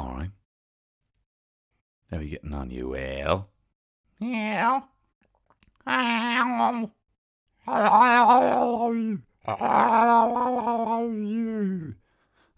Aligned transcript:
All 0.00 0.14
right. 0.16 0.30
How 2.10 2.16
are 2.16 2.22
you 2.22 2.30
getting 2.30 2.54
on, 2.54 2.70
you 2.70 2.88
whale? 2.88 3.50
Yeah. 4.18 4.80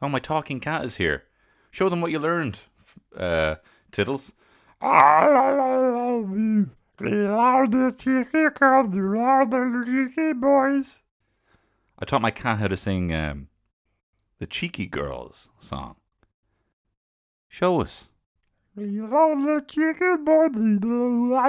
Oh, 0.01 0.09
my 0.09 0.21
talking 0.21 0.61
cat 0.61 0.85
is 0.85 0.95
here. 0.97 1.25
Show 1.73 1.89
them 1.89 2.01
what 2.01 2.13
you 2.13 2.21
learned, 2.21 2.61
uh, 3.17 3.57
Tiddles. 3.91 4.35
I 11.99 12.05
taught 12.05 12.23
my 12.23 12.31
cat 12.31 12.61
how 12.61 12.69
to 12.69 12.77
sing 12.77 13.13
um, 13.13 13.49
the 14.39 14.47
Cheeky 14.47 14.87
Girls 14.87 15.49
song. 15.59 15.97
Show 17.53 17.83
us. 17.83 18.09
Boys, 18.75 18.89
we 18.89 18.99
I 18.99 19.05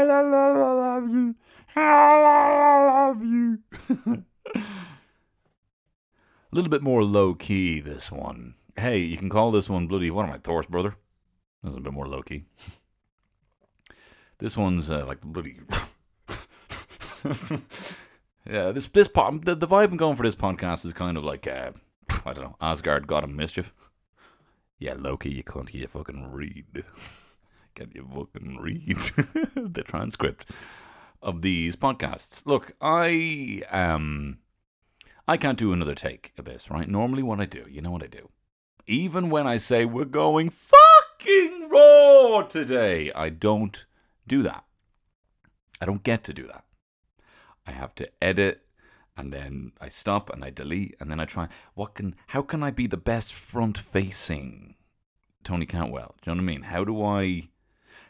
love 0.03 1.09
you. 1.09 1.33
I 1.77 3.07
love 3.07 3.23
you. 3.23 3.59
A 4.03 4.17
little 6.51 6.69
bit 6.69 6.81
more 6.81 7.05
low 7.05 7.35
key, 7.35 7.79
this 7.79 8.11
one. 8.11 8.55
Hey, 8.75 8.97
you 8.97 9.15
can 9.15 9.29
call 9.29 9.51
this 9.51 9.69
one 9.69 9.87
bloody. 9.87 10.11
What 10.11 10.25
am 10.25 10.33
I, 10.33 10.39
Thor's 10.39 10.65
brother? 10.65 10.97
This 11.63 11.71
is 11.71 11.77
a 11.77 11.79
bit 11.79 11.93
more 11.93 12.09
low 12.09 12.21
key. 12.21 12.43
This 14.39 14.57
one's 14.57 14.89
uh, 14.89 15.05
like 15.05 15.21
bloody. 15.21 15.61
yeah, 18.45 18.73
this 18.73 18.87
this 18.87 19.07
po- 19.07 19.39
the, 19.41 19.55
the 19.55 19.69
vibe 19.69 19.91
I'm 19.91 19.95
going 19.95 20.17
for 20.17 20.23
this 20.23 20.35
podcast 20.35 20.83
is 20.83 20.91
kind 20.91 21.15
of 21.15 21.23
like 21.23 21.47
uh, 21.47 21.71
I 22.25 22.33
don't 22.33 22.43
know 22.43 22.57
Asgard 22.59 23.07
God 23.07 23.23
of 23.23 23.29
Mischief. 23.29 23.73
Yeah, 24.83 24.95
Loki, 24.97 25.29
you 25.31 25.43
can't 25.43 25.69
fucking 25.89 26.33
read. 26.33 26.83
Can 27.75 27.91
you 27.95 28.05
fucking 28.13 28.57
read 28.57 28.97
the 29.55 29.81
transcript 29.81 30.51
of 31.21 31.41
these 31.41 31.77
podcasts? 31.77 32.45
Look, 32.45 32.73
I 32.81 33.61
um 33.71 34.39
I 35.25 35.37
can't 35.37 35.57
do 35.57 35.71
another 35.71 35.95
take 35.95 36.33
of 36.37 36.43
this, 36.43 36.69
right? 36.69 36.89
Normally 36.89 37.23
what 37.23 37.39
I 37.39 37.45
do, 37.45 37.63
you 37.69 37.81
know 37.81 37.91
what 37.91 38.03
I 38.03 38.07
do. 38.07 38.27
Even 38.85 39.29
when 39.29 39.47
I 39.47 39.55
say 39.55 39.85
we're 39.85 40.03
going 40.03 40.49
fucking 40.49 41.69
raw 41.71 42.41
today, 42.41 43.09
I 43.13 43.29
don't 43.29 43.85
do 44.27 44.41
that. 44.41 44.65
I 45.79 45.85
don't 45.85 46.03
get 46.03 46.25
to 46.25 46.33
do 46.33 46.45
that. 46.47 46.65
I 47.65 47.71
have 47.71 47.95
to 47.95 48.09
edit 48.21 48.62
and 49.15 49.31
then 49.31 49.71
I 49.79 49.89
stop 49.89 50.29
and 50.31 50.43
I 50.43 50.49
delete 50.49 50.95
and 50.99 51.09
then 51.09 51.19
I 51.19 51.25
try 51.25 51.47
what 51.73 51.95
can 51.95 52.15
how 52.27 52.41
can 52.41 52.63
I 52.63 52.71
be 52.71 52.87
the 52.87 52.97
best 52.97 53.33
front 53.33 53.77
facing 53.77 54.75
Tony 55.43 55.65
Cantwell? 55.65 56.15
Do 56.21 56.31
you 56.31 56.35
know 56.35 56.41
what 56.41 56.49
I 56.49 56.53
mean? 56.53 56.61
How 56.63 56.83
do 56.83 57.03
I 57.03 57.49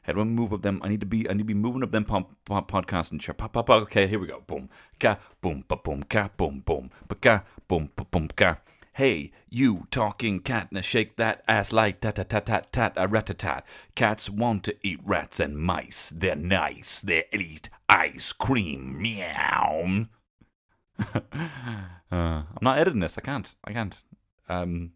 how 0.04 0.14
do 0.14 0.22
I 0.22 0.26
move 0.26 0.54
up 0.54 0.62
them? 0.62 0.82
I 0.84 0.90
need 0.90 1.00
to 1.00 1.06
be 1.06 1.30
I 1.30 1.34
need 1.34 1.40
to 1.40 1.46
be 1.46 1.54
moving 1.54 1.84
up 1.84 1.92
them 1.92 2.06
pop, 2.06 2.32
pop, 2.46 2.70
podcast 2.70 3.12
and 3.12 3.22
chop, 3.22 3.38
pop, 3.38 3.54
pop, 3.54 3.68
pop. 3.68 3.82
Okay, 3.84 4.08
here 4.08 4.20
we 4.20 4.28
go. 4.28 4.44
Boom, 4.46 4.70
ka, 5.00 5.18
boom, 5.42 5.64
ba, 5.68 5.78
boom, 5.78 6.04
ka, 6.04 6.30
boom, 6.36 6.62
boom, 6.66 6.92
ba, 7.08 7.16
ka, 7.16 7.44
boom, 7.68 7.90
ba, 7.96 8.06
boom, 8.06 8.28
ka. 8.28 8.58
Hey, 8.96 9.32
you 9.50 9.88
talking 9.90 10.40
cat, 10.40 10.72
now 10.72 10.82
shake 10.82 11.16
that 11.16 11.44
ass 11.48 11.74
like 11.74 12.02
tat 12.02 12.16
tat 12.16 12.30
tat 12.30 12.46
tat 12.46 12.72
tat 12.72 12.94
a 12.96 13.08
rat 13.08 13.36
tat. 13.40 13.66
Cats 13.96 14.30
want 14.30 14.64
to 14.66 14.76
eat 14.84 15.00
rats 15.04 15.40
and 15.40 15.58
mice. 15.58 16.10
They're 16.16 16.36
nice. 16.36 17.00
They 17.00 17.24
eat 17.34 17.70
ice 17.90 18.34
cream. 18.34 19.02
Meow. 19.02 20.06
uh, 22.12 22.44
I'm 22.52 22.60
not 22.62 22.78
editing 22.78 23.00
this. 23.00 23.18
I 23.18 23.22
can't. 23.22 23.54
I 23.64 23.74
can't. 23.74 24.04
Um, 24.50 24.92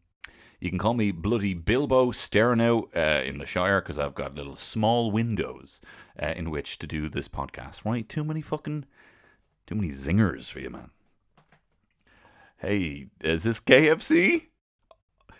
you 0.60 0.70
can 0.70 0.80
call 0.80 0.94
me 0.94 1.12
Bloody 1.12 1.54
Bilbo 1.54 2.12
staring 2.12 2.62
out 2.62 2.90
uh, 2.96 3.22
in 3.24 3.38
the 3.38 3.46
Shire 3.46 3.82
because 3.82 4.00
I've 4.00 4.16
got 4.16 4.36
little 4.36 4.56
small 4.56 5.12
windows 5.12 5.80
uh, 6.22 6.34
in 6.36 6.50
which 6.50 6.80
to 6.80 6.88
do 6.88 7.10
this 7.10 7.28
podcast. 7.28 7.86
Right? 7.86 8.08
Too 8.08 8.24
many 8.24 8.42
fucking, 8.42 8.86
too 9.68 9.76
many 9.76 9.90
zingers 9.90 10.50
for 10.50 10.60
you, 10.60 10.70
man. 10.70 10.90
Hey, 12.58 13.08
is 13.22 13.44
this 13.44 13.60
KFC? 13.60 14.48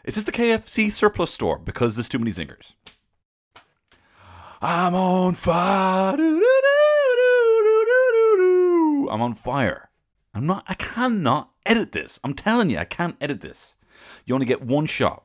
Is 0.04 0.16
this 0.16 0.24
the 0.24 0.32
KFC 0.32 0.92
surplus 0.92 1.34
store? 1.34 1.58
Because 1.58 1.96
there's 1.96 2.10
too 2.10 2.20
many 2.20 2.32
zingers. 2.32 2.76
I'm 4.62 4.96
on 4.96 5.34
fire. 5.34 6.16
I'm 9.10 9.22
on 9.22 9.36
fire. 9.36 9.87
I'm 10.38 10.46
not. 10.46 10.64
I 10.68 10.76
cannot 10.76 11.50
edit 11.66 11.94
this. 11.94 12.20
I'm 12.24 12.36
telling 12.36 12.70
you, 12.70 12.78
I 12.78 12.86
can't 12.86 13.18
edit 13.20 13.42
this. 13.42 13.76
You 14.24 14.36
only 14.36 14.46
get 14.46 14.62
one 14.62 14.86
shot. 14.86 15.24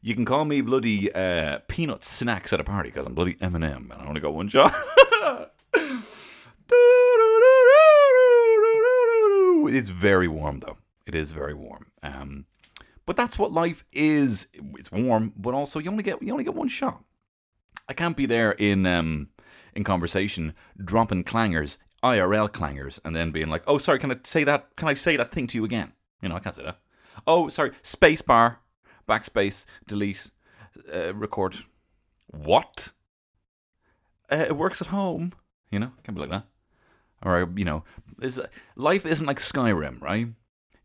You 0.00 0.14
can 0.14 0.24
call 0.24 0.46
me 0.46 0.62
bloody 0.62 1.12
uh, 1.12 1.58
peanut 1.68 2.02
snacks 2.04 2.54
at 2.54 2.60
a 2.60 2.64
party 2.64 2.88
because 2.88 3.04
I'm 3.04 3.12
bloody 3.12 3.34
Eminem 3.34 3.90
and 3.90 3.92
I 3.92 4.06
only 4.06 4.22
got 4.22 4.32
one 4.32 4.48
shot. 4.48 4.74
it's 9.74 9.90
very 9.90 10.26
warm 10.26 10.60
though. 10.60 10.78
It 11.06 11.14
is 11.14 11.32
very 11.32 11.52
warm. 11.52 11.88
Um, 12.02 12.46
but 13.04 13.14
that's 13.14 13.38
what 13.38 13.52
life 13.52 13.84
is. 13.92 14.46
It's 14.54 14.90
warm, 14.90 15.34
but 15.36 15.52
also 15.52 15.80
you 15.80 15.90
only 15.90 16.02
get 16.02 16.22
you 16.22 16.32
only 16.32 16.44
get 16.44 16.54
one 16.54 16.68
shot. 16.68 17.04
I 17.86 17.92
can't 17.92 18.16
be 18.16 18.24
there 18.24 18.52
in 18.52 18.86
um, 18.86 19.28
in 19.74 19.84
conversation 19.84 20.54
dropping 20.82 21.24
clangers, 21.24 21.76
IRL 22.02 22.48
clangers, 22.48 23.00
and 23.04 23.14
then 23.14 23.30
being 23.30 23.48
like, 23.48 23.62
"Oh, 23.66 23.78
sorry, 23.78 23.98
can 23.98 24.12
I 24.12 24.16
say 24.24 24.44
that? 24.44 24.76
Can 24.76 24.88
I 24.88 24.94
say 24.94 25.16
that 25.16 25.32
thing 25.32 25.46
to 25.48 25.58
you 25.58 25.64
again?" 25.64 25.92
You 26.22 26.28
know, 26.28 26.36
I 26.36 26.40
can't 26.40 26.54
say 26.54 26.64
that. 26.64 26.78
Oh, 27.26 27.48
sorry, 27.48 27.72
space 27.82 28.22
bar, 28.22 28.60
backspace, 29.08 29.64
delete, 29.86 30.30
uh, 30.92 31.14
record. 31.14 31.56
What? 32.26 32.90
Uh, 34.30 34.44
it 34.48 34.56
works 34.56 34.80
at 34.80 34.88
home. 34.88 35.32
You 35.70 35.78
know, 35.78 35.92
can't 36.04 36.14
be 36.14 36.20
like 36.20 36.30
that. 36.30 36.46
Or 37.22 37.50
you 37.56 37.64
know, 37.64 37.84
is 38.20 38.40
life 38.76 39.04
isn't 39.04 39.26
like 39.26 39.38
Skyrim, 39.38 40.00
right? 40.00 40.28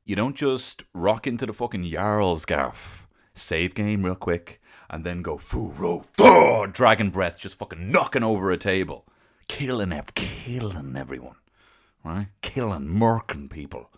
You 0.06 0.16
don't 0.16 0.36
just 0.36 0.84
rock 0.94 1.28
into 1.28 1.46
the 1.46 1.54
fucking 1.54 1.90
Jarl's 1.90 2.46
gaff, 2.46 3.08
save 3.34 3.74
game 3.76 4.04
real 4.04 4.16
quick, 4.16 4.62
and 4.90 5.06
then 5.06 5.22
go 5.22 5.38
furo, 5.38 6.06
oh, 6.20 6.66
dragon 6.66 7.10
breath, 7.10 7.40
just 7.40 7.56
fucking 7.56 7.90
knocking 7.92 8.24
over 8.24 8.52
a 8.52 8.58
table, 8.58 9.06
killing 9.48 9.92
ev- 9.92 10.16
killing 10.16 10.96
everyone, 10.96 11.36
right? 12.04 12.28
Killing, 12.42 12.88
murking 12.88 13.50
people, 13.50 13.90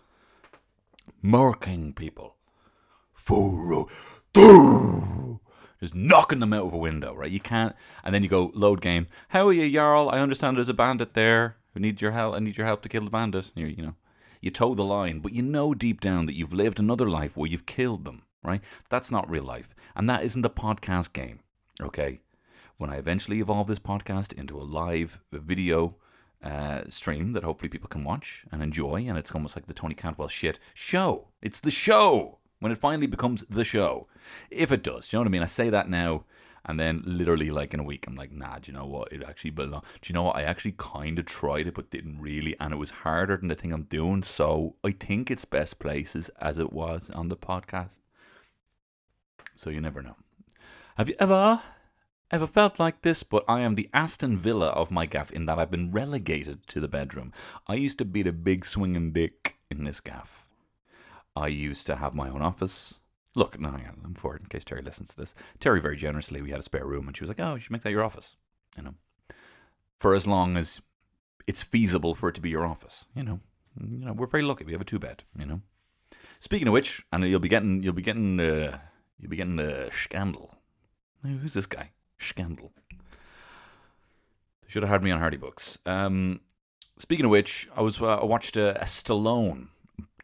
murking 1.22 1.94
people, 1.94 2.36
furo, 3.14 3.88
just 5.80 5.94
knocking 5.94 6.40
them 6.40 6.52
out 6.52 6.66
of 6.66 6.72
a 6.72 6.78
window, 6.78 7.14
right? 7.14 7.30
You 7.30 7.40
can't, 7.40 7.74
and 8.04 8.14
then 8.14 8.22
you 8.22 8.28
go 8.28 8.50
load 8.54 8.80
game. 8.80 9.06
How 9.28 9.48
are 9.48 9.52
you, 9.52 9.70
Jarl? 9.70 10.10
I 10.10 10.18
understand 10.20 10.56
there's 10.56 10.68
a 10.68 10.74
bandit 10.74 11.14
there 11.14 11.56
who 11.74 11.80
needs 11.80 12.00
your 12.00 12.12
help. 12.12 12.34
I 12.34 12.38
need 12.38 12.56
your 12.56 12.66
help 12.66 12.82
to 12.82 12.88
kill 12.88 13.04
the 13.04 13.10
bandit. 13.10 13.50
You, 13.54 13.66
you 13.66 13.82
know, 13.82 13.94
you 14.40 14.50
toe 14.50 14.74
the 14.74 14.84
line, 14.84 15.20
but 15.20 15.32
you 15.32 15.42
know 15.42 15.74
deep 15.74 16.00
down 16.00 16.26
that 16.26 16.34
you've 16.34 16.54
lived 16.54 16.78
another 16.78 17.08
life 17.08 17.36
where 17.36 17.48
you've 17.48 17.66
killed 17.66 18.04
them, 18.04 18.22
right? 18.42 18.60
That's 18.88 19.10
not 19.10 19.28
real 19.30 19.44
life, 19.44 19.74
and 19.94 20.08
that 20.08 20.22
isn't 20.24 20.42
the 20.42 20.50
podcast 20.50 21.12
game. 21.12 21.40
Okay, 21.80 22.20
when 22.78 22.90
I 22.90 22.96
eventually 22.96 23.40
evolve 23.40 23.68
this 23.68 23.78
podcast 23.78 24.32
into 24.32 24.58
a 24.58 24.62
live 24.62 25.20
video 25.32 25.96
uh, 26.42 26.82
stream 26.88 27.32
that 27.32 27.44
hopefully 27.44 27.68
people 27.68 27.88
can 27.88 28.04
watch 28.04 28.44
and 28.52 28.62
enjoy, 28.62 29.04
and 29.08 29.16
it's 29.18 29.32
almost 29.32 29.56
like 29.56 29.66
the 29.66 29.74
Tony 29.74 29.94
Cantwell 29.94 30.28
shit 30.28 30.58
show. 30.74 31.28
It's 31.42 31.60
the 31.60 31.70
show 31.70 32.38
when 32.60 32.72
it 32.72 32.78
finally 32.78 33.06
becomes 33.06 33.42
the 33.48 33.64
show. 33.64 34.06
If 34.50 34.72
it 34.72 34.82
does, 34.82 35.08
do 35.08 35.16
you 35.16 35.18
know 35.18 35.22
what 35.22 35.28
I 35.28 35.32
mean? 35.32 35.42
I 35.42 35.46
say 35.46 35.70
that 35.70 35.88
now, 35.88 36.24
and 36.64 36.78
then 36.78 37.02
literally 37.06 37.50
like 37.50 37.72
in 37.72 37.80
a 37.80 37.84
week, 37.84 38.06
I'm 38.06 38.16
like, 38.16 38.32
nah, 38.32 38.58
do 38.58 38.70
you 38.70 38.78
know 38.78 38.86
what? 38.86 39.12
It 39.12 39.22
actually 39.22 39.50
belongs. 39.50 39.84
Do 40.02 40.10
you 40.10 40.14
know 40.14 40.24
what? 40.24 40.36
I 40.36 40.42
actually 40.42 40.74
kind 40.76 41.18
of 41.18 41.24
tried 41.24 41.66
it, 41.68 41.74
but 41.74 41.90
didn't 41.90 42.20
really, 42.20 42.56
and 42.60 42.72
it 42.72 42.76
was 42.76 42.90
harder 42.90 43.36
than 43.36 43.48
the 43.48 43.54
thing 43.54 43.72
I'm 43.72 43.84
doing. 43.84 44.22
So 44.22 44.76
I 44.84 44.90
think 44.90 45.30
it's 45.30 45.44
best 45.44 45.78
places 45.78 46.28
as 46.40 46.58
it 46.58 46.72
was 46.72 47.08
on 47.10 47.28
the 47.28 47.36
podcast. 47.36 47.98
So 49.54 49.70
you 49.70 49.80
never 49.80 50.02
know. 50.02 50.16
Have 50.96 51.08
you 51.08 51.14
ever, 51.18 51.62
ever 52.30 52.46
felt 52.46 52.78
like 52.78 53.02
this? 53.02 53.22
But 53.22 53.44
I 53.48 53.60
am 53.60 53.74
the 53.74 53.88
Aston 53.92 54.36
Villa 54.36 54.68
of 54.68 54.90
my 54.90 55.06
gaff 55.06 55.30
in 55.30 55.46
that 55.46 55.58
I've 55.58 55.70
been 55.70 55.92
relegated 55.92 56.66
to 56.68 56.80
the 56.80 56.88
bedroom. 56.88 57.32
I 57.66 57.74
used 57.74 57.98
to 57.98 58.04
be 58.04 58.22
the 58.22 58.32
big 58.32 58.64
swinging 58.64 59.12
dick 59.12 59.58
in 59.70 59.84
this 59.84 60.00
gaff. 60.00 60.44
I 61.34 61.48
used 61.48 61.86
to 61.86 61.96
have 61.96 62.14
my 62.14 62.28
own 62.28 62.42
office. 62.42 62.98
Look, 63.34 63.60
no, 63.60 63.70
hang 63.70 63.86
on, 63.86 64.00
I'm 64.04 64.14
forward 64.14 64.42
in 64.42 64.48
case 64.48 64.64
Terry 64.64 64.82
listens 64.82 65.10
to 65.10 65.16
this. 65.16 65.34
Terry 65.60 65.80
very 65.80 65.96
generously, 65.96 66.40
we 66.40 66.50
had 66.50 66.60
a 66.60 66.64
spare 66.64 66.86
room, 66.86 67.06
and 67.06 67.16
she 67.16 67.22
was 67.22 67.28
like, 67.28 67.40
"Oh, 67.40 67.54
you 67.54 67.60
should 67.60 67.72
make 67.72 67.82
that 67.82 67.90
your 67.90 68.02
office," 68.02 68.36
you 68.76 68.82
know, 68.82 68.94
for 69.98 70.14
as 70.14 70.26
long 70.26 70.56
as 70.56 70.80
it's 71.46 71.60
feasible 71.60 72.14
for 72.14 72.30
it 72.30 72.34
to 72.36 72.40
be 72.40 72.48
your 72.48 72.66
office. 72.66 73.04
You 73.14 73.24
know, 73.24 73.40
you 73.78 74.06
know, 74.06 74.14
we're 74.14 74.26
very 74.26 74.42
lucky. 74.42 74.64
We 74.64 74.72
have 74.72 74.80
a 74.80 74.86
two 74.86 74.98
bed. 74.98 75.24
You 75.38 75.44
know. 75.44 75.60
Speaking 76.40 76.68
of 76.68 76.72
which, 76.72 77.04
and 77.12 77.24
you'll 77.24 77.40
be 77.40 77.48
getting, 77.48 77.82
you'll 77.82 77.92
be 77.92 78.02
getting, 78.02 78.40
uh, 78.40 78.78
you'll 79.18 79.30
be 79.30 79.36
getting 79.36 79.56
the 79.56 79.90
scandal. 79.92 80.54
Who's 81.22 81.54
this 81.54 81.66
guy? 81.66 81.90
Scandal. 82.18 82.72
They 84.62 84.68
should 84.68 84.82
have 84.82 84.90
had 84.90 85.02
me 85.02 85.10
on 85.10 85.20
Hardy 85.20 85.36
Bucks. 85.36 85.78
Um, 85.86 86.40
speaking 86.98 87.24
of 87.24 87.30
which, 87.30 87.68
I 87.74 87.82
was 87.82 88.00
uh, 88.00 88.16
I 88.16 88.24
watched 88.24 88.56
a, 88.56 88.80
a 88.80 88.84
Stallone, 88.84 89.68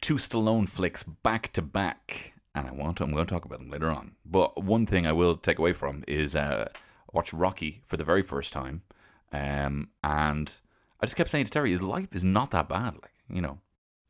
two 0.01 0.15
Stallone 0.15 0.67
flicks 0.67 1.03
back 1.03 1.53
to 1.53 1.61
back 1.61 2.33
and 2.55 2.67
I 2.67 2.71
want 2.71 2.97
to. 2.97 3.03
I'm 3.03 3.11
going 3.11 3.25
to 3.25 3.33
talk 3.33 3.45
about 3.45 3.59
them 3.59 3.69
later 3.69 3.89
on. 3.89 4.11
But 4.25 4.63
one 4.63 4.85
thing 4.85 5.07
I 5.07 5.13
will 5.13 5.35
take 5.35 5.59
away 5.59 5.73
from 5.73 6.03
is 6.07 6.35
uh, 6.35 6.69
watch 7.11 7.33
Rocky 7.33 7.81
for 7.87 7.97
the 7.97 8.03
very 8.03 8.21
first 8.21 8.53
time, 8.53 8.83
um, 9.31 9.89
and 10.03 10.59
I 10.99 11.05
just 11.05 11.15
kept 11.15 11.31
saying 11.31 11.45
to 11.45 11.51
Terry, 11.51 11.71
his 11.71 11.81
life 11.81 12.13
is 12.13 12.23
not 12.23 12.51
that 12.51 12.69
bad. 12.69 12.95
Like 12.95 13.13
you 13.29 13.41
know, 13.41 13.59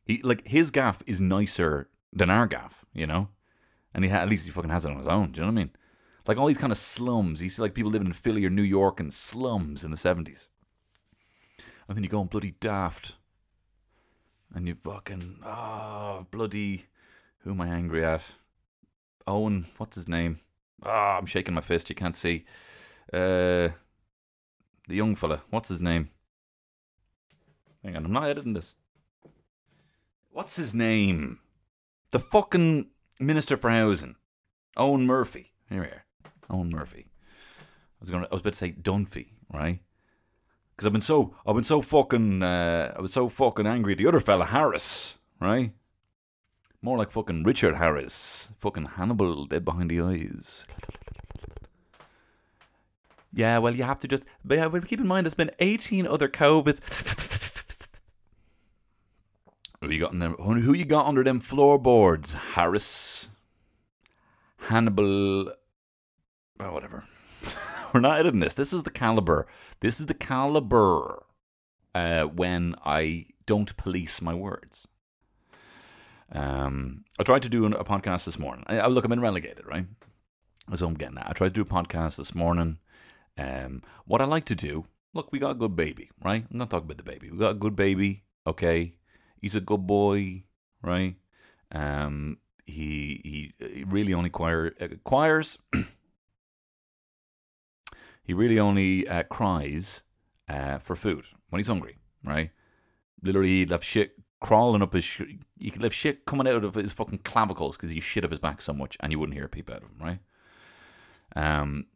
he 0.04 0.20
like 0.22 0.46
his 0.46 0.70
gaff 0.70 1.02
is 1.06 1.20
nicer 1.20 1.88
than 2.12 2.30
our 2.30 2.46
gaff. 2.46 2.84
You 2.92 3.06
know, 3.06 3.28
and 3.94 4.04
he 4.04 4.10
ha- 4.10 4.18
at 4.18 4.28
least 4.28 4.44
he 4.44 4.50
fucking 4.50 4.70
has 4.70 4.84
it 4.84 4.90
on 4.90 4.98
his 4.98 5.08
own. 5.08 5.32
Do 5.32 5.40
you 5.40 5.46
know 5.46 5.52
what 5.52 5.60
I 5.60 5.64
mean? 5.64 5.70
Like 6.26 6.38
all 6.38 6.46
these 6.46 6.58
kind 6.58 6.72
of 6.72 6.78
slums. 6.78 7.42
You 7.42 7.50
see 7.50 7.60
like 7.60 7.74
people 7.74 7.90
living 7.90 8.06
in 8.06 8.14
Philly 8.14 8.44
or 8.44 8.50
New 8.50 8.62
York 8.62 9.00
and 9.00 9.12
slums 9.12 9.84
in 9.84 9.90
the 9.90 9.96
seventies. 9.96 10.48
And 11.86 11.96
then 11.96 12.02
you 12.02 12.08
go 12.08 12.20
on 12.20 12.26
bloody 12.26 12.54
daft. 12.60 13.16
And 14.54 14.66
you 14.68 14.76
fucking 14.82 15.40
oh 15.44 16.26
bloody 16.30 16.86
who 17.38 17.50
am 17.50 17.60
I 17.60 17.68
angry 17.68 18.04
at? 18.04 18.22
Owen, 19.26 19.66
what's 19.76 19.96
his 19.96 20.08
name? 20.08 20.40
Ah, 20.82 21.18
I'm 21.18 21.26
shaking 21.26 21.54
my 21.54 21.60
fist, 21.60 21.90
you 21.90 21.94
can't 21.94 22.16
see. 22.16 22.44
Uh 23.12 23.70
the 24.86 24.96
young 24.96 25.14
fella, 25.14 25.42
what's 25.50 25.68
his 25.68 25.82
name? 25.82 26.10
Hang 27.82 27.96
on, 27.96 28.04
I'm 28.06 28.12
not 28.12 28.28
editing 28.28 28.54
this. 28.54 28.74
What's 30.30 30.56
his 30.56 30.74
name? 30.74 31.40
The 32.10 32.18
fucking 32.18 32.88
Minister 33.20 33.56
for 33.56 33.70
Housing. 33.70 34.16
Eoghan 34.76 35.04
Murphy. 35.04 35.52
Here 35.68 35.80
we 35.80 35.86
are. 35.86 36.04
Eoghan 36.54 36.70
Murphy. 36.70 37.06
I 37.60 38.00
was 38.00 38.10
gonna 38.10 38.26
I 38.30 38.34
was 38.34 38.40
about 38.40 38.52
to 38.52 38.58
say 38.58 38.72
Dunphy, 38.72 39.28
right? 39.52 39.80
Because 40.70 40.86
I've 40.86 40.92
been 40.92 41.02
so 41.02 41.34
I've 41.46 41.54
been 41.54 41.64
so 41.64 41.80
fucking 41.80 42.42
uh, 42.42 42.94
I 42.96 43.00
was 43.00 43.12
so 43.12 43.28
fucking 43.28 43.66
angry 43.66 43.92
at 43.92 43.98
the 43.98 44.06
other 44.06 44.20
fella 44.20 44.46
Harris, 44.46 45.18
right? 45.40 45.72
More 46.82 46.98
like 46.98 47.10
fucking 47.10 47.44
Richard 47.44 47.76
Harris, 47.76 48.50
fucking 48.58 48.84
Hannibal, 48.96 49.46
dead 49.46 49.64
behind 49.64 49.90
the 49.90 50.00
eyes. 50.00 50.66
Yeah, 53.32 53.58
well, 53.58 53.74
you 53.74 53.82
have 53.82 53.98
to 54.00 54.08
just. 54.08 54.24
But 54.44 54.58
yeah, 54.58 54.68
keep 54.86 55.00
in 55.00 55.06
mind, 55.06 55.26
there's 55.26 55.34
been 55.34 55.50
18 55.58 56.06
other 56.06 56.28
COVID. 56.28 56.78
Who 59.80 59.90
you 59.90 60.00
got 60.00 60.12
in 60.12 60.20
them? 60.20 60.34
Who 60.34 60.72
you 60.72 60.84
got 60.84 61.06
under 61.06 61.24
them 61.24 61.40
floorboards? 61.40 62.34
Harris, 62.34 63.28
Hannibal. 64.68 65.52
Oh, 66.60 66.72
whatever. 66.72 67.04
We're 67.92 68.00
not 68.00 68.20
editing 68.20 68.40
this. 68.40 68.54
This 68.54 68.72
is 68.72 68.84
the 68.84 68.90
caliber. 68.90 69.46
This 69.80 70.00
is 70.00 70.06
the 70.06 70.14
caliber 70.14 71.24
uh, 71.94 72.24
when 72.24 72.74
I 72.84 73.26
don't 73.46 73.76
police 73.76 74.22
my 74.22 74.34
words. 74.34 74.86
Um, 76.32 77.04
I 77.18 77.22
tried 77.22 77.42
to 77.42 77.48
do 77.48 77.66
a 77.66 77.84
podcast 77.84 78.24
this 78.24 78.38
morning. 78.38 78.64
I, 78.68 78.80
I, 78.80 78.86
look, 78.86 79.04
I've 79.04 79.10
been 79.10 79.20
relegated, 79.20 79.66
right? 79.66 79.86
That's 80.68 80.80
what 80.80 80.88
I'm 80.88 80.94
getting 80.94 81.18
at. 81.18 81.28
I 81.28 81.32
tried 81.32 81.54
to 81.54 81.62
do 81.62 81.62
a 81.62 81.82
podcast 81.82 82.16
this 82.16 82.34
morning. 82.34 82.78
Um, 83.36 83.82
what 84.06 84.20
I 84.20 84.24
like 84.24 84.44
to 84.46 84.54
do, 84.54 84.86
look, 85.12 85.32
we 85.32 85.38
got 85.38 85.50
a 85.50 85.54
good 85.54 85.76
baby, 85.76 86.10
right? 86.24 86.44
I'm 86.50 86.58
not 86.58 86.70
talking 86.70 86.86
about 86.86 86.98
the 86.98 87.02
baby. 87.02 87.30
We 87.30 87.38
got 87.38 87.50
a 87.50 87.54
good 87.54 87.76
baby, 87.76 88.22
okay? 88.46 88.94
He's 89.40 89.56
a 89.56 89.60
good 89.60 89.86
boy, 89.86 90.44
right? 90.82 91.16
Um, 91.70 92.38
he 92.64 93.52
he, 93.60 93.66
he 93.74 93.84
really 93.84 94.14
only 94.14 94.30
choir, 94.30 94.72
acquires. 94.80 95.58
he 98.24 98.32
really 98.32 98.58
only 98.58 99.06
uh, 99.06 99.22
cries 99.24 100.02
uh, 100.48 100.78
for 100.78 100.96
food 100.96 101.26
when 101.50 101.60
he's 101.60 101.68
hungry, 101.68 101.98
right? 102.24 102.50
Literally, 103.22 103.48
he'd 103.48 103.70
have 103.70 103.84
shit 103.84 104.14
crawling 104.40 104.82
up 104.82 104.92
his. 104.92 105.04
Sh- 105.04 105.36
you 105.58 105.70
could 105.70 105.82
have 105.82 105.94
shit 105.94 106.24
coming 106.24 106.48
out 106.48 106.64
of 106.64 106.74
his 106.74 106.92
fucking 106.92 107.18
clavicles 107.18 107.76
because 107.76 107.90
he 107.90 108.00
shit 108.00 108.24
up 108.24 108.30
his 108.30 108.40
back 108.40 108.60
so 108.60 108.72
much, 108.72 108.96
and 109.00 109.12
you 109.12 109.18
wouldn't 109.18 109.36
hear 109.36 109.46
a 109.46 109.48
peep 109.48 109.70
out 109.70 109.82
of 109.82 109.90
him, 109.90 109.98
right? 110.00 110.18
Um, 111.36 111.86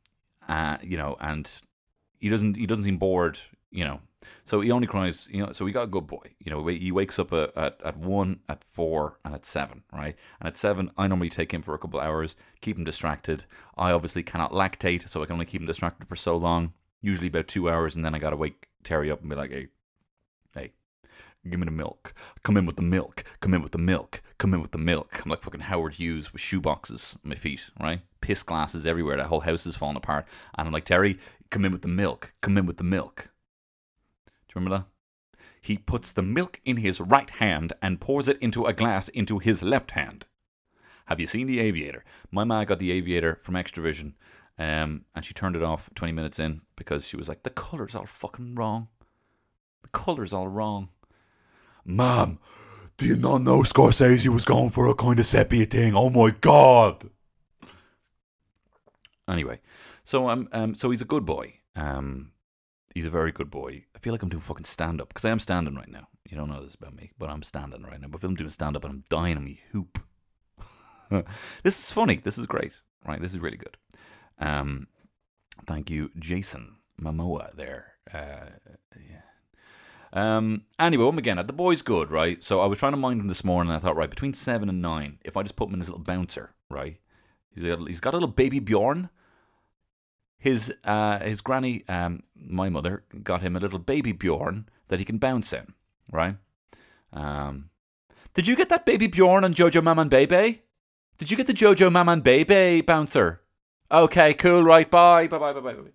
uh, 0.49 0.79
you 0.83 0.97
know, 0.97 1.17
and 1.21 1.51
he 2.19 2.29
doesn't. 2.29 2.57
He 2.57 2.67
doesn't 2.67 2.85
seem 2.85 2.99
bored, 2.99 3.39
you 3.71 3.85
know. 3.85 4.01
So 4.45 4.61
he 4.61 4.71
only 4.71 4.87
cries, 4.87 5.29
you 5.31 5.45
know. 5.45 5.53
So 5.53 5.65
we 5.65 5.73
got 5.73 5.85
a 5.85 5.89
good 5.89 6.07
boy, 6.07 6.35
you 6.39 6.51
know. 6.51 6.67
He 6.67 6.91
wakes 6.91 7.19
up 7.19 7.33
at, 7.33 7.57
at, 7.57 7.97
one, 7.97 8.41
at 8.49 8.65
four, 8.65 9.19
and 9.25 9.35
at 9.35 9.47
seven, 9.47 9.83
right? 9.93 10.17
And 10.41 10.49
at 10.49 10.57
seven, 10.57 10.91
I 10.97 11.07
normally 11.07 11.31
take 11.31 11.53
him 11.53 11.63
for 11.63 11.75
a 11.75 11.79
couple 11.79 12.01
hours, 12.01 12.37
keep 12.61 12.77
him 12.77 12.85
distracted. 12.85 13.45
I 13.77 13.93
obviously 13.93 14.23
cannot 14.23 14.53
lactate, 14.53 15.09
so 15.09 15.23
I 15.23 15.27
can 15.27 15.35
only 15.35 15.47
keep 15.47 15.61
him 15.61 15.67
distracted 15.67 16.09
for 16.09 16.17
so 16.17 16.37
long, 16.37 16.73
usually 17.01 17.29
about 17.29 17.49
two 17.49 17.69
hours, 17.69 17.95
and 17.95 18.05
then 18.05 18.15
I 18.15 18.19
gotta 18.19 18.37
wake 18.37 18.69
Terry 18.83 19.11
up 19.11 19.21
and 19.21 19.31
be 19.31 19.37
like, 19.37 19.51
"Hey, 19.51 19.69
hey, 20.55 20.73
give 21.49 21.61
me 21.61 21.65
the 21.65 21.71
milk. 21.71 22.15
Come 22.43 22.57
in 22.57 22.67
with 22.67 22.77
the 22.77 22.83
milk. 22.83 23.25
Come 23.41 23.55
in 23.55 23.63
with 23.63 23.73
the 23.73 23.79
milk. 23.79 24.23
Come 24.39 24.55
in 24.55 24.61
with 24.61 24.73
the 24.73 24.79
milk. 24.79 25.21
I'm 25.25 25.31
like 25.31 25.43
fucking 25.43 25.61
Howard 25.61 25.95
Hughes 25.95 26.33
with 26.33 26.43
shoe 26.43 26.61
boxes 26.61 27.19
on 27.25 27.31
my 27.31 27.35
feet, 27.35 27.71
right? 27.81 28.01
Piss 28.21 28.43
glasses 28.43 28.87
everywhere. 28.87 29.17
That 29.17 29.27
whole 29.27 29.41
house 29.41 29.67
is 29.67 29.77
falling 29.77 29.97
apart. 29.97 30.27
And 30.57 30.67
I'm 30.67 30.73
like, 30.73 30.85
Terry, 30.85 31.19
come 31.51 31.65
in 31.65 31.73
with 31.73 31.83
the 31.83 31.89
milk. 31.89 32.35
Come 32.41 32.57
in 32.59 32.67
with 32.67 32.77
the 32.77 32.85
milk. 32.85 33.31
Remember 34.59 34.79
that? 34.79 35.39
He 35.61 35.79
puts 35.79 36.13
the 36.13 36.23
milk 36.23 36.61
in 36.65 36.79
his 36.79 37.01
right 37.01 37.31
hand 37.31 37.73
and 37.81 38.01
pours 38.01 38.27
it 38.27 38.39
into 38.41 38.67
a 38.67 38.73
glass 38.73 39.09
into 39.09 39.39
his 39.39 39.63
left 39.63 39.93
hand. 39.93 40.25
Have 41.07 41.21
you 41.21 41.27
seen 41.27 41.47
The 41.47 41.61
Aviator? 41.61 42.05
My 42.33 42.43
ma 42.43 42.65
got 42.65 42.81
The 42.81 42.91
Aviator 42.91 43.39
from 43.41 43.55
Xtra-vision, 43.55 44.15
um, 44.59 45.05
and 45.15 45.25
she 45.25 45.33
turned 45.33 45.55
it 45.55 45.63
off 45.63 45.91
20 45.95 46.13
minutes 46.13 46.39
in 46.41 46.63
because 46.77 47.07
she 47.07 47.17
was 47.17 47.29
like, 47.29 47.45
the 47.45 47.51
colour's 47.51 47.95
all 47.95 48.07
fucking 48.07 48.57
wrong. 48.57 48.89
The 49.83 49.91
colour's 49.91 50.33
all 50.33 50.49
wrong. 50.49 50.89
Mom, 51.85 52.41
do 52.97 53.07
you 53.07 53.17
not 53.17 53.43
know 53.43 53.61
Scorsese 53.61 54.27
was 54.29 54.45
going 54.45 54.71
for 54.71 54.89
a 54.89 54.95
kind 54.95 55.21
of 55.21 55.27
sepia 55.27 55.67
thing? 55.67 55.95
Oh 55.95 56.11
my 56.11 56.31
god! 56.31 57.11
Anyway, 59.29 59.61
so 60.03 60.29
um, 60.29 60.49
um, 60.53 60.75
so 60.75 60.91
he's 60.91 61.03
a 61.03 61.07
good 61.07 61.25
boy. 61.25 61.55
Um, 61.77 62.33
he's 62.95 63.07
a 63.07 63.11
very 63.11 63.33
good 63.33 63.51
boy. 63.51 63.85
I 63.95 63.99
feel 63.99 64.13
like 64.13 64.23
I'm 64.23 64.29
doing 64.29 64.43
fucking 64.43 64.65
stand 64.65 65.01
up 65.01 65.09
because 65.09 65.25
I 65.25 65.31
am 65.31 65.39
standing 65.39 65.75
right 65.75 65.91
now. 65.91 66.09
You 66.29 66.37
don't 66.37 66.49
know 66.49 66.63
this 66.63 66.75
about 66.75 66.95
me, 66.95 67.11
but 67.19 67.31
I'm 67.31 67.43
standing 67.43 67.83
right 67.83 68.01
now. 68.01 68.09
But 68.09 68.23
I'm 68.25 68.35
doing 68.35 68.51
stand 68.51 68.77
up 68.77 68.85
and 68.85 68.93
I'm 68.93 69.05
dying 69.09 69.37
on 69.37 69.45
me 69.45 69.61
hoop. 69.73 69.99
this 71.63 71.79
is 71.79 71.91
funny. 71.91 72.17
This 72.17 72.39
is 72.39 72.47
great. 72.47 72.73
Right? 73.07 73.21
This 73.21 73.33
is 73.33 73.39
really 73.39 73.57
good. 73.57 73.77
Um, 74.39 74.89
thank 75.67 75.91
you, 75.91 76.11
Jason 76.19 76.77
Momoa. 77.01 77.55
There. 77.55 77.95
Uh, 78.13 78.51
yeah. 78.97 79.23
Um, 80.13 80.63
anyway, 80.79 81.07
um, 81.07 81.19
again, 81.19 81.39
at 81.39 81.47
the 81.47 81.53
boy's 81.53 81.83
good, 81.83 82.11
right? 82.11 82.43
So 82.43 82.61
I 82.61 82.67
was 82.67 82.79
trying 82.79 82.93
to 82.93 82.99
mind 82.99 83.21
him 83.21 83.29
this 83.29 83.45
morning. 83.45 83.73
I 83.73 83.79
thought, 83.79 83.97
right, 83.97 84.11
between 84.11 84.33
seven 84.33 84.69
and 84.69 84.81
nine, 84.81 85.19
if 85.25 85.37
I 85.37 85.43
just 85.43 85.57
put 85.57 85.69
him 85.69 85.75
in 85.75 85.81
his 85.81 85.89
little 85.89 86.05
bouncer, 86.05 86.55
right? 86.71 86.99
He's 87.51 87.65
got, 87.65 87.87
he's 87.87 88.01
got 88.01 88.15
a 88.15 88.17
little 88.17 88.29
baby 88.29 88.59
Bjorn. 88.59 89.11
His 90.39 90.73
uh, 90.85 91.19
his 91.21 91.41
granny, 91.41 91.83
um, 91.89 92.23
my 92.37 92.69
mother, 92.69 93.05
got 93.23 93.43
him 93.43 93.57
a 93.57 93.61
little 93.61 93.81
baby 93.81 94.13
Bjorn 94.13 94.69
that 94.87 95.01
he 95.01 95.05
can 95.05 95.19
bounce 95.19 95.53
in, 95.53 95.75
right? 96.13 96.37
Um, 97.13 97.71
did 98.35 98.47
you 98.47 98.55
get 98.55 98.69
that 98.69 98.87
baby 98.87 99.09
Bjorn 99.09 99.45
on 99.45 99.53
Jojo 99.53 99.83
Maman 99.83 100.09
Bebe? 100.09 100.63
Did 101.19 101.31
you 101.31 101.37
get 101.37 101.49
the 101.49 101.55
Jojo 101.55 101.91
Maman 101.91 102.21
Bebe 102.21 102.83
bouncer? 102.83 103.41
Okay, 103.91 104.35
cool, 104.35 104.63
right, 104.63 104.89
bye, 104.89 105.27
bye, 105.27 105.39
bye, 105.39 105.53
bye, 105.53 105.61
bye, 105.61 105.73
bye. 105.73 105.91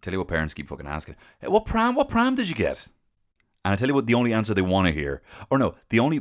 Tell 0.00 0.12
you 0.12 0.18
what 0.18 0.28
parents 0.28 0.54
keep 0.54 0.68
fucking 0.68 0.86
asking. 0.86 1.16
Hey, 1.40 1.48
what 1.48 1.66
pram, 1.66 1.94
what 1.94 2.08
pram 2.08 2.34
did 2.34 2.48
you 2.48 2.54
get? 2.54 2.88
And 3.64 3.72
I 3.72 3.76
tell 3.76 3.88
you 3.88 3.94
what, 3.94 4.06
the 4.06 4.14
only 4.14 4.32
answer 4.32 4.54
they 4.54 4.62
want 4.62 4.86
to 4.86 4.92
hear, 4.92 5.22
or 5.50 5.58
no, 5.58 5.74
the 5.88 5.98
only 5.98 6.20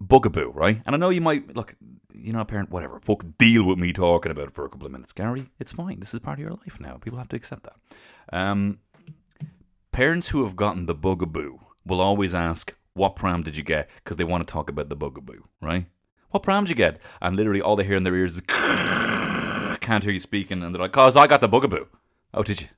bugaboo, 0.00 0.52
right? 0.54 0.82
And 0.86 0.94
I 0.94 0.98
know 0.98 1.10
you 1.10 1.20
might 1.20 1.54
look, 1.54 1.76
you 2.12 2.32
know, 2.32 2.40
a 2.40 2.44
parent, 2.44 2.70
whatever, 2.70 3.00
fuck, 3.00 3.24
deal 3.38 3.64
with 3.64 3.78
me 3.78 3.92
talking 3.92 4.32
about 4.32 4.48
it 4.48 4.52
for 4.52 4.64
a 4.64 4.68
couple 4.68 4.86
of 4.86 4.92
minutes, 4.92 5.12
Gary. 5.12 5.50
It's 5.58 5.72
fine. 5.72 6.00
This 6.00 6.14
is 6.14 6.20
part 6.20 6.38
of 6.38 6.42
your 6.42 6.52
life 6.52 6.80
now. 6.80 6.96
People 6.96 7.18
have 7.18 7.28
to 7.28 7.36
accept 7.36 7.64
that. 7.64 7.76
Um, 8.32 8.78
parents 9.92 10.28
who 10.28 10.44
have 10.44 10.56
gotten 10.56 10.86
the 10.86 10.94
bugaboo 10.94 11.58
will 11.84 12.00
always 12.00 12.34
ask, 12.34 12.74
"What 12.94 13.16
pram 13.16 13.42
did 13.42 13.56
you 13.56 13.62
get?" 13.62 13.88
Because 13.96 14.16
they 14.16 14.24
want 14.24 14.46
to 14.46 14.52
talk 14.52 14.70
about 14.70 14.88
the 14.88 14.96
bugaboo, 14.96 15.42
right? 15.60 15.86
What 16.30 16.42
pram 16.42 16.64
did 16.64 16.70
you 16.70 16.76
get? 16.76 17.00
And 17.20 17.36
literally, 17.36 17.62
all 17.62 17.76
they 17.76 17.84
hear 17.84 17.96
in 17.96 18.02
their 18.02 18.14
ears 18.14 18.34
is, 18.34 18.42
"Can't 19.80 20.04
hear 20.04 20.12
you 20.12 20.20
speaking," 20.20 20.62
and 20.62 20.74
they're 20.74 20.82
like, 20.82 20.92
"Cause 20.92 21.16
I 21.16 21.26
got 21.26 21.40
the 21.40 21.48
bugaboo." 21.48 21.86
Oh, 22.34 22.42
did 22.42 22.60
you? 22.60 22.68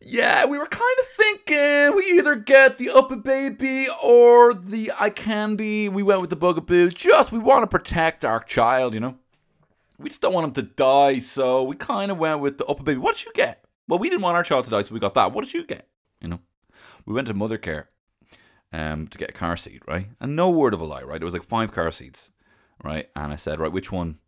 Yeah, 0.00 0.44
we 0.44 0.58
were 0.58 0.66
kind 0.66 0.98
of 1.00 1.06
thinking 1.16 1.96
we 1.96 2.18
either 2.18 2.36
get 2.36 2.76
the 2.76 2.88
UPPAbaby 2.88 3.86
or 4.02 4.52
the 4.52 4.92
iCandy. 4.94 5.90
We 5.90 6.02
went 6.02 6.20
with 6.20 6.30
the 6.30 6.36
Bugaboo. 6.36 6.90
Just 6.90 7.32
we 7.32 7.38
want 7.38 7.62
to 7.62 7.66
protect 7.66 8.24
our 8.24 8.40
child, 8.40 8.92
you 8.94 9.00
know. 9.00 9.16
We 9.98 10.10
just 10.10 10.20
don't 10.20 10.34
want 10.34 10.46
him 10.48 10.52
to 10.52 10.62
die, 10.62 11.20
so 11.20 11.62
we 11.62 11.76
kind 11.76 12.10
of 12.10 12.18
went 12.18 12.40
with 12.40 12.58
the 12.58 12.64
UPPAbaby. 12.64 12.98
What 12.98 13.16
did 13.16 13.24
you 13.24 13.32
get? 13.34 13.64
Well, 13.88 13.98
we 13.98 14.10
didn't 14.10 14.22
want 14.22 14.36
our 14.36 14.42
child 14.42 14.64
to 14.66 14.70
die, 14.70 14.82
so 14.82 14.92
we 14.92 15.00
got 15.00 15.14
that. 15.14 15.32
What 15.32 15.44
did 15.44 15.54
you 15.54 15.64
get? 15.64 15.88
You 16.20 16.28
know, 16.28 16.40
we 17.06 17.14
went 17.14 17.28
to 17.28 17.34
Mothercare 17.34 17.86
um, 18.72 19.08
to 19.08 19.16
get 19.16 19.30
a 19.30 19.32
car 19.32 19.56
seat, 19.56 19.82
right? 19.88 20.08
And 20.20 20.36
no 20.36 20.50
word 20.50 20.74
of 20.74 20.80
a 20.80 20.84
lie, 20.84 21.02
right? 21.02 21.20
It 21.20 21.24
was 21.24 21.34
like 21.34 21.44
five 21.44 21.72
car 21.72 21.90
seats, 21.90 22.30
right? 22.84 23.08
And 23.16 23.32
I 23.32 23.36
said, 23.36 23.58
right, 23.58 23.72
which 23.72 23.90
one? 23.90 24.18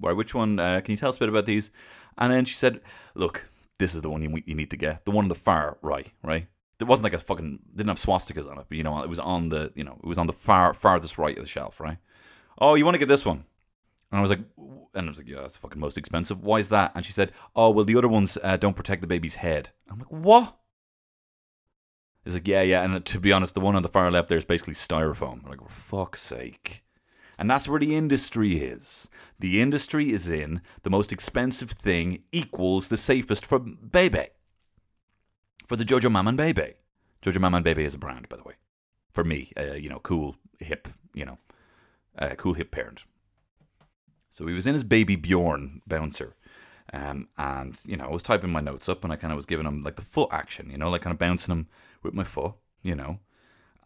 Right, 0.00 0.16
which 0.16 0.34
one? 0.34 0.58
Uh, 0.58 0.80
can 0.80 0.92
you 0.92 0.96
tell 0.96 1.10
us 1.10 1.16
a 1.16 1.20
bit 1.20 1.28
about 1.28 1.46
these? 1.46 1.70
And 2.18 2.32
then 2.32 2.44
she 2.44 2.54
said, 2.54 2.80
look, 3.14 3.48
this 3.78 3.94
is 3.94 4.02
the 4.02 4.10
one 4.10 4.22
you, 4.22 4.42
you 4.46 4.54
need 4.54 4.70
to 4.70 4.76
get. 4.76 5.04
The 5.04 5.10
one 5.10 5.24
on 5.24 5.28
the 5.28 5.34
far 5.34 5.78
right, 5.82 6.10
right? 6.22 6.46
It 6.78 6.84
wasn't 6.84 7.04
like 7.04 7.14
a 7.14 7.18
fucking 7.18 7.60
didn't 7.74 7.88
have 7.88 7.98
swastikas 7.98 8.50
on 8.50 8.58
it, 8.58 8.66
but 8.68 8.76
you 8.76 8.84
know 8.84 9.02
it 9.02 9.08
was 9.08 9.18
on 9.18 9.48
the 9.48 9.72
you 9.74 9.84
know 9.84 9.98
it 10.02 10.06
was 10.06 10.18
on 10.18 10.26
the 10.26 10.32
far 10.32 10.74
farthest 10.74 11.18
right 11.18 11.36
of 11.36 11.44
the 11.44 11.48
shelf, 11.48 11.80
right? 11.80 11.98
"Oh, 12.58 12.74
you 12.74 12.84
want 12.84 12.94
to 12.94 12.98
get 12.98 13.08
this 13.08 13.24
one?" 13.24 13.44
And 14.10 14.18
I 14.18 14.22
was 14.22 14.30
like, 14.30 14.40
and 14.94 15.06
I 15.06 15.08
was 15.08 15.18
like, 15.18 15.28
"Yeah, 15.28 15.40
that's 15.40 15.54
the 15.54 15.60
fucking 15.60 15.80
most 15.80 15.98
expensive. 15.98 16.42
Why 16.42 16.58
is 16.58 16.68
that?" 16.68 16.92
And 16.94 17.04
she 17.04 17.12
said, 17.12 17.32
"Oh, 17.54 17.70
well, 17.70 17.84
the 17.84 17.96
other 17.96 18.08
ones 18.08 18.38
uh, 18.42 18.56
don't 18.56 18.76
protect 18.76 19.00
the 19.00 19.06
baby's 19.06 19.36
head." 19.36 19.70
I'm 19.90 19.98
like, 19.98 20.12
"What?" 20.12 20.56
It's 22.24 22.34
like, 22.34 22.46
"Yeah, 22.46 22.62
yeah." 22.62 22.82
And 22.82 23.04
to 23.04 23.20
be 23.20 23.32
honest, 23.32 23.54
the 23.54 23.60
one 23.60 23.76
on 23.76 23.82
the 23.82 23.88
far 23.88 24.10
left 24.10 24.28
there 24.28 24.38
is 24.38 24.44
basically 24.44 24.74
styrofoam. 24.74 25.44
I'm 25.44 25.50
like, 25.50 25.60
for 25.62 25.68
fuck's 25.68 26.22
sake. 26.22 26.82
And 27.38 27.50
that's 27.50 27.68
where 27.68 27.80
the 27.80 27.94
industry 27.94 28.58
is. 28.58 29.08
The 29.38 29.60
industry 29.60 30.10
is 30.10 30.28
in 30.28 30.62
the 30.82 30.90
most 30.90 31.12
expensive 31.12 31.70
thing 31.70 32.22
equals 32.32 32.88
the 32.88 32.96
safest 32.96 33.44
for 33.44 33.58
baby. 33.58 34.28
For 35.66 35.76
the 35.76 35.84
Jojo 35.84 36.10
Maman 36.10 36.36
baby. 36.36 36.74
Jojo 37.22 37.40
Maman 37.40 37.62
baby 37.62 37.84
is 37.84 37.94
a 37.94 37.98
brand, 37.98 38.28
by 38.28 38.36
the 38.36 38.44
way. 38.44 38.54
For 39.12 39.24
me, 39.24 39.52
uh, 39.58 39.74
you 39.74 39.88
know, 39.88 39.98
cool, 39.98 40.36
hip, 40.60 40.88
you 41.14 41.24
know, 41.24 41.38
uh, 42.18 42.34
cool 42.36 42.54
hip 42.54 42.70
parent. 42.70 43.02
So 44.30 44.46
he 44.46 44.54
was 44.54 44.66
in 44.66 44.74
his 44.74 44.84
baby 44.84 45.16
Bjorn 45.16 45.82
bouncer. 45.86 46.36
Um, 46.92 47.28
and, 47.36 47.78
you 47.84 47.96
know, 47.96 48.04
I 48.04 48.10
was 48.10 48.22
typing 48.22 48.50
my 48.50 48.60
notes 48.60 48.88
up 48.88 49.02
and 49.02 49.12
I 49.12 49.16
kind 49.16 49.32
of 49.32 49.36
was 49.36 49.46
giving 49.46 49.66
him 49.66 49.82
like 49.82 49.96
the 49.96 50.02
foot 50.02 50.28
action, 50.30 50.70
you 50.70 50.78
know, 50.78 50.88
like 50.88 51.02
kind 51.02 51.12
of 51.12 51.18
bouncing 51.18 51.52
him 51.52 51.68
with 52.02 52.14
my 52.14 52.24
foot, 52.24 52.52
you 52.82 52.94
know. 52.94 53.18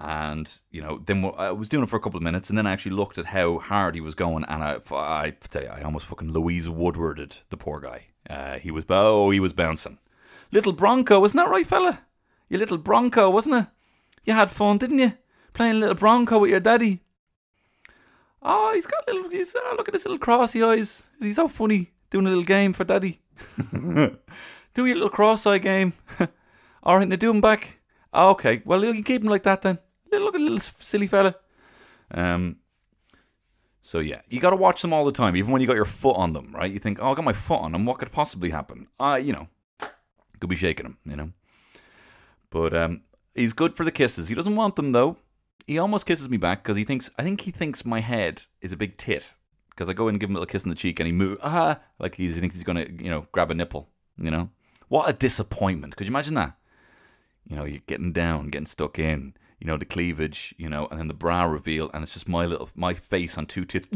And, 0.00 0.50
you 0.70 0.80
know, 0.80 1.02
then 1.04 1.30
I 1.36 1.52
was 1.52 1.68
doing 1.68 1.84
it 1.84 1.90
for 1.90 1.96
a 1.96 2.00
couple 2.00 2.16
of 2.16 2.22
minutes 2.22 2.48
and 2.48 2.56
then 2.56 2.66
I 2.66 2.72
actually 2.72 2.96
looked 2.96 3.18
at 3.18 3.26
how 3.26 3.58
hard 3.58 3.94
he 3.94 4.00
was 4.00 4.14
going 4.14 4.44
and 4.44 4.64
I, 4.64 4.78
I 4.92 5.30
tell 5.40 5.62
you, 5.62 5.68
I 5.68 5.82
almost 5.82 6.06
fucking 6.06 6.32
Louise 6.32 6.68
Woodwarded 6.68 7.38
the 7.50 7.58
poor 7.58 7.80
guy. 7.80 8.06
Uh, 8.28 8.58
he 8.58 8.70
was, 8.70 8.84
oh, 8.88 9.30
he 9.30 9.40
was 9.40 9.52
bouncing. 9.52 9.98
Little 10.52 10.72
Bronco, 10.72 11.20
wasn't 11.20 11.44
that 11.44 11.50
right, 11.50 11.66
fella? 11.66 12.00
Your 12.48 12.60
little 12.60 12.78
Bronco, 12.78 13.30
wasn't 13.30 13.56
it? 13.56 13.66
You 14.24 14.34
had 14.34 14.50
fun, 14.50 14.78
didn't 14.78 14.98
you? 14.98 15.12
Playing 15.52 15.80
little 15.80 15.94
Bronco 15.94 16.38
with 16.38 16.50
your 16.50 16.60
daddy. 16.60 17.00
Oh, 18.42 18.72
he's 18.74 18.86
got 18.86 19.06
little. 19.06 19.28
He's, 19.28 19.54
oh, 19.56 19.74
look 19.76 19.88
at 19.88 19.94
his 19.94 20.06
little 20.06 20.18
crossy 20.18 20.66
eyes. 20.66 21.02
He's 21.20 21.36
so 21.36 21.46
funny 21.46 21.92
doing 22.10 22.26
a 22.26 22.30
little 22.30 22.44
game 22.44 22.72
for 22.72 22.84
daddy. 22.84 23.20
do 23.72 24.16
your 24.86 24.96
little 24.96 25.10
cross-eye 25.10 25.58
game. 25.58 25.92
All 26.82 26.98
right, 26.98 27.08
now 27.08 27.16
do 27.16 27.30
him 27.30 27.40
back. 27.40 27.78
Okay, 28.12 28.62
well 28.64 28.84
you 28.84 28.92
can 28.92 29.04
keep 29.04 29.22
him 29.22 29.28
like 29.28 29.44
that 29.44 29.62
then. 29.62 29.78
Look 30.12 30.34
at 30.34 30.40
little 30.40 30.58
silly 30.58 31.06
fella. 31.06 31.34
Um. 32.10 32.56
So 33.82 33.98
yeah, 33.98 34.20
you 34.28 34.40
got 34.40 34.50
to 34.50 34.56
watch 34.56 34.82
them 34.82 34.92
all 34.92 35.04
the 35.04 35.12
time, 35.12 35.36
even 35.36 35.50
when 35.50 35.60
you 35.60 35.66
got 35.66 35.76
your 35.76 35.86
foot 35.86 36.16
on 36.16 36.34
them, 36.34 36.54
right? 36.54 36.70
You 36.70 36.78
think, 36.78 36.98
oh, 37.00 37.12
I 37.12 37.14
got 37.14 37.24
my 37.24 37.32
foot 37.32 37.60
on 37.60 37.72
them. 37.72 37.86
What 37.86 37.98
could 37.98 38.12
possibly 38.12 38.50
happen? 38.50 38.88
Uh, 38.98 39.18
you 39.22 39.32
know, 39.32 39.48
could 40.38 40.50
be 40.50 40.56
shaking 40.56 40.86
him, 40.86 40.98
you 41.04 41.16
know. 41.16 41.32
But 42.50 42.74
um, 42.74 43.02
he's 43.34 43.52
good 43.52 43.76
for 43.76 43.84
the 43.84 43.92
kisses. 43.92 44.28
He 44.28 44.34
doesn't 44.34 44.56
want 44.56 44.76
them 44.76 44.92
though. 44.92 45.16
He 45.66 45.78
almost 45.78 46.06
kisses 46.06 46.28
me 46.28 46.36
back 46.36 46.62
because 46.62 46.76
he 46.76 46.84
thinks 46.84 47.10
I 47.16 47.22
think 47.22 47.42
he 47.42 47.50
thinks 47.50 47.84
my 47.84 48.00
head 48.00 48.42
is 48.60 48.72
a 48.72 48.76
big 48.76 48.96
tit 48.96 49.34
because 49.70 49.88
I 49.88 49.92
go 49.92 50.08
in 50.08 50.14
and 50.14 50.20
give 50.20 50.28
him 50.28 50.36
a 50.36 50.40
little 50.40 50.50
kiss 50.50 50.64
on 50.64 50.70
the 50.70 50.74
cheek 50.74 50.98
and 50.98 51.06
he 51.06 51.12
move 51.12 51.38
ah 51.42 51.78
like 51.98 52.16
he 52.16 52.30
thinks 52.32 52.56
he's 52.56 52.64
gonna 52.64 52.86
you 52.98 53.08
know 53.10 53.26
grab 53.32 53.50
a 53.50 53.54
nipple. 53.54 53.88
You 54.18 54.30
know 54.30 54.50
what 54.88 55.08
a 55.08 55.12
disappointment. 55.12 55.96
Could 55.96 56.06
you 56.08 56.12
imagine 56.12 56.34
that? 56.34 56.56
You 57.46 57.56
know 57.56 57.64
you're 57.64 57.82
getting 57.86 58.12
down, 58.12 58.48
getting 58.48 58.66
stuck 58.66 58.98
in. 58.98 59.34
You 59.60 59.66
know 59.66 59.76
the 59.76 59.84
cleavage. 59.84 60.54
You 60.58 60.68
know 60.68 60.88
and 60.90 60.98
then 60.98 61.08
the 61.08 61.14
bra 61.14 61.44
reveal 61.44 61.90
and 61.94 62.02
it's 62.02 62.14
just 62.14 62.28
my 62.28 62.46
little 62.46 62.68
my 62.74 62.94
face 62.94 63.38
on 63.38 63.46
two 63.46 63.64
tits. 63.64 63.86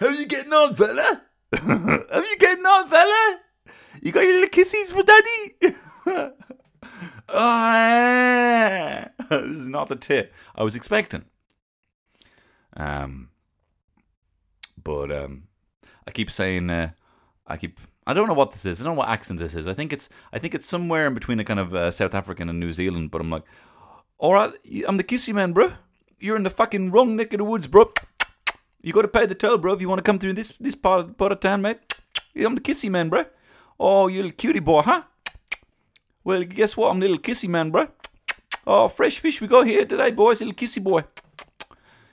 How 0.00 0.08
you 0.08 0.26
getting 0.26 0.52
on, 0.52 0.74
fella? 0.74 1.22
How 1.54 2.22
you 2.22 2.36
getting 2.38 2.64
on, 2.64 2.88
fella? 2.88 3.40
You 4.02 4.12
got 4.12 4.22
your 4.22 4.34
little 4.34 4.48
kisses 4.48 4.92
for 4.92 5.02
daddy? 5.02 6.32
Ah, 7.34 9.08
this 9.30 9.42
is 9.42 9.68
not 9.68 9.88
the 9.88 9.96
tit 9.96 10.32
I 10.54 10.62
was 10.62 10.76
expecting. 10.76 11.24
Um, 12.76 13.30
but 14.82 15.10
um, 15.10 15.44
I 16.06 16.10
keep 16.10 16.30
saying, 16.30 16.68
uh, 16.68 16.90
I 17.46 17.56
keep, 17.56 17.80
I 18.06 18.12
don't 18.12 18.28
know 18.28 18.34
what 18.34 18.52
this 18.52 18.66
is. 18.66 18.80
I 18.80 18.84
don't 18.84 18.94
know 18.94 19.00
what 19.00 19.08
accent 19.08 19.38
this 19.38 19.54
is. 19.54 19.68
I 19.68 19.74
think 19.74 19.92
it's, 19.92 20.08
I 20.32 20.38
think 20.38 20.54
it's 20.54 20.66
somewhere 20.66 21.06
in 21.06 21.14
between 21.14 21.40
a 21.40 21.44
kind 21.44 21.60
of 21.60 21.74
uh, 21.74 21.90
South 21.90 22.14
African 22.14 22.48
and 22.48 22.60
New 22.60 22.72
Zealand. 22.72 23.10
But 23.10 23.20
I'm 23.20 23.30
like, 23.30 23.44
all 24.22 24.34
right, 24.34 24.52
I'm 24.86 24.98
the 24.98 25.04
kissy 25.04 25.34
man, 25.34 25.52
bro. 25.52 25.72
You're 26.20 26.36
in 26.36 26.44
the 26.44 26.50
fucking 26.50 26.92
wrong 26.92 27.16
neck 27.16 27.32
of 27.34 27.38
the 27.38 27.44
woods, 27.44 27.66
bro. 27.66 27.92
You 28.80 28.92
got 28.92 29.02
to 29.02 29.08
pay 29.08 29.26
the 29.26 29.34
toll, 29.34 29.58
bro. 29.58 29.72
If 29.72 29.80
you 29.80 29.88
want 29.88 29.98
to 29.98 30.04
come 30.04 30.20
through 30.20 30.34
this 30.34 30.52
this 30.60 30.76
part 30.76 31.00
of, 31.00 31.18
part 31.18 31.32
of 31.32 31.40
town, 31.40 31.60
mate. 31.60 31.78
I'm 32.36 32.54
the 32.54 32.60
kissy 32.60 32.88
man, 32.88 33.08
bro. 33.08 33.24
Oh, 33.80 34.06
you 34.06 34.18
little 34.18 34.30
cutie 34.30 34.60
boy, 34.60 34.82
huh? 34.82 35.02
Well, 36.22 36.44
guess 36.44 36.76
what? 36.76 36.92
I'm 36.92 36.98
a 36.98 37.00
little 37.00 37.18
kissy 37.18 37.48
man, 37.48 37.72
bro. 37.72 37.88
Oh, 38.64 38.86
fresh 38.86 39.18
fish 39.18 39.40
we 39.40 39.48
got 39.48 39.66
here 39.66 39.84
today, 39.84 40.12
boys. 40.12 40.40
Little 40.40 40.54
kissy 40.54 40.80
boy. 40.80 41.02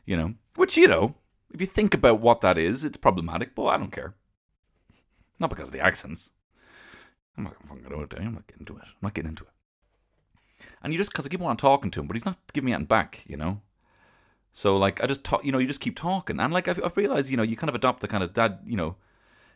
You 0.04 0.18
know, 0.18 0.34
which, 0.56 0.78
you 0.78 0.88
know, 0.88 1.14
if 1.54 1.62
you 1.62 1.68
think 1.68 1.94
about 1.94 2.22
what 2.22 2.42
that 2.42 2.58
is, 2.58 2.84
it's 2.84 2.98
problematic, 2.98 3.54
but 3.54 3.66
I 3.66 3.78
don't 3.78 3.92
care. 3.92 4.16
Not 5.40 5.52
because 5.52 5.68
of 5.68 5.74
the 5.74 5.82
accents. 5.82 6.32
I'm 7.38 7.44
not 7.44 7.56
fucking 7.68 7.84
going 7.84 8.08
to 8.08 8.08
do 8.08 8.16
it. 8.16 8.20
Eh? 8.20 8.26
I'm 8.26 8.34
not 8.34 8.48
getting 8.48 8.62
into 8.62 8.78
it. 8.78 8.84
I'm 8.84 9.04
not 9.04 9.14
getting 9.14 9.30
into 9.30 9.44
it. 9.44 9.59
And 10.82 10.94
you 10.94 11.00
just, 11.00 11.12
because 11.12 11.26
I 11.26 11.30
keep 11.30 11.42
on 11.42 11.58
talking 11.58 11.92
to 11.92 12.00
him, 12.00 12.08
but 12.08 12.16
he's 12.16 12.26
not 12.26 12.38
giving 12.54 12.68
me 12.68 12.74
anything 12.74 12.88
back, 12.88 13.24
you 13.28 13.38
know? 13.38 13.62
So, 14.54 14.78
like, 14.78 15.04
I 15.04 15.08
just 15.08 15.24
talk, 15.24 15.44
you 15.44 15.52
know, 15.52 15.58
you 15.58 15.68
just 15.68 15.82
keep 15.82 15.98
talking. 15.98 16.40
And, 16.40 16.54
like, 16.54 16.68
I've, 16.68 16.84
I've 16.84 16.98
realized, 16.98 17.30
you 17.30 17.38
know, 17.38 17.44
you 17.44 17.56
kind 17.56 17.70
of 17.70 17.76
adopt 17.76 18.02
the 18.02 18.08
kind 18.08 18.24
of 18.24 18.34
dad, 18.34 18.60
you 18.66 18.78
know, 18.78 18.96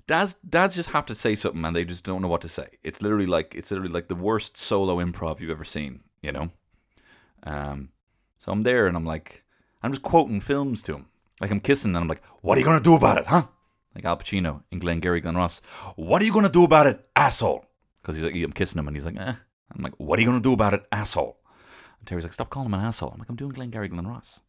dads 0.08 0.36
dads 0.48 0.76
just 0.76 0.90
have 0.90 1.06
to 1.06 1.16
say 1.16 1.36
something 1.36 1.64
and 1.64 1.76
they 1.76 1.86
just 1.86 2.04
don't 2.04 2.22
know 2.22 2.28
what 2.28 2.42
to 2.42 2.50
say. 2.50 2.68
It's 2.84 3.02
literally 3.02 3.26
like 3.26 3.56
it's 3.56 3.72
literally 3.72 3.92
like 3.92 4.08
the 4.08 4.16
worst 4.16 4.58
solo 4.58 4.98
improv 4.98 5.40
you've 5.40 5.52
ever 5.52 5.64
seen, 5.64 6.02
you 6.22 6.32
know. 6.32 6.50
Um, 7.44 7.90
so 8.38 8.52
I'm 8.52 8.64
there 8.64 8.88
and 8.88 8.96
I'm 8.96 9.06
like, 9.06 9.44
I'm 9.82 9.92
just 9.92 10.04
quoting 10.04 10.42
films 10.42 10.84
to 10.84 10.96
him, 10.96 11.06
like 11.42 11.52
I'm 11.52 11.60
kissing 11.60 11.92
and 11.92 11.98
I'm 11.98 12.08
like, 12.08 12.24
what 12.42 12.58
are 12.58 12.60
you 12.60 12.66
gonna 12.66 12.80
do 12.80 12.96
about 12.96 13.18
it, 13.18 13.28
huh? 13.28 13.48
Like 13.96 14.06
Al 14.06 14.18
Pacino 14.18 14.64
in 14.72 14.80
Glengarry 14.80 15.22
Glen 15.22 15.36
Ross. 15.36 15.62
What 15.96 16.22
are 16.22 16.26
you 16.26 16.34
gonna 16.34 16.50
do 16.50 16.64
about 16.64 16.88
it, 16.88 17.06
asshole? 17.16 17.66
Because 18.02 18.16
he's 18.16 18.26
like, 18.26 18.36
I'm 18.36 18.52
kissing 18.52 18.80
him 18.80 18.88
and 18.88 18.98
he's 18.98 19.06
like, 19.06 19.18
eh. 19.18 19.36
I'm 19.72 19.82
like, 19.82 19.94
what 19.98 20.18
are 20.18 20.22
you 20.22 20.28
gonna 20.28 20.42
do 20.42 20.54
about 20.54 20.74
it, 20.74 20.86
asshole? 20.92 21.38
And 22.00 22.08
Terry's 22.08 22.24
like, 22.24 22.34
stop 22.34 22.50
calling 22.50 22.68
him 22.68 22.74
an 22.76 22.82
asshole. 22.82 23.12
I'm 23.12 23.20
like, 23.20 23.30
I'm 23.30 23.36
doing 23.36 23.52
Glengarry 23.52 23.88
Glen 23.88 24.08
Ross. 24.08 24.40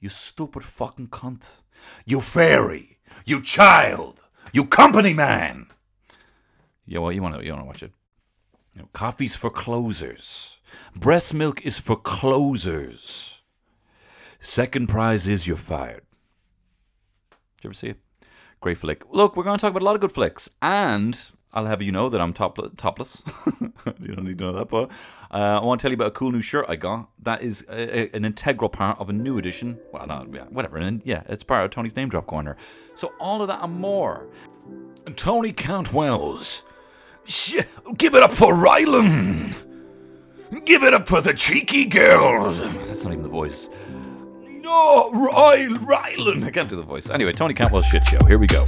You 0.00 0.08
stupid 0.08 0.64
fucking 0.64 1.08
cunt. 1.08 1.58
You 2.04 2.20
fairy. 2.20 2.98
You 3.24 3.42
child. 3.42 4.22
You 4.52 4.64
company 4.64 5.12
man. 5.12 5.66
Yeah, 6.86 7.00
well, 7.00 7.12
you 7.12 7.22
want 7.22 7.36
to 7.36 7.44
you 7.44 7.52
want 7.52 7.62
to 7.62 7.66
watch 7.66 7.82
it. 7.82 7.92
You 8.74 8.82
know, 8.82 8.88
coffee's 8.92 9.36
for 9.36 9.50
closers. 9.50 10.58
Breast 10.94 11.34
milk 11.34 11.64
is 11.66 11.78
for 11.78 11.96
closers. 11.96 13.42
Second 14.40 14.88
prize 14.88 15.28
is 15.28 15.46
you're 15.46 15.56
fired. 15.56 16.02
Did 17.56 17.64
you 17.64 17.68
ever 17.68 17.74
see 17.74 17.88
it? 17.88 18.00
Great 18.60 18.78
flick. 18.78 19.04
Look, 19.10 19.36
we're 19.36 19.44
going 19.44 19.58
to 19.58 19.60
talk 19.60 19.70
about 19.70 19.82
a 19.82 19.84
lot 19.84 19.94
of 19.94 20.00
good 20.00 20.12
flicks, 20.12 20.48
and 20.62 21.20
I'll 21.52 21.66
have 21.66 21.82
you 21.82 21.90
know 21.90 22.08
that 22.08 22.20
I'm 22.20 22.32
top, 22.32 22.58
topless. 22.76 23.22
you 23.60 24.14
don't 24.14 24.24
need 24.24 24.38
to 24.38 24.44
know 24.44 24.52
that, 24.52 24.68
but 24.68 24.90
uh, 25.32 25.60
I 25.60 25.64
want 25.64 25.80
to 25.80 25.82
tell 25.82 25.90
you 25.90 25.96
about 25.96 26.08
a 26.08 26.12
cool 26.12 26.30
new 26.30 26.42
shirt 26.42 26.66
I 26.68 26.76
got. 26.76 27.08
That 27.22 27.42
is 27.42 27.64
a, 27.68 28.14
a, 28.14 28.16
an 28.16 28.24
integral 28.24 28.68
part 28.68 29.00
of 29.00 29.08
a 29.08 29.12
new 29.12 29.36
edition. 29.36 29.78
Well, 29.92 30.06
not 30.06 30.32
yeah, 30.32 30.44
whatever. 30.44 30.76
And 30.76 31.02
yeah, 31.04 31.22
it's 31.28 31.42
part 31.42 31.64
of 31.64 31.70
Tony's 31.70 31.96
name 31.96 32.08
drop 32.08 32.26
corner. 32.26 32.56
So 32.94 33.12
all 33.18 33.42
of 33.42 33.48
that 33.48 33.64
and 33.64 33.74
more. 33.74 34.28
Tony 35.16 35.52
Cantwell's. 35.52 36.62
Sh- 37.24 37.62
give 37.96 38.14
it 38.14 38.22
up 38.22 38.32
for 38.32 38.54
Rylan. 38.54 39.54
Give 40.64 40.82
it 40.84 40.94
up 40.94 41.08
for 41.08 41.20
the 41.20 41.34
cheeky 41.34 41.84
girls. 41.84 42.60
That's 42.60 43.04
not 43.04 43.12
even 43.12 43.22
the 43.22 43.28
voice. 43.28 43.68
No, 44.62 45.10
Ry- 45.10 45.66
Rylan. 45.68 46.44
I 46.44 46.50
can't 46.50 46.68
do 46.68 46.76
the 46.76 46.82
voice. 46.82 47.10
Anyway, 47.10 47.32
Tony 47.32 47.54
Cantwell's 47.54 47.86
shit 47.86 48.06
show. 48.06 48.18
Here 48.26 48.38
we 48.38 48.46
go. 48.46 48.66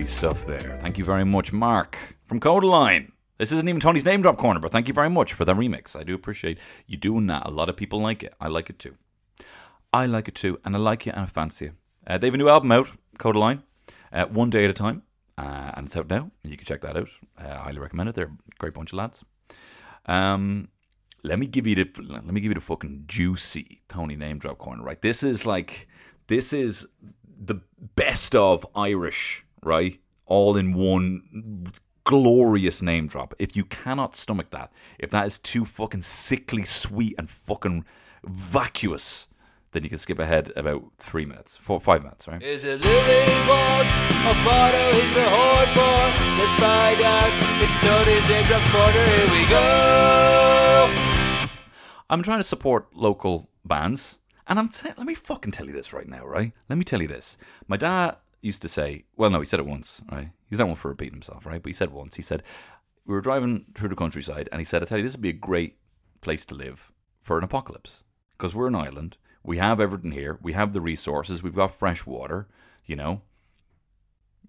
Lovely 0.00 0.12
stuff 0.12 0.46
there. 0.46 0.78
Thank 0.80 0.96
you 0.96 1.04
very 1.04 1.26
much, 1.26 1.52
Mark 1.52 2.16
from 2.24 2.40
Kodaline. 2.40 3.12
This 3.36 3.52
isn't 3.52 3.68
even 3.68 3.82
Tony's 3.82 4.06
name 4.06 4.22
drop 4.22 4.38
corner, 4.38 4.58
but 4.58 4.72
thank 4.72 4.88
you 4.88 4.94
very 4.94 5.10
much 5.10 5.34
for 5.34 5.44
the 5.44 5.52
remix. 5.52 5.94
I 5.94 6.04
do 6.04 6.14
appreciate 6.14 6.58
you 6.86 6.96
doing 6.96 7.26
that. 7.26 7.46
A 7.46 7.50
lot 7.50 7.68
of 7.68 7.76
people 7.76 8.00
like 8.00 8.22
it. 8.22 8.32
I 8.40 8.48
like 8.48 8.70
it 8.70 8.78
too. 8.78 8.94
I 9.92 10.06
like 10.06 10.26
it 10.26 10.34
too, 10.34 10.58
and 10.64 10.74
I 10.74 10.78
like 10.78 11.06
it 11.06 11.10
and 11.10 11.20
I 11.20 11.26
fancy 11.26 11.66
it. 11.66 11.72
Uh, 12.06 12.16
they 12.16 12.28
have 12.28 12.34
a 12.34 12.38
new 12.38 12.48
album 12.48 12.72
out, 12.72 12.88
Kodaline, 13.18 13.62
uh, 14.10 14.24
one 14.24 14.48
day 14.48 14.64
at 14.64 14.70
a 14.70 14.72
time, 14.72 15.02
uh, 15.36 15.72
and 15.74 15.86
it's 15.86 15.98
out 15.98 16.08
now. 16.08 16.30
You 16.44 16.56
can 16.56 16.64
check 16.64 16.80
that 16.80 16.96
out. 16.96 17.10
Uh, 17.38 17.48
I 17.48 17.56
highly 17.56 17.80
recommend 17.80 18.08
it. 18.08 18.14
They're 18.14 18.24
a 18.24 18.56
great 18.58 18.72
bunch 18.72 18.94
of 18.94 18.96
lads. 18.96 19.22
Um, 20.06 20.68
let 21.22 21.38
me 21.38 21.46
give 21.46 21.66
you 21.66 21.74
the 21.74 21.90
let 22.08 22.24
me 22.24 22.40
give 22.40 22.52
you 22.52 22.54
the 22.54 22.62
fucking 22.62 23.04
juicy 23.06 23.82
Tony 23.90 24.16
name 24.16 24.38
drop 24.38 24.56
corner, 24.56 24.82
right? 24.82 25.02
This 25.02 25.22
is 25.22 25.44
like 25.44 25.88
this 26.28 26.54
is 26.54 26.86
the 27.40 27.60
best 27.96 28.34
of 28.34 28.66
Irish, 28.74 29.44
right? 29.62 30.00
All 30.26 30.56
in 30.56 30.74
one 30.74 31.66
glorious 32.04 32.82
name 32.82 33.06
drop. 33.06 33.34
If 33.38 33.56
you 33.56 33.64
cannot 33.64 34.16
stomach 34.16 34.50
that, 34.50 34.72
if 34.98 35.10
that 35.10 35.26
is 35.26 35.38
too 35.38 35.64
fucking 35.64 36.02
sickly 36.02 36.64
sweet 36.64 37.14
and 37.18 37.28
fucking 37.28 37.84
vacuous, 38.24 39.28
then 39.72 39.84
you 39.84 39.88
can 39.88 39.98
skip 39.98 40.18
ahead 40.18 40.52
about 40.56 40.82
three 40.98 41.24
minutes, 41.24 41.56
four, 41.56 41.80
five 41.80 42.02
minutes, 42.02 42.26
right? 42.26 42.42
Is 42.42 42.64
it 42.64 42.80
living 42.80 43.48
watch? 43.48 43.86
A 43.86 44.34
motto 44.44 44.92
he's 44.92 45.16
a 45.16 45.24
whore 45.24 45.66
for? 45.74 46.00
Let's 46.38 46.54
find 46.60 47.00
out. 47.00 47.32
It's 47.62 47.74
Tony's 47.84 48.28
name 48.28 48.46
drop 48.46 48.62
corner. 48.72 49.06
Here 49.06 49.30
we 49.30 49.48
go. 49.48 49.60
I'm 52.08 52.22
trying 52.22 52.40
to 52.40 52.44
support 52.44 52.88
local 52.94 53.48
bands, 53.64 54.18
and 54.48 54.58
I'm 54.58 54.68
t- 54.68 54.88
let 54.96 55.06
me 55.06 55.14
fucking 55.14 55.52
tell 55.52 55.66
you 55.66 55.72
this 55.72 55.92
right 55.92 56.08
now, 56.08 56.26
right? 56.26 56.52
Let 56.68 56.76
me 56.76 56.84
tell 56.84 57.00
you 57.00 57.06
this. 57.08 57.38
My 57.68 57.76
dad 57.76 58.16
used 58.42 58.62
to 58.62 58.68
say, 58.68 59.04
well, 59.16 59.30
no, 59.30 59.40
he 59.40 59.46
said 59.46 59.60
it 59.60 59.66
once, 59.66 60.02
right? 60.10 60.30
He's 60.48 60.58
not 60.58 60.68
one 60.68 60.76
for 60.76 60.88
repeating 60.88 61.14
himself, 61.14 61.46
right? 61.46 61.62
But 61.62 61.68
he 61.68 61.74
said 61.74 61.90
once, 61.90 62.16
he 62.16 62.22
said, 62.22 62.42
we 63.04 63.14
were 63.14 63.20
driving 63.20 63.66
through 63.74 63.88
the 63.88 63.96
countryside, 63.96 64.48
and 64.50 64.60
he 64.60 64.64
said, 64.64 64.82
I 64.82 64.86
tell 64.86 64.98
you, 64.98 65.04
this 65.04 65.14
would 65.14 65.22
be 65.22 65.30
a 65.30 65.34
great 65.34 65.76
place 66.20 66.44
to 66.46 66.54
live 66.54 66.92
for 67.20 67.38
an 67.38 67.44
apocalypse 67.44 68.04
because 68.32 68.54
we're 68.54 68.68
an 68.68 68.74
island. 68.74 69.16
We 69.42 69.58
have 69.58 69.80
everything 69.80 70.12
here. 70.12 70.38
We 70.42 70.52
have 70.52 70.72
the 70.72 70.80
resources. 70.80 71.42
We've 71.42 71.54
got 71.54 71.70
fresh 71.70 72.06
water. 72.06 72.48
You 72.84 72.96
know. 72.96 73.22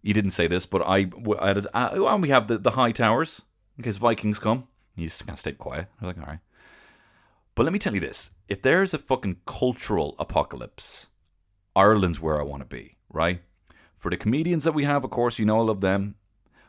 He 0.03 0.13
didn't 0.13 0.31
say 0.31 0.47
this, 0.47 0.65
but 0.65 0.81
I, 0.81 1.11
I 1.39 1.47
had, 1.47 1.67
uh, 1.73 1.89
and 1.93 2.21
we 2.21 2.29
have 2.29 2.47
the, 2.47 2.57
the 2.57 2.71
high 2.71 2.91
towers 2.91 3.43
in 3.77 3.83
case 3.83 3.97
Vikings 3.97 4.39
come. 4.39 4.67
He 4.95 5.03
just 5.05 5.25
kind 5.25 5.35
of 5.35 5.39
stayed 5.39 5.59
quiet. 5.59 5.87
I 6.01 6.05
was 6.05 6.15
like, 6.15 6.25
all 6.25 6.31
right. 6.31 6.39
But 7.53 7.63
let 7.63 7.73
me 7.73 7.79
tell 7.79 7.93
you 7.93 7.99
this: 7.99 8.31
if 8.47 8.61
there's 8.61 8.93
a 8.93 8.97
fucking 8.97 9.37
cultural 9.45 10.15
apocalypse, 10.17 11.07
Ireland's 11.75 12.19
where 12.19 12.39
I 12.39 12.43
want 12.43 12.61
to 12.61 12.65
be. 12.65 12.97
Right. 13.09 13.41
For 14.01 14.09
the 14.09 14.17
comedians 14.17 14.63
that 14.63 14.73
we 14.73 14.83
have, 14.85 15.03
of 15.03 15.11
course, 15.11 15.37
you 15.37 15.45
know 15.45 15.59
I 15.59 15.61
love 15.61 15.81
them. 15.81 16.15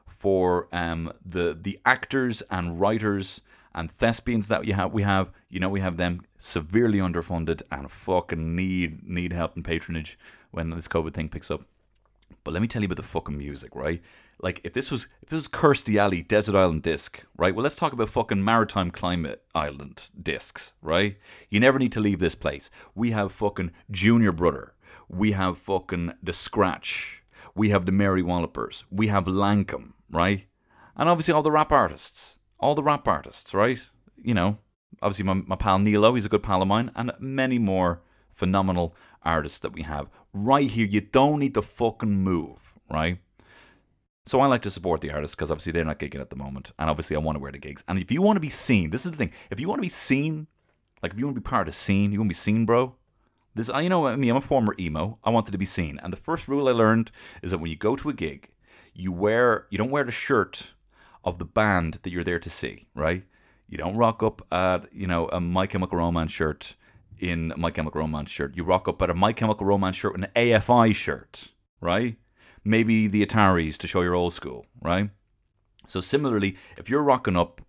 For 0.07 0.69
um 0.71 1.11
the 1.25 1.59
the 1.61 1.81
actors 1.87 2.43
and 2.51 2.79
writers 2.79 3.41
and 3.75 3.91
thespians 3.91 4.49
that 4.49 4.67
you 4.67 4.75
have 4.75 4.93
we 4.93 5.03
have 5.03 5.33
you 5.49 5.59
know 5.59 5.71
we 5.71 5.81
have 5.81 5.97
them 5.97 6.21
severely 6.37 6.99
underfunded 6.99 7.63
and 7.71 7.91
fucking 7.91 8.55
need 8.55 9.09
need 9.09 9.33
help 9.33 9.57
and 9.57 9.65
patronage 9.65 10.19
when 10.51 10.69
this 10.69 10.87
covid 10.87 11.15
thing 11.15 11.31
picks 11.31 11.51
up. 11.51 11.63
But 12.45 12.53
let 12.53 12.61
me 12.61 12.69
tell 12.69 12.83
you 12.83 12.87
about 12.87 12.99
the 12.99 13.03
fucking 13.03 13.39
music 13.39 13.75
right? 13.75 14.03
Like 14.43 14.61
if 14.63 14.75
this 14.75 14.91
was 14.91 15.09
if 15.23 15.31
this 15.31 15.39
was 15.39 15.49
Kirstie 15.49 15.97
Alley 15.97 16.23
Desert 16.23 16.55
Island 16.55 16.83
disc 16.83 17.25
right? 17.39 17.55
Well 17.55 17.63
let's 17.63 17.77
talk 17.77 17.95
about 17.95 18.11
fucking 18.11 18.45
maritime 18.45 18.91
climate 18.91 19.43
island 19.55 20.11
discs 20.23 20.75
right? 20.83 21.17
You 21.49 21.61
never 21.61 21.79
need 21.79 21.93
to 21.93 22.01
leave 22.01 22.19
this 22.19 22.35
place. 22.35 22.69
We 22.95 23.13
have 23.13 23.33
fucking 23.33 23.73
Junior 23.91 24.33
Brother 24.33 24.75
we 25.09 25.33
have 25.33 25.59
fucking 25.59 26.15
the 26.23 26.33
Scratch 26.33 27.22
we 27.55 27.71
have 27.71 27.87
the 27.87 27.93
Mary 27.93 28.23
Wallopers 28.23 28.85
we 28.91 29.09
have 29.09 29.25
Lankum 29.25 29.93
right 30.11 30.47
and 30.97 31.09
obviously 31.09 31.35
all 31.35 31.43
the 31.43 31.51
rap 31.51 31.73
artists 31.73 32.39
all 32.63 32.75
the 32.75 32.83
rap 32.83 33.07
artists, 33.09 33.53
right? 33.53 33.81
You 34.17 34.35
know, 34.35 34.59
obviously 35.03 35.25
my, 35.25 35.35
my 35.35 35.57
pal 35.57 35.81
Nilo, 35.81 36.15
he's 36.15 36.25
a 36.25 36.31
good 36.31 36.45
pal 36.45 36.63
of 36.63 36.69
mine, 36.69 36.93
and 36.95 37.13
many 37.19 37.59
more 37.59 38.01
phenomenal 38.31 38.95
artists 39.23 39.59
that 39.59 39.73
we 39.73 39.83
have 39.83 40.09
right 40.33 40.71
here. 40.71 40.87
You 40.87 41.01
don't 41.01 41.41
need 41.41 41.55
to 41.55 41.63
fucking 41.63 42.23
move, 42.23 42.75
right? 42.89 43.19
So 44.25 44.41
I 44.41 44.47
like 44.47 44.63
to 44.63 44.71
support 44.71 45.01
the 45.01 45.11
artists 45.11 45.35
because 45.35 45.51
obviously 45.51 45.73
they're 45.73 45.85
not 45.85 45.99
gigging 45.99 46.21
at 46.21 46.31
the 46.31 46.37
moment, 46.37 46.71
and 46.79 46.89
obviously 46.89 47.17
I 47.17 47.19
want 47.19 47.37
to 47.37 47.41
wear 47.41 47.53
the 47.53 47.59
gigs. 47.59 47.83
And 47.89 47.99
if 47.99 48.13
you 48.13 48.23
want 48.23 48.37
to 48.37 48.41
be 48.41 48.49
seen, 48.49 48.91
this 48.91 49.05
is 49.05 49.11
the 49.11 49.19
thing. 49.19 49.33
If 49.51 49.59
you 49.59 49.69
want 49.69 49.81
to 49.81 49.87
be 49.87 49.89
seen, 49.89 50.47
like 51.03 51.13
if 51.13 51.19
you 51.19 51.27
want 51.27 51.35
to 51.35 51.41
be 51.41 51.49
part 51.49 51.67
of 51.67 51.75
the 51.75 51.77
scene, 51.77 52.13
you 52.13 52.21
want 52.21 52.29
to 52.29 52.35
be 52.35 52.37
seen, 52.37 52.65
bro. 52.65 52.95
This, 53.55 53.69
uh, 53.69 53.79
you 53.79 53.89
know, 53.89 54.07
I 54.07 54.17
mean, 54.17 54.31
I'm 54.31 54.37
a 54.39 54.41
former 54.41 54.75
emo. 54.79 55.19
I 55.23 55.31
wanted 55.31 55.53
to 55.53 55.59
be 55.59 55.65
seen, 55.65 56.01
and 56.03 56.13
the 56.13 56.17
first 56.17 56.49
rule 56.49 56.69
I 56.69 56.73
learned 56.73 57.11
is 57.43 57.51
that 57.51 57.59
when 57.59 57.71
you 57.71 57.77
go 57.77 57.97
to 57.97 58.09
a 58.09 58.15
gig, 58.15 58.51
you 58.95 59.13
wear, 59.13 59.67
you 59.71 59.79
don't 59.79 59.91
wear 59.91 60.05
the 60.05 60.13
shirt 60.13 60.73
of 61.25 61.39
the 61.39 61.45
band 61.45 61.99
that 62.03 62.11
you're 62.11 62.25
there 62.25 62.39
to 62.39 62.51
see, 62.51 62.89
right? 62.95 63.25
You 63.69 63.79
don't 63.79 63.97
rock 63.97 64.23
up 64.23 64.43
at, 64.51 64.93
you 64.93 65.07
know, 65.07 65.29
a 65.29 65.41
My 65.41 65.67
Chemical 65.67 65.99
Romance 65.99 66.33
shirt 66.33 66.77
in 67.19 67.53
My 67.57 67.71
Chemical 67.71 68.01
Romance 68.01 68.31
shirt. 68.31 68.57
You 68.57 68.65
rock 68.65 68.89
up 68.89 69.01
at 69.03 69.11
a 69.11 69.15
My 69.15 69.33
Chemical 69.33 69.67
Romance 69.67 69.97
shirt 69.97 70.15
and 70.15 70.25
an 70.25 70.31
AFI 70.35 70.95
shirt, 70.95 71.49
right? 71.81 72.17
Maybe 72.65 73.07
the 73.07 73.25
Ataris 73.25 73.77
to 73.79 73.87
show 73.87 74.03
your 74.03 74.15
old 74.15 74.33
school, 74.33 74.67
right? 74.81 75.11
So 75.87 76.01
similarly, 76.01 76.57
if 76.77 76.89
you're 76.89 77.03
rocking 77.03 77.37
up 77.37 77.61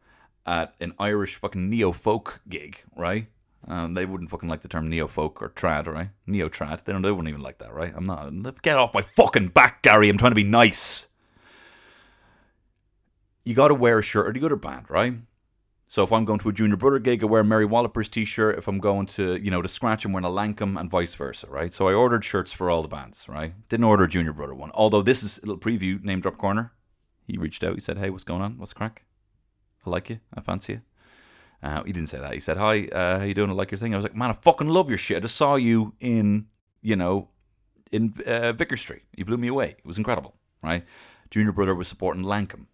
at 0.45 0.75
an 0.79 0.93
Irish 0.99 1.36
fucking 1.36 1.69
neo 1.69 1.91
folk 1.91 2.41
gig, 2.47 2.84
right? 2.95 3.27
Um, 3.67 3.93
they 3.93 4.06
wouldn't 4.06 4.30
fucking 4.30 4.49
like 4.49 4.62
the 4.62 4.67
term 4.67 4.89
neo 4.89 5.08
folk 5.08 5.41
or 5.41 5.49
trad, 5.49 5.88
right? 5.88 6.10
Neo 6.28 6.49
trad. 6.49 6.84
They 6.84 6.91
don't. 6.91 7.02
They 7.02 7.12
wouldn't 7.12 7.30
even 7.30 7.41
like 7.41 7.60
that, 7.60 7.73
right? 7.73 7.93
I'm 7.95 8.06
not. 8.06 8.62
Get 8.62 8.78
off 8.78 8.93
my 8.93 9.02
fucking 9.02 9.49
back, 9.49 9.84
Gary. 9.84 10.10
I'm 10.10 10.17
trying 10.17 10.32
to 10.32 10.36
be 10.36 10.43
nice 10.43 11.08
you 13.45 13.54
got 13.54 13.69
to 13.69 13.76
wear 13.76 13.99
a 13.99 14.04
shirt 14.04 14.28
or 14.28 14.34
the 14.34 14.45
other 14.45 14.56
band, 14.56 14.89
right? 14.89 15.15
So 15.88 16.04
if 16.04 16.12
I'm 16.12 16.26
going 16.26 16.39
to 16.39 16.49
a 16.49 16.54
Junior 16.54 16.76
Brother 16.76 16.97
gig, 16.97 17.21
I 17.21 17.28
wear 17.28 17.41
a 17.41 17.45
Mary 17.45 17.65
Wallopers 17.65 18.10
t-shirt. 18.10 18.58
If 18.58 18.67
I'm 18.67 18.80
going 18.80 19.06
to, 19.08 19.39
you 19.39 19.52
know, 19.52 19.62
the 19.62 19.67
Scratch, 19.67 20.06
I'm 20.06 20.12
wearing 20.12 20.26
a 20.26 20.30
Lankum 20.30 20.80
and 20.80 20.89
vice 20.89 21.13
versa, 21.13 21.47
right? 21.47 21.71
So 21.71 21.88
I 21.88 21.93
ordered 21.93 22.26
shirts 22.26 22.52
for 22.52 22.71
all 22.71 22.82
the 22.82 22.88
bands, 22.88 23.30
right? 23.30 23.54
Didn't 23.69 23.84
order 23.84 24.06
a 24.06 24.10
Junior 24.10 24.34
Brother 24.34 24.56
one. 24.56 24.71
Although 24.73 25.04
this 25.04 25.21
is 25.21 25.38
a 25.39 25.45
little 25.45 25.60
preview, 25.60 26.04
name 26.04 26.19
drop 26.19 26.38
corner. 26.38 26.73
He 27.28 27.38
reached 27.38 27.63
out. 27.63 27.76
He 27.76 27.80
said, 27.80 27.99
hey, 27.99 28.10
what's 28.10 28.23
going 28.23 28.41
on? 28.41 28.58
What's 28.58 28.73
crack? 28.73 29.04
I 29.86 29.89
like 29.89 30.10
you. 30.10 30.19
I 30.34 30.41
fancy 30.41 30.73
you. 30.73 30.82
Uh, 31.63 31.82
he 31.86 31.93
didn't 31.93 32.10
say 32.10 32.19
that. 32.19 32.34
He 32.34 32.41
said, 32.41 32.58
hi, 32.58 32.88
uh, 32.88 33.19
how 33.19 33.23
you 33.23 33.34
doing? 33.34 33.49
I 33.49 33.54
like 33.54 33.71
your 33.71 33.78
thing. 33.78 33.93
I 33.93 33.97
was 33.97 34.04
like, 34.04 34.15
man, 34.15 34.30
I 34.30 34.34
fucking 34.34 34.67
love 34.67 34.89
your 34.89 34.97
shit. 34.97 35.17
I 35.17 35.19
just 35.21 35.38
saw 35.38 35.56
you 35.56 35.93
in, 36.02 36.47
you 36.82 36.97
know, 36.97 37.30
in 37.91 38.13
uh, 38.28 38.52
Vicar 38.52 38.76
Street. 38.76 39.04
You 39.15 39.23
blew 39.23 39.38
me 39.38 39.47
away. 39.47 39.76
It 39.78 39.86
was 39.86 39.97
incredible, 39.97 40.36
right? 40.62 40.84
Junior 41.30 41.54
Brother 41.54 41.73
was 41.73 41.88
supporting 41.88 42.23
Lankum. 42.23 42.65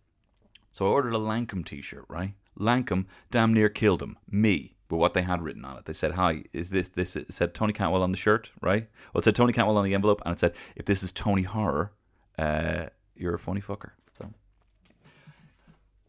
So 0.72 0.86
I 0.86 0.90
ordered 0.90 1.14
a 1.14 1.20
Lankum 1.20 1.64
t-shirt, 1.64 2.06
right? 2.10 2.34
Lankum 2.60 3.06
damn 3.30 3.54
near 3.54 3.70
killed 3.70 4.02
him. 4.02 4.18
Me. 4.30 4.76
But 4.88 4.98
what 4.98 5.14
they 5.14 5.22
had 5.22 5.44
written 5.44 5.64
on 5.66 5.78
it, 5.78 5.86
they 5.86 5.94
said, 5.94 6.14
"Hi, 6.14 6.46
is 6.52 6.72
this 6.72 6.90
this?" 6.90 7.16
It 7.16 7.32
said 7.32 7.54
Tony 7.54 7.74
Cantwell 7.74 8.02
on 8.02 8.10
the 8.10 8.18
shirt, 8.18 8.50
right? 8.60 8.90
Well, 9.14 9.20
it 9.20 9.24
said 9.24 9.36
Tony 9.36 9.54
Cantwell 9.54 9.78
on 9.78 9.86
the 9.86 9.94
envelope, 9.94 10.20
and 10.26 10.34
it 10.34 10.40
said, 10.40 10.56
"If 10.76 10.86
this 10.86 11.04
is 11.04 11.12
Tony 11.12 11.44
Horror, 11.44 11.92
uh, 12.40 12.88
you're 13.16 13.36
a 13.36 13.40
funny 13.40 13.62
fucker." 13.62 13.92
So, 14.18 14.34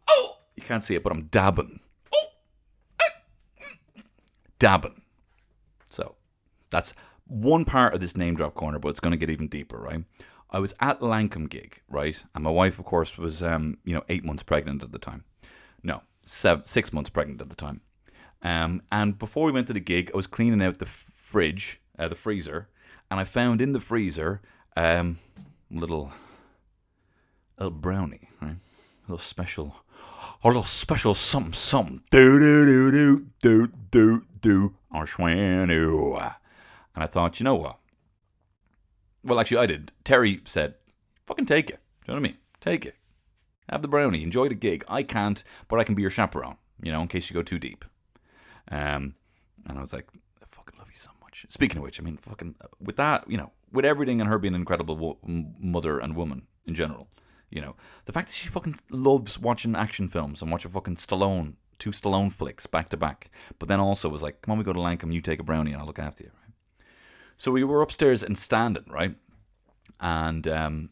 oh, 0.09 0.38
you 0.57 0.62
can't 0.62 0.83
see 0.83 0.95
it, 0.95 1.03
but 1.03 1.12
I'm 1.12 1.25
dabbing, 1.25 1.81
dabbing. 4.61 5.03
So, 5.88 6.14
that's 6.70 6.94
one 7.27 7.64
part 7.64 7.94
of 7.94 8.01
this 8.01 8.16
name 8.16 8.37
drop 8.37 8.55
corner, 8.55 8.79
but 8.79 8.90
it's 8.90 9.01
going 9.01 9.12
to 9.12 9.16
get 9.16 9.31
even 9.31 9.49
deeper, 9.49 9.79
right? 9.79 10.05
I 10.51 10.59
was 10.59 10.75
at 10.81 11.01
Lankum 11.01 11.49
gig, 11.49 11.81
right? 11.88 12.23
And 12.35 12.44
my 12.44 12.51
wife, 12.51 12.79
of 12.79 12.85
course, 12.85 13.16
was 13.18 13.42
um, 13.42 13.79
you 13.85 13.94
know 13.94 14.05
eight 14.09 14.25
months 14.25 14.42
pregnant 14.42 14.83
at 14.83 14.92
the 14.92 14.99
time. 14.99 15.25
No, 15.83 16.03
seven, 16.23 16.64
six 16.64 16.92
months 16.92 17.11
pregnant 17.11 17.40
at 17.40 17.51
the 17.51 17.57
time. 17.57 17.81
Um, 18.42 18.83
and 18.90 19.18
before 19.18 19.46
we 19.46 19.53
went 19.53 19.66
to 19.68 19.73
the 19.73 19.81
gig, 19.81 20.11
I 20.12 20.16
was 20.16 20.27
cleaning 20.27 20.62
out 20.62 20.79
the 20.79 20.87
fridge, 20.87 21.81
uh, 21.99 22.09
the 22.09 22.14
freezer, 22.14 22.68
and 23.11 23.20
I 23.20 23.25
found 23.25 23.61
in 23.61 23.73
the 23.73 23.81
freezer 23.81 24.40
um, 24.77 25.18
a 25.75 25.79
little, 25.79 26.12
a 27.59 27.64
little 27.64 27.79
brownie, 27.79 28.29
right? 28.40 28.57
A 28.57 29.11
little 29.11 29.18
special, 29.18 29.85
a 30.43 30.47
little 30.49 30.63
special 30.63 31.15
something, 31.15 31.53
something. 31.53 32.03
Do 32.11 32.39
do 32.39 32.91
do 32.91 32.91
do 32.91 33.27
do 33.43 33.73
do 33.91 34.23
do. 34.41 34.75
And 36.95 37.05
I 37.05 37.07
thought, 37.07 37.39
you 37.41 37.45
know 37.45 37.55
what? 37.55 37.79
Well, 39.23 39.39
actually, 39.39 39.59
I 39.59 39.67
did. 39.67 39.93
Terry 40.03 40.41
said, 40.45 40.75
fucking 41.27 41.47
take 41.47 41.69
it. 41.71 41.79
Do 42.07 42.13
you 42.13 42.15
know 42.15 42.21
what 42.21 42.29
I 42.29 42.31
mean? 42.33 42.39
Take 42.61 42.87
it. 42.87 42.97
Have 43.69 43.83
the 43.83 43.89
brownie. 43.89 44.23
Enjoy 44.23 44.49
the 44.49 44.55
gig. 44.55 44.85
I 44.89 45.03
can't, 45.03 45.45
but 45.69 45.79
I 45.79 45.85
can 45.85 45.95
be 45.95 46.03
your 46.03 46.11
chaperone, 46.11 46.57
you 46.83 46.91
know, 46.91 47.03
in 47.03 47.09
case 47.09 47.31
you 47.31 47.35
go 47.35 47.43
too 47.43 47.59
deep. 47.59 47.85
Um, 48.71 49.15
and 49.67 49.79
I 49.79 49.81
was 49.81 49.93
like, 49.93 50.09
I 50.43 50.47
fucking 50.51 50.79
love 50.79 50.89
you 50.91 50.99
so 50.99 51.11
much. 51.23 51.47
Speaking 51.49 51.77
of 51.79 51.83
which, 51.85 52.01
I 52.01 52.03
mean, 52.03 52.17
fucking, 52.17 52.55
with 52.81 52.97
that, 52.97 53.31
you 53.31 53.37
know, 53.37 53.53
with 53.71 53.85
everything 53.85 54.21
and 54.21 54.29
her 54.29 54.39
being 54.39 54.55
an 54.55 54.61
incredible 54.61 54.97
wo- 54.97 55.19
mother 55.23 55.99
and 55.99 56.17
woman 56.17 56.47
in 56.67 56.75
general, 56.75 57.09
you 57.51 57.61
know, 57.61 57.77
the 58.05 58.13
fact 58.13 58.29
that 58.29 58.35
she 58.35 58.49
fucking 58.49 58.77
loves 58.91 59.39
watching 59.39 59.75
action 59.75 60.09
films 60.09 60.41
and 60.41 60.51
watching 60.51 60.71
fucking 60.71 60.97
Stallone, 60.97 61.55
two 61.79 61.91
Stallone 61.91 62.33
flicks 62.33 62.67
back 62.67 62.89
to 62.91 62.97
back, 62.97 63.31
but 63.59 63.69
then 63.69 63.81
also 63.81 64.09
was 64.09 64.23
like, 64.23 64.43
come 64.43 64.53
on, 64.53 64.59
we 64.59 64.65
go 64.65 64.73
to 64.73 64.79
Lankum, 64.79 65.13
you 65.13 65.21
take 65.21 65.41
a 65.41 65.45
brownie 65.45 65.73
and 65.73 65.81
I'll 65.81 65.87
look 65.87 65.99
after 65.99 66.25
you, 66.25 66.31
right? 66.31 66.87
So 67.37 67.51
we 67.51 67.65
were 67.65 67.83
upstairs 67.83 68.23
and 68.23 68.37
standing, 68.37 68.85
right? 68.87 69.17
And 69.99 70.47
um, 70.47 70.91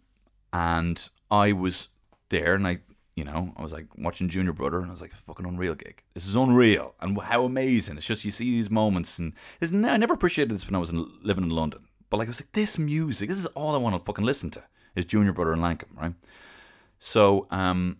and 0.53 1.09
I 1.31 1.53
was 1.53 1.89
there, 2.31 2.55
and 2.55 2.67
I, 2.67 2.79
you 3.15 3.25
know, 3.25 3.53
I 3.57 3.63
was 3.63 3.73
like 3.73 3.87
watching 3.97 4.29
Junior 4.29 4.53
Brother, 4.53 4.81
and 4.81 4.89
I 4.89 4.91
was 4.91 5.01
like, 5.01 5.13
fucking 5.13 5.47
unreal 5.47 5.75
gig. 5.75 6.03
This 6.15 6.27
is 6.27 6.35
unreal, 6.35 6.95
and 7.01 7.19
how 7.21 7.45
amazing! 7.45 7.97
It's 7.99 8.07
just 8.07 8.25
you 8.25 8.31
see 8.31 8.51
these 8.51 8.71
moments, 8.71 9.19
and 9.19 9.35
I 9.63 9.97
never 9.97 10.15
appreciated 10.15 10.55
this 10.55 10.67
when 10.67 10.75
I 10.75 10.79
was 10.79 10.91
in, 10.91 11.11
living 11.23 11.45
in 11.45 11.51
London. 11.51 11.81
But 12.11 12.17
like 12.17 12.29
I 12.29 12.31
was 12.31 12.41
like, 12.41 12.53
this 12.53 12.79
music, 12.79 13.29
this 13.29 13.39
is 13.39 13.47
all 13.47 13.75
I 13.75 13.79
want 13.79 13.95
to 13.97 14.05
fucking 14.05 14.25
listen 14.25 14.51
to 14.53 14.63
is 14.95 15.05
Junior 15.05 15.33
Brother 15.33 15.53
and 15.53 15.63
Lankum, 15.63 15.97
right? 15.97 16.15
So 16.99 17.47
um, 17.51 17.99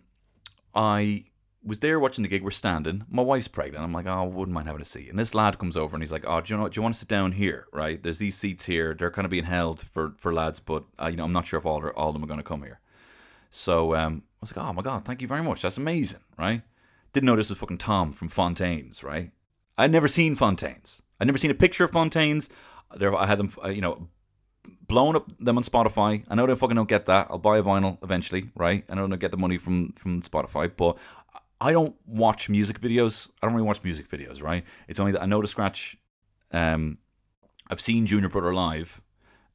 I 0.75 1.25
was 1.63 1.79
there 1.79 1.99
watching 1.99 2.23
the 2.23 2.29
gig. 2.29 2.43
We're 2.43 2.51
standing. 2.51 3.05
My 3.09 3.21
wife's 3.21 3.47
pregnant. 3.47 3.83
I'm 3.83 3.93
like, 3.93 4.05
oh, 4.05 4.23
I 4.23 4.23
wouldn't 4.23 4.53
mind 4.53 4.67
having 4.67 4.81
a 4.81 4.85
seat. 4.85 5.09
And 5.09 5.19
this 5.19 5.35
lad 5.35 5.59
comes 5.59 5.75
over 5.75 5.95
and 5.95 6.01
he's 6.01 6.11
like, 6.11 6.25
oh, 6.25 6.41
do 6.41 6.53
you 6.53 6.57
know? 6.57 6.63
what? 6.63 6.73
Do 6.73 6.79
you 6.79 6.83
want 6.83 6.95
to 6.95 6.99
sit 6.99 7.07
down 7.07 7.33
here? 7.33 7.67
Right? 7.73 8.01
There's 8.01 8.19
these 8.19 8.35
seats 8.35 8.65
here. 8.65 8.95
They're 8.97 9.11
kind 9.11 9.25
of 9.25 9.31
being 9.31 9.45
held 9.45 9.81
for 9.81 10.15
for 10.17 10.33
lads, 10.33 10.59
but 10.59 10.83
uh, 11.01 11.07
you 11.07 11.17
know, 11.17 11.25
I'm 11.25 11.33
not 11.33 11.47
sure 11.47 11.59
if 11.59 11.65
all 11.65 11.85
all 11.89 12.09
of 12.09 12.13
them 12.13 12.23
are 12.23 12.27
going 12.27 12.39
to 12.39 12.43
come 12.43 12.63
here. 12.63 12.79
So 13.49 13.95
um, 13.95 14.23
I 14.25 14.37
was 14.41 14.55
like, 14.55 14.65
oh 14.65 14.73
my 14.73 14.81
god, 14.81 15.05
thank 15.05 15.21
you 15.21 15.27
very 15.27 15.43
much. 15.43 15.61
That's 15.61 15.77
amazing, 15.77 16.21
right? 16.37 16.61
Didn't 17.13 17.25
know 17.25 17.35
this 17.35 17.49
was 17.49 17.57
fucking 17.57 17.79
Tom 17.79 18.13
from 18.13 18.29
Fontaine's, 18.29 19.03
right? 19.03 19.31
I'd 19.77 19.91
never 19.91 20.07
seen 20.07 20.35
Fontaine's. 20.35 21.01
I'd 21.19 21.27
never 21.27 21.39
seen 21.39 21.51
a 21.51 21.55
picture 21.55 21.83
of 21.83 21.91
Fontaine's. 21.91 22.49
There, 22.95 23.15
I 23.15 23.25
had 23.25 23.39
them, 23.39 23.51
uh, 23.63 23.69
you 23.69 23.81
know, 23.81 24.07
blowing 24.87 25.15
up 25.15 25.31
them 25.39 25.57
on 25.57 25.63
Spotify. 25.63 26.23
I 26.29 26.35
know 26.35 26.45
they 26.45 26.55
fucking 26.55 26.75
don't 26.75 26.89
get 26.89 27.05
that. 27.05 27.27
I'll 27.29 27.37
buy 27.37 27.57
a 27.57 27.63
vinyl 27.63 27.97
eventually, 28.03 28.49
right? 28.55 28.83
I 28.89 29.07
they 29.07 29.17
get 29.17 29.31
the 29.31 29.37
money 29.37 29.57
from 29.57 29.93
from 29.93 30.21
Spotify, 30.21 30.71
but 30.75 30.97
I 31.61 31.71
don't 31.71 31.95
watch 32.05 32.49
music 32.49 32.79
videos. 32.79 33.29
I 33.41 33.47
don't 33.47 33.55
really 33.55 33.67
watch 33.67 33.83
music 33.83 34.07
videos, 34.07 34.41
right? 34.41 34.63
It's 34.87 34.99
only 34.99 35.11
that 35.13 35.21
I 35.21 35.25
know 35.25 35.41
the 35.41 35.47
scratch. 35.47 35.97
Um, 36.51 36.97
I've 37.69 37.81
seen 37.81 38.05
Junior 38.05 38.29
Brother 38.29 38.53
live, 38.53 39.01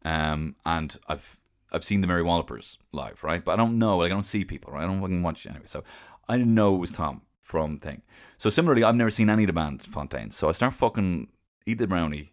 um, 0.04 0.56
and 0.64 0.96
I've 1.08 1.38
I've 1.72 1.84
seen 1.84 2.00
the 2.00 2.06
Mary 2.06 2.22
Wallopers 2.22 2.78
live, 2.92 3.24
right? 3.24 3.44
But 3.44 3.52
I 3.52 3.56
don't 3.56 3.78
know, 3.78 3.98
like 3.98 4.10
I 4.10 4.14
don't 4.14 4.22
see 4.22 4.44
people, 4.44 4.72
right? 4.72 4.84
I 4.84 4.86
don't 4.86 5.00
fucking 5.00 5.22
watch 5.22 5.46
anyway. 5.46 5.66
So 5.66 5.82
I 6.28 6.36
didn't 6.36 6.54
know 6.54 6.74
it 6.76 6.78
was 6.78 6.92
Tom 6.92 7.22
from 7.42 7.78
Thing. 7.78 8.02
So 8.38 8.50
similarly, 8.50 8.84
I've 8.84 8.94
never 8.94 9.10
seen 9.10 9.30
any 9.30 9.44
of 9.44 9.48
the 9.48 9.52
bands 9.52 9.84
Fontaine. 9.84 10.30
So 10.30 10.48
I 10.48 10.52
start 10.52 10.74
fucking 10.74 11.28
eat 11.66 11.78
the 11.78 11.86
brownie, 11.86 12.32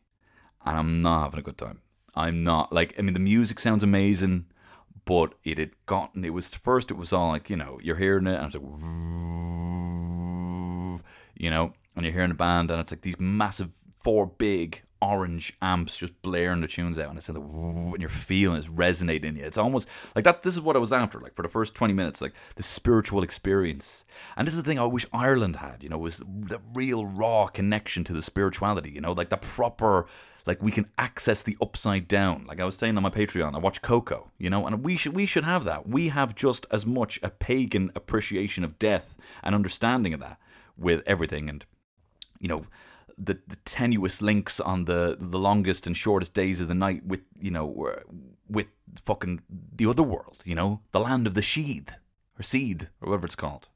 and 0.66 0.78
I'm 0.78 1.00
not 1.00 1.24
having 1.24 1.40
a 1.40 1.44
good 1.44 1.58
time. 1.58 1.82
I'm 2.16 2.44
not 2.44 2.74
like 2.74 2.96
I 2.98 3.02
mean 3.02 3.14
the 3.14 3.20
music 3.20 3.60
sounds 3.60 3.84
amazing, 3.84 4.46
but 5.06 5.34
it 5.44 5.58
had 5.58 5.72
gotten 5.86 6.26
it 6.26 6.34
was 6.34 6.54
first 6.54 6.92
it 6.92 6.96
was 6.96 7.14
all 7.14 7.30
like 7.30 7.50
you 7.50 7.56
know 7.56 7.80
you're 7.82 7.96
hearing 7.96 8.28
it 8.28 8.36
and 8.36 8.46
it's 8.48 8.56
like 8.56 8.64
you 11.36 11.50
know 11.50 11.74
and 11.96 12.06
you're 12.06 12.14
hearing 12.14 12.30
the 12.30 12.36
band 12.36 12.72
and 12.72 12.80
it's 12.80 12.92
like 12.92 13.02
these 13.02 13.20
massive 13.20 13.72
four 14.04 14.26
big 14.26 14.82
orange 15.02 15.54
amps 15.64 15.98
just 15.98 16.22
blaring 16.22 16.62
the 16.62 16.68
tunes 16.68 17.00
out 17.00 17.10
and 17.10 17.18
it's 17.18 17.28
like 17.28 17.38
and 17.38 18.00
you're 18.00 18.10
feeling 18.10 18.58
it's 18.58 18.70
resonating 18.70 19.30
in 19.30 19.36
you. 19.36 19.46
It's 19.46 19.58
almost 19.58 19.88
like 20.16 20.24
that 20.26 20.44
this 20.44 20.54
is 20.54 20.62
what 20.62 20.76
I 20.76 20.80
was 20.80 20.94
after 20.94 21.20
like 21.20 21.34
for 21.36 21.42
the 21.42 21.50
first 21.50 21.74
20 21.74 21.94
minutes 21.94 22.22
like 22.22 22.34
the 22.56 22.64
spiritual 22.64 23.24
experience. 23.24 24.06
And 24.38 24.46
this 24.46 24.54
is 24.54 24.62
the 24.62 24.70
thing 24.70 24.78
I 24.78 24.86
wish 24.86 25.06
Ireland 25.12 25.56
had 25.56 25.82
you 25.82 25.90
know 25.90 25.98
was 25.98 26.20
the 26.20 26.62
real 26.74 27.06
raw 27.06 27.48
connection 27.48 28.04
to 28.06 28.14
the 28.14 28.22
spirituality 28.22 28.92
you 28.92 29.02
know 29.02 29.14
like 29.14 29.30
the 29.30 29.38
proper 29.38 30.08
like 30.46 30.62
we 30.62 30.72
can 30.72 30.90
access 30.98 31.44
the 31.44 31.58
upside 31.62 32.08
down. 32.08 32.46
Like 32.48 32.60
I 32.60 32.66
was 32.66 32.76
saying 32.76 32.98
on 32.98 33.04
my 33.04 33.10
Patreon 33.10 33.56
I 33.56 33.60
watch 33.60 33.82
Coco 33.82 34.32
you 34.38 34.50
know 34.50 34.66
and 34.66 34.84
we 34.84 34.98
should 34.98 35.14
we 35.16 35.26
should 35.26 35.44
have 35.44 35.64
that. 35.66 35.88
We 35.88 36.10
have 36.10 36.36
just 36.36 36.66
as 36.72 36.86
much 36.86 37.20
a 37.24 37.30
pagan 37.30 37.92
appreciation 37.96 38.64
of 38.64 38.80
death 38.80 39.16
and 39.44 39.56
understanding 39.56 40.14
of 40.14 40.20
that 40.20 40.40
with 40.78 41.04
everything. 41.06 41.50
And 41.50 41.66
you 42.40 42.48
know 42.48 42.66
the, 43.18 43.40
the 43.48 43.58
tenuous 43.66 44.22
links 44.22 44.60
on 44.60 44.86
the 44.86 45.16
the 45.20 45.40
longest 45.40 45.88
and 45.88 45.96
shortest 45.96 46.34
days 46.34 46.62
of 46.62 46.68
the 46.68 46.76
night 46.76 47.06
with 47.06 47.22
you 47.40 47.52
know 47.52 47.94
with 48.50 48.68
fucking 49.04 49.42
the 49.76 49.86
other 49.86 50.04
world 50.04 50.38
you 50.44 50.56
know 50.56 50.82
the 50.92 51.00
land 51.00 51.28
of 51.28 51.34
the 51.34 51.42
sheed 51.42 51.96
or 52.40 52.44
seed 52.44 52.90
or 53.02 53.10
whatever 53.10 53.26
it's 53.26 53.36
called. 53.36 53.68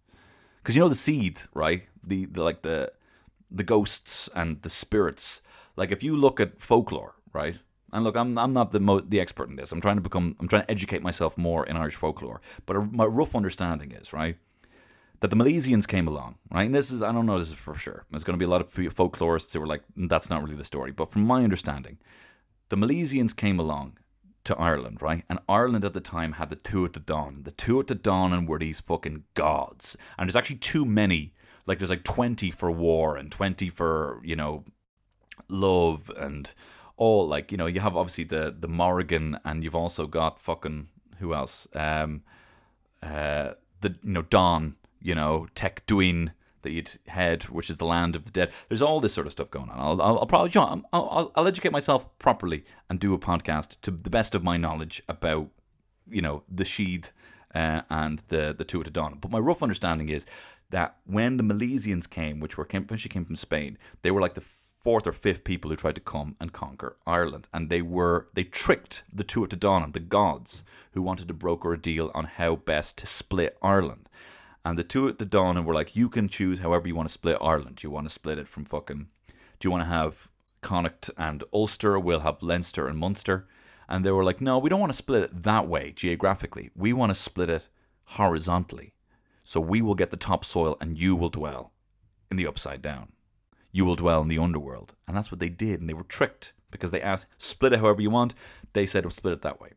Because 0.62 0.75
you 0.75 0.82
know 0.82 0.89
the 0.89 0.95
seed 0.95 1.39
right? 1.54 1.84
The, 2.04 2.25
the 2.25 2.43
like 2.43 2.62
the 2.63 2.91
the 3.51 3.63
ghosts 3.63 4.30
and 4.36 4.62
the 4.63 4.69
spirits 4.69 5.41
like 5.76 5.92
if 5.92 6.04
you 6.04 6.16
look 6.16 6.40
at 6.40 6.62
folklore 6.62 7.16
right 7.34 7.58
and 7.92 8.04
look 8.04 8.16
I'm 8.16 8.38
I'm 8.38 8.54
not 8.54 8.72
the 8.72 8.80
mo- 8.80 9.00
the 9.00 9.20
expert 9.20 9.50
in 9.50 9.56
this 9.56 9.72
I'm 9.72 9.82
trying 9.82 9.98
to 9.98 10.02
become 10.02 10.36
I'm 10.40 10.48
trying 10.48 10.64
to 10.64 10.72
educate 10.72 11.02
myself 11.02 11.38
more 11.38 11.66
in 11.66 11.78
Irish 11.78 11.96
folklore 11.96 12.42
but 12.66 12.76
a, 12.76 12.82
my 12.82 13.06
rough 13.06 13.36
understanding 13.36 13.92
is 13.92 14.14
right 14.14 14.38
that 15.20 15.30
the 15.30 15.36
Milesians 15.36 15.88
came 15.88 16.08
along, 16.08 16.36
right? 16.52 16.66
And 16.66 16.76
this 16.76 16.92
is, 16.92 17.02
I 17.02 17.12
don't 17.12 17.26
know 17.26 17.40
this 17.40 17.50
is 17.50 17.54
for 17.56 17.76
sure. 17.76 18.06
There's 18.12 18.24
going 18.24 18.38
to 18.38 18.44
be 18.44 18.46
a 18.46 18.50
lot 18.50 18.62
of 18.62 18.72
folklorists 18.72 19.54
who 19.54 19.60
were 19.60 19.68
like, 19.68 19.84
mm, 19.98 20.10
that's 20.10 20.30
not 20.30 20.44
really 20.44 20.56
the 20.56 20.66
story. 20.66 20.92
But 20.92 21.12
from 21.12 21.24
my 21.24 21.44
understanding, 21.44 21.98
the 22.70 22.78
Milesians 22.78 23.36
came 23.36 23.60
along 23.60 23.98
to 24.44 24.56
Ireland, 24.58 25.02
right? 25.02 25.24
And 25.30 25.40
Ireland 25.50 25.86
at 25.86 25.94
the 25.94 26.02
time 26.02 26.34
had 26.34 26.50
the 26.50 26.56
Tuatha 26.56 27.00
Dé 27.00 27.06
Danann. 27.06 27.44
The 27.44 27.52
Tuatha 27.52 27.96
Dé 27.96 28.02
Danann 28.02 28.48
were 28.48 28.60
these 28.60 28.80
fucking 28.80 29.24
gods. 29.34 29.98
And 30.18 30.28
there's 30.28 30.36
actually 30.36 30.58
too 30.58 30.86
many. 30.86 31.34
Like, 31.66 31.80
there's 31.80 31.90
like 31.90 32.04
20 32.04 32.52
for 32.52 32.70
war 32.70 33.18
and 33.18 33.32
20 33.32 33.70
for, 33.70 34.22
you 34.24 34.36
know, 34.36 34.66
love 35.48 36.12
and 36.18 36.54
all. 36.98 37.28
Like, 37.28 37.52
you 37.52 37.58
know, 37.58 37.66
you 37.66 37.80
have 37.80 37.96
obviously 37.96 38.24
the, 38.24 38.56
the 38.58 38.68
Morrigan 38.68 39.40
and 39.44 39.64
you've 39.64 39.76
also 39.76 40.08
got 40.08 40.40
fucking, 40.40 40.88
who 41.20 41.34
else? 41.34 41.68
Um, 41.74 42.24
uh, 43.02 43.52
the, 43.82 43.96
you 44.04 44.12
know, 44.12 44.22
Don 44.24 44.76
you 45.06 45.14
know, 45.14 45.48
Tech 45.54 45.86
Duin 45.86 46.32
that 46.64 46.72
you'd 46.72 46.98
head, 47.06 47.44
which 47.44 47.70
is 47.70 47.78
the 47.78 47.86
land 47.86 48.16
of 48.16 48.26
the 48.26 48.32
dead. 48.32 48.52
There's 48.68 48.82
all 48.82 49.00
this 49.00 49.14
sort 49.14 49.28
of 49.28 49.34
stuff 49.34 49.52
going 49.52 49.70
on. 49.70 49.80
I'll, 49.80 50.02
I'll, 50.02 50.20
I'll 50.20 50.26
probably, 50.26 50.50
you 50.56 50.60
know, 50.60 50.84
I'll, 50.92 51.32
I'll, 51.36 51.48
educate 51.48 51.72
myself 51.72 52.08
properly 52.18 52.66
and 52.90 53.00
do 53.00 53.14
a 53.14 53.20
podcast 53.20 53.80
to 53.82 53.92
the 53.92 54.10
best 54.10 54.34
of 54.34 54.44
my 54.44 54.58
knowledge 54.58 55.04
about, 55.08 55.50
you 56.10 56.24
know, 56.24 56.42
the 56.50 56.64
Sheed 56.64 57.12
uh, 57.54 57.82
and 57.92 58.24
the 58.30 58.56
the 58.58 58.66
Dé 58.66 58.84
Danann. 58.90 59.22
But 59.22 59.30
my 59.30 59.38
rough 59.38 59.62
understanding 59.62 60.10
is 60.10 60.26
that 60.72 60.98
when 61.06 61.38
the 61.38 61.44
Milesians 61.44 62.10
came, 62.10 62.40
which 62.40 62.58
were 62.58 62.66
came, 62.66 62.88
she 62.98 63.10
came 63.10 63.26
from 63.26 63.36
Spain, 63.36 63.78
they 64.02 64.10
were 64.10 64.22
like 64.22 64.34
the 64.34 64.42
fourth 64.86 65.08
or 65.08 65.12
fifth 65.12 65.43
people 65.43 65.71
who 65.71 65.76
tried 65.76 65.95
to 65.95 66.02
come 66.02 66.36
and 66.39 66.54
conquer 66.54 66.95
Ireland, 67.08 67.48
and 67.52 67.71
they 67.71 67.82
were 67.82 68.28
they 68.36 68.43
tricked 68.43 69.04
the 69.12 69.24
Tuatha 69.24 69.56
Dé 69.56 69.60
Danann, 69.62 69.93
the 69.93 70.00
gods, 70.00 70.63
who 70.91 71.02
wanted 71.02 71.28
to 71.28 71.34
broker 71.34 71.74
a 71.74 71.82
deal 71.82 72.12
on 72.13 72.26
how 72.26 72.56
best 72.56 73.00
to 73.00 73.08
split 73.08 73.58
Ireland. 73.63 74.08
And 74.63 74.78
the 74.78 74.84
Tuatha 74.84 75.13
Dé 75.13 75.28
Danann 75.28 75.65
were 75.65 75.74
like, 75.74 75.95
you 75.95 76.08
can 76.08 76.30
choose 76.30 76.60
however 76.60 76.88
you 76.88 76.95
want 76.95 77.10
to 77.10 77.13
split 77.13 77.39
Ireland. 77.41 77.78
Do 77.78 77.88
you 77.88 77.91
want 77.91 78.06
to 78.06 78.13
split 78.13 78.38
it 78.38 78.48
from 78.48 78.63
fucking? 78.63 79.08
Do 79.28 79.67
you 79.67 79.71
want 79.71 79.82
to 79.82 79.89
have 79.89 80.28
Connacht 80.62 81.10
and 81.17 81.43
Ulster? 81.52 82.00
We'll 82.00 82.19
have 82.19 82.43
Leinster 82.43 82.88
and 82.88 83.00
Munster. 83.00 83.48
And 83.89 84.06
they 84.06 84.12
were 84.12 84.24
like, 84.24 84.39
no, 84.39 84.60
we 84.60 84.69
don't 84.69 84.80
want 84.80 84.91
to 84.91 84.98
split 84.98 85.24
it 85.24 85.43
that 85.43 85.67
way 85.67 85.93
geographically. 85.95 86.69
We 86.76 86.93
want 86.93 87.10
to 87.10 87.15
split 87.15 87.50
it 87.50 87.69
horizontally. 88.04 88.93
So 89.43 89.60
we 89.60 89.82
will 89.82 89.95
get 89.95 90.12
the 90.12 90.17
topsoil 90.17 90.78
and 90.80 90.95
you 90.95 91.15
will 91.15 91.30
dwell 91.30 91.71
in 92.30 92.38
the 92.38 92.45
upside 92.45 92.84
down. 92.84 93.14
You 93.76 93.84
will 93.84 93.98
dwell 93.98 94.22
in 94.22 94.30
the 94.30 94.40
underworld. 94.40 94.96
And 95.06 95.18
that's 95.18 95.34
what 95.34 95.42
they 95.42 95.50
did. 95.50 95.82
And 95.82 95.90
they 95.90 95.94
were 95.94 96.04
tricked 96.04 96.54
because 96.72 96.92
they 96.92 97.02
asked, 97.02 97.26
split 97.38 97.74
it 97.74 97.80
however 97.80 98.02
you 98.02 98.10
want. 98.10 98.34
They 98.72 98.86
said, 98.86 99.04
we'll 99.04 99.12
split 99.12 99.34
it 99.34 99.42
that 99.42 99.60
way. 99.60 99.72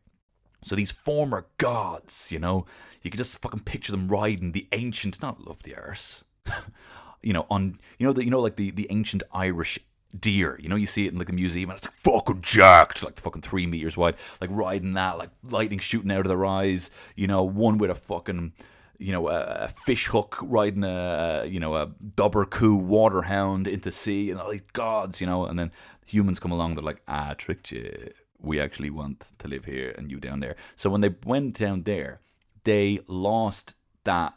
So 0.63 0.73
these 0.73 0.89
former 0.89 1.47
gods, 1.57 2.31
you 2.31 2.39
know, 2.39 2.65
you 3.01 3.11
can 3.11 3.17
just 3.17 3.41
fucking 3.41 3.65
picture 3.65 3.91
them 3.91 4.07
riding 4.07 4.53
the 4.53 4.69
ancient, 4.71 5.21
not 5.21 5.45
love 5.45 5.63
the 5.63 5.75
earth, 5.75 6.23
you 7.21 7.33
know, 7.33 7.45
on, 7.49 7.77
you 7.97 8.07
know, 8.07 8.13
the, 8.13 8.23
you 8.23 8.31
know, 8.31 8.39
like 8.39 8.55
the, 8.55 8.71
the 8.71 8.87
ancient 8.89 9.21
Irish 9.33 9.77
deer. 10.15 10.57
You 10.61 10.69
know, 10.69 10.77
you 10.77 10.85
see 10.85 11.05
it 11.05 11.11
in 11.11 11.19
like 11.19 11.27
a 11.27 11.33
museum 11.33 11.69
and 11.69 11.77
it's 11.77 11.85
like 11.85 11.95
fucking 11.95 12.41
jacked, 12.41 13.03
like 13.03 13.19
fucking 13.19 13.41
three 13.41 13.67
meters 13.67 13.97
wide, 13.97 14.15
like 14.39 14.49
riding 14.53 14.93
that, 14.93 15.17
like 15.17 15.31
lightning 15.43 15.79
shooting 15.79 16.11
out 16.11 16.21
of 16.21 16.29
their 16.29 16.45
eyes. 16.45 16.89
You 17.17 17.27
know, 17.27 17.43
one 17.43 17.77
with 17.77 17.91
a 17.91 17.95
fucking, 17.95 18.53
you 18.99 19.11
know, 19.11 19.27
a, 19.29 19.41
a 19.41 19.67
fish 19.69 20.07
hook 20.07 20.37
riding 20.41 20.83
a, 20.83 21.45
you 21.47 21.59
know, 21.59 21.75
a 21.75 21.87
Dobhar-chú 21.87 22.79
waterhound 22.81 23.67
into 23.67 23.91
sea 23.91 24.29
and 24.29 24.39
these 24.51 24.61
gods, 24.73 25.19
you 25.19 25.27
know, 25.27 25.45
and 25.45 25.57
then 25.57 25.71
humans 26.05 26.39
come 26.39 26.51
along, 26.51 26.75
they're 26.75 26.83
like, 26.83 27.01
ah, 27.07 27.33
tricked 27.37 27.71
you 27.71 28.11
we 28.41 28.59
actually 28.59 28.89
want 28.89 29.31
to 29.37 29.47
live 29.47 29.65
here 29.65 29.93
and 29.97 30.09
you 30.09 30.19
down 30.19 30.39
there. 30.39 30.55
So 30.75 30.89
when 30.89 31.01
they 31.01 31.13
went 31.25 31.57
down 31.57 31.83
there, 31.83 32.21
they 32.63 32.99
lost 33.07 33.75
that. 34.05 34.33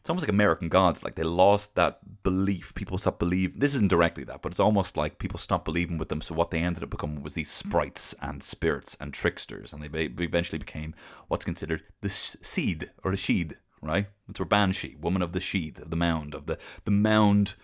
It's 0.00 0.10
almost 0.10 0.24
like 0.24 0.32
American 0.32 0.68
Gods. 0.68 1.02
Like 1.02 1.16
they 1.16 1.24
lost 1.24 1.74
that 1.74 2.22
belief. 2.22 2.74
People 2.74 2.98
stopped 2.98 3.18
believing. 3.18 3.58
This 3.58 3.74
isn't 3.74 3.90
directly 3.90 4.24
that, 4.24 4.42
but 4.42 4.52
it's 4.52 4.60
almost 4.60 4.96
like 4.96 5.18
people 5.18 5.38
stopped 5.38 5.64
believing 5.64 5.98
with 5.98 6.08
them. 6.08 6.20
So 6.20 6.34
what 6.34 6.50
they 6.50 6.60
ended 6.60 6.82
up 6.82 6.90
becoming 6.90 7.22
was 7.22 7.34
these 7.34 7.50
sprites 7.50 8.14
and 8.20 8.42
spirits 8.42 8.96
and 9.00 9.12
tricksters, 9.12 9.72
and 9.72 9.82
they 9.82 10.02
eventually 10.22 10.58
became 10.58 10.94
what's 11.26 11.44
considered 11.44 11.82
the 12.02 12.08
seed 12.08 12.90
or 13.02 13.10
the 13.10 13.16
sheed. 13.16 13.54
Right? 13.82 14.06
It's 14.28 14.40
where 14.40 14.46
Banshee, 14.46 14.96
woman 15.00 15.22
of 15.22 15.32
the 15.32 15.40
sheath, 15.40 15.80
of 15.80 15.90
the 15.90 15.96
mound, 15.96 16.34
of 16.34 16.46
the 16.46 16.58
the 16.84 16.90
mound. 16.90 17.54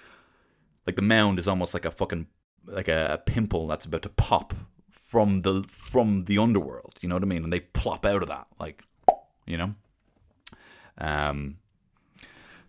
Like 0.86 0.96
the 0.96 1.02
mound 1.02 1.38
is 1.38 1.48
almost 1.48 1.74
like 1.74 1.84
a 1.84 1.90
fucking 1.90 2.26
like 2.66 2.88
a, 2.88 3.12
a 3.12 3.18
pimple 3.18 3.66
that's 3.66 3.86
about 3.86 4.02
to 4.02 4.08
pop 4.08 4.54
from 4.90 5.42
the 5.42 5.64
from 5.68 6.24
the 6.24 6.38
underworld. 6.38 6.94
You 7.00 7.08
know 7.08 7.16
what 7.16 7.22
I 7.22 7.26
mean? 7.26 7.44
And 7.44 7.52
they 7.52 7.60
plop 7.60 8.04
out 8.04 8.22
of 8.22 8.28
that, 8.28 8.46
like 8.58 8.82
you 9.46 9.56
know. 9.56 9.74
Um. 10.98 11.58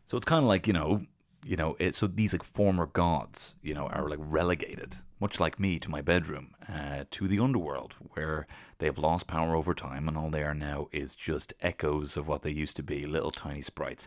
So 0.06 0.18
it's 0.18 0.26
kind 0.26 0.44
of 0.44 0.50
like 0.50 0.68
you 0.68 0.74
know, 0.74 1.06
you 1.46 1.56
know. 1.56 1.76
It, 1.80 1.96
so 1.96 2.08
these 2.08 2.34
like 2.34 2.44
former 2.44 2.86
gods, 2.86 3.56
you 3.62 3.74
know, 3.74 3.88
are 3.88 4.10
like 4.10 4.20
relegated, 4.22 4.98
much 5.24 5.40
like 5.40 5.58
me, 5.58 5.80
to 5.80 5.90
my 5.90 6.02
bedroom, 6.02 6.54
uh, 6.68 7.06
to 7.10 7.30
the 7.30 7.40
underworld, 7.40 7.96
where 8.14 8.46
they've 8.80 8.98
lost 8.98 9.26
power 9.26 9.56
over 9.56 9.74
time, 9.74 10.10
and 10.10 10.18
all 10.18 10.30
they 10.30 10.44
are 10.44 10.54
now 10.54 10.90
is 10.92 11.16
just 11.16 11.54
echoes 11.62 12.18
of 12.18 12.28
what 12.28 12.42
they 12.42 12.52
used 12.52 12.76
to 12.76 12.84
be, 12.84 13.06
little 13.06 13.32
tiny 13.32 13.62
sprites. 13.62 14.06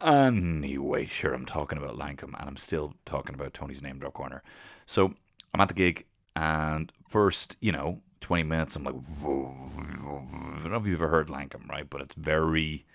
Anyway, 0.00 1.04
sure, 1.06 1.34
I'm 1.34 1.46
talking 1.46 1.78
about 1.78 1.98
Lankum, 1.98 2.38
and 2.38 2.48
I'm 2.48 2.56
still 2.56 2.94
talking 3.04 3.34
about 3.34 3.52
Tony's 3.52 3.82
Name 3.82 3.98
Drop 3.98 4.14
Corner. 4.14 4.44
So 4.86 5.14
I'm 5.52 5.60
at 5.60 5.66
the 5.66 5.74
gig 5.74 6.06
and 6.36 6.92
first, 7.08 7.56
you 7.60 7.72
know, 7.72 8.00
20 8.20 8.44
minutes, 8.44 8.76
I'm 8.76 8.84
like, 8.84 8.94
I 8.94 9.24
don't 9.24 10.70
know 10.70 10.76
if 10.76 10.86
you've 10.86 11.02
ever 11.02 11.08
heard 11.08 11.26
Lankum, 11.26 11.68
right? 11.68 11.90
But 11.90 12.02
it's 12.02 12.14
very, 12.14 12.86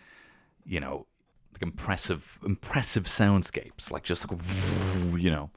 you 0.66 0.80
know, 0.80 1.06
like 1.54 1.62
impressive, 1.62 2.40
impressive 2.46 3.04
soundscapes, 3.04 3.92
like 3.92 4.04
just 4.04 4.30
like, 4.30 4.40
you 5.22 5.32
know. 5.32 5.50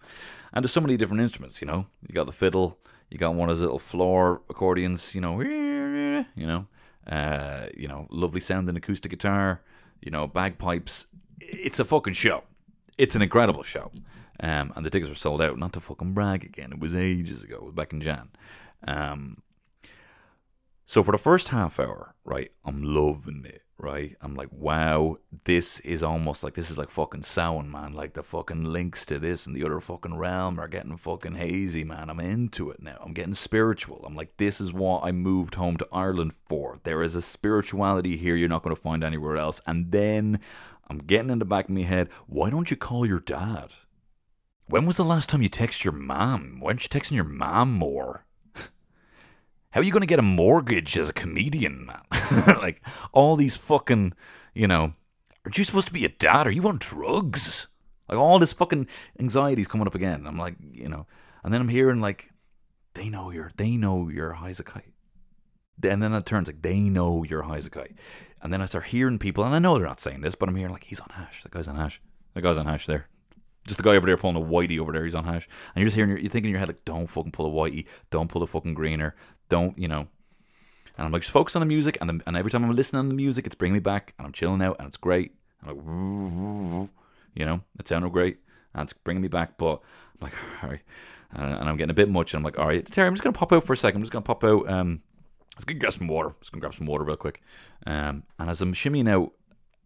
And 0.53 0.65
there's 0.65 0.73
so 0.73 0.81
many 0.81 0.97
different 0.97 1.23
instruments, 1.23 1.61
you 1.61 1.67
know. 1.67 1.87
You 2.07 2.15
got 2.15 2.27
the 2.27 2.33
fiddle, 2.33 2.79
you 3.11 3.19
got 3.19 3.35
one 3.35 3.49
of 3.49 3.57
those 3.57 3.63
little 3.63 3.79
floor 3.79 4.43
accordions, 4.49 5.15
you 5.15 5.21
know, 5.21 5.41
you 6.35 6.47
know, 6.47 6.67
uh, 7.07 7.67
you 7.77 7.89
know, 7.89 8.07
lovely 8.11 8.41
sounding 8.41 8.77
acoustic 8.77 9.11
guitar, 9.11 9.63
you 10.01 10.11
know, 10.11 10.27
bagpipes. 10.27 11.07
It's 11.41 11.81
a 11.81 11.85
fucking 11.85 12.15
show. 12.15 12.45
It's 12.99 13.15
an 13.15 13.23
incredible 13.23 13.63
show. 13.63 13.91
Um, 14.43 14.73
and 14.75 14.87
the 14.87 14.91
tickets 14.91 15.11
were 15.11 15.17
sold 15.17 15.43
out. 15.43 15.59
Not 15.59 15.73
to 15.75 15.81
fucking 15.81 16.15
brag 16.15 16.45
again, 16.45 16.73
it 16.73 16.81
was 16.81 16.95
ages 16.95 17.45
ago, 17.45 17.57
it 17.57 17.65
was 17.65 17.75
back 17.75 17.93
in 17.93 18.01
Jan. 18.01 18.31
Um, 18.87 19.43
so 20.87 21.03
for 21.03 21.13
the 21.13 21.19
first 21.19 21.49
half 21.49 21.79
hour, 21.79 22.15
right, 22.25 22.51
I'm 22.65 22.83
loving 22.83 23.45
it, 23.45 23.63
right? 23.81 24.17
I'm 24.21 24.35
like, 24.35 24.49
wow, 24.53 25.19
this 25.45 25.81
is 25.81 26.03
almost 26.03 26.45
like 26.45 26.55
this 26.55 26.71
is 26.71 26.79
like 26.79 26.91
fucking 26.91 27.23
sound, 27.23 27.71
man. 27.71 27.95
Like 27.95 28.13
the 28.13 28.23
fucking 28.23 28.65
links 28.65 29.07
to 29.07 29.19
this 29.19 29.47
and 29.47 29.57
the 29.57 29.65
other 29.65 29.81
fucking 29.81 30.17
realm 30.17 30.61
are 30.61 30.69
getting 30.69 30.97
fucking 30.97 31.35
hazy, 31.35 31.85
man. 31.85 32.11
I'm 32.11 32.21
into 32.21 32.71
it 32.71 32.83
now. 32.83 32.99
I'm 33.05 33.13
getting 33.13 33.35
spiritual. 33.35 34.05
I'm 34.07 34.15
like, 34.15 34.37
this 34.37 34.61
is 34.61 34.73
what 34.73 35.05
I 35.05 35.13
moved 35.13 35.55
home 35.55 35.77
to 35.79 35.89
Ireland 35.93 36.33
for. 36.47 36.79
There 36.83 37.03
is 37.03 37.15
a 37.15 37.23
spirituality 37.23 38.17
here 38.17 38.37
you're 38.37 38.49
not 38.49 38.63
going 38.63 38.75
to 38.75 38.81
find 38.81 39.03
anywhere 39.03 39.37
else. 39.37 39.61
And 39.67 39.91
then 39.91 40.41
I'm 40.89 40.99
getting 40.99 41.31
in 41.31 41.39
the 41.39 41.45
back 41.45 41.67
of 41.67 41.75
my 41.75 41.83
head, 41.83 42.09
why 42.27 42.51
don't 42.51 42.71
you 42.71 42.77
call 42.77 43.07
your 43.07 43.21
dad? 43.21 43.71
When 44.67 44.87
was 44.87 44.99
the 44.99 45.05
last 45.05 45.29
time 45.29 45.43
you 45.43 45.51
texted 45.51 45.85
your 45.85 45.93
mom? 45.93 46.59
Why 46.61 46.69
aren't 46.69 46.83
you 46.83 46.89
texting 46.89 47.17
your 47.17 47.25
mom 47.25 47.73
more? 47.73 48.25
How 49.71 49.81
are 49.81 49.85
you 49.85 49.93
going 49.93 50.03
to 50.03 50.07
get 50.07 50.19
a 50.19 50.23
mortgage 50.23 50.99
as 50.99 51.09
a 51.09 51.13
comedian, 51.13 51.87
man? 51.87 52.03
like, 52.47 52.85
all 53.13 53.37
these 53.37 53.57
fucking, 53.57 54.15
you 54.53 54.67
know, 54.67 54.95
aren't 55.45 55.59
you 55.59 55.65
supposed 55.65 55.87
to 55.87 55.93
be 55.95 56.05
a 56.05 56.09
dad? 56.09 56.47
Are 56.47 56.51
you 56.51 56.67
on 56.67 56.79
drugs? 56.79 57.69
Like, 58.09 58.19
all 58.19 58.41
this 58.41 58.53
fucking 58.53 58.89
anxiety's 59.21 59.69
coming 59.69 59.87
up 59.87 59.95
again. 59.95 60.27
I'm 60.27 60.39
like, 60.39 60.57
you 60.73 60.89
know, 60.89 61.07
and 61.45 61.55
then 61.55 61.61
I'm 61.61 61.69
hearing, 61.69 62.01
like, 62.01 62.31
they 62.95 63.09
know 63.09 63.31
you're, 63.31 63.51
they 63.57 63.77
know 63.77 64.09
you're 64.09 64.33
high 64.33 64.51
as 64.51 64.59
a 64.59 64.65
kite. 64.65 64.93
And 65.83 66.03
then 66.03 66.13
it 66.13 66.27
turns 66.27 66.49
like, 66.49 66.63
they 66.63 66.81
know 66.81 67.23
you're 67.23 67.43
high 67.43 67.57
as 67.59 67.67
a 67.67 67.71
kite. 67.71 67.97
And 68.43 68.53
then 68.53 68.61
I 68.61 68.65
start 68.65 68.87
hearing 68.87 69.21
people, 69.21 69.45
and 69.45 69.55
I 69.55 69.61
know 69.61 69.79
they're 69.79 69.87
not 69.87 70.01
saying 70.01 70.23
this, 70.23 70.35
but 70.35 70.49
I'm 70.49 70.57
hearing, 70.57 70.73
like, 70.73 70.85
he's 70.85 71.01
on 71.01 71.11
hash. 71.13 71.45
That 71.45 71.53
guy's 71.53 71.69
on 71.69 71.77
hash. 71.77 72.01
That 72.35 72.43
guy's 72.43 72.59
on 72.59 72.67
hash 72.67 72.87
there. 72.87 73.09
Just 73.67 73.77
the 73.77 73.83
guy 73.83 73.97
over 73.97 74.07
there 74.07 74.17
pulling 74.17 74.37
a 74.37 74.41
whitey 74.41 74.79
over 74.79 74.93
there, 74.93 75.05
he's 75.05 75.15
on 75.15 75.25
hash. 75.25 75.47
And 75.75 75.83
you're 75.83 75.87
just 75.87 75.97
hearing, 75.97 76.11
you're 76.11 76.31
thinking 76.31 76.47
in 76.47 76.51
your 76.51 76.59
head, 76.59 76.69
like, 76.69 76.85
don't 76.85 77.07
fucking 77.07 77.33
pull 77.33 77.47
a 77.47 77.51
whitey. 77.51 77.87
Don't 78.11 78.29
pull 78.29 78.43
a 78.43 78.47
fucking 78.47 78.75
greener. 78.75 79.15
Don't 79.49 79.79
you 79.79 79.89
know. 79.89 80.07
And 80.97 81.07
i'm 81.07 81.13
like 81.13 81.23
just 81.23 81.33
focus 81.33 81.57
on 81.57 81.61
the 81.61 81.67
music 81.67 81.97
and, 82.01 82.11
the, 82.11 82.21
and 82.27 82.37
every 82.37 82.51
time 82.51 82.63
i'm 82.63 82.73
listening 82.73 83.05
to 83.05 83.09
the 83.09 83.15
music 83.15 83.47
it's 83.47 83.55
bringing 83.55 83.75
me 83.75 83.81
back 83.81 84.13
and 84.19 84.27
i'm 84.27 84.33
chilling 84.33 84.61
out 84.61 84.77
and 84.79 84.89
it's 84.89 84.99
great. 84.99 85.33
I'm 85.65 85.69
like 85.69 86.89
you 87.35 87.47
know 87.47 87.63
it 87.79 87.89
sounded 87.89 88.13
great 88.13 88.39
and 88.75 88.83
it's 88.83 88.93
bringing 88.93 89.23
me 89.23 89.29
back 89.29 89.57
but 89.57 89.81
i'm 90.21 90.21
like 90.21 90.35
all 90.63 90.69
right 90.69 90.81
and, 91.33 91.55
and 91.55 91.69
i'm 91.69 91.77
getting 91.79 91.91
a 91.91 91.95
bit 91.95 92.11
much 92.11 92.35
and 92.35 92.41
i'm 92.41 92.45
like 92.45 92.59
all 92.59 92.67
right 92.67 92.85
terry 92.85 93.09
i'm 93.09 93.15
just 93.15 93.23
gonna 93.23 93.33
pop 93.33 93.53
out 93.53 93.65
for 93.65 93.73
a 93.73 93.77
second. 93.77 93.99
I'm 93.99 94.03
just 94.03 94.13
gonna 94.13 94.23
pop 94.23 94.45
out 94.45 94.69
um 94.69 95.01
let's 95.55 95.65
go 95.65 95.75
get 95.75 95.93
some 95.95 96.09
water. 96.09 96.35
Just 96.41 96.53
gonna 96.53 96.61
grab 96.61 96.75
some 96.75 96.87
water 96.87 97.05
real 97.05 97.17
quick. 97.17 97.41
Um 97.87 98.25
and 98.39 98.51
as 98.51 98.61
i'm 98.61 98.75
shimmying 98.75 99.09
out 99.09 99.33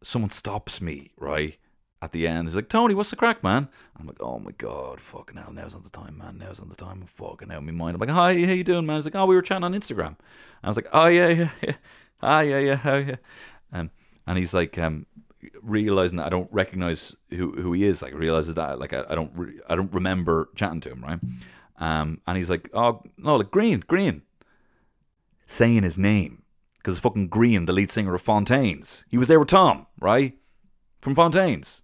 someone 0.03 0.31
stops 0.31 0.81
me 0.81 1.13
right 1.17 1.59
at 2.05 2.13
the 2.13 2.27
end. 2.27 2.49
He's 2.49 2.55
like, 2.55 2.69
Tony, 2.69 2.95
what's 2.95 3.11
the 3.11 3.17
crack, 3.17 3.43
man? 3.43 3.69
I'm 3.99 4.07
like, 4.07 4.23
oh 4.23 4.39
my 4.39 4.53
god, 4.53 5.01
fucking 5.01 5.37
hell, 5.37 5.53
now's 5.53 5.75
not 5.75 5.83
the 5.83 5.91
time, 5.91 6.19
man. 6.19 6.39
Now's 6.39 6.61
not 6.61 6.69
the 6.69 6.77
time. 6.77 7.01
I'm 7.01 7.07
fucking 7.07 7.51
out 7.51 7.59
of 7.59 7.65
my 7.65 7.73
mind. 7.73 7.95
I'm 7.95 8.01
like, 8.01 8.11
hi, 8.11 8.45
how 8.45 8.53
you 8.53 8.65
doing, 8.65 8.87
man? 8.87 8.97
He's 8.97 9.05
like, 9.07 9.15
oh, 9.15 9.27
we 9.27 9.35
were 9.35 9.43
chatting 9.43 9.65
on 9.65 9.75
Instagram. 9.75 10.17
I 10.63 10.69
was 10.69 10.77
like, 10.77 10.89
oh 10.93 11.07
yeah, 11.07 11.29
yeah, 11.29 11.51
yeah, 11.63 11.75
ah, 12.23 12.41
yeah, 12.41 12.59
yeah, 12.59 12.81
oh, 12.85 12.97
yeah. 12.97 13.17
Um, 13.73 13.91
and 14.27 14.39
he's 14.39 14.55
like, 14.55 14.79
um, 14.79 15.07
realizing 15.63 16.19
that 16.19 16.27
I 16.27 16.31
don't 16.31 16.49
recognize 16.53 17.17
who 17.31 17.53
who 17.53 17.73
he 17.73 17.85
is. 17.85 18.03
Like, 18.03 18.15
realizes 18.15 18.55
that 18.55 18.79
like 18.79 18.93
I, 18.93 19.05
I 19.09 19.15
don't 19.15 19.33
re- 19.37 19.61
I 19.69 19.77
don't 19.77 19.93
remember 19.93 20.51
chatting 20.55 20.81
to 20.83 20.93
him, 20.93 21.03
right? 21.03 21.21
Um, 21.79 22.21
and 22.27 22.39
he's 22.39 22.51
like, 22.51 22.71
oh 22.73 23.03
no, 23.19 23.37
like 23.37 23.51
Grian, 23.51 23.85
Grian, 23.85 24.23
saying 25.47 25.83
his 25.83 25.99
name 25.99 26.45
because 26.85 26.95
it's 26.95 27.03
fucking 27.03 27.31
Grian, 27.31 27.67
the 27.67 27.73
lead 27.73 27.91
singer 27.91 28.15
of 28.15 28.21
Fontaines. 28.21 29.07
He 29.09 29.17
was 29.17 29.29
there 29.29 29.39
with 29.39 29.49
Tom, 29.49 29.87
right? 29.99 30.37
From 31.01 31.15
Fontaines. 31.15 31.83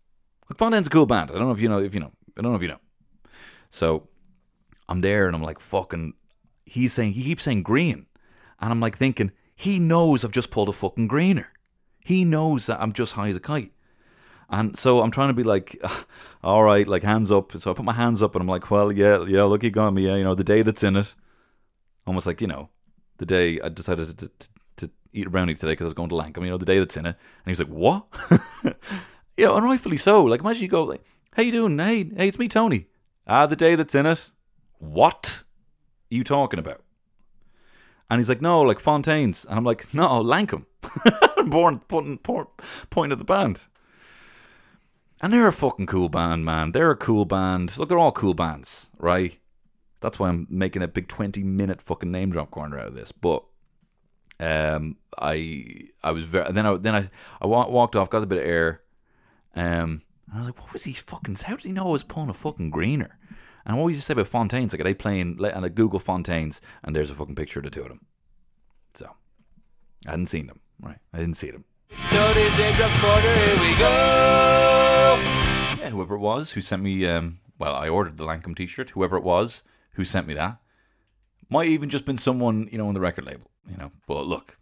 Fontaine's 0.57 0.89
a 0.89 0.91
cool 0.91 1.07
band. 1.07 1.31
I 1.31 1.35
don't 1.35 1.47
know 1.47 1.53
if 1.53 1.61
you 1.61 1.69
know. 1.69 1.79
If 1.79 1.95
you 1.95 2.01
know, 2.01 2.13
I 2.37 2.43
don't 2.43 2.53
know 2.53 2.57
if 2.57 2.63
you 2.63 2.69
know. 2.69 2.81
So 3.71 4.09
I'm 4.89 5.01
there 5.01 5.27
and 5.27 5.35
I'm 5.35 5.43
like, 5.43 5.61
fucking. 5.61 6.15
He's 6.65 6.93
saying 6.93 7.13
he 7.13 7.25
keeps 7.25 7.45
saying 7.45 7.63
green, 7.63 8.07
and 8.61 8.71
I'm 8.71 8.81
like 8.81 8.97
thinking 8.97 9.33
he 9.55 9.79
knows 9.79 10.25
I've 10.25 10.33
just 10.33 10.51
pulled 10.51 10.69
a 10.69 10.73
fucking 10.73 11.09
greener. 11.09 11.53
He 12.05 12.25
knows 12.25 12.67
that 12.67 12.81
I'm 12.81 12.93
just 12.93 13.13
high 13.13 13.29
as 13.29 13.37
a 13.37 13.41
kite. 13.41 13.73
And 14.49 14.77
so 14.77 15.01
I'm 15.01 15.11
trying 15.11 15.29
to 15.29 15.35
be 15.35 15.43
like, 15.43 15.81
all 16.43 16.65
right, 16.65 16.87
like 16.89 17.03
hands 17.03 17.31
up. 17.31 17.53
So 17.61 17.71
I 17.71 17.75
put 17.75 17.85
my 17.85 17.93
hands 17.93 18.23
up 18.23 18.35
and 18.35 18.43
I'm 18.43 18.49
like, 18.49 18.71
well, 18.71 18.91
yeah, 18.91 19.25
yeah, 19.27 19.43
look, 19.45 19.63
you 19.63 19.71
got 19.71 19.93
me. 19.93 20.07
Yeah, 20.07 20.17
you 20.17 20.25
know, 20.25 20.35
the 20.35 20.45
day 20.45 20.63
that's 20.63 20.83
in 20.83 20.97
it. 20.97 21.15
Almost 22.07 22.27
like, 22.27 22.41
you 22.41 22.47
know, 22.47 22.71
the 23.19 23.27
day 23.27 23.61
I 23.61 23.69
decided 23.69 24.19
to, 24.19 24.29
to, 24.29 24.51
to 24.77 24.91
eat 25.13 25.27
a 25.27 25.31
brownie 25.31 25.55
today 25.55 25.73
because 25.73 25.85
I 25.85 25.89
was 25.89 25.95
going 25.95 26.09
to 26.09 26.15
Lankum, 26.15 26.45
you 26.45 26.51
know, 26.51 26.57
the 26.57 26.65
day 26.65 26.79
that's 26.79 26.97
in 26.97 27.07
it. 27.07 27.17
And 27.45 27.51
he's 27.51 27.61
like, 27.61 27.69
what? 27.69 28.07
you 29.41 29.47
know, 29.47 29.57
and 29.57 29.65
rightfully 29.65 29.97
so. 29.97 30.23
Like, 30.23 30.41
imagine 30.41 30.63
you 30.63 30.69
go, 30.69 30.85
like, 30.85 31.03
how 31.33 31.43
you 31.43 31.51
doing? 31.51 31.79
Hey, 31.79 32.05
hey, 32.05 32.29
it's 32.29 32.39
me, 32.39 32.47
Tony. 32.47 32.89
Ah, 33.27 33.47
the 33.47 33.57
day 33.57 33.75
that's 33.75 33.95
in 33.95 34.05
it. 34.05 34.31
What 34.79 35.45
are 36.13 36.15
you 36.15 36.25
talking 36.25 36.59
about? 36.59 36.83
And 38.11 38.19
he's 38.19 38.29
like, 38.29 38.43
no, 38.43 38.61
like 38.61 38.79
Fontaines. 38.79 39.47
And 39.47 39.57
I'm 39.57 39.65
like, 39.65 39.95
no, 39.95 40.23
Lankum. 40.23 40.67
Born, 41.51 41.79
putting, 41.89 42.19
point 42.19 43.13
of 43.13 43.19
the 43.19 43.25
band. 43.25 43.65
And 45.23 45.33
they're 45.33 45.47
a 45.47 45.53
fucking 45.53 45.87
cool 45.87 46.11
band, 46.11 46.45
man. 46.45 46.73
They're 46.73 46.91
a 46.91 46.97
cool 46.97 47.25
band. 47.25 47.79
Look, 47.79 47.89
they're 47.89 47.99
all 47.99 48.13
cool 48.13 48.35
bands, 48.35 48.91
right? 48.99 49.39
That's 50.01 50.19
why 50.19 50.29
I'm 50.29 50.47
making 50.51 50.83
a 50.83 50.89
big 50.89 51.09
20 51.09 51.43
minute 51.45 51.81
fucking 51.81 52.11
name 52.11 52.31
drop 52.31 52.51
corner 52.51 52.79
out 52.79 52.89
of 52.89 52.95
this. 52.95 53.13
But 53.13 53.45
um, 54.39 54.97
I 55.19 55.89
I 56.03 56.13
was 56.13 56.25
very 56.25 56.53
then 56.53 56.67
I 56.67 56.77
then 56.77 56.95
I 56.95 57.11
I 57.41 57.47
walked 57.47 57.97
off, 57.97 58.09
got 58.11 58.23
a 58.23 58.27
bit 58.27 58.39
of 58.39 58.45
air, 58.45 58.83
um, 59.55 60.03
and 60.27 60.35
I 60.35 60.39
was 60.39 60.49
like, 60.49 60.61
what 60.61 60.73
was 60.73 60.85
he 60.85 60.93
fucking? 60.93 61.37
How 61.37 61.57
did 61.57 61.67
he 61.67 61.73
know 61.73 61.89
I 61.89 61.93
was 61.93 62.05
pulling 62.05 62.31
a 62.31 62.35
fucking 62.35 62.71
greener? 62.71 63.19
And 63.67 63.79
what 63.79 63.89
used 63.89 64.01
to 64.01 64.07
say 64.07 64.13
about 64.13 64.29
Fontaines? 64.29 64.73
Like, 64.73 64.81
are 64.81 64.85
they 64.85 64.95
playing? 64.95 65.39
And 65.45 65.65
I 65.65 65.69
Google 65.69 65.99
Fontaines, 65.99 66.61
and 66.83 66.95
there's 66.95 67.11
a 67.11 67.15
fucking 67.15 67.35
picture 67.35 67.61
of 67.61 67.65
the 67.65 67.71
two 67.71 67.83
of 67.83 67.89
them. 67.89 68.07
So 68.95 69.11
I 70.07 70.11
hadn't 70.11 70.27
seen 70.27 70.47
them. 70.47 70.61
Right, 70.81 70.99
I 71.13 71.19
didn't 71.19 71.37
see 71.37 71.51
them. 71.51 71.65
Tony's 72.11 72.59
name 72.59 72.75
drop 72.77 72.99
corner, 73.01 73.35
here 73.35 73.61
we 73.61 73.79
go. 73.79 75.19
Yeah, 75.81 75.91
whoever 75.91 76.15
it 76.15 76.21
was 76.21 76.53
who 76.53 76.61
sent 76.61 76.83
me, 76.83 77.07
um, 77.07 77.41
well, 77.59 77.75
I 77.75 77.89
ordered 77.89 78.17
the 78.17 78.25
Lankum 78.25 78.57
T-shirt. 78.57 78.91
Whoever 78.91 79.17
it 79.17 79.25
was 79.25 79.63
who 79.93 80.05
sent 80.05 80.27
me 80.27 80.35
that 80.35 80.59
might 81.51 81.69
even 81.69 81.91
just 81.91 82.05
been 82.05 82.17
someone 82.17 82.69
you 82.73 82.79
know 82.79 82.89
on 82.89 82.95
the 82.95 83.01
record 83.01 83.27
label. 83.27 83.51
You 83.69 83.77
know, 83.77 83.91
but 84.07 84.27
look, 84.27 84.57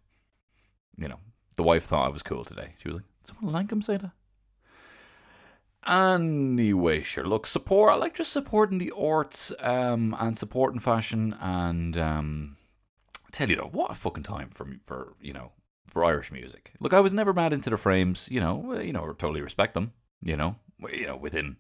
you 0.97 1.07
know, 1.07 1.21
the 1.57 1.63
wife 1.63 1.85
thought 1.85 2.07
I 2.07 2.11
was 2.11 2.23
cool 2.23 2.45
today. 2.45 2.75
She 2.83 2.89
was 2.89 2.97
like, 2.97 3.05
"Someone 3.25 3.55
Lankum 3.55 3.85
say 3.85 3.99
that." 3.99 4.11
Anyway, 5.89 7.03
sure. 7.03 7.25
Look, 7.25 7.47
support. 7.47 7.95
I 7.95 7.97
like 7.97 8.15
just 8.15 8.33
supporting 8.33 8.77
the 8.77 8.93
arts 8.97 9.53
um, 9.61 10.15
and 10.21 10.37
supporting 10.37 10.81
fashion. 10.81 11.35
And 11.41 11.97
um, 11.97 12.57
tell 13.33 13.49
you 13.49 13.57
though, 13.57 13.71
what 13.73 13.91
a 13.91 13.95
fucking 13.95 14.25
time 14.25 14.51
for 14.51 14.69
for 14.85 15.15
you 15.21 15.33
know 15.33 15.53
for 15.87 16.05
Irish 16.05 16.31
music. 16.31 16.73
Look, 16.79 16.93
I 16.93 17.01
was 17.01 17.15
never 17.15 17.33
mad 17.33 17.55
into 17.55 17.71
the 17.71 17.79
frames. 17.79 18.29
You 18.31 18.41
know, 18.41 18.79
you 18.79 18.93
know, 18.93 19.07
totally 19.15 19.41
respect 19.41 19.73
them. 19.73 19.93
You 20.21 20.37
know, 20.37 20.57
you 20.93 21.07
know, 21.07 21.17
within, 21.17 21.57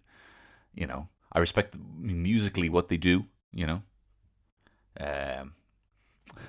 you 0.74 0.86
know, 0.86 1.08
I 1.32 1.38
respect 1.38 1.78
musically 1.98 2.68
what 2.68 2.88
they 2.88 2.98
do. 2.98 3.24
You 3.52 3.66
know, 3.66 3.82
um, 5.00 5.54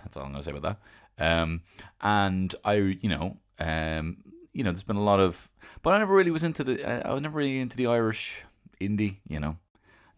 that's 0.04 0.18
all 0.18 0.26
I'm 0.26 0.32
gonna 0.32 0.44
say 0.44 0.52
about 0.52 0.80
that. 1.18 1.42
Um, 1.42 1.62
and 2.02 2.54
I, 2.66 2.74
you 2.74 3.10
know, 3.10 3.38
um, 3.60 4.18
you 4.54 4.64
know, 4.64 4.72
there's 4.72 4.84
been 4.84 4.96
a 4.96 5.04
lot 5.04 5.20
of, 5.20 5.50
but 5.82 5.94
I 5.94 6.00
never 6.00 6.14
really 6.14 6.32
was 6.32 6.44
into 6.44 6.64
the, 6.64 7.08
I 7.08 7.14
was 7.14 7.22
never 7.22 7.38
really 7.38 7.60
into 7.60 7.78
the 7.78 7.88
Irish 7.88 8.44
indie, 8.82 9.18
you 9.28 9.40
know, 9.40 9.58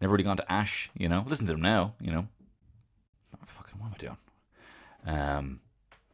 never 0.00 0.12
really 0.12 0.24
gone 0.24 0.36
to 0.36 0.52
Ash, 0.52 0.90
you 0.96 1.08
know, 1.08 1.24
listen 1.26 1.46
to 1.46 1.52
them 1.52 1.62
now, 1.62 1.94
you 2.00 2.12
know, 2.12 2.28
fucking 3.46 3.78
what 3.78 3.86
am 3.86 3.94
I 3.94 3.98
doing? 3.98 4.16
Um, 5.04 5.60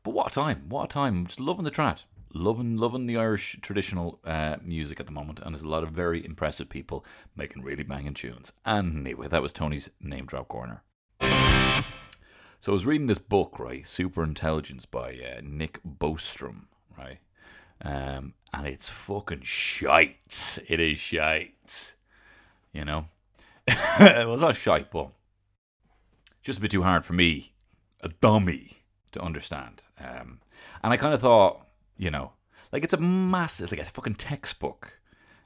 but 0.03 0.15
what 0.15 0.27
a 0.27 0.31
time, 0.31 0.65
what 0.69 0.85
a 0.85 0.89
time, 0.89 1.27
just 1.27 1.41
loving 1.41 1.65
the 1.65 1.71
trad, 1.71 2.05
loving, 2.33 2.77
loving 2.77 3.07
the 3.07 3.17
Irish 3.17 3.59
traditional 3.63 4.21
uh, 4.25 4.57
music 4.63 5.01
at 5.01 5.07
the 5.07 5.13
moment, 5.13 5.41
and 5.41 5.55
there's 5.55 5.63
a 5.63 5.69
lot 5.69 5.83
of 5.83 5.91
very 5.91 6.25
impressive 6.25 6.69
people 6.69 7.05
making 7.37 7.63
really 7.63 7.83
banging 7.83 8.15
tunes. 8.15 8.53
And 8.65 9.07
anyway, 9.07 9.29
that 9.29 9.43
was 9.43 9.53
Tony's 9.53 9.91
name 10.01 10.27
drop 10.27 10.49
corner. 10.49 10.83
So 12.61 12.73
I 12.73 12.75
was 12.75 12.87
reading 12.87 13.07
this 13.07 13.19
book, 13.19 13.61
right, 13.61 13.87
Super 13.87 14.25
Intelligence 14.25 14.85
by 14.85 15.13
uh, 15.13 15.41
Nick 15.45 15.81
Bostrom, 15.85 16.65
right? 16.99 17.19
Um, 17.83 18.35
and 18.53 18.67
it's 18.67 18.89
fucking 18.89 19.43
shite. 19.43 20.59
It 20.69 20.81
is 20.81 20.99
shite. 20.99 21.95
You 22.73 22.85
know? 22.85 23.07
well, 24.01 24.35
it's 24.35 24.43
not 24.43 24.57
shite, 24.57 24.91
but 24.91 25.11
just 26.43 26.59
a 26.59 26.63
bit 26.63 26.71
too 26.71 26.83
hard 26.83 27.05
for 27.05 27.13
me, 27.13 27.53
a 28.01 28.09
dummy, 28.21 28.79
to 29.13 29.21
understand. 29.21 29.83
Um, 30.01 30.41
and 30.83 30.93
I 30.93 30.97
kind 30.97 31.15
of 31.15 31.21
thought, 31.21 31.67
you 31.97 32.11
know, 32.11 32.33
like 32.73 32.85
it's 32.85 32.95
a 32.95 32.99
massive, 32.99 33.71
like 33.71 33.81
a 33.81 33.85
fucking 33.85 34.15
textbook 34.17 35.01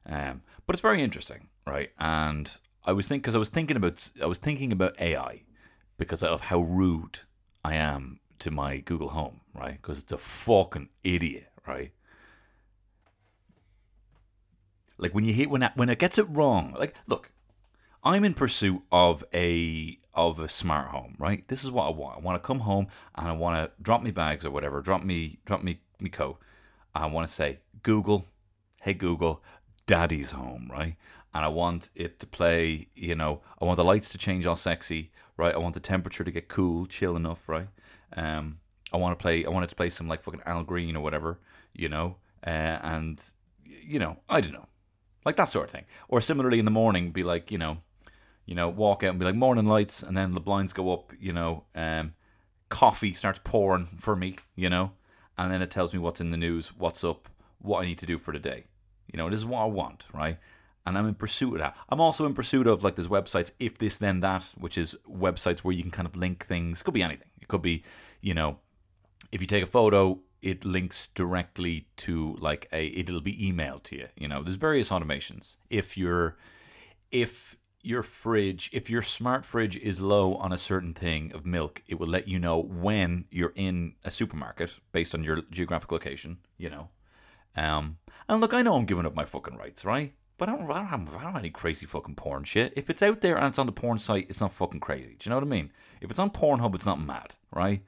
Um, 0.06 0.42
but 0.66 0.74
it's 0.74 0.80
very 0.80 1.02
interesting, 1.02 1.48
right? 1.66 1.90
And 1.98 2.50
I 2.84 2.92
was 2.92 3.08
think 3.08 3.22
because 3.22 3.34
I 3.36 3.38
was 3.38 3.48
thinking 3.48 3.76
about 3.76 4.10
I 4.22 4.26
was 4.26 4.38
thinking 4.38 4.72
about 4.72 5.00
AI 5.00 5.42
because 5.98 6.22
of 6.22 6.42
how 6.42 6.60
rude 6.60 7.20
I 7.64 7.74
am 7.74 8.20
to 8.40 8.50
my 8.50 8.78
Google 8.78 9.10
Home, 9.10 9.40
right? 9.54 9.80
Because 9.80 10.00
it's 10.00 10.12
a 10.12 10.16
fucking 10.16 10.88
idiot, 11.04 11.48
right? 11.66 11.92
Like 14.98 15.14
when 15.14 15.24
you 15.24 15.32
hit 15.32 15.50
when 15.50 15.62
it, 15.62 15.72
when 15.74 15.88
it 15.88 15.98
gets 15.98 16.18
it 16.18 16.26
wrong, 16.28 16.74
like 16.78 16.94
look, 17.06 17.30
I'm 18.04 18.24
in 18.24 18.34
pursuit 18.34 18.82
of 18.90 19.24
a 19.32 19.96
of 20.14 20.38
a 20.38 20.48
smart 20.48 20.88
home, 20.88 21.14
right? 21.18 21.46
This 21.48 21.64
is 21.64 21.70
what 21.70 21.86
I 21.86 21.90
want. 21.90 22.18
I 22.18 22.20
want 22.20 22.42
to 22.42 22.46
come 22.46 22.60
home 22.60 22.88
and 23.14 23.28
I 23.28 23.32
want 23.32 23.56
to 23.56 23.82
drop 23.82 24.02
me 24.02 24.10
bags 24.10 24.44
or 24.44 24.50
whatever, 24.50 24.80
drop 24.80 25.02
me 25.02 25.38
drop 25.44 25.62
me 25.62 25.80
me 26.00 26.10
coat. 26.10 26.38
I 26.94 27.06
want 27.06 27.26
to 27.26 27.32
say 27.32 27.60
Google, 27.82 28.28
hey 28.82 28.94
Google, 28.94 29.42
Daddy's 29.86 30.32
home, 30.32 30.68
right? 30.70 30.96
And 31.34 31.44
I 31.44 31.48
want 31.48 31.88
it 31.94 32.20
to 32.20 32.26
play, 32.26 32.88
you 32.94 33.14
know, 33.14 33.40
I 33.60 33.64
want 33.64 33.78
the 33.78 33.84
lights 33.84 34.12
to 34.12 34.18
change 34.18 34.46
all 34.46 34.56
sexy, 34.56 35.12
right? 35.38 35.54
I 35.54 35.58
want 35.58 35.74
the 35.74 35.80
temperature 35.80 36.24
to 36.24 36.30
get 36.30 36.48
cool, 36.48 36.84
chill 36.86 37.16
enough, 37.16 37.48
right? 37.48 37.68
Um, 38.14 38.58
I 38.92 38.98
want 38.98 39.18
to 39.18 39.22
play, 39.22 39.44
I 39.46 39.48
want 39.48 39.64
it 39.64 39.68
to 39.68 39.74
play 39.74 39.88
some 39.88 40.08
like 40.08 40.22
fucking 40.22 40.42
Al 40.44 40.62
Green 40.62 40.94
or 40.96 41.02
whatever, 41.02 41.40
you 41.72 41.88
know, 41.88 42.16
uh, 42.46 42.78
and 42.82 43.24
you 43.64 43.98
know, 43.98 44.18
I 44.28 44.40
don't 44.42 44.52
know, 44.52 44.68
like 45.24 45.36
that 45.36 45.44
sort 45.44 45.66
of 45.66 45.70
thing. 45.70 45.84
Or 46.08 46.20
similarly 46.20 46.58
in 46.58 46.64
the 46.64 46.70
morning, 46.70 47.10
be 47.10 47.22
like, 47.22 47.50
you 47.50 47.58
know, 47.58 47.78
you 48.46 48.54
know, 48.54 48.68
walk 48.68 49.02
out 49.02 49.10
and 49.10 49.18
be 49.18 49.24
like 49.24 49.34
morning 49.34 49.66
lights, 49.66 50.02
and 50.02 50.16
then 50.16 50.32
the 50.32 50.40
blinds 50.40 50.72
go 50.72 50.92
up, 50.92 51.12
you 51.18 51.32
know, 51.32 51.64
um, 51.74 52.14
coffee 52.68 53.12
starts 53.12 53.40
pouring 53.44 53.86
for 53.98 54.16
me, 54.16 54.36
you 54.56 54.68
know, 54.68 54.92
and 55.38 55.52
then 55.52 55.62
it 55.62 55.70
tells 55.70 55.92
me 55.92 55.98
what's 55.98 56.20
in 56.20 56.30
the 56.30 56.36
news, 56.36 56.72
what's 56.76 57.04
up, 57.04 57.28
what 57.60 57.82
I 57.82 57.86
need 57.86 57.98
to 57.98 58.06
do 58.06 58.18
for 58.18 58.32
the 58.32 58.38
day. 58.38 58.64
You 59.12 59.16
know, 59.16 59.28
this 59.30 59.38
is 59.38 59.46
what 59.46 59.62
I 59.62 59.66
want, 59.66 60.06
right? 60.12 60.38
And 60.84 60.98
I'm 60.98 61.06
in 61.06 61.14
pursuit 61.14 61.54
of 61.54 61.58
that. 61.60 61.76
I'm 61.88 62.00
also 62.00 62.26
in 62.26 62.34
pursuit 62.34 62.66
of 62.66 62.82
like 62.82 62.96
there's 62.96 63.08
websites, 63.08 63.52
if 63.60 63.78
this 63.78 63.98
then 63.98 64.20
that, 64.20 64.44
which 64.56 64.76
is 64.76 64.96
websites 65.08 65.60
where 65.60 65.74
you 65.74 65.82
can 65.82 65.92
kind 65.92 66.08
of 66.08 66.16
link 66.16 66.44
things. 66.44 66.82
Could 66.82 66.94
be 66.94 67.02
anything. 67.02 67.28
It 67.40 67.46
could 67.46 67.62
be, 67.62 67.84
you 68.20 68.34
know, 68.34 68.58
if 69.30 69.40
you 69.40 69.46
take 69.46 69.62
a 69.62 69.66
photo, 69.66 70.18
it 70.42 70.64
links 70.64 71.08
directly 71.08 71.86
to 71.96 72.36
like 72.40 72.68
a 72.72 72.86
it'll 72.88 73.20
be 73.20 73.36
emailed 73.36 73.84
to 73.84 73.96
you. 73.96 74.08
You 74.16 74.28
know, 74.28 74.42
there's 74.42 74.56
various 74.56 74.90
automations. 74.90 75.56
If 75.70 75.96
you're 75.96 76.36
if 77.10 77.56
your 77.82 78.02
fridge, 78.02 78.70
if 78.72 78.88
your 78.88 79.02
smart 79.02 79.44
fridge 79.44 79.76
is 79.76 80.00
low 80.00 80.34
on 80.36 80.52
a 80.52 80.58
certain 80.58 80.94
thing 80.94 81.32
of 81.34 81.44
milk, 81.44 81.82
it 81.88 81.98
will 81.98 82.06
let 82.06 82.28
you 82.28 82.38
know 82.38 82.58
when 82.58 83.24
you're 83.30 83.52
in 83.56 83.94
a 84.04 84.10
supermarket 84.10 84.76
based 84.92 85.14
on 85.14 85.24
your 85.24 85.42
geographic 85.50 85.90
location, 85.90 86.38
you 86.56 86.70
know. 86.70 86.88
Um, 87.56 87.98
and 88.28 88.40
look, 88.40 88.54
I 88.54 88.62
know 88.62 88.76
I'm 88.76 88.86
giving 88.86 89.04
up 89.04 89.14
my 89.14 89.24
fucking 89.24 89.56
rights, 89.56 89.84
right? 89.84 90.14
But 90.38 90.48
I 90.48 90.56
don't, 90.56 90.70
I 90.70 90.78
don't, 90.78 90.86
have, 90.86 91.08
I 91.08 91.12
don't 91.12 91.32
have 91.32 91.36
any 91.36 91.50
crazy 91.50 91.86
fucking 91.86 92.14
porn 92.14 92.44
shit. 92.44 92.72
If 92.76 92.88
it's 92.88 93.02
out 93.02 93.20
there 93.20 93.36
and 93.36 93.46
it's 93.46 93.58
on 93.58 93.66
the 93.66 93.72
porn 93.72 93.98
site, 93.98 94.26
it's 94.28 94.40
not 94.40 94.52
fucking 94.52 94.80
crazy. 94.80 95.16
Do 95.18 95.28
you 95.28 95.30
know 95.30 95.36
what 95.36 95.44
I 95.44 95.48
mean? 95.48 95.70
If 96.00 96.10
it's 96.10 96.20
on 96.20 96.30
Pornhub, 96.30 96.74
it's 96.74 96.86
not 96.86 97.00
mad, 97.00 97.34
right? 97.52 97.82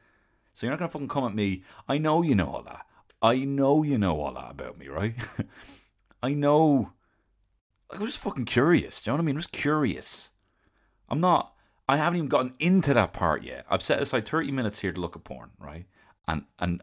So 0.55 0.67
you're 0.67 0.73
not 0.73 0.79
gonna 0.79 0.91
fucking 0.91 1.09
come 1.09 1.25
at 1.25 1.35
me. 1.35 1.65
I 1.89 1.99
know 1.99 2.23
you 2.23 2.35
know 2.35 2.47
all 2.47 2.63
that. 2.63 2.87
I 3.21 3.39
know 3.39 3.83
you 3.83 3.99
know 3.99 4.21
all 4.21 4.33
that 4.35 4.53
about 4.53 4.79
me, 4.79 4.89
right? 4.89 5.15
I 6.23 6.33
know. 6.33 6.93
Like, 7.91 8.01
I'm 8.01 8.07
just 8.07 8.19
fucking 8.19 8.47
curious. 8.47 9.01
Do 9.01 9.11
you 9.11 9.13
know 9.13 9.17
what 9.17 9.25
I 9.25 9.27
mean? 9.27 9.37
I 9.37 9.39
was 9.39 9.47
curious. 9.49 10.31
I'm 11.11 11.21
not. 11.21 11.55
I 11.89 11.97
haven't 11.97 12.17
even 12.17 12.29
gotten 12.29 12.55
into 12.59 12.95
that 12.95 13.13
part 13.13 13.43
yet. 13.43 13.67
I've 13.69 13.83
set 13.83 14.01
aside 14.01 14.27
30 14.27 14.53
minutes 14.53 14.79
here 14.79 14.93
to 14.93 15.01
look 15.01 15.17
at 15.17 15.25
porn, 15.25 15.51
right? 15.59 15.87
And 16.27 16.45
and 16.61 16.83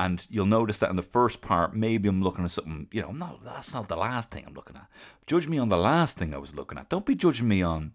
and 0.00 0.26
you'll 0.28 0.46
notice 0.46 0.78
that 0.78 0.90
in 0.90 0.96
the 0.96 1.02
first 1.02 1.40
part, 1.40 1.76
maybe 1.76 2.08
I'm 2.08 2.22
looking 2.22 2.44
at 2.44 2.50
something. 2.50 2.88
You 2.90 3.02
know, 3.02 3.08
I'm 3.08 3.18
not. 3.18 3.44
That's 3.44 3.72
not 3.72 3.88
the 3.88 3.96
last 3.96 4.32
thing 4.32 4.44
I'm 4.46 4.54
looking 4.54 4.76
at. 4.76 4.88
Judge 5.28 5.46
me 5.46 5.58
on 5.58 5.68
the 5.68 5.76
last 5.76 6.18
thing 6.18 6.34
I 6.34 6.38
was 6.38 6.56
looking 6.56 6.76
at. 6.76 6.88
Don't 6.88 7.06
be 7.06 7.14
judging 7.14 7.46
me 7.46 7.62
on 7.62 7.92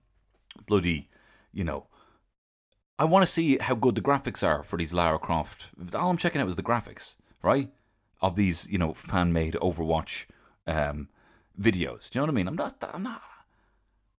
bloody. 0.66 1.10
You 1.52 1.66
know. 1.66 1.88
I 3.00 3.06
want 3.06 3.24
to 3.24 3.32
see 3.32 3.58
how 3.60 3.76
good 3.76 3.96
the 3.96 4.02
graphics 4.02 4.46
are 4.46 4.64
for 4.64 4.78
these 4.78 4.94
Lara 4.94 5.20
Croft. 5.20 5.70
All 5.94 6.10
I'm 6.10 6.18
checking 6.18 6.42
out 6.42 6.50
is 6.50 6.56
the 6.56 6.64
graphics, 6.64 7.16
right? 7.44 7.70
Of 8.22 8.36
these, 8.36 8.68
you 8.70 8.80
know, 8.80 8.94
fan-made 8.94 9.54
Overwatch 9.56 10.26
um, 10.66 11.08
videos. 11.60 12.10
Do 12.10 12.18
you 12.18 12.22
know 12.22 12.24
what 12.24 12.30
I 12.30 12.34
mean? 12.34 12.48
I'm 12.48 12.56
not. 12.56 12.76
I'm 12.92 13.04
not. 13.04 13.22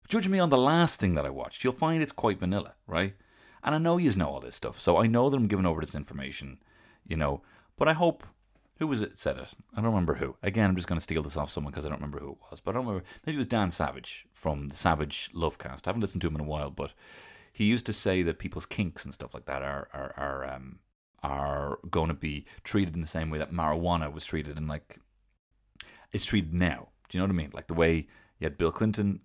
Judge 0.08 0.30
me 0.30 0.38
on 0.38 0.52
the 0.52 0.58
last 0.58 1.00
thing 1.00 1.16
that 1.16 1.26
I 1.26 1.32
watched. 1.32 1.64
You'll 1.64 1.74
find 1.74 2.04
it's 2.04 2.12
quite 2.12 2.40
vanilla, 2.40 2.76
right? 2.86 3.16
And 3.64 3.74
I 3.74 3.80
know 3.80 3.98
you 3.98 4.12
know 4.16 4.28
all 4.28 4.40
this 4.40 4.56
stuff, 4.56 4.80
so 4.80 4.98
I 4.98 5.08
know 5.08 5.30
that 5.30 5.38
I'm 5.38 5.48
giving 5.48 5.66
over 5.66 5.82
this 5.82 5.96
information, 5.96 6.60
you 7.06 7.18
know. 7.18 7.42
But 7.78 7.88
I 7.88 7.94
hope. 7.94 8.26
Who 8.80 8.86
was 8.86 9.02
it 9.02 9.18
said 9.18 9.40
it? 9.40 9.48
I 9.74 9.78
don't 9.78 9.86
remember 9.86 10.14
who. 10.14 10.36
Again, 10.44 10.70
I'm 10.70 10.76
just 10.76 10.88
going 10.88 11.00
to 11.00 11.04
steal 11.04 11.24
this 11.24 11.36
off 11.36 11.50
someone 11.50 11.72
because 11.72 11.88
I 11.88 11.90
don't 11.90 11.98
remember 11.98 12.20
who 12.20 12.34
it 12.34 12.38
was. 12.52 12.60
But 12.60 12.72
I 12.72 12.74
don't 12.76 12.86
remember. 12.86 13.08
Maybe 13.26 13.36
it 13.36 13.40
was 13.40 13.48
Dan 13.48 13.72
Savage 13.72 14.28
from 14.34 14.68
the 14.70 14.76
Savage 14.76 15.32
Lovecast. 15.34 15.88
I 15.88 15.90
haven't 15.90 16.02
listened 16.02 16.22
to 16.22 16.28
him 16.28 16.36
in 16.36 16.42
a 16.42 16.44
while, 16.44 16.70
but 16.70 16.92
he 17.58 17.66
used 17.66 17.88
to 17.88 17.94
say 17.94 18.22
that 18.22 18.38
people's 18.38 18.68
kinks 18.68 19.04
and 19.04 19.12
stuff 19.12 19.34
like 19.34 19.46
that 19.46 19.64
are 19.64 19.88
are 19.92 20.14
are 20.16 20.54
um 20.54 20.78
are 21.24 21.80
going 21.90 22.08
to 22.08 22.14
be 22.14 22.46
treated 22.64 22.94
in 22.94 23.02
the 23.02 23.08
same 23.08 23.32
way 23.32 23.40
that 23.40 23.52
marijuana 23.52 24.14
was 24.14 24.28
treated 24.28 24.58
and 24.58 24.68
like 24.68 25.00
is 26.12 26.24
treated 26.24 26.54
now. 26.54 26.90
Do 27.10 27.18
you 27.18 27.20
know 27.20 27.26
what 27.26 27.34
I 27.34 27.38
mean? 27.38 27.50
Like 27.56 27.66
the 27.66 27.74
way 27.74 28.08
you 28.38 28.46
had 28.46 28.60
Bill 28.60 28.72
Clinton, 28.72 29.22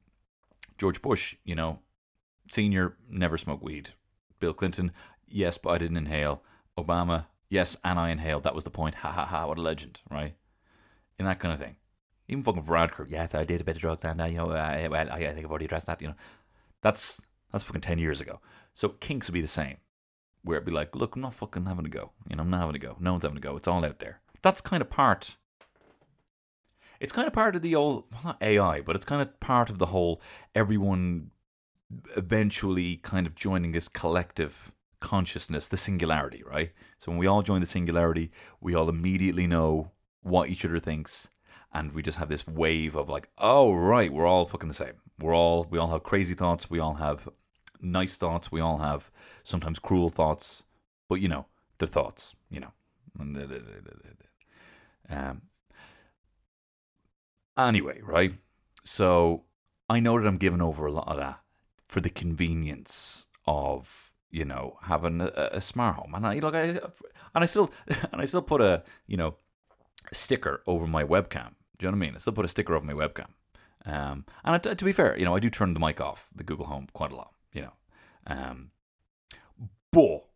George 0.79 1.03
Bush, 1.03 1.37
you 1.45 1.55
know, 1.55 1.81
senior 2.51 2.97
never 3.07 3.37
smoked 3.37 3.63
weed. 3.63 3.91
Bill 4.41 4.55
Clinton, 4.55 4.93
yes, 5.29 5.59
but 5.59 5.69
I 5.69 5.77
didn't 5.77 5.99
inhale. 5.99 6.43
Obama, 6.79 7.27
yes, 7.51 7.77
and 7.85 7.99
I 7.99 8.09
inhaled. 8.09 8.45
That 8.45 8.55
was 8.55 8.65
the 8.65 8.71
point. 8.71 8.95
Ha 8.95 9.13
ha 9.13 9.27
ha! 9.27 9.47
What 9.47 9.59
a 9.59 9.61
legend, 9.61 10.01
right? 10.11 10.35
In 11.19 11.27
that 11.27 11.39
kind 11.39 11.53
of 11.53 11.61
thing. 11.61 11.77
Even 12.29 12.45
fucking 12.45 12.63
Varadkar, 12.63 13.11
yes, 13.11 13.35
I 13.35 13.45
did 13.45 13.61
a 13.61 13.65
bit 13.65 13.77
of 13.77 13.83
drugs, 13.83 14.07
and 14.07 14.23
uh, 14.23 14.25
you 14.25 14.39
know, 14.39 14.49
uh, 14.53 14.89
well, 14.91 15.13
I, 15.13 15.17
I 15.17 15.35
think 15.35 15.45
I've 15.45 15.51
already 15.51 15.67
addressed 15.67 15.87
that. 15.89 16.01
You 16.01 16.09
know, 16.09 16.15
that's 16.81 17.21
that's 17.53 17.65
fucking 17.65 17.83
ten 17.83 17.99
years 17.99 18.21
ago. 18.21 18.41
So 18.75 18.89
kinks 18.89 19.29
would 19.29 19.35
be 19.35 19.41
the 19.41 19.47
same, 19.47 19.77
where 20.43 20.57
it'd 20.57 20.67
be 20.67 20.73
like, 20.73 20.97
look, 20.97 21.15
I'm 21.15 21.23
not 21.23 21.35
fucking 21.35 21.67
having 21.67 21.87
a 21.87 21.91
go. 21.91 22.13
You 22.29 22.37
know, 22.37 22.43
I'm 22.43 22.51
not 22.51 22.61
having 22.61 22.77
a 22.77 22.79
go. 22.79 22.97
No 22.99 23.13
one's 23.13 23.25
having 23.25 23.39
a 23.39 23.41
go. 23.41 23.57
It's 23.57 23.69
all 23.69 23.85
out 23.85 23.99
there. 23.99 24.21
That's 24.43 24.61
kind 24.61 24.83
of 24.83 24.91
part 24.91 25.37
it's 27.03 27.13
kind 27.13 27.27
of 27.27 27.33
part 27.33 27.57
of 27.57 27.63
the 27.63 27.75
old 27.75 28.05
well, 28.13 28.23
not 28.25 28.37
AI, 28.41 28.81
but 28.81 28.95
it's 28.95 29.05
kind 29.05 29.21
of 29.21 29.41
part 29.41 29.69
of 29.69 29.79
the 29.79 29.87
whole 29.87 30.23
everyone 30.55 31.33
eventually 32.17 32.97
kind 32.97 33.27
of 33.27 33.35
joining 33.35 33.73
this 33.73 33.89
collective 33.89 34.73
consciousness, 35.01 35.67
the 35.67 35.77
singularity, 35.77 36.45
right? 36.47 36.71
So 37.01 37.11
when 37.11 37.19
we 37.19 37.27
all 37.27 37.43
join 37.43 37.61
the 37.61 37.67
singularity, 37.67 38.31
we 38.61 38.77
all 38.77 38.89
immediately 38.89 39.49
know 39.49 39.91
what 40.23 40.49
each 40.49 40.65
other 40.65 40.79
thinks, 40.79 41.29
and 41.75 41.93
we 41.93 42.03
just 42.03 42.19
have 42.19 42.29
this 42.29 42.47
wave 42.47 42.95
of 42.95 43.09
like, 43.09 43.29
oh 43.37 43.75
right, 43.75 44.13
we're 44.13 44.27
all 44.27 44.47
fucking 44.47 44.69
the 44.69 44.75
same. 44.75 44.95
We're 45.19 45.35
all 45.35 45.67
we 45.69 45.79
all 45.79 45.91
have 45.91 46.05
crazy 46.05 46.35
thoughts, 46.35 46.71
we 46.71 46.79
all 46.79 46.95
have 46.95 47.29
nice 47.83 48.17
thoughts, 48.17 48.53
we 48.53 48.61
all 48.61 48.79
have 48.79 49.11
sometimes 49.43 49.79
cruel 49.79 50.09
thoughts, 50.09 50.63
but 51.09 51.17
you 51.17 51.29
know, 51.29 51.47
they're 51.79 51.89
thoughts, 51.89 52.35
you 52.51 52.61
know. 52.61 52.73
Um, 55.11 55.43
Anyway, 57.57 58.01
right? 58.03 58.33
So 58.85 59.45
I 59.89 60.01
know 60.01 60.19
that 60.19 60.27
I'm 60.27 60.39
giving 60.39 60.63
over 60.63 60.87
a 60.87 60.93
lot 60.93 61.09
of 61.09 61.19
that 61.19 61.41
for 61.87 62.01
the 62.01 62.11
convenience 62.11 63.27
of 63.47 64.11
you 64.31 64.45
know 64.45 64.79
having 64.83 65.21
a, 65.21 65.31
a 65.53 65.61
smart 65.61 65.97
home, 65.97 66.15
and 66.15 66.27
I 66.27 66.39
look, 66.39 66.55
I, 66.55 66.63
and 66.65 66.81
I 67.35 67.47
still 67.47 67.71
and 68.13 68.21
I 68.21 68.25
still 68.25 68.43
put 68.43 68.61
a 68.61 68.83
you 69.07 69.17
know 69.17 69.37
sticker 70.13 70.63
over 70.67 70.87
my 70.87 71.05
webcam. 71.05 71.55
Do 71.79 71.87
you 71.87 71.91
know 71.91 71.99
what 71.99 72.05
I 72.05 72.07
mean? 72.07 72.15
I 72.15 72.19
still 72.19 72.33
put 72.33 72.45
a 72.45 72.49
sticker 72.49 72.75
over 72.75 72.87
my 72.87 72.95
webcam. 72.95 73.29
Um, 73.85 74.25
and 74.45 74.63
to 74.63 74.85
be 74.85 74.93
fair, 74.93 75.19
you 75.19 75.25
know, 75.25 75.35
I 75.35 75.41
do 75.41 75.51
turn 75.51 75.75
the 75.75 75.81
mic 75.81 76.01
off 76.01 76.29
the 76.35 76.45
Google 76.45 76.67
Home 76.67 76.87
quite 76.93 77.11
a 77.11 77.17
lot. 77.17 77.33
You 77.53 77.63
know, 77.63 77.73
um, 78.27 78.71
but 79.91 80.27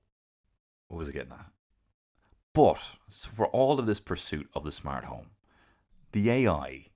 what 0.88 0.98
was 0.98 1.08
I 1.08 1.12
getting 1.12 1.32
at? 1.32 1.46
But 2.52 2.78
for 3.08 3.46
all 3.48 3.78
of 3.78 3.86
this 3.86 4.00
pursuit 4.00 4.48
of 4.54 4.64
the 4.64 4.72
smart 4.72 5.04
home, 5.04 5.30
the 6.12 6.30
AI 6.30 6.86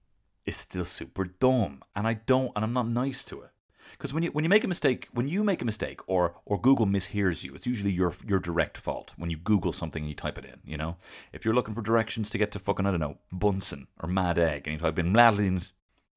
is 0.47 0.57
still 0.57 0.85
super 0.85 1.25
dumb, 1.25 1.83
and 1.95 2.07
I 2.07 2.15
don't, 2.15 2.53
and 2.57 2.65
I'm 2.65 2.73
not 2.73 2.89
nice 2.89 3.25
to 3.27 3.43
it. 3.43 3.51
Because 3.93 4.15
when 4.15 4.23
you 4.23 4.31
when 4.31 4.45
you 4.45 4.49
make 4.49 4.65
a 4.65 4.69
mistake, 4.69 5.09
when 5.13 5.29
you 5.29 5.45
make 5.45 5.61
a 5.61 5.67
mistake, 5.67 6.01
or 6.07 6.37
or 6.47 6.61
Google 6.61 6.87
mishears 6.87 7.43
you, 7.43 7.55
it's 7.55 7.67
usually 7.67 7.91
your 7.91 8.15
your 8.27 8.39
direct 8.39 8.79
fault. 8.79 9.15
When 9.17 9.31
you 9.31 9.37
Google 9.37 9.73
something 9.73 10.03
and 10.03 10.09
you 10.09 10.15
type 10.15 10.39
it 10.39 10.45
in, 10.45 10.61
you 10.65 10.77
know, 10.77 10.97
if 11.33 11.45
you're 11.45 11.55
looking 11.55 11.75
for 11.75 11.83
directions 11.83 12.31
to 12.31 12.39
get 12.39 12.51
to 12.53 12.59
fucking 12.59 12.87
I 12.87 12.91
don't 12.93 13.01
know 13.01 13.19
Bunsen 13.33 13.89
or 14.03 14.09
Mad 14.09 14.39
Egg, 14.39 14.67
and 14.67 14.75
you 14.75 14.79
type 14.79 14.99
in 14.99 15.13
Mad 15.13 15.39
and 15.39 15.69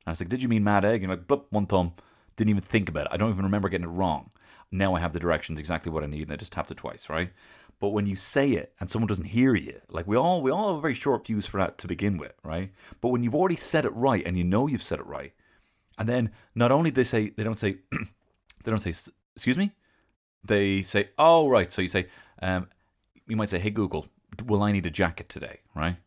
I 0.05 0.11
was 0.11 0.19
like, 0.19 0.29
did 0.29 0.43
you 0.43 0.49
mean 0.49 0.63
Mad 0.63 0.85
Egg? 0.85 0.95
And 0.95 1.03
you're 1.03 1.17
like, 1.17 1.27
blip, 1.27 1.47
one 1.49 1.65
thumb, 1.65 1.93
didn't 2.35 2.49
even 2.49 2.61
think 2.61 2.89
about 2.89 3.05
it. 3.07 3.11
I 3.11 3.17
don't 3.17 3.31
even 3.31 3.45
remember 3.45 3.69
getting 3.69 3.87
it 3.87 3.91
wrong. 3.91 4.31
Now 4.71 4.95
I 4.95 4.99
have 4.99 5.13
the 5.13 5.19
directions 5.19 5.59
exactly 5.59 5.91
what 5.91 6.03
I 6.03 6.07
need, 6.07 6.23
and 6.23 6.31
I 6.31 6.35
just 6.35 6.51
tapped 6.51 6.71
it 6.71 6.77
twice, 6.77 7.09
right? 7.09 7.31
But 7.79 7.89
when 7.89 8.05
you 8.05 8.15
say 8.15 8.51
it 8.51 8.73
and 8.79 8.89
someone 8.89 9.07
doesn't 9.07 9.25
hear 9.25 9.55
you, 9.55 9.81
like 9.89 10.07
we 10.07 10.15
all 10.15 10.41
we 10.41 10.51
all 10.51 10.69
have 10.69 10.77
a 10.77 10.81
very 10.81 10.93
short 10.93 11.25
fuse 11.25 11.45
for 11.45 11.57
that 11.57 11.77
to 11.79 11.87
begin 11.87 12.17
with, 12.17 12.33
right? 12.43 12.71
But 13.01 13.09
when 13.09 13.23
you've 13.23 13.35
already 13.35 13.55
said 13.55 13.85
it 13.85 13.93
right 13.93 14.23
and 14.25 14.37
you 14.37 14.43
know 14.43 14.67
you've 14.67 14.81
said 14.81 14.99
it 14.99 15.05
right, 15.05 15.33
and 15.97 16.07
then 16.07 16.31
not 16.55 16.71
only 16.71 16.89
they 16.89 17.03
say 17.03 17.29
they 17.29 17.43
don't 17.43 17.59
say 17.59 17.77
they 18.63 18.71
don't 18.71 18.79
say 18.79 18.93
excuse 19.35 19.57
me, 19.57 19.71
they 20.43 20.81
say 20.81 21.09
oh 21.17 21.49
right. 21.49 21.71
So 21.71 21.81
you 21.81 21.87
say 21.87 22.07
um, 22.41 22.69
you 23.27 23.35
might 23.35 23.49
say 23.49 23.59
hey 23.59 23.69
Google, 23.69 24.07
will 24.45 24.63
I 24.63 24.71
need 24.71 24.85
a 24.85 24.91
jacket 24.91 25.29
today, 25.29 25.59
right? 25.75 25.97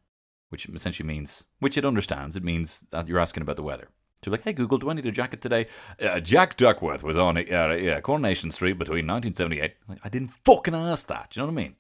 which 0.48 0.66
essentially 0.68 1.06
means, 1.06 1.44
which 1.58 1.76
it 1.76 1.84
understands, 1.84 2.36
it 2.36 2.44
means 2.44 2.84
that 2.90 3.08
you're 3.08 3.18
asking 3.18 3.42
about 3.42 3.56
the 3.56 3.62
weather. 3.62 3.88
You're 4.26 4.32
like, 4.32 4.44
hey 4.44 4.52
Google, 4.52 4.78
do 4.78 4.90
I 4.90 4.94
need 4.94 5.06
a 5.06 5.12
jacket 5.12 5.40
today? 5.40 5.66
Uh, 6.00 6.20
Jack 6.20 6.56
Duckworth 6.56 7.02
was 7.02 7.16
on 7.16 7.36
uh, 7.36 7.40
yeah, 7.40 8.00
Coronation 8.00 8.50
Street 8.50 8.78
between 8.78 9.06
1978. 9.06 9.74
Like, 9.88 9.98
I 10.02 10.08
didn't 10.08 10.28
fucking 10.28 10.74
ask 10.74 11.06
that. 11.08 11.30
Do 11.30 11.40
you 11.40 11.46
know 11.46 11.52
what 11.52 11.60
I 11.60 11.64
mean? 11.64 11.76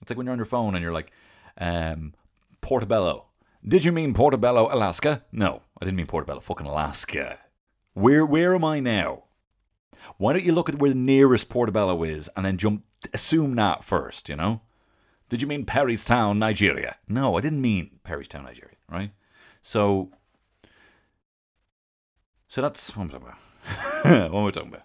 It's 0.00 0.10
like 0.10 0.16
when 0.16 0.26
you're 0.26 0.32
on 0.32 0.38
your 0.38 0.46
phone 0.46 0.74
and 0.74 0.82
you're 0.82 0.92
like, 0.92 1.12
um, 1.58 2.14
Portobello. 2.60 3.26
Did 3.66 3.84
you 3.84 3.92
mean 3.92 4.14
Portobello, 4.14 4.68
Alaska? 4.72 5.22
No, 5.30 5.62
I 5.80 5.84
didn't 5.84 5.96
mean 5.96 6.06
Portobello, 6.06 6.40
fucking 6.40 6.66
Alaska. 6.66 7.38
Where 7.94 8.26
where 8.26 8.54
am 8.54 8.64
I 8.64 8.80
now? 8.80 9.24
Why 10.16 10.32
don't 10.32 10.44
you 10.44 10.52
look 10.52 10.68
at 10.68 10.78
where 10.78 10.90
the 10.90 10.96
nearest 10.96 11.48
Portobello 11.48 12.02
is 12.02 12.28
and 12.34 12.44
then 12.44 12.56
jump 12.56 12.84
assume 13.12 13.54
that 13.56 13.84
first, 13.84 14.28
you 14.28 14.36
know? 14.36 14.62
Did 15.28 15.40
you 15.40 15.46
mean 15.46 15.64
Perrystown, 15.64 16.38
Nigeria? 16.38 16.96
No, 17.08 17.36
I 17.36 17.40
didn't 17.40 17.60
mean 17.60 18.00
Perrystown, 18.04 18.44
Nigeria, 18.44 18.76
right? 18.88 19.12
So 19.62 20.10
So 22.52 22.60
that's 22.60 22.94
what 22.94 23.04
I'm 23.04 23.08
talking 23.08 23.28
about. 23.28 24.30
what 24.30 24.46
I 24.46 24.50
talking 24.50 24.68
about? 24.68 24.82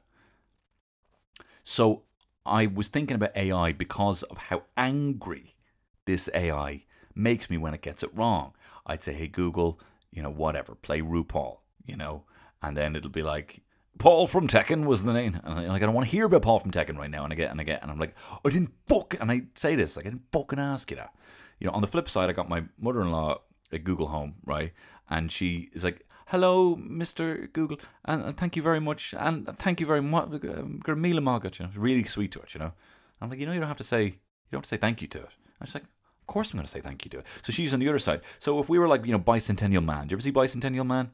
So 1.66 2.04
I 2.46 2.66
was 2.66 2.88
thinking 2.88 3.16
about 3.16 3.36
AI 3.36 3.74
because 3.74 4.24
of 4.24 4.38
how 4.38 4.64
angry 4.78 5.58
this 6.06 6.30
AI 6.34 6.86
makes 7.14 7.50
me 7.50 7.58
when 7.58 7.74
it 7.74 7.82
gets 7.82 8.04
it 8.04 8.16
wrong. 8.16 8.54
I'd 8.86 9.04
say, 9.04 9.12
hey, 9.12 9.28
Google, 9.28 9.82
you 10.14 10.22
know, 10.22 10.30
whatever, 10.30 10.76
play 10.76 11.02
RuPaul, 11.02 11.58
you 11.86 11.98
know, 11.98 12.24
and 12.62 12.78
then 12.78 12.96
it'll 12.96 13.10
be 13.10 13.22
like, 13.22 13.60
Paul 14.00 14.28
from 14.28 14.48
Tekken 14.48 14.86
was 14.86 15.04
the 15.04 15.12
name. 15.12 15.38
And 15.44 15.60
I'm 15.60 15.68
like, 15.68 15.84
I 15.84 15.86
don't 15.88 15.94
want 15.94 16.08
to 16.08 16.12
hear 16.12 16.24
about 16.24 16.44
Paul 16.44 16.60
from 16.60 16.72
Tekken 16.72 16.98
right 16.98 17.12
now. 17.12 17.26
And 17.26 17.34
I 17.34 17.36
get, 17.36 17.52
and 17.52 17.60
I 17.60 17.66
get, 17.66 17.82
and 17.82 17.92
I'm 17.92 18.00
like, 18.00 18.16
I 18.46 18.50
didn't 18.50 18.72
fuck, 18.88 19.18
and 19.20 19.30
I 19.30 19.42
say 19.56 19.76
this, 19.76 19.98
like, 19.98 20.06
I 20.06 20.10
didn't 20.12 20.32
fucking 20.32 20.58
ask 20.58 20.90
you 20.90 20.96
that. 20.96 21.14
You 21.60 21.68
know, 21.68 21.74
on 21.74 21.82
the 21.82 21.88
flip 21.88 22.08
side, 22.08 22.30
I 22.30 22.32
got 22.32 22.48
my 22.48 22.64
mother 22.80 23.02
in 23.02 23.12
law 23.12 23.42
at 23.74 23.84
Google 23.84 24.08
Home, 24.08 24.36
right? 24.46 24.72
And 25.10 25.30
she 25.30 25.70
is 25.74 25.84
like, 25.84 26.07
hello, 26.28 26.76
Mr. 26.76 27.52
Google, 27.54 27.80
and, 28.06 28.36
thank 28.38 28.56
you 28.56 28.62
very 28.62 28.80
much, 28.80 29.14
and 29.18 29.48
thank 29.58 29.80
you 29.80 29.86
very 29.86 30.02
much, 30.02 30.30
um, 30.32 30.82
Gurmila 30.84 31.24
Margaret, 31.24 31.60
you 31.60 31.66
know, 31.66 31.72
really 31.76 32.04
sweet 32.04 32.32
to 32.34 32.40
it, 32.40 32.54
you 32.54 32.60
know. 32.60 32.74
I'm 33.22 33.30
like, 33.30 33.40
you 33.40 33.46
know, 33.46 33.54
you 33.54 33.60
don't 33.60 33.68
have 33.68 33.78
to 33.78 33.84
say, 33.84 34.04
you 34.04 34.52
don't 34.52 34.60
have 34.60 34.64
to 34.64 34.70
say 34.70 34.78
thank 34.78 35.02
you 35.02 35.08
to 35.08 35.20
it. 35.20 35.30
I 35.60 35.64
was 35.64 35.74
like, 35.74 35.84
of 35.84 36.28
course 36.28 36.52
I'm 36.52 36.58
going 36.58 36.66
to 36.66 36.72
say 36.72 36.82
thank 36.82 37.06
you 37.06 37.10
to 37.12 37.20
it. 37.20 37.26
So 37.42 37.52
she's 37.52 37.74
on 37.74 37.80
the 37.80 37.90
other 37.90 38.00
side. 38.00 38.22
So 38.40 38.60
if 38.60 38.70
we 38.70 38.78
were 38.78 38.88
like, 38.88 39.06
you 39.06 39.12
know, 39.12 39.20
Bicentennial 39.20 39.84
Man, 39.84 40.08
do 40.08 40.14
you 40.14 40.18
ever 40.18 40.22
see 40.22 40.32
Bicentennial 40.32 40.86
Man? 40.86 41.12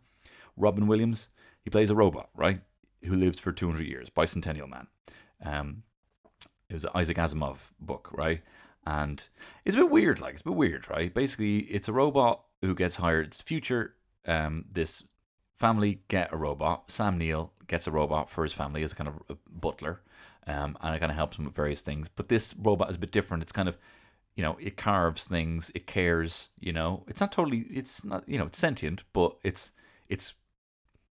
Robin 0.58 0.88
Williams, 0.88 1.30
he 1.64 1.70
plays 1.70 1.90
a 1.90 1.96
robot, 1.96 2.30
right? 2.36 2.62
Who 3.06 3.16
lives 3.16 3.40
for 3.40 3.52
200 3.52 3.88
years, 3.88 4.10
Bicentennial 4.10 4.70
Man. 4.70 4.88
Um, 5.44 5.84
it 6.70 6.74
was 6.74 6.86
an 6.86 6.92
Isaac 6.96 7.18
Asimov 7.18 7.58
book, 7.80 8.10
right? 8.12 8.42
And 8.86 9.24
it's 9.64 9.76
a 9.76 9.80
bit 9.80 9.92
weird, 9.92 10.20
like, 10.20 10.34
it's 10.34 10.42
a 10.42 10.46
bit 10.46 10.56
weird, 10.56 10.90
right? 10.90 11.14
Basically, 11.14 11.60
it's 11.60 11.88
a 11.88 11.94
robot 11.94 12.44
who 12.62 12.74
gets 12.76 12.96
hired. 12.98 13.28
It's 13.28 13.42
future. 13.42 13.96
Um, 14.28 14.66
this 14.72 15.04
family 15.56 16.02
get 16.08 16.34
a 16.34 16.38
robot. 16.38 16.92
Sam 16.92 17.18
Neill 17.18 17.54
gets 17.68 17.88
a 17.88 17.92
robot 17.92 18.30
for 18.30 18.44
his 18.44 18.54
family 18.54 18.84
as 18.84 18.92
a 18.92 18.96
kind 18.96 19.08
of 19.08 19.22
a 19.30 19.38
butler. 19.50 20.02
Um, 20.46 20.78
and 20.82 20.96
it 20.96 21.00
kind 21.00 21.12
of 21.12 21.16
helps 21.16 21.38
him 21.38 21.46
with 21.46 21.56
various 21.56 21.82
things. 21.82 22.10
But 22.14 22.28
this 22.28 22.54
robot 22.58 22.90
is 22.90 22.98
a 22.98 23.00
bit 23.00 23.12
different. 23.12 23.44
It's 23.44 23.52
kind 23.52 23.70
of 23.70 23.78
you 24.36 24.44
know, 24.44 24.58
it 24.60 24.78
carves 24.78 25.26
things, 25.26 25.72
it 25.76 25.86
cares, 25.86 26.50
you 26.60 26.74
know. 26.74 27.04
It's 27.08 27.22
not 27.22 27.32
totally 27.32 27.66
it's 27.70 28.04
not 28.04 28.28
you 28.28 28.38
know, 28.38 28.48
it's 28.48 28.60
sentient, 28.60 29.04
but 29.14 29.36
it's 29.44 29.72
it's 30.08 30.34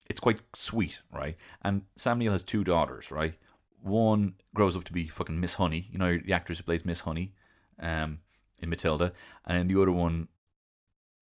it's 0.09 0.19
quite 0.19 0.39
sweet, 0.55 0.99
right? 1.11 1.35
And 1.61 1.83
Sam 1.95 2.19
Neill 2.19 2.31
has 2.31 2.43
two 2.43 2.63
daughters, 2.63 3.11
right? 3.11 3.35
One 3.81 4.35
grows 4.53 4.75
up 4.75 4.83
to 4.85 4.93
be 4.93 5.07
fucking 5.07 5.39
Miss 5.39 5.55
Honey, 5.55 5.89
you 5.91 5.97
know, 5.97 6.17
the 6.17 6.33
actress 6.33 6.59
who 6.59 6.63
plays 6.63 6.83
Miss 6.83 7.01
Honey, 7.01 7.33
um, 7.79 8.19
in 8.57 8.69
Matilda, 8.69 9.13
and 9.45 9.69
the 9.69 9.81
other 9.81 9.91
one 9.91 10.27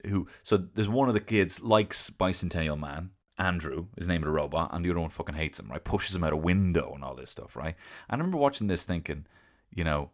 who 0.07 0.27
so 0.43 0.57
there's 0.57 0.89
one 0.89 1.07
of 1.07 1.13
the 1.13 1.19
kids 1.19 1.61
likes 1.61 2.09
Bicentennial 2.09 2.79
Man, 2.79 3.11
Andrew 3.37 3.87
his 3.95 4.03
is 4.03 4.07
named 4.07 4.25
a 4.25 4.29
robot, 4.29 4.69
and 4.73 4.83
the 4.83 4.91
other 4.91 4.99
one 4.99 5.09
fucking 5.09 5.35
hates 5.35 5.59
him, 5.59 5.69
right? 5.69 5.83
Pushes 5.83 6.15
him 6.15 6.23
out 6.23 6.33
a 6.33 6.37
window 6.37 6.91
and 6.93 7.03
all 7.03 7.15
this 7.15 7.31
stuff, 7.31 7.55
right? 7.55 7.75
And 8.09 8.21
I 8.21 8.23
remember 8.23 8.37
watching 8.37 8.67
this 8.67 8.83
thinking, 8.83 9.25
you 9.73 9.83
know, 9.83 10.11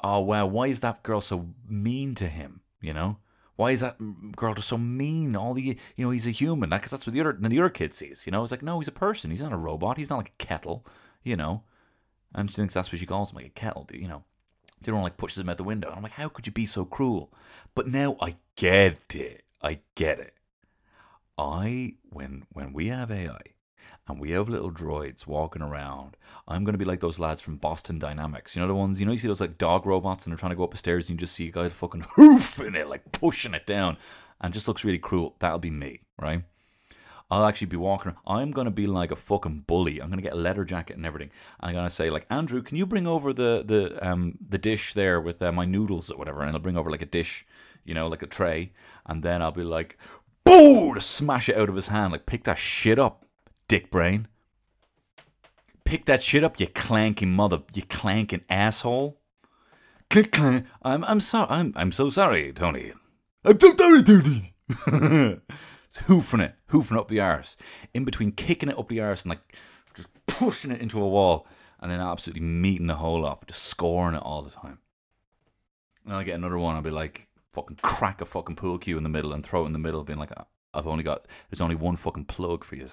oh 0.00 0.20
wow, 0.20 0.46
why 0.46 0.66
is 0.66 0.80
that 0.80 1.02
girl 1.02 1.20
so 1.20 1.48
mean 1.68 2.14
to 2.16 2.28
him? 2.28 2.60
You 2.80 2.94
know, 2.94 3.18
why 3.56 3.70
is 3.70 3.80
that 3.80 3.96
girl 4.36 4.54
just 4.54 4.68
so 4.68 4.78
mean? 4.78 5.36
All 5.36 5.54
the 5.54 5.62
you 5.96 6.04
know, 6.04 6.10
he's 6.10 6.26
a 6.26 6.30
human. 6.30 6.70
Because 6.70 6.90
that's 6.90 7.06
what 7.06 7.14
the 7.14 7.20
other 7.20 7.36
the 7.38 7.60
other 7.60 7.70
kid 7.70 7.94
sees. 7.94 8.24
You 8.26 8.32
know, 8.32 8.42
it's 8.42 8.50
like 8.50 8.62
no, 8.62 8.78
he's 8.78 8.88
a 8.88 8.92
person. 8.92 9.30
He's 9.30 9.42
not 9.42 9.52
a 9.52 9.56
robot. 9.56 9.98
He's 9.98 10.10
not 10.10 10.18
like 10.18 10.32
a 10.38 10.44
kettle. 10.44 10.86
You 11.22 11.36
know, 11.36 11.62
and 12.34 12.50
she 12.50 12.56
thinks 12.56 12.74
that's 12.74 12.90
what 12.90 12.98
she 12.98 13.06
calls 13.06 13.30
him, 13.30 13.36
like 13.36 13.46
a 13.46 13.50
kettle. 13.50 13.86
You 13.92 14.08
know, 14.08 14.24
the 14.82 14.90
other 14.90 14.96
one 14.96 15.04
like 15.04 15.16
pushes 15.16 15.38
him 15.38 15.48
out 15.48 15.56
the 15.56 15.64
window. 15.64 15.88
And 15.88 15.96
I'm 15.96 16.02
like, 16.02 16.12
how 16.12 16.28
could 16.28 16.46
you 16.46 16.52
be 16.52 16.66
so 16.66 16.84
cruel? 16.84 17.32
But 17.74 17.88
now 17.88 18.16
I 18.20 18.36
get 18.56 19.14
it. 19.14 19.44
I 19.62 19.80
get 19.94 20.18
it. 20.18 20.34
I 21.38 21.94
when 22.10 22.44
when 22.52 22.72
we 22.72 22.88
have 22.88 23.10
AI 23.10 23.40
and 24.08 24.18
we 24.18 24.32
have 24.32 24.48
little 24.48 24.70
droids 24.70 25.26
walking 25.26 25.62
around. 25.62 26.16
I'm 26.48 26.64
to 26.64 26.78
be 26.78 26.84
like 26.84 27.00
those 27.00 27.18
lads 27.18 27.40
from 27.40 27.56
Boston 27.56 27.98
Dynamics. 27.98 28.54
You 28.54 28.62
know 28.62 28.68
the 28.68 28.74
ones, 28.74 28.98
you 28.98 29.06
know, 29.06 29.12
you 29.12 29.18
see 29.18 29.28
those 29.28 29.40
like 29.40 29.58
dog 29.58 29.86
robots 29.86 30.26
and 30.26 30.32
they're 30.32 30.38
trying 30.38 30.50
to 30.50 30.56
go 30.56 30.64
up 30.64 30.72
the 30.72 30.76
stairs 30.76 31.08
and 31.08 31.18
you 31.18 31.20
just 31.20 31.34
see 31.34 31.48
a 31.48 31.52
guy 31.52 31.68
fucking 31.68 32.04
hoofing 32.16 32.74
it, 32.74 32.88
like 32.88 33.12
pushing 33.12 33.54
it 33.54 33.66
down 33.66 33.96
and 34.40 34.52
just 34.52 34.66
looks 34.68 34.84
really 34.84 34.98
cruel. 34.98 35.36
That'll 35.38 35.58
be 35.58 35.70
me, 35.70 36.00
right? 36.20 36.42
I'll 37.32 37.46
actually 37.46 37.68
be 37.68 37.78
walking 37.78 38.12
around. 38.12 38.18
I'm 38.26 38.50
going 38.50 38.66
to 38.66 38.70
be 38.70 38.86
like 38.86 39.10
a 39.10 39.16
fucking 39.16 39.64
bully. 39.66 40.00
I'm 40.00 40.08
going 40.08 40.18
to 40.18 40.22
get 40.22 40.34
a 40.34 40.36
leather 40.36 40.64
jacket 40.64 40.96
and 40.96 41.06
everything. 41.06 41.30
I'm 41.60 41.72
going 41.72 41.88
to 41.88 41.94
say 41.94 42.10
like, 42.10 42.26
Andrew, 42.28 42.60
can 42.60 42.76
you 42.76 42.84
bring 42.84 43.06
over 43.06 43.32
the 43.32 43.64
the 43.66 44.06
um 44.06 44.36
the 44.46 44.58
dish 44.58 44.92
there 44.92 45.18
with 45.18 45.40
uh, 45.40 45.50
my 45.50 45.64
noodles 45.64 46.10
or 46.10 46.18
whatever? 46.18 46.42
And 46.42 46.52
I'll 46.52 46.58
bring 46.58 46.76
over 46.76 46.90
like 46.90 47.00
a 47.00 47.06
dish, 47.06 47.46
you 47.84 47.94
know, 47.94 48.06
like 48.06 48.22
a 48.22 48.26
tray. 48.26 48.72
And 49.06 49.22
then 49.22 49.40
I'll 49.40 49.50
be 49.50 49.64
like, 49.64 49.96
boo, 50.44 50.94
to 50.94 51.00
smash 51.00 51.48
it 51.48 51.56
out 51.56 51.70
of 51.70 51.74
his 51.74 51.88
hand. 51.88 52.12
Like, 52.12 52.26
pick 52.26 52.44
that 52.44 52.58
shit 52.58 52.98
up 52.98 53.24
dick 53.66 53.90
brain. 53.90 54.28
Pick 55.84 56.04
that 56.04 56.22
shit 56.22 56.44
up, 56.44 56.60
you 56.60 56.66
clanking 56.66 57.32
mother, 57.32 57.62
you 57.72 57.82
clanking 57.82 58.44
asshole. 58.50 59.18
Clink 60.10 60.32
clank. 60.32 60.66
I'm 60.82 61.02
I'm 61.04 61.20
sorry. 61.20 61.46
I'm 61.48 61.72
I'm 61.76 61.92
so 61.92 62.10
sorry, 62.10 62.52
Tony. 62.52 62.92
I'm 63.42 63.58
so 63.58 63.74
sorry, 63.74 64.04
Tony. 64.04 64.52
Hoofing 66.00 66.40
it, 66.40 66.54
hoofing 66.68 66.98
up 66.98 67.08
the 67.08 67.20
arse, 67.20 67.56
in 67.94 68.04
between 68.04 68.32
kicking 68.32 68.68
it 68.68 68.78
up 68.78 68.88
the 68.88 69.00
arse 69.00 69.22
and 69.22 69.30
like 69.30 69.56
just 69.94 70.08
pushing 70.26 70.70
it 70.70 70.80
into 70.80 71.02
a 71.02 71.08
wall, 71.08 71.46
and 71.80 71.90
then 71.90 72.00
absolutely 72.00 72.42
meeting 72.42 72.86
the 72.86 72.94
hole 72.96 73.24
off, 73.24 73.46
just 73.46 73.64
scoring 73.64 74.14
it 74.14 74.22
all 74.22 74.42
the 74.42 74.50
time. 74.50 74.78
And 76.04 76.14
I 76.14 76.24
get 76.24 76.36
another 76.36 76.58
one, 76.58 76.74
I'll 76.74 76.82
be 76.82 76.90
like, 76.90 77.28
fucking 77.52 77.78
crack 77.82 78.20
a 78.20 78.24
fucking 78.24 78.56
pool 78.56 78.78
cue 78.78 78.96
in 78.96 79.02
the 79.02 79.08
middle 79.08 79.32
and 79.32 79.44
throw 79.44 79.64
it 79.64 79.66
in 79.66 79.72
the 79.72 79.78
middle, 79.78 80.04
being 80.04 80.18
like, 80.18 80.32
I've 80.74 80.86
only 80.86 81.04
got, 81.04 81.26
there's 81.50 81.60
only 81.60 81.74
one 81.74 81.96
fucking 81.96 82.24
plug 82.24 82.64
for 82.64 82.76
you. 82.76 82.86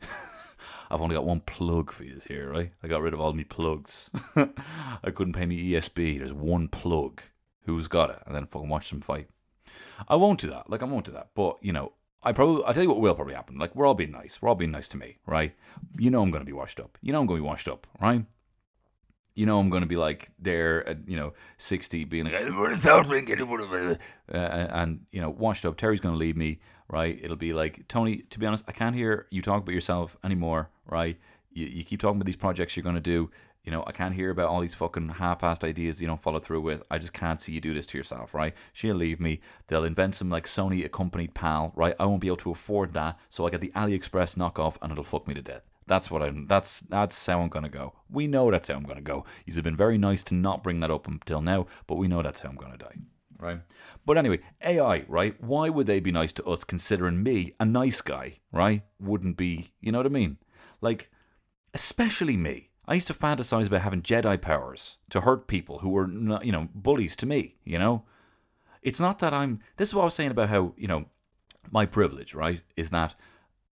I've 0.90 1.00
only 1.00 1.14
got 1.14 1.24
one 1.24 1.40
plug 1.40 1.90
for 1.90 2.04
you 2.04 2.20
here, 2.28 2.50
right? 2.50 2.72
I 2.82 2.88
got 2.88 3.00
rid 3.00 3.14
of 3.14 3.20
all 3.20 3.32
my 3.32 3.44
plugs. 3.44 4.10
I 4.36 5.10
couldn't 5.10 5.32
pay 5.32 5.46
me 5.46 5.70
ESB. 5.72 6.18
There's 6.18 6.34
one 6.34 6.68
plug. 6.68 7.22
Who's 7.64 7.88
got 7.88 8.10
it? 8.10 8.18
And 8.26 8.34
then 8.34 8.46
fucking 8.46 8.68
watch 8.68 8.90
them 8.90 9.00
fight. 9.00 9.28
I 10.06 10.16
won't 10.16 10.40
do 10.40 10.48
that. 10.48 10.68
Like 10.68 10.82
I 10.82 10.86
won't 10.86 11.06
do 11.06 11.12
that. 11.12 11.30
But 11.34 11.58
you 11.62 11.72
know, 11.72 11.92
I 12.22 12.32
probably 12.32 12.64
I'll 12.64 12.74
tell 12.74 12.82
you 12.82 12.88
what 12.88 13.00
will 13.00 13.14
probably 13.14 13.34
happen. 13.34 13.58
Like 13.58 13.74
we're 13.74 13.86
all 13.86 13.94
being 13.94 14.12
nice. 14.12 14.40
We're 14.40 14.48
all 14.48 14.54
being 14.54 14.70
nice 14.70 14.88
to 14.88 14.96
me, 14.96 15.18
right? 15.26 15.54
You 15.98 16.10
know 16.10 16.22
I'm 16.22 16.30
gonna 16.30 16.44
be 16.44 16.52
washed 16.52 16.80
up. 16.80 16.98
You 17.02 17.12
know 17.12 17.20
I'm 17.20 17.26
gonna 17.26 17.40
be 17.40 17.46
washed 17.46 17.68
up, 17.68 17.86
right? 18.00 18.24
You 19.34 19.46
know 19.46 19.58
I'm 19.58 19.70
gonna 19.70 19.86
be 19.86 19.96
like 19.96 20.30
there 20.38 20.86
at 20.86 21.08
you 21.08 21.16
know 21.16 21.32
sixty, 21.58 22.04
being 22.04 22.26
like 22.26 22.34
uh, 24.32 24.36
and 24.70 25.00
you 25.10 25.20
know 25.20 25.30
washed 25.30 25.64
up. 25.64 25.76
Terry's 25.76 26.00
gonna 26.00 26.16
leave 26.16 26.36
me 26.36 26.60
right? 26.92 27.18
It'll 27.20 27.36
be 27.36 27.52
like, 27.54 27.88
Tony, 27.88 28.18
to 28.30 28.38
be 28.38 28.46
honest, 28.46 28.64
I 28.68 28.72
can't 28.72 28.94
hear 28.94 29.26
you 29.30 29.42
talk 29.42 29.62
about 29.62 29.72
yourself 29.72 30.16
anymore, 30.22 30.70
right? 30.86 31.18
You, 31.50 31.66
you 31.66 31.84
keep 31.84 32.00
talking 32.00 32.16
about 32.16 32.26
these 32.26 32.36
projects 32.36 32.76
you're 32.76 32.84
going 32.84 32.94
to 32.94 33.00
do. 33.00 33.30
You 33.64 33.70
know, 33.70 33.84
I 33.86 33.92
can't 33.92 34.14
hear 34.14 34.30
about 34.30 34.48
all 34.48 34.60
these 34.60 34.74
fucking 34.74 35.08
half-assed 35.08 35.62
ideas 35.62 36.00
you 36.00 36.08
don't 36.08 36.20
follow 36.20 36.40
through 36.40 36.62
with. 36.62 36.82
I 36.90 36.98
just 36.98 37.12
can't 37.12 37.40
see 37.40 37.52
you 37.52 37.60
do 37.60 37.74
this 37.74 37.86
to 37.86 37.98
yourself, 37.98 38.34
right? 38.34 38.54
She'll 38.72 38.96
leave 38.96 39.20
me. 39.20 39.40
They'll 39.68 39.84
invent 39.84 40.16
some 40.16 40.30
like 40.30 40.46
Sony 40.46 40.84
accompanied 40.84 41.34
PAL, 41.34 41.72
right? 41.76 41.94
I 42.00 42.06
won't 42.06 42.20
be 42.20 42.26
able 42.26 42.38
to 42.38 42.50
afford 42.50 42.92
that, 42.94 43.18
so 43.28 43.46
I 43.46 43.50
get 43.50 43.60
the 43.60 43.72
AliExpress 43.76 44.36
knockoff, 44.36 44.76
and 44.82 44.90
it'll 44.90 45.04
fuck 45.04 45.28
me 45.28 45.34
to 45.34 45.42
death. 45.42 45.62
That's 45.86 46.10
what 46.10 46.22
I'm. 46.22 46.46
That's 46.46 46.80
that's 46.80 47.26
how 47.26 47.40
I'm 47.40 47.48
gonna 47.48 47.68
go. 47.68 47.94
We 48.08 48.26
know 48.26 48.50
that's 48.50 48.68
how 48.68 48.74
I'm 48.74 48.84
gonna 48.84 49.00
go. 49.00 49.24
He's 49.44 49.60
been 49.60 49.76
very 49.76 49.98
nice 49.98 50.24
to 50.24 50.34
not 50.34 50.62
bring 50.62 50.80
that 50.80 50.90
up 50.90 51.08
until 51.08 51.40
now, 51.40 51.66
but 51.86 51.96
we 51.96 52.08
know 52.08 52.22
that's 52.22 52.40
how 52.40 52.48
I'm 52.48 52.56
gonna 52.56 52.78
die 52.78 52.98
right? 53.42 53.60
But 54.06 54.16
anyway, 54.16 54.38
AI, 54.64 55.04
right? 55.08 55.34
Why 55.42 55.68
would 55.68 55.86
they 55.86 56.00
be 56.00 56.12
nice 56.12 56.32
to 56.34 56.44
us 56.44 56.64
considering 56.64 57.22
me, 57.22 57.54
a 57.60 57.64
nice 57.64 58.00
guy, 58.00 58.38
right? 58.52 58.82
Wouldn't 59.00 59.36
be, 59.36 59.72
you 59.80 59.92
know 59.92 59.98
what 59.98 60.06
I 60.06 60.10
mean? 60.10 60.38
Like, 60.80 61.10
especially 61.74 62.36
me. 62.36 62.70
I 62.86 62.94
used 62.94 63.06
to 63.06 63.14
fantasize 63.14 63.66
about 63.66 63.82
having 63.82 64.02
Jedi 64.02 64.40
powers 64.40 64.98
to 65.10 65.20
hurt 65.20 65.46
people 65.46 65.78
who 65.78 65.90
were, 65.90 66.06
not, 66.06 66.44
you 66.44 66.52
know, 66.52 66.68
bullies 66.74 67.14
to 67.16 67.26
me, 67.26 67.56
you 67.64 67.78
know? 67.78 68.04
It's 68.82 69.00
not 69.00 69.20
that 69.20 69.32
I'm. 69.32 69.60
This 69.76 69.90
is 69.90 69.94
what 69.94 70.02
I 70.02 70.06
was 70.06 70.14
saying 70.14 70.32
about 70.32 70.48
how, 70.48 70.74
you 70.76 70.88
know, 70.88 71.06
my 71.70 71.86
privilege, 71.86 72.34
right, 72.34 72.62
is 72.76 72.90
that 72.90 73.14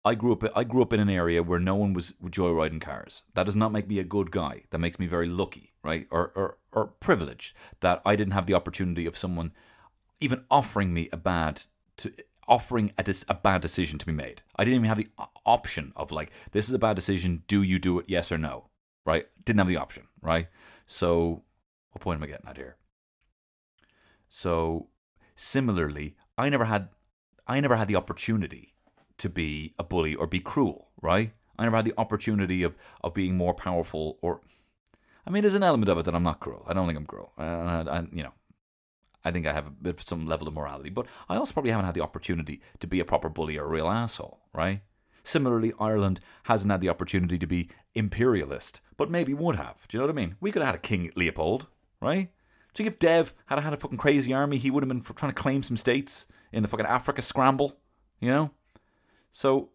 I 0.04 0.14
grew 0.14 0.32
up 0.32 0.44
I 0.56 0.64
grew 0.64 0.82
up 0.82 0.92
in 0.92 1.00
an 1.00 1.08
area 1.08 1.42
where 1.42 1.58
no 1.58 1.74
one 1.74 1.92
was 1.92 2.14
joyriding 2.24 2.80
cars. 2.80 3.22
That 3.34 3.44
does 3.44 3.56
not 3.56 3.72
make 3.72 3.88
me 3.88 3.98
a 3.98 4.04
good 4.04 4.30
guy. 4.30 4.64
That 4.70 4.78
makes 4.78 4.98
me 4.98 5.06
very 5.06 5.28
lucky, 5.28 5.72
right? 5.82 6.06
Or 6.10 6.32
or 6.34 6.58
or 6.72 6.86
privileged 6.86 7.56
that 7.80 8.02
I 8.04 8.16
didn't 8.16 8.32
have 8.32 8.46
the 8.46 8.54
opportunity 8.54 9.06
of 9.06 9.16
someone 9.16 9.52
even 10.20 10.44
offering 10.50 10.92
me 10.92 11.08
a 11.12 11.16
bad 11.16 11.62
to 11.98 12.12
offering 12.46 12.92
a, 12.98 13.02
dis, 13.02 13.24
a 13.28 13.34
bad 13.34 13.62
decision 13.62 13.98
to 13.98 14.06
be 14.06 14.12
made. 14.12 14.42
I 14.56 14.64
didn't 14.64 14.76
even 14.76 14.88
have 14.88 14.98
the 14.98 15.08
option 15.46 15.92
of 15.96 16.12
like 16.12 16.30
this 16.52 16.68
is 16.68 16.74
a 16.74 16.78
bad 16.78 16.96
decision. 16.96 17.42
Do 17.48 17.62
you 17.62 17.78
do 17.78 17.98
it? 17.98 18.06
Yes 18.08 18.30
or 18.30 18.38
no? 18.38 18.68
Right? 19.04 19.26
Didn't 19.44 19.58
have 19.58 19.68
the 19.68 19.76
option. 19.76 20.08
Right? 20.22 20.48
So 20.86 21.42
what 21.92 22.02
point 22.02 22.18
am 22.18 22.24
I 22.24 22.26
getting 22.26 22.48
at 22.48 22.56
here? 22.56 22.76
So 24.28 24.88
similarly, 25.36 26.16
I 26.36 26.48
never 26.48 26.64
had 26.64 26.88
I 27.46 27.60
never 27.60 27.76
had 27.76 27.88
the 27.88 27.96
opportunity 27.96 28.74
to 29.18 29.28
be 29.28 29.74
a 29.78 29.84
bully 29.84 30.14
or 30.14 30.26
be 30.26 30.40
cruel, 30.40 30.88
right? 31.00 31.32
I 31.58 31.64
never 31.64 31.76
had 31.76 31.84
the 31.84 31.94
opportunity 31.96 32.62
of 32.62 32.76
of 33.02 33.14
being 33.14 33.36
more 33.36 33.54
powerful 33.54 34.18
or 34.22 34.40
I 35.26 35.30
mean 35.30 35.42
there's 35.42 35.54
an 35.54 35.62
element 35.62 35.88
of 35.88 35.98
it 35.98 36.04
that 36.04 36.14
I'm 36.14 36.24
not 36.24 36.40
cruel. 36.40 36.64
I 36.66 36.72
don't 36.72 36.86
think 36.86 36.98
I'm 36.98 37.06
cruel. 37.06 37.32
And 37.38 37.88
I, 37.88 37.98
I, 37.98 38.06
you 38.12 38.22
know, 38.24 38.32
I 39.24 39.30
think 39.30 39.46
I 39.46 39.52
have 39.52 39.68
a 39.68 39.70
bit 39.70 40.00
of 40.00 40.06
some 40.06 40.26
level 40.26 40.48
of 40.48 40.54
morality, 40.54 40.90
but 40.90 41.06
I 41.28 41.36
also 41.36 41.52
probably 41.52 41.70
haven't 41.70 41.86
had 41.86 41.94
the 41.94 42.02
opportunity 42.02 42.60
to 42.80 42.86
be 42.86 43.00
a 43.00 43.04
proper 43.04 43.28
bully 43.28 43.56
or 43.56 43.64
a 43.64 43.68
real 43.68 43.88
asshole, 43.88 44.40
right? 44.52 44.80
Similarly, 45.24 45.72
Ireland 45.80 46.20
hasn't 46.44 46.70
had 46.70 46.80
the 46.80 46.90
opportunity 46.90 47.38
to 47.38 47.46
be 47.46 47.68
imperialist, 47.94 48.80
but 48.96 49.10
maybe 49.10 49.34
would 49.34 49.56
have. 49.56 49.88
Do 49.88 49.96
you 49.96 50.00
know 50.00 50.06
what 50.06 50.12
I 50.12 50.20
mean? 50.20 50.36
We 50.40 50.52
could 50.52 50.62
have 50.62 50.68
had 50.68 50.74
a 50.76 50.78
King 50.78 51.10
Leopold, 51.16 51.66
right? 52.00 52.30
Do 52.74 52.82
you 52.82 52.84
think 52.84 52.94
if 52.94 52.98
Dev 52.98 53.34
had 53.46 53.58
had 53.58 53.72
a 53.72 53.76
fucking 53.76 53.98
crazy 53.98 54.32
army, 54.32 54.58
he 54.58 54.70
would 54.70 54.82
have 54.82 54.88
been 54.88 55.00
trying 55.00 55.32
to 55.32 55.42
claim 55.42 55.62
some 55.62 55.76
states 55.76 56.26
in 56.52 56.62
the 56.62 56.68
fucking 56.68 56.86
Africa 56.86 57.22
scramble, 57.22 57.78
you 58.20 58.28
know? 58.28 58.50
So, 59.30 59.70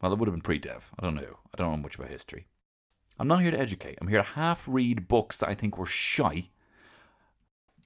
well, 0.00 0.12
it 0.12 0.18
would 0.18 0.28
have 0.28 0.34
been 0.34 0.42
pre-Dev. 0.42 0.90
I 0.98 1.02
don't 1.02 1.14
know. 1.14 1.38
I 1.54 1.56
don't 1.56 1.70
know 1.70 1.76
much 1.76 1.94
about 1.94 2.10
history. 2.10 2.46
I'm 3.18 3.28
not 3.28 3.42
here 3.42 3.50
to 3.50 3.60
educate. 3.60 3.98
I'm 4.00 4.08
here 4.08 4.22
to 4.22 4.28
half 4.30 4.66
read 4.66 5.06
books 5.06 5.36
that 5.36 5.48
I 5.48 5.54
think 5.54 5.78
were 5.78 5.86
shy 5.86 6.48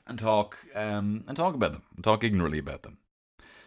and 0.07 0.19
talk 0.19 0.59
um, 0.75 1.25
and 1.29 1.37
talk 1.37 1.55
about 1.55 1.73
them 1.73 1.83
and 1.95 2.05
talk 2.05 2.25
ignorantly 2.25 2.59
about 2.59 2.85
them. 2.85 2.99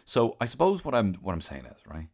So 0.04 0.36
I 0.40 0.46
suppose 0.46 0.84
what 0.84 0.94
I'm 0.94 1.14
what 1.14 1.32
I'm 1.32 1.40
saying 1.40 1.66
is 1.66 1.86
right. 1.86 2.08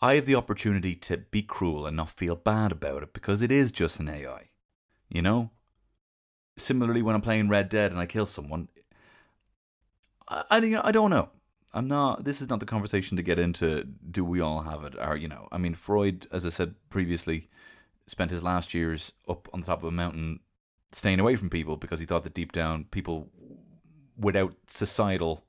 I 0.00 0.14
have 0.16 0.26
the 0.26 0.34
opportunity 0.34 0.94
to 0.96 1.18
be 1.18 1.42
cruel 1.42 1.86
and 1.86 1.96
not 1.96 2.10
feel 2.10 2.36
bad 2.36 2.72
about 2.72 3.02
it 3.02 3.12
because 3.12 3.42
it 3.42 3.50
is 3.50 3.72
just 3.72 4.00
an 4.00 4.08
AI. 4.08 4.50
You 5.08 5.22
know. 5.22 5.50
Similarly, 6.56 7.02
when 7.02 7.16
I'm 7.16 7.20
playing 7.20 7.48
Red 7.48 7.68
Dead 7.68 7.90
and 7.90 8.00
I 8.00 8.06
kill 8.06 8.26
someone, 8.26 8.68
I 10.28 10.44
I, 10.50 10.88
I 10.88 10.92
don't 10.92 11.10
know. 11.10 11.30
I'm 11.72 11.88
not. 11.88 12.24
This 12.24 12.40
is 12.40 12.48
not 12.48 12.60
the 12.60 12.66
conversation 12.66 13.16
to 13.16 13.22
get 13.22 13.38
into. 13.38 13.84
Do 13.84 14.24
we 14.24 14.40
all 14.40 14.62
have 14.62 14.84
it? 14.84 14.94
Or 14.98 15.16
you 15.16 15.26
know, 15.26 15.48
I 15.50 15.58
mean, 15.58 15.74
Freud, 15.74 16.28
as 16.30 16.46
I 16.46 16.50
said 16.50 16.76
previously, 16.88 17.48
spent 18.06 18.30
his 18.30 18.42
last 18.42 18.74
years 18.74 19.12
up 19.28 19.48
on 19.52 19.60
the 19.60 19.66
top 19.66 19.82
of 19.82 19.88
a 19.88 19.90
mountain 19.90 20.40
staying 20.92 21.18
away 21.18 21.34
from 21.36 21.50
people 21.50 21.76
because 21.76 21.98
he 21.98 22.06
thought 22.06 22.22
that 22.22 22.34
deep 22.34 22.52
down 22.52 22.84
people 22.90 23.28
without 24.16 24.54
societal 24.68 25.44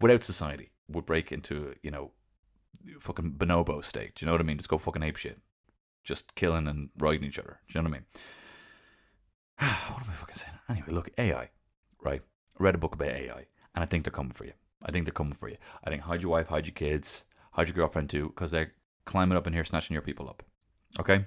without 0.00 0.22
society 0.22 0.70
would 0.88 1.06
break 1.06 1.32
into 1.32 1.74
you 1.82 1.90
know 1.90 2.10
fucking 3.00 3.32
bonobo 3.32 3.84
state 3.84 4.14
do 4.14 4.24
you 4.24 4.26
know 4.26 4.32
what 4.32 4.40
i 4.40 4.44
mean? 4.44 4.56
Just 4.56 4.68
go 4.68 4.78
fucking 4.78 5.02
ape 5.02 5.16
shit. 5.16 5.40
Just 6.04 6.34
killing 6.34 6.66
and 6.66 6.90
riding 6.98 7.24
each 7.24 7.38
other. 7.38 7.60
Do 7.68 7.78
you 7.78 7.82
know 7.82 7.90
what 7.90 7.96
i 7.96 8.00
mean? 8.00 8.06
What 9.92 10.02
am 10.02 10.10
i 10.10 10.12
fucking 10.12 10.36
saying? 10.36 10.54
Anyway 10.68 10.92
look 10.92 11.10
ai 11.18 11.50
right? 12.02 12.22
I 12.58 12.62
read 12.62 12.74
a 12.74 12.78
book 12.78 12.94
about 12.94 13.08
ai 13.08 13.46
and 13.74 13.82
i 13.82 13.86
think 13.86 14.04
they're 14.04 14.12
coming 14.12 14.32
for 14.32 14.44
you. 14.44 14.52
I 14.82 14.90
think 14.90 15.06
they're 15.06 15.12
coming 15.12 15.34
for 15.34 15.48
you. 15.48 15.56
I 15.84 15.90
think 15.90 16.02
hide 16.02 16.22
your 16.22 16.32
wife 16.32 16.48
hide 16.48 16.66
your 16.66 16.74
kids 16.74 17.24
hide 17.52 17.68
your 17.68 17.76
girlfriend 17.76 18.10
too 18.10 18.28
because 18.28 18.50
they're 18.50 18.72
climbing 19.04 19.36
up 19.36 19.46
in 19.46 19.52
here 19.52 19.64
snatching 19.64 19.94
your 19.94 20.02
people 20.02 20.28
up. 20.28 20.42
Okay? 20.98 21.26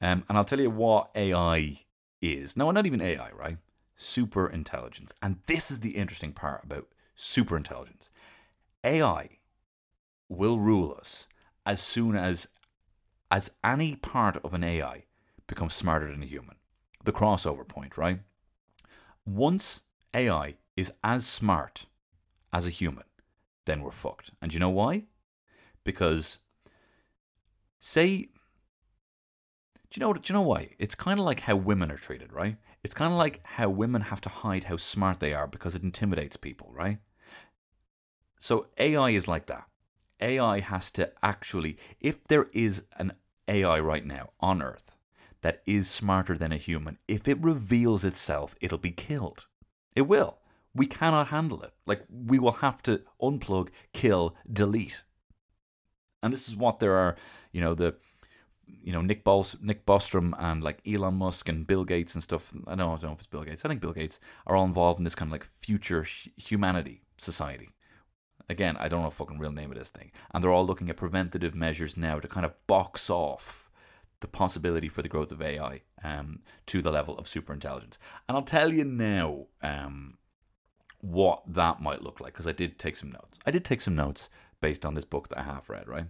Um, 0.00 0.24
and 0.28 0.38
i'll 0.38 0.44
tell 0.44 0.60
you 0.60 0.70
what 0.70 1.10
ai 1.14 1.80
is. 2.20 2.56
No, 2.56 2.70
not 2.70 2.86
even 2.86 3.00
AI, 3.00 3.30
right? 3.32 3.58
Super 3.96 4.48
intelligence. 4.48 5.12
And 5.22 5.38
this 5.46 5.70
is 5.70 5.80
the 5.80 5.90
interesting 5.90 6.32
part 6.32 6.64
about 6.64 6.88
super 7.14 7.56
intelligence. 7.56 8.10
AI 8.84 9.28
will 10.28 10.58
rule 10.58 10.96
us 10.98 11.26
as 11.64 11.80
soon 11.80 12.16
as 12.16 12.48
as 13.30 13.50
any 13.62 13.94
part 13.96 14.38
of 14.42 14.54
an 14.54 14.64
AI 14.64 15.04
becomes 15.46 15.74
smarter 15.74 16.10
than 16.10 16.22
a 16.22 16.26
human. 16.26 16.56
The 17.04 17.12
crossover 17.12 17.66
point, 17.66 17.98
right? 17.98 18.20
Once 19.26 19.82
AI 20.14 20.56
is 20.76 20.92
as 21.04 21.26
smart 21.26 21.86
as 22.52 22.66
a 22.66 22.70
human, 22.70 23.04
then 23.66 23.82
we're 23.82 23.90
fucked. 23.90 24.30
And 24.40 24.54
you 24.54 24.60
know 24.60 24.70
why? 24.70 25.04
Because 25.84 26.38
say 27.78 28.28
do 29.90 29.98
you 29.98 30.00
know? 30.00 30.08
What 30.08 30.22
do 30.22 30.32
you 30.32 30.38
know 30.38 30.46
why? 30.46 30.70
It's 30.78 30.94
kind 30.94 31.18
of 31.18 31.24
like 31.24 31.40
how 31.40 31.56
women 31.56 31.90
are 31.90 31.96
treated, 31.96 32.32
right? 32.32 32.56
It's 32.84 32.94
kind 32.94 33.10
of 33.10 33.18
like 33.18 33.40
how 33.42 33.70
women 33.70 34.02
have 34.02 34.20
to 34.22 34.28
hide 34.28 34.64
how 34.64 34.76
smart 34.76 35.18
they 35.18 35.32
are 35.32 35.46
because 35.46 35.74
it 35.74 35.82
intimidates 35.82 36.36
people, 36.36 36.70
right? 36.72 36.98
So 38.38 38.66
AI 38.78 39.10
is 39.10 39.26
like 39.26 39.46
that. 39.46 39.64
AI 40.20 40.60
has 40.60 40.90
to 40.92 41.12
actually, 41.22 41.76
if 42.00 42.24
there 42.24 42.48
is 42.52 42.84
an 42.96 43.12
AI 43.46 43.80
right 43.80 44.04
now 44.04 44.30
on 44.40 44.62
Earth 44.62 44.92
that 45.42 45.62
is 45.66 45.88
smarter 45.88 46.36
than 46.36 46.52
a 46.52 46.56
human, 46.56 46.98
if 47.06 47.28
it 47.28 47.38
reveals 47.40 48.04
itself, 48.04 48.54
it'll 48.60 48.78
be 48.78 48.90
killed. 48.90 49.46
It 49.94 50.02
will. 50.02 50.38
We 50.74 50.86
cannot 50.86 51.28
handle 51.28 51.62
it. 51.62 51.72
Like 51.86 52.04
we 52.08 52.38
will 52.38 52.52
have 52.52 52.82
to 52.82 53.02
unplug, 53.20 53.70
kill, 53.92 54.36
delete. 54.52 55.02
And 56.22 56.32
this 56.32 56.48
is 56.48 56.56
what 56.56 56.80
there 56.80 56.94
are, 56.94 57.16
you 57.52 57.60
know, 57.60 57.74
the 57.74 57.96
you 58.66 58.92
know 58.92 59.00
Nick 59.00 59.24
Bol- 59.24 59.46
Nick 59.60 59.86
Bostrom 59.86 60.34
and 60.38 60.62
like 60.62 60.80
Elon 60.86 61.14
Musk 61.14 61.48
and 61.48 61.66
Bill 61.66 61.84
Gates 61.84 62.14
and 62.14 62.22
stuff. 62.22 62.52
I 62.66 62.74
don't, 62.74 62.88
I 62.88 62.92
don't 62.92 63.02
know 63.04 63.12
if 63.12 63.18
it's 63.18 63.26
Bill 63.26 63.44
Gates. 63.44 63.64
I 63.64 63.68
think 63.68 63.80
Bill 63.80 63.92
Gates 63.92 64.20
are 64.46 64.56
all 64.56 64.64
involved 64.64 64.98
in 64.98 65.04
this 65.04 65.14
kind 65.14 65.28
of 65.28 65.32
like 65.32 65.48
future 65.60 66.02
hu- 66.02 66.30
humanity 66.36 67.02
society. 67.16 67.70
Again, 68.48 68.76
I 68.78 68.88
don't 68.88 69.02
know 69.02 69.10
fucking 69.10 69.38
real 69.38 69.52
name 69.52 69.70
of 69.70 69.78
this 69.78 69.90
thing, 69.90 70.10
and 70.32 70.42
they're 70.42 70.52
all 70.52 70.66
looking 70.66 70.88
at 70.88 70.96
preventative 70.96 71.54
measures 71.54 71.96
now 71.96 72.18
to 72.18 72.28
kind 72.28 72.46
of 72.46 72.54
box 72.66 73.10
off 73.10 73.68
the 74.20 74.28
possibility 74.28 74.88
for 74.88 75.02
the 75.02 75.08
growth 75.08 75.30
of 75.30 75.42
AI 75.42 75.82
um, 76.02 76.40
to 76.66 76.82
the 76.82 76.90
level 76.90 77.16
of 77.18 77.28
super 77.28 77.52
intelligence. 77.52 77.98
And 78.28 78.36
I'll 78.36 78.42
tell 78.42 78.72
you 78.72 78.84
now 78.84 79.46
um, 79.62 80.18
what 81.00 81.42
that 81.46 81.80
might 81.80 82.02
look 82.02 82.20
like 82.20 82.32
because 82.32 82.48
I 82.48 82.52
did 82.52 82.78
take 82.78 82.96
some 82.96 83.12
notes. 83.12 83.38
I 83.46 83.50
did 83.50 83.64
take 83.64 83.80
some 83.80 83.94
notes 83.94 84.28
based 84.60 84.84
on 84.84 84.94
this 84.94 85.04
book 85.04 85.28
that 85.28 85.38
I 85.38 85.42
have 85.42 85.68
read, 85.68 85.88
right? 85.88 86.06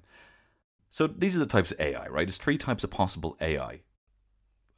So 0.90 1.06
these 1.06 1.36
are 1.36 1.40
the 1.40 1.46
types 1.46 1.72
of 1.72 1.80
AI, 1.80 2.06
right? 2.08 2.26
There's 2.26 2.38
three 2.38 2.56
types 2.56 2.82
of 2.82 2.90
possible 2.90 3.36
AI. 3.40 3.80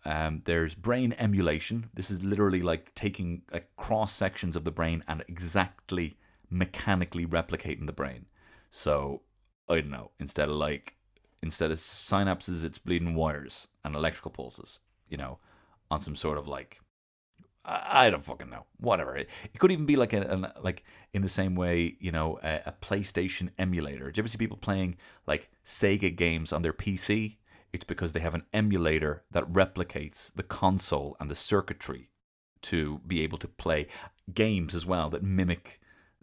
Um, 0.05 0.43
there's 0.45 0.75
brain 0.75 1.15
emulation. 1.19 1.91
This 1.95 2.11
is 2.11 2.23
literally 2.23 2.63
like 2.63 2.95
taking 2.95 3.43
like, 3.53 3.71
cross 3.77 4.13
sections 4.13 4.57
of 4.57 4.65
the 4.65 4.71
brain 4.73 5.05
and 5.07 5.23
exactly 5.29 6.17
mechanically 6.51 7.27
replicating 7.27 7.87
the 7.87 7.93
brain. 7.93 8.27
So 8.71 9.23
I 9.69 9.77
don't 9.77 9.91
know. 9.91 10.11
Instead 10.19 10.49
of 10.49 10.57
like 10.57 10.97
instead 11.43 11.71
of 11.71 11.79
synapses, 11.79 12.65
it's 12.65 12.79
bleeding 12.79 13.15
wires 13.15 13.69
and 13.85 13.95
electrical 13.95 14.31
pulses. 14.31 14.81
You 15.09 15.17
know, 15.17 15.39
on 15.91 16.01
some 16.01 16.17
sort 16.17 16.39
of 16.39 16.47
like 16.49 16.81
I 17.65 18.09
don't 18.09 18.25
fucking 18.25 18.49
know. 18.49 18.65
Whatever. 18.79 19.17
It, 19.17 19.31
it 19.53 19.59
could 19.59 19.71
even 19.71 19.85
be 19.87 19.97
like 19.97 20.13
a, 20.13 20.55
like 20.63 20.83
in 21.13 21.23
the 21.23 21.29
same 21.29 21.55
way, 21.55 21.97
you 22.01 22.11
know, 22.11 22.39
a, 22.43 22.63
a 22.67 22.75
PlayStation 22.81 23.51
emulator. 23.59 24.11
Do 24.11 24.19
you 24.19 24.23
ever 24.23 24.29
see 24.29 24.39
people 24.39 24.57
playing 24.57 24.97
like 25.27 25.51
Sega 25.65 26.15
games 26.15 26.53
on 26.53 26.63
their 26.63 26.73
PC? 26.73 27.37
It's 27.73 27.85
because 27.85 28.13
they 28.13 28.21
have 28.21 28.35
an 28.35 28.45
emulator 28.53 29.25
that 29.31 29.53
replicates 29.53 30.33
the 30.35 30.43
console 30.43 31.17
and 31.21 31.31
the 31.31 31.35
circuitry 31.35 32.11
to 32.63 33.01
be 33.07 33.23
able 33.23 33.39
to 33.39 33.49
play 33.49 33.87
games 34.33 34.75
as 34.75 34.87
well 34.87 35.11
that 35.11 35.23
mimic 35.23 35.80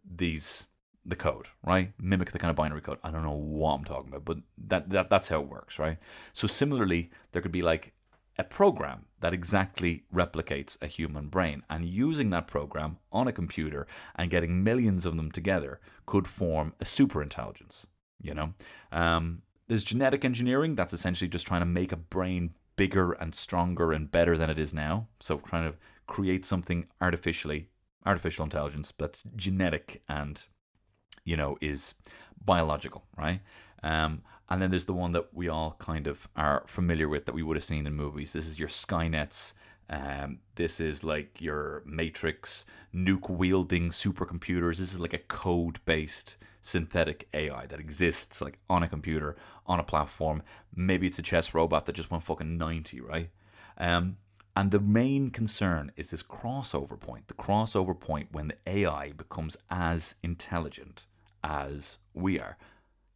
these 0.10 0.66
the 1.05 1.16
code, 1.16 1.47
right? 1.64 1.93
Mimic 1.99 2.32
the 2.32 2.39
kind 2.39 2.49
of 2.49 2.58
binary 2.58 2.82
code. 2.82 2.99
I 3.03 3.12
don't 3.12 3.24
know 3.24 3.32
what 3.32 3.74
I'm 3.74 3.86
talking 3.86 4.10
about, 4.10 4.26
but 4.26 4.38
that, 4.68 4.89
that 4.89 5.10
that's 5.10 5.30
how 5.30 5.39
it 5.41 5.47
works, 5.47 5.80
right? 5.80 5.97
So 6.34 6.47
similarly, 6.47 7.10
there 7.32 7.41
could 7.41 7.51
be 7.51 7.62
like 7.62 7.93
a 8.38 8.43
program 8.43 9.05
that 9.22 9.34
exactly 9.34 10.03
replicates 10.14 10.78
a 10.82 10.88
human 10.88 11.28
brain. 11.28 11.64
And 11.70 11.86
using 11.86 12.30
that 12.32 12.47
program 12.47 12.97
on 13.12 13.28
a 13.28 13.32
computer 13.32 13.88
and 14.16 14.30
getting 14.30 14.64
millions 14.64 15.05
of 15.05 15.18
them 15.18 15.32
together 15.32 15.80
could 16.05 16.28
form 16.28 16.74
a 16.80 16.86
super 16.86 17.24
intelligence. 17.24 17.88
You 18.22 18.34
know, 18.34 18.53
um, 18.91 19.41
there's 19.68 19.84
genetic 19.84 20.24
engineering 20.24 20.76
that's 20.76 20.93
essentially 20.93 21.30
just 21.30 21.47
trying 21.47 21.62
to 21.62 21.66
make 21.66 21.91
a 21.91 21.97
brain 21.97 22.53
bigger 22.76 23.14
and 23.14 23.34
stronger 23.34 23.91
and 23.91 24.12
better 24.12 24.38
than 24.38 24.49
it 24.49 24.60
is 24.60 24.74
now. 24.74 25.08
So 25.20 25.38
trying 25.38 25.72
to 25.72 25.78
create 26.05 26.45
something 26.45 26.88
artificially, 27.01 27.70
artificial 28.06 28.43
intelligence 28.43 28.93
that's 28.98 29.24
genetic 29.36 30.02
and 30.08 30.45
you 31.24 31.36
know 31.36 31.58
is 31.62 31.95
biological, 32.43 33.06
right? 33.18 33.41
Um, 33.84 34.22
and 34.50 34.62
then 34.62 34.70
there's 34.70 34.86
the 34.86 34.93
one 34.93 35.12
that 35.12 35.34
we 35.34 35.50
all 35.50 35.76
kind 35.78 36.08
of 36.08 36.28
are 36.36 36.64
familiar 36.68 37.10
with 37.10 37.26
that 37.26 37.36
we 37.36 37.43
would 37.43 37.58
have 37.58 37.64
seen 37.64 37.86
in 37.86 37.93
movies. 37.93 38.34
This 38.34 38.48
is 38.48 38.60
your 38.60 38.70
Skynets. 38.70 39.54
Um, 39.89 40.39
this 40.56 40.80
is 40.80 41.04
like 41.04 41.41
your 41.41 41.84
Matrix 41.86 42.66
nuke 42.93 43.30
wielding 43.30 43.89
supercomputers. 43.89 44.78
This 44.78 44.93
is 44.93 45.00
like 45.00 45.14
a 45.14 45.20
code 45.20 45.80
based 45.86 46.38
synthetic 46.62 47.28
AI 47.34 47.66
that 47.68 47.80
exists 47.80 48.41
like 48.41 48.60
on 48.70 48.84
a 48.84 48.88
computer, 48.88 49.36
on 49.66 49.80
a 49.80 49.84
platform. 49.84 50.43
Maybe 50.76 51.08
it's 51.08 51.20
a 51.20 51.24
chess 51.24 51.54
robot 51.54 51.86
that 51.86 51.95
just 51.95 52.12
went 52.12 52.24
fucking 52.24 52.58
90, 52.58 53.02
right? 53.02 53.30
Um, 53.78 54.18
And 54.58 54.72
the 54.72 54.80
main 54.80 55.30
concern 55.30 55.91
is 55.97 56.10
this 56.10 56.24
crossover 56.24 56.99
point, 56.99 57.28
the 57.28 57.36
crossover 57.36 57.97
point 57.97 58.30
when 58.32 58.47
the 58.47 58.58
AI 58.66 59.12
becomes 59.12 59.55
as 59.70 60.16
intelligent 60.24 61.05
as 61.43 61.99
we 62.16 62.39
are. 62.39 62.58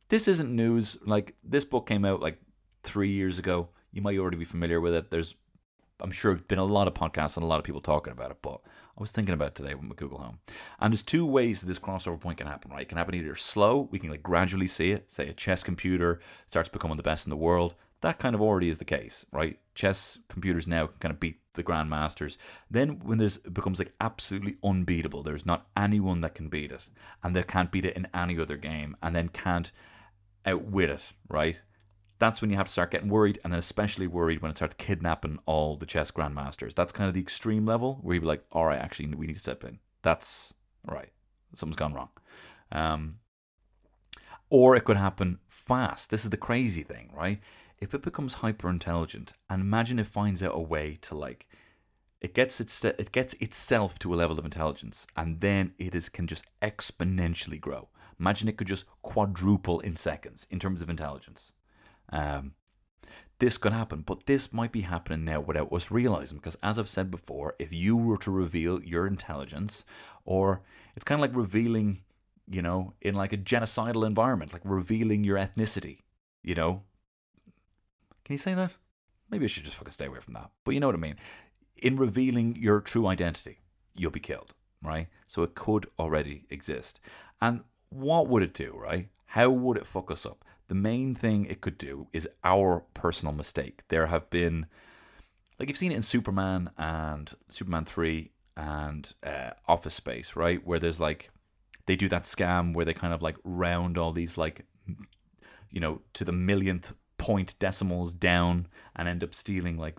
This 0.10 0.28
isn't 0.28 0.56
news. 0.56 0.98
Like, 1.04 1.34
this 1.44 1.66
book 1.66 1.88
came 1.88 2.06
out 2.06 2.22
like 2.22 2.40
three 2.84 3.10
years 3.10 3.40
ago. 3.40 3.70
You 3.92 4.04
might 4.04 4.20
already 4.20 4.38
be 4.38 4.46
familiar 4.46 4.80
with 4.80 4.94
it. 4.94 5.10
There's, 5.10 5.34
I'm 6.00 6.12
sure, 6.12 6.36
been 6.36 6.60
a 6.60 6.64
lot 6.64 6.88
of 6.88 6.94
podcasts 6.94 7.38
and 7.38 7.44
a 7.44 7.48
lot 7.48 7.58
of 7.58 7.64
people 7.64 7.82
talking 7.82 8.14
about 8.14 8.30
it, 8.30 8.38
but 8.44 8.62
I 8.96 9.02
was 9.02 9.12
thinking 9.12 9.34
about 9.34 9.56
today 9.56 9.74
with 9.74 9.96
Google 9.96 10.20
Home. 10.20 10.38
And 10.80 10.94
there's 10.94 11.02
two 11.02 11.26
ways 11.26 11.62
that 11.62 11.66
this 11.66 11.80
crossover 11.80 12.20
point 12.20 12.38
can 12.38 12.46
happen, 12.46 12.70
right? 12.70 12.84
It 12.84 12.90
can 12.90 13.00
happen 13.00 13.16
either 13.16 13.34
slow, 13.34 13.90
we 13.90 13.98
can 13.98 14.12
like 14.12 14.22
gradually 14.22 14.68
see 14.68 14.92
it, 14.92 15.12
say 15.12 15.28
a 15.28 15.34
chess 15.34 15.64
computer 15.64 16.20
starts 16.46 16.70
becoming 16.70 16.98
the 16.98 17.04
best 17.04 17.26
in 17.26 17.32
the 17.32 17.36
world. 17.36 17.74
That 18.02 18.20
kind 18.20 18.36
of 18.36 18.42
already 18.42 18.70
is 18.70 18.80
the 18.80 18.86
case, 18.86 19.26
right? 19.32 19.60
Chess 19.76 20.18
computers 20.28 20.68
now 20.68 20.88
can 20.88 20.98
kind 21.00 21.14
of 21.14 21.20
beat 21.20 21.40
the 21.54 21.64
grandmasters. 21.64 22.38
Then 22.70 23.00
when 23.04 23.18
there's 23.18 23.38
it 23.38 23.54
becomes 23.54 23.80
like 23.80 23.94
absolutely 24.02 24.58
unbeatable, 24.64 25.24
there's 25.24 25.46
not 25.46 25.68
anyone 25.78 26.22
that 26.22 26.36
can 26.36 26.50
beat 26.50 26.72
it, 26.72 26.82
and 27.24 27.36
they 27.36 27.44
can't 27.44 27.72
beat 27.72 27.86
it 27.86 27.96
in 27.96 28.08
any 28.14 28.40
other 28.40 28.58
game, 28.58 28.98
and 29.02 29.16
then 29.16 29.30
can't 29.30 29.72
outwit 30.46 30.90
it, 30.90 31.14
right? 31.30 31.60
That's 32.18 32.42
when 32.42 32.52
you 32.52 32.58
have 32.58 32.68
to 32.68 32.72
start 32.72 32.92
getting 32.92 33.10
worried, 33.10 33.40
and 33.44 33.52
then 33.52 33.60
especially 33.60 34.08
worried 34.08 34.42
when 34.42 34.52
it 34.52 34.58
starts 34.58 34.76
kidnapping 34.76 35.40
all 35.46 35.76
the 35.76 35.88
chess 35.88 36.12
grandmasters. 36.12 36.76
That's 36.76 36.92
kind 36.92 37.08
of 37.08 37.14
the 37.14 37.22
extreme 37.22 37.66
level 37.66 38.00
where 38.02 38.14
you'd 38.14 38.22
be 38.22 38.28
like, 38.28 38.44
all 38.52 38.66
right, 38.66 38.80
actually, 38.80 39.08
we 39.16 39.28
need 39.28 39.34
to 39.34 39.40
step 39.40 39.64
in. 39.64 39.80
That's 40.04 40.54
right. 40.88 41.10
Something's 41.56 41.78
gone 41.78 41.94
wrong. 41.94 42.10
Um, 42.72 43.16
or 44.50 44.76
it 44.76 44.84
could 44.84 44.98
happen 44.98 45.40
fast. 45.50 46.10
This 46.10 46.24
is 46.24 46.30
the 46.30 46.38
crazy 46.38 46.84
thing, 46.84 47.12
right? 47.16 47.40
If 47.82 47.96
it 47.96 48.04
becomes 48.04 48.36
hyper 48.36 48.70
intelligent, 48.70 49.34
and 49.50 49.62
imagine 49.62 49.98
it 50.00 50.06
finds 50.06 50.44
out 50.44 50.56
a 50.56 50.62
way 50.62 50.98
to 51.02 51.16
like, 51.16 51.48
it 52.22 52.36
gets 52.36 52.62
its 52.62 52.86
it 52.86 53.12
gets 53.12 53.34
itself 53.36 53.98
to 54.00 54.14
a 54.14 54.16
level 54.16 54.38
of 54.38 54.46
intelligence, 54.46 55.08
and 55.18 55.42
then 55.42 55.74
it 55.80 55.96
is 55.96 56.08
can 56.08 56.28
just 56.28 56.46
exponentially 56.62 57.60
grow. 57.60 57.90
Imagine 58.20 58.48
it 58.48 58.58
could 58.58 58.68
just 58.68 58.86
quadruple 59.02 59.80
in 59.80 59.96
seconds 59.96 60.46
in 60.52 60.60
terms 60.60 60.84
of 60.84 60.90
intelligence. 60.92 61.54
Um, 62.10 62.54
this 63.40 63.58
could 63.58 63.74
happen, 63.74 64.04
but 64.04 64.28
this 64.28 64.54
might 64.54 64.72
be 64.72 64.82
happening 64.82 65.26
now 65.26 65.40
without 65.40 65.74
us 65.74 65.90
realizing. 65.90 66.38
Because 66.38 66.58
as 66.62 66.78
I've 66.78 66.88
said 66.88 67.10
before, 67.10 67.56
if 67.58 67.74
you 67.74 67.98
were 67.98 68.20
to 68.20 68.30
reveal 68.30 68.84
your 68.84 69.08
intelligence, 69.08 69.84
or 70.24 70.62
it's 70.96 71.04
kind 71.04 71.20
of 71.20 71.28
like 71.28 71.36
revealing, 71.36 72.04
you 72.48 72.62
know, 72.62 72.94
in 73.02 73.16
like 73.16 73.34
a 73.34 73.38
genocidal 73.38 74.06
environment, 74.06 74.54
like 74.54 74.62
revealing 74.64 75.24
your 75.24 75.38
ethnicity, 75.38 76.02
you 76.44 76.54
know. 76.54 76.84
Can 78.32 78.36
you 78.36 78.38
say 78.38 78.54
that? 78.54 78.78
Maybe 79.30 79.44
I 79.44 79.50
should 79.50 79.66
just 79.66 79.76
fucking 79.76 79.92
stay 79.92 80.06
away 80.06 80.22
from 80.22 80.36
that. 80.36 80.52
But 80.64 80.74
you 80.74 80.80
know 80.80 80.88
what 80.88 80.96
I 80.96 81.00
mean. 81.00 81.18
In 81.76 81.98
revealing 81.98 82.56
your 82.56 82.80
true 82.80 83.08
identity, 83.08 83.60
you'll 83.94 84.10
be 84.10 84.22
killed, 84.22 84.54
right? 84.82 85.08
So 85.28 85.44
it 85.44 85.54
could 85.54 85.88
already 86.00 86.46
exist. 86.50 87.02
And 87.42 87.60
what 87.90 88.30
would 88.30 88.42
it 88.42 88.54
do, 88.54 88.72
right? 88.74 89.10
How 89.26 89.50
would 89.50 89.76
it 89.76 89.86
fuck 89.86 90.10
us 90.12 90.26
up? 90.26 90.46
The 90.70 90.76
main 90.76 91.14
thing 91.14 91.44
it 91.44 91.60
could 91.60 91.78
do 91.78 92.08
is 92.14 92.26
our 92.46 92.86
personal 92.94 93.34
mistake. 93.34 93.82
There 93.90 94.08
have 94.08 94.30
been, 94.30 94.66
like 95.60 95.68
you've 95.68 95.78
seen 95.78 95.92
it 95.92 95.96
in 95.96 96.02
Superman 96.02 96.70
and 96.78 97.34
Superman 97.50 97.84
3 97.84 98.32
and 98.56 99.14
uh, 99.24 99.50
Office 99.68 99.96
Space, 99.96 100.38
right? 100.38 100.66
Where 100.66 100.80
there's 100.80 101.02
like, 101.02 101.32
they 101.86 101.98
do 101.98 102.08
that 102.08 102.24
scam 102.24 102.74
where 102.74 102.86
they 102.86 102.94
kind 102.94 103.14
of 103.14 103.22
like 103.22 103.36
round 103.44 103.98
all 103.98 104.14
these 104.14 104.38
like, 104.38 104.66
you 105.70 105.82
know, 105.82 106.00
to 106.14 106.24
the 106.24 106.32
millionth 106.32 106.94
point 107.22 107.58
decimals 107.60 108.14
down 108.14 108.68
and 108.96 109.08
end 109.08 109.24
up 109.24 109.34
stealing 109.34 109.78
like 109.78 109.98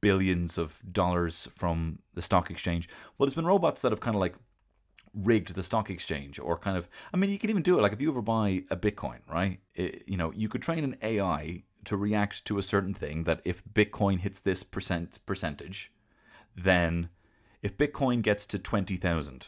billions 0.00 0.58
of 0.58 0.80
dollars 0.90 1.48
from 1.54 1.98
the 2.14 2.22
stock 2.22 2.50
exchange. 2.50 2.88
Well, 3.16 3.26
there's 3.26 3.34
been 3.34 3.46
robots 3.46 3.82
that 3.82 3.92
have 3.92 4.00
kind 4.00 4.14
of 4.14 4.20
like 4.20 4.34
rigged 5.14 5.54
the 5.54 5.62
stock 5.62 5.90
exchange 5.90 6.40
or 6.40 6.58
kind 6.58 6.76
of 6.76 6.88
i 7.12 7.16
mean 7.16 7.30
you 7.30 7.38
can 7.38 7.48
even 7.48 7.62
do 7.62 7.78
it 7.78 7.82
like 7.82 7.92
if 7.92 8.00
you 8.00 8.10
ever 8.10 8.20
buy 8.20 8.64
a 8.68 8.76
bitcoin 8.76 9.20
right? 9.28 9.60
It, 9.76 10.02
you 10.08 10.16
know 10.16 10.32
you 10.32 10.48
could 10.48 10.60
train 10.60 10.82
an 10.82 10.96
ai 11.02 11.62
to 11.84 11.96
react 11.96 12.44
to 12.46 12.58
a 12.58 12.64
certain 12.64 12.94
thing 12.94 13.22
that 13.22 13.40
if 13.44 13.62
bitcoin 13.64 14.18
hits 14.18 14.40
this 14.40 14.64
percent 14.64 15.20
percentage 15.24 15.92
then 16.56 17.10
if 17.62 17.78
bitcoin 17.78 18.22
gets 18.22 18.44
to 18.46 18.58
20000 18.58 19.46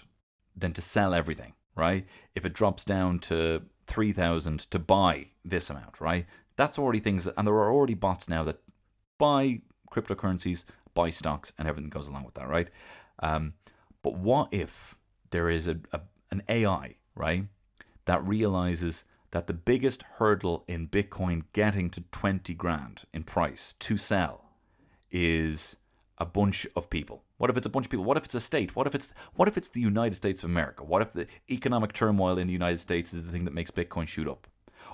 then 0.54 0.72
to 0.72 0.80
sell 0.80 1.12
everything 1.12 1.54
right? 1.76 2.06
If 2.34 2.44
it 2.44 2.54
drops 2.54 2.84
down 2.84 3.20
to 3.20 3.62
3000 3.86 4.60
to 4.70 4.78
buy 4.80 5.28
this 5.44 5.70
amount 5.70 6.00
right 6.00 6.26
that's 6.56 6.78
already 6.78 7.00
things 7.00 7.26
and 7.26 7.46
there 7.46 7.54
are 7.54 7.72
already 7.72 7.94
bots 7.94 8.28
now 8.28 8.42
that 8.42 8.60
buy 9.18 9.60
cryptocurrencies 9.90 10.64
buy 10.94 11.10
stocks 11.10 11.52
and 11.58 11.68
everything 11.68 11.90
goes 11.90 12.08
along 12.08 12.24
with 12.24 12.34
that 12.34 12.48
right 12.48 12.68
um, 13.20 13.54
but 14.02 14.14
what 14.14 14.48
if 14.52 14.94
there 15.30 15.48
is 15.48 15.66
a, 15.66 15.78
a 15.92 16.00
an 16.30 16.42
AI, 16.48 16.96
right, 17.14 17.44
that 18.04 18.26
realizes 18.26 19.04
that 19.30 19.46
the 19.46 19.52
biggest 19.52 20.02
hurdle 20.18 20.64
in 20.68 20.88
Bitcoin 20.88 21.42
getting 21.52 21.90
to 21.90 22.02
20 22.12 22.54
grand 22.54 23.02
in 23.12 23.22
price 23.22 23.74
to 23.80 23.96
sell 23.96 24.44
is 25.10 25.76
a 26.18 26.24
bunch 26.24 26.66
of 26.76 26.88
people. 26.88 27.22
What 27.38 27.50
if 27.50 27.56
it's 27.56 27.66
a 27.66 27.70
bunch 27.70 27.86
of 27.86 27.90
people? 27.90 28.04
What 28.04 28.16
if 28.16 28.24
it's 28.24 28.34
a 28.34 28.40
state? 28.40 28.74
What 28.74 28.86
if 28.86 28.94
it's 28.94 29.12
what 29.34 29.48
if 29.48 29.58
it's 29.58 29.68
the 29.68 29.80
United 29.80 30.14
States 30.14 30.42
of 30.42 30.48
America? 30.48 30.84
What 30.84 31.02
if 31.02 31.12
the 31.12 31.26
economic 31.50 31.92
turmoil 31.92 32.38
in 32.38 32.46
the 32.46 32.52
United 32.52 32.80
States 32.80 33.12
is 33.12 33.26
the 33.26 33.32
thing 33.32 33.44
that 33.44 33.52
makes 33.52 33.70
Bitcoin 33.70 34.08
shoot 34.08 34.26
up? 34.26 34.46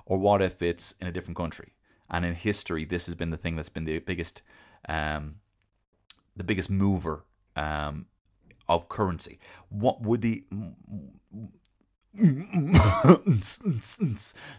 Or 0.06 0.18
what 0.18 0.42
if 0.42 0.62
it's 0.62 0.94
in 1.00 1.06
a 1.06 1.12
different 1.12 1.36
country? 1.36 1.74
And 2.10 2.24
in 2.24 2.34
history, 2.34 2.84
this 2.84 3.06
has 3.06 3.14
been 3.14 3.30
the 3.30 3.36
thing 3.36 3.56
that's 3.56 3.68
been 3.68 3.84
the 3.84 3.98
biggest, 3.98 4.42
um, 4.88 5.36
the 6.36 6.44
biggest 6.44 6.68
mover 6.68 7.24
um, 7.56 8.06
of 8.68 8.88
currency. 8.88 9.38
What 9.68 10.02
would 10.02 10.20
the 10.20 10.44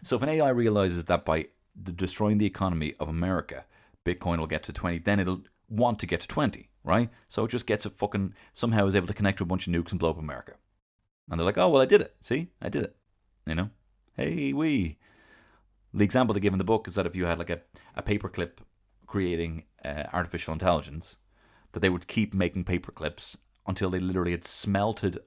so 0.02 0.16
if 0.16 0.24
an 0.24 0.30
AI 0.30 0.50
realizes 0.50 1.06
that 1.06 1.24
by 1.24 1.46
destroying 1.84 2.40
the 2.40 2.48
economy 2.48 2.96
of 3.00 3.10
America, 3.10 3.66
Bitcoin 4.06 4.40
will 4.40 4.48
get 4.48 4.64
to 4.64 4.74
20, 4.74 5.00
then 5.00 5.20
it'll 5.20 5.44
want 5.70 6.00
to 6.00 6.08
get 6.08 6.22
to 6.22 6.28
20, 6.28 6.70
right? 6.84 7.10
So 7.28 7.46
it 7.46 7.52
just 7.52 7.68
gets 7.68 7.86
a 7.86 7.92
fucking 7.92 8.34
somehow 8.54 8.88
is 8.88 8.96
able 8.96 9.08
to 9.08 9.14
connect 9.14 9.38
to 9.38 9.44
a 9.44 9.48
bunch 9.48 9.68
of 9.68 9.74
nukes 9.74 9.92
and 9.92 10.00
blow 10.00 10.10
up 10.10 10.18
America. 10.18 10.54
And 11.30 11.40
they're 11.40 11.46
like, 11.46 11.58
oh 11.58 11.70
well 11.70 11.82
I 11.82 11.86
did 11.86 12.02
it. 12.02 12.16
See? 12.22 12.50
I 12.62 12.70
did 12.70 12.84
it. 12.84 12.96
You 13.46 13.56
know? 13.56 13.70
Hey 14.16 14.52
we. 14.54 14.98
The 15.94 16.04
example 16.04 16.34
they 16.34 16.40
give 16.40 16.54
in 16.54 16.60
the 16.60 16.66
book 16.66 16.88
is 16.88 16.96
that 16.96 17.06
if 17.06 17.16
you 17.16 17.26
had 17.26 17.38
like 17.38 17.50
a, 17.50 17.62
a 17.96 18.02
paperclip 18.02 18.58
creating 19.06 19.66
uh, 19.86 20.04
artificial 20.12 20.54
intelligence, 20.54 21.18
that 21.74 21.82
they 21.82 21.90
would 21.90 22.08
keep 22.08 22.34
making 22.34 22.66
paperclips 22.66 23.36
until 23.68 23.90
they 23.90 24.00
literally 24.00 24.32
had 24.32 24.46
smelted 24.46 25.20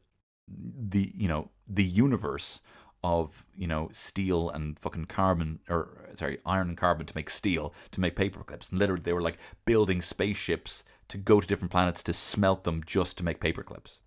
the 0.48 1.12
you 1.14 1.26
know 1.26 1.50
the 1.66 1.84
universe 1.84 2.60
of 3.02 3.44
you 3.54 3.66
know 3.66 3.88
steel 3.92 4.48
and 4.50 4.78
fucking 4.78 5.04
carbon 5.04 5.58
or 5.68 6.08
sorry 6.14 6.38
iron 6.46 6.68
and 6.68 6.76
carbon 6.76 7.06
to 7.06 7.16
make 7.16 7.28
steel 7.28 7.74
to 7.90 8.00
make 8.00 8.16
paperclips. 8.16 8.70
and 8.70 8.78
literally 8.78 9.02
they 9.02 9.12
were 9.12 9.22
like 9.22 9.38
building 9.64 10.00
spaceships 10.00 10.84
to 11.08 11.18
go 11.18 11.40
to 11.40 11.46
different 11.46 11.70
planets 11.70 12.02
to 12.02 12.12
smelt 12.12 12.64
them 12.64 12.82
just 12.84 13.16
to 13.16 13.24
make 13.24 13.40
paperclips. 13.40 13.98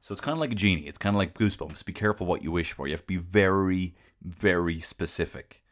so 0.00 0.12
it's 0.12 0.20
kind 0.20 0.34
of 0.34 0.40
like 0.40 0.52
a 0.52 0.56
genie 0.56 0.86
it's 0.86 0.98
kind 0.98 1.14
of 1.14 1.18
like 1.18 1.34
goosebumps 1.34 1.84
be 1.84 1.92
careful 1.92 2.26
what 2.26 2.42
you 2.42 2.50
wish 2.50 2.72
for 2.72 2.86
you 2.86 2.92
have 2.92 3.00
to 3.00 3.06
be 3.06 3.16
very 3.16 3.94
very 4.22 4.80
specific 4.80 5.62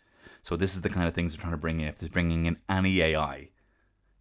so 0.43 0.57
this 0.57 0.75
is 0.75 0.83
the 0.83 0.89
kind 0.89 1.09
of 1.09 1.15
things 1.15 1.33
they're 1.33 1.41
trying 1.41 1.53
to 1.53 1.59
bring 1.59 1.81
in 1.81 1.89
if 1.89 1.99
they're 1.99 2.09
bringing 2.09 2.47
in 2.47 2.57
any 2.69 3.01
ai 3.01 3.49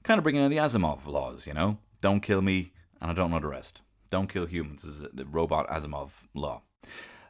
kind 0.03 0.17
of 0.17 0.23
bringing 0.23 0.43
in 0.43 0.51
the 0.51 0.57
asimov 0.57 1.05
laws 1.05 1.45
you 1.47 1.53
know 1.53 1.78
don't 2.01 2.21
kill 2.21 2.41
me 2.41 2.71
and 3.01 3.11
I 3.11 3.13
don't 3.13 3.32
know 3.32 3.39
the 3.39 3.47
rest. 3.47 3.82
Don't 4.09 4.32
kill 4.32 4.45
humans 4.45 4.84
is 4.84 5.05
the 5.13 5.26
robot 5.26 5.67
Asimov 5.67 6.23
law. 6.34 6.61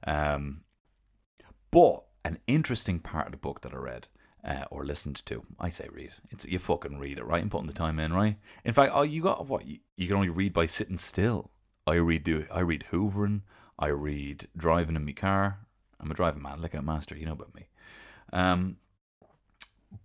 Um, 0.06 0.62
but 1.72 2.04
an 2.24 2.40
interesting 2.48 3.00
part 3.00 3.28
of 3.28 3.32
the 3.32 3.38
book 3.38 3.62
that 3.62 3.74
I 3.74 3.78
read 3.78 4.08
uh, 4.44 4.66
or 4.70 4.86
listened 4.86 5.26
to, 5.26 5.44
I 5.60 5.70
say 5.70 5.88
read. 5.92 6.12
It's 6.32 6.46
you 6.46 6.60
fucking 6.60 7.00
read 7.00 7.18
it, 7.18 7.26
right? 7.26 7.42
And 7.42 7.52
putting 7.52 7.68
the 7.68 7.74
time 7.74 8.00
in, 8.00 8.14
right? 8.14 8.38
In 8.64 8.74
fact, 8.74 8.92
oh, 8.94 9.02
you 9.02 9.22
got 9.22 9.48
what? 9.48 9.66
You, 9.66 9.80
you 9.98 10.08
can 10.08 10.18
only 10.18 10.30
read 10.30 10.54
by 10.54 10.66
sitting 10.66 10.98
still. 10.98 11.52
I 11.88 11.96
read 11.96 12.24
do 12.24 12.46
I 12.52 12.62
read 12.62 12.86
hoovering. 12.92 13.42
I 13.78 13.88
read 13.88 14.48
driving 14.56 14.96
in 14.96 15.06
my 15.06 15.12
car. 15.12 15.60
I'm 16.00 16.12
a 16.12 16.16
driving 16.16 16.42
man, 16.42 16.64
a 16.64 16.82
master. 16.82 17.16
You 17.16 17.26
know 17.26 17.34
about 17.34 17.56
me. 17.56 17.68
Um, 18.34 18.78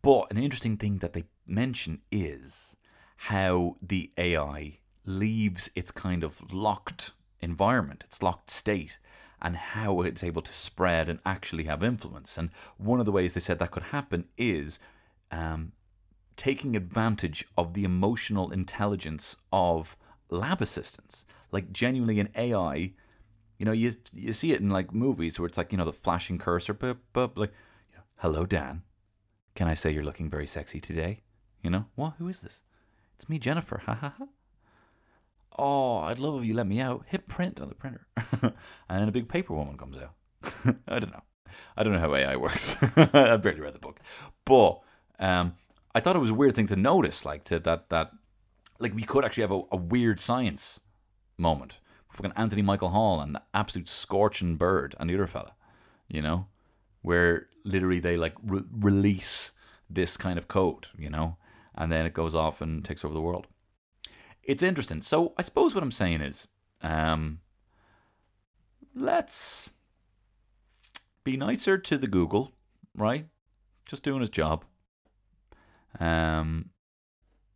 but 0.02 0.30
an 0.30 0.38
interesting 0.38 0.76
thing 0.76 0.98
that 0.98 1.12
they 1.12 1.24
mention 1.46 2.00
is 2.10 2.76
how 3.16 3.76
the 3.82 4.10
AI 4.16 4.78
leaves 5.04 5.70
its 5.74 5.90
kind 5.90 6.22
of 6.22 6.52
locked 6.52 7.12
environment, 7.40 8.04
its 8.06 8.22
locked 8.22 8.50
state, 8.50 8.98
and 9.42 9.56
how 9.56 10.02
it's 10.02 10.22
able 10.22 10.42
to 10.42 10.52
spread 10.52 11.08
and 11.08 11.18
actually 11.24 11.64
have 11.64 11.82
influence. 11.82 12.36
And 12.36 12.50
one 12.76 13.00
of 13.00 13.06
the 13.06 13.12
ways 13.12 13.34
they 13.34 13.40
said 13.40 13.58
that 13.58 13.70
could 13.70 13.84
happen 13.84 14.26
is 14.36 14.78
um, 15.30 15.72
taking 16.36 16.76
advantage 16.76 17.46
of 17.56 17.74
the 17.74 17.84
emotional 17.84 18.50
intelligence 18.50 19.36
of 19.52 19.96
lab 20.28 20.60
assistants, 20.60 21.24
like 21.50 21.72
genuinely 21.72 22.20
an 22.20 22.28
AI. 22.36 22.92
You 23.60 23.66
know, 23.66 23.72
you 23.72 23.94
you 24.14 24.32
see 24.32 24.52
it 24.52 24.62
in 24.62 24.70
like 24.70 24.94
movies 24.94 25.38
where 25.38 25.46
it's 25.46 25.58
like 25.58 25.70
you 25.70 25.76
know 25.76 25.84
the 25.84 25.92
flashing 25.92 26.38
cursor, 26.38 26.72
but 26.72 26.96
but 27.12 27.36
like, 27.36 27.52
you 27.90 27.98
know, 27.98 28.04
hello 28.16 28.46
Dan, 28.46 28.84
can 29.54 29.68
I 29.68 29.74
say 29.74 29.90
you're 29.90 30.02
looking 30.02 30.30
very 30.30 30.46
sexy 30.46 30.80
today? 30.80 31.20
You 31.62 31.68
know, 31.68 31.84
what? 31.94 32.14
Who 32.16 32.28
is 32.28 32.40
this? 32.40 32.62
It's 33.16 33.28
me, 33.28 33.38
Jennifer. 33.38 33.82
Ha 33.84 33.92
ha 33.92 34.14
ha. 34.16 34.28
Oh, 35.58 35.98
I'd 35.98 36.18
love 36.18 36.40
if 36.40 36.46
you 36.46 36.54
let 36.54 36.66
me 36.66 36.80
out. 36.80 37.04
Hit 37.08 37.28
print 37.28 37.60
on 37.60 37.68
the 37.68 37.74
printer. 37.74 38.06
and 38.40 38.54
then 38.88 39.08
a 39.08 39.12
big 39.12 39.28
paper 39.28 39.52
woman 39.52 39.76
comes 39.76 39.98
out. 39.98 40.14
I 40.88 40.98
don't 40.98 41.12
know. 41.12 41.24
I 41.76 41.82
don't 41.82 41.92
know 41.92 41.98
how 41.98 42.14
AI 42.14 42.36
works. 42.36 42.78
I 42.96 43.36
barely 43.36 43.60
read 43.60 43.74
the 43.74 43.78
book. 43.78 44.00
But 44.46 44.80
um, 45.18 45.56
I 45.94 46.00
thought 46.00 46.16
it 46.16 46.20
was 46.20 46.30
a 46.30 46.34
weird 46.34 46.54
thing 46.54 46.68
to 46.68 46.76
notice, 46.76 47.26
like 47.26 47.44
to 47.44 47.58
that 47.58 47.90
that 47.90 48.12
like 48.78 48.94
we 48.94 49.02
could 49.02 49.22
actually 49.22 49.42
have 49.42 49.52
a, 49.52 49.60
a 49.70 49.76
weird 49.76 50.18
science 50.18 50.80
moment. 51.36 51.76
Fucking 52.10 52.32
Anthony 52.36 52.62
Michael 52.62 52.90
Hall 52.90 53.20
and 53.20 53.34
the 53.34 53.42
absolute 53.54 53.88
scorching 53.88 54.56
bird 54.56 54.94
and 54.98 55.08
the 55.08 55.14
other 55.14 55.26
fella, 55.26 55.54
you 56.08 56.20
know, 56.20 56.46
where 57.02 57.46
literally 57.64 58.00
they 58.00 58.16
like 58.16 58.34
re- 58.42 58.64
release 58.70 59.52
this 59.88 60.16
kind 60.16 60.38
of 60.38 60.48
code, 60.48 60.88
you 60.98 61.08
know, 61.08 61.36
and 61.74 61.90
then 61.92 62.06
it 62.06 62.14
goes 62.14 62.34
off 62.34 62.60
and 62.60 62.84
takes 62.84 63.04
over 63.04 63.14
the 63.14 63.20
world. 63.20 63.46
It's 64.42 64.62
interesting. 64.62 65.02
So 65.02 65.34
I 65.38 65.42
suppose 65.42 65.74
what 65.74 65.84
I'm 65.84 65.92
saying 65.92 66.20
is, 66.20 66.48
um, 66.82 67.40
let's 68.94 69.70
be 71.24 71.36
nicer 71.36 71.78
to 71.78 71.96
the 71.96 72.08
Google, 72.08 72.52
right? 72.94 73.26
Just 73.86 74.02
doing 74.02 74.20
his 74.20 74.30
job. 74.30 74.64
Um, 75.98 76.70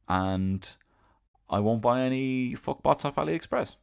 and 0.09 0.77
I 1.49 1.61
won't 1.61 1.83
buy 1.83 2.01
any 2.01 2.55
fuckbots 2.55 3.05
off 3.05 3.17
AliExpress. 3.17 3.77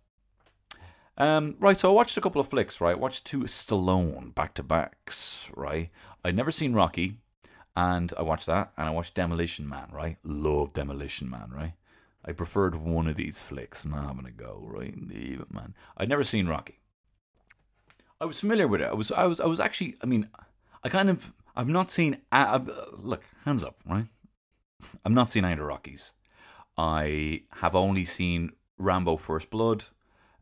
Um, 1.22 1.55
right, 1.59 1.78
so 1.78 1.88
I 1.88 1.93
watched 1.93 2.17
a 2.17 2.22
couple 2.22 2.41
of 2.41 2.47
flicks, 2.47 2.82
right? 2.82 2.99
Watched 2.99 3.26
two 3.26 3.41
Stallone 3.41 4.34
back 4.34 4.55
to 4.55 4.63
backs, 4.63 5.51
right? 5.55 5.91
I'd 6.26 6.36
never 6.36 6.49
seen 6.49 6.74
Rocky, 6.74 7.19
and 7.76 8.11
I 8.17 8.24
watched 8.24 8.47
that, 8.47 8.72
and 8.76 8.88
I 8.88 8.89
watched 8.89 9.13
Demolition 9.13 9.69
Man, 9.69 9.88
right? 9.91 10.17
Love 10.24 10.74
Demolition 10.74 11.30
Man, 11.30 11.51
right? 11.55 11.74
I 12.26 12.32
preferred 12.32 12.74
one 12.74 13.07
of 13.07 13.17
these 13.17 13.39
flicks. 13.39 13.86
Now 13.86 14.07
I'm 14.09 14.15
gonna 14.15 14.32
go, 14.32 14.63
right? 14.63 14.95
Leave 14.99 15.41
it, 15.41 15.53
man. 15.53 15.76
I'd 15.95 16.09
never 16.09 16.24
seen 16.24 16.47
Rocky. 16.47 16.80
I 18.19 18.26
was 18.26 18.39
familiar 18.39 18.67
with 18.67 18.82
it. 18.82 18.89
I 18.89 18.95
was, 18.95 19.11
I 19.11 19.28
was, 19.28 19.39
I 19.39 19.45
was 19.45 19.59
actually. 19.59 19.97
I 20.01 20.07
mean, 20.07 20.28
I 20.84 20.89
kind 20.89 21.07
of. 21.07 21.32
I've 21.55 21.69
not 21.69 21.91
seen. 21.91 22.17
Uh, 22.32 22.61
look, 22.93 23.24
hands 23.45 23.63
up, 23.63 23.78
right? 23.88 24.07
I've 25.05 25.11
not 25.11 25.30
seen 25.30 25.43
the 25.43 25.63
Rockies. 25.63 26.13
I 26.80 27.43
have 27.57 27.76
only 27.76 28.05
seen 28.05 28.53
Rambo: 28.80 29.17
First 29.17 29.51
Blood. 29.51 29.86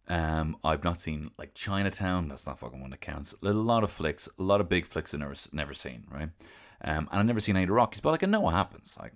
Um, 0.10 0.58
I've 0.64 0.84
not 0.84 1.00
seen 1.00 1.30
like 1.38 1.54
Chinatown. 1.54 2.28
That's 2.28 2.48
not 2.48 2.60
fucking 2.60 2.82
one 2.82 2.90
that 2.90 3.02
counts. 3.02 3.36
A 3.44 3.54
lot 3.54 3.84
of 3.84 3.92
flicks, 3.92 4.28
a 4.40 4.44
lot 4.44 4.60
of 4.60 4.68
big 4.68 4.86
flicks 4.86 5.14
I've 5.14 5.20
never 5.20 5.36
never 5.52 5.74
seen, 5.74 6.06
right? 6.12 6.30
Um, 6.82 7.08
and 7.12 7.20
I've 7.20 7.26
never 7.26 7.40
seen 7.40 7.56
any 7.56 7.64
of 7.64 7.70
the 7.70 7.74
Rockies, 7.74 8.02
but 8.02 8.12
like 8.12 8.24
I 8.24 8.28
know 8.28 8.40
what 8.40 8.54
happens. 8.54 8.96
Like, 9.00 9.14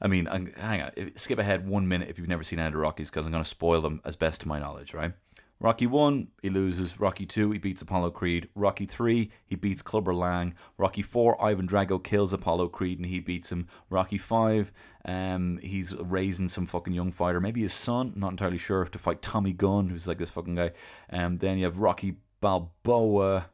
I 0.00 0.08
mean, 0.08 0.26
I'm, 0.28 0.52
hang 0.54 0.82
on, 0.82 1.12
skip 1.16 1.38
ahead 1.38 1.68
one 1.68 1.86
minute 1.86 2.08
if 2.08 2.18
you've 2.18 2.28
never 2.28 2.42
seen 2.42 2.58
any 2.58 2.68
of 2.68 2.72
the 2.72 2.78
Rockies 2.78 3.10
because 3.10 3.26
I'm 3.26 3.32
going 3.32 3.44
to 3.44 3.48
spoil 3.48 3.80
them 3.80 4.00
as 4.04 4.16
best 4.16 4.40
to 4.42 4.48
my 4.48 4.58
knowledge, 4.58 4.94
right? 4.94 5.12
Rocky 5.60 5.88
1, 5.88 6.28
he 6.40 6.50
loses. 6.50 7.00
Rocky 7.00 7.26
2, 7.26 7.50
he 7.50 7.58
beats 7.58 7.82
Apollo 7.82 8.12
Creed. 8.12 8.48
Rocky 8.54 8.86
3, 8.86 9.28
he 9.44 9.56
beats 9.56 9.82
Clubber 9.82 10.14
Lang. 10.14 10.54
Rocky 10.76 11.02
4, 11.02 11.42
Ivan 11.44 11.66
Drago 11.66 12.02
kills 12.02 12.32
Apollo 12.32 12.68
Creed 12.68 12.98
and 12.98 13.06
he 13.06 13.18
beats 13.18 13.50
him. 13.50 13.66
Rocky 13.90 14.18
5, 14.18 14.72
um, 15.04 15.58
he's 15.60 15.94
raising 15.96 16.48
some 16.48 16.66
fucking 16.66 16.92
young 16.92 17.10
fighter, 17.10 17.40
maybe 17.40 17.62
his 17.62 17.72
son, 17.72 18.12
not 18.14 18.30
entirely 18.30 18.58
sure, 18.58 18.84
to 18.84 18.98
fight 18.98 19.20
Tommy 19.20 19.52
Gunn, 19.52 19.88
who's 19.88 20.06
like 20.06 20.18
this 20.18 20.30
fucking 20.30 20.54
guy. 20.54 20.70
Um, 21.10 21.38
then 21.38 21.58
you 21.58 21.64
have 21.64 21.78
Rocky 21.78 22.18
Balboa, 22.40 23.50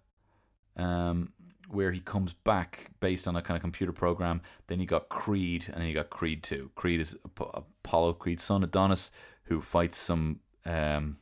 um, 0.76 1.32
where 1.70 1.90
he 1.90 2.00
comes 2.00 2.34
back 2.34 2.90
based 3.00 3.26
on 3.26 3.34
a 3.34 3.40
kind 3.40 3.57
of 3.57 3.62
computer 3.62 3.92
program. 3.92 4.42
Then 4.66 4.78
you 4.78 4.86
got 4.86 5.09
Creed, 5.09 5.64
and 5.68 5.80
then 5.80 5.88
you 5.88 5.94
got 5.94 6.11
Creed 6.11 6.42
2. 6.42 6.72
Creed 6.74 7.00
is 7.00 7.16
Ap- 7.24 7.64
Apollo 7.82 8.14
Creed's 8.14 8.44
son, 8.44 8.62
Adonis, 8.62 9.11
who 9.44 9.62
fights 9.62 9.96
some. 9.96 10.40
Um, 10.66 11.16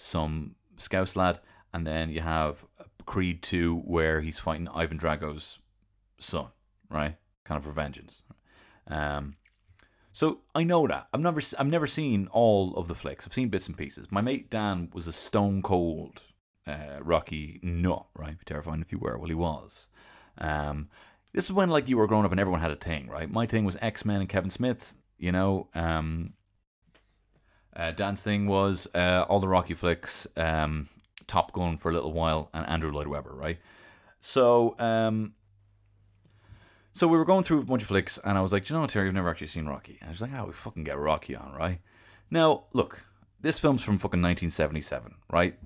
some 0.00 0.54
Scouse 0.78 1.14
lad, 1.14 1.40
and 1.72 1.86
then 1.86 2.10
you 2.10 2.20
have 2.20 2.64
Creed 3.04 3.42
2, 3.42 3.80
where 3.80 4.20
he's 4.20 4.38
fighting 4.38 4.68
Ivan 4.68 4.96
Drago's 4.96 5.58
son, 6.18 6.46
right? 6.88 7.16
Kind 7.44 7.58
of 7.58 7.64
for 7.64 7.70
vengeance. 7.70 8.22
Um, 8.86 9.36
so 10.12 10.40
I 10.54 10.64
know 10.64 10.86
that 10.86 11.08
I've 11.12 11.20
never 11.20 11.40
I've 11.58 11.70
never 11.70 11.86
seen 11.86 12.28
all 12.32 12.74
of 12.74 12.88
the 12.88 12.94
flicks. 12.94 13.26
I've 13.26 13.32
seen 13.32 13.48
bits 13.48 13.68
and 13.68 13.76
pieces. 13.76 14.10
My 14.10 14.20
mate 14.20 14.50
Dan 14.50 14.90
was 14.92 15.06
a 15.06 15.12
stone 15.12 15.62
cold 15.62 16.22
uh, 16.66 16.98
Rocky 17.00 17.60
nut, 17.62 18.06
right? 18.16 18.38
Be 18.38 18.44
terrifying 18.44 18.80
if 18.80 18.90
you 18.90 18.98
were. 18.98 19.16
Well, 19.16 19.28
he 19.28 19.34
was. 19.34 19.86
Um, 20.38 20.88
this 21.32 21.44
is 21.44 21.52
when 21.52 21.70
like 21.70 21.88
you 21.88 21.96
were 21.96 22.06
growing 22.06 22.24
up 22.24 22.32
and 22.32 22.40
everyone 22.40 22.60
had 22.60 22.72
a 22.72 22.76
thing, 22.76 23.06
right? 23.08 23.30
My 23.30 23.46
thing 23.46 23.64
was 23.64 23.76
X 23.80 24.04
Men 24.04 24.20
and 24.20 24.28
Kevin 24.28 24.50
Smith. 24.50 24.94
You 25.18 25.32
know, 25.32 25.68
um, 25.74 26.32
uh, 27.74 27.92
Dan's 27.92 28.22
thing 28.22 28.46
was 28.46 28.86
uh, 28.94 29.24
all 29.28 29.40
the 29.40 29.48
Rocky 29.48 29.74
flicks, 29.74 30.26
um, 30.36 30.88
Top 31.26 31.52
Gun 31.52 31.76
for 31.76 31.90
a 31.90 31.94
little 31.94 32.12
while, 32.12 32.50
and 32.52 32.66
Andrew 32.68 32.90
Lloyd 32.90 33.06
Webber, 33.06 33.32
right? 33.34 33.58
So, 34.20 34.74
um, 34.78 35.34
so 36.92 37.06
we 37.06 37.16
were 37.16 37.24
going 37.24 37.44
through 37.44 37.60
a 37.60 37.64
bunch 37.64 37.82
of 37.82 37.88
flicks, 37.88 38.18
and 38.24 38.36
I 38.36 38.40
was 38.40 38.52
like, 38.52 38.66
"Do 38.66 38.74
you 38.74 38.80
know, 38.80 38.86
Terry, 38.86 39.06
you've 39.06 39.14
never 39.14 39.30
actually 39.30 39.46
seen 39.46 39.66
Rocky." 39.66 39.98
And 40.00 40.08
I 40.08 40.12
was 40.12 40.20
like, 40.20 40.32
"Oh, 40.34 40.46
we 40.46 40.52
fucking 40.52 40.84
get 40.84 40.98
Rocky 40.98 41.36
on, 41.36 41.52
right?" 41.52 41.80
Now, 42.30 42.64
look, 42.72 43.04
this 43.40 43.58
film's 43.58 43.82
from 43.82 43.96
fucking 43.98 44.20
1977, 44.20 45.14
right? 45.30 45.56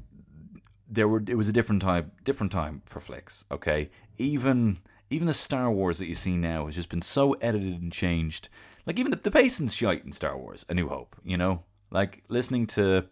There 0.88 1.08
were 1.08 1.22
it 1.26 1.36
was 1.36 1.48
a 1.48 1.52
different 1.52 1.82
time, 1.82 2.12
different 2.24 2.52
time 2.52 2.82
for 2.84 3.00
flicks. 3.00 3.44
Okay, 3.50 3.90
even 4.18 4.78
even 5.10 5.26
the 5.26 5.34
Star 5.34 5.70
Wars 5.70 5.98
that 5.98 6.06
you 6.06 6.14
see 6.14 6.36
now 6.36 6.66
has 6.66 6.74
just 6.74 6.88
been 6.88 7.02
so 7.02 7.32
edited 7.34 7.80
and 7.80 7.92
changed. 7.92 8.48
Like 8.86 8.98
even 8.98 9.10
the, 9.10 9.16
the 9.16 9.30
pacing's 9.30 9.74
shite 9.74 10.04
in 10.04 10.12
Star 10.12 10.36
Wars, 10.36 10.66
A 10.68 10.74
New 10.74 10.88
Hope. 10.88 11.16
You 11.24 11.36
know, 11.36 11.64
like 11.94 12.24
listening 12.28 12.66
to 12.66 13.06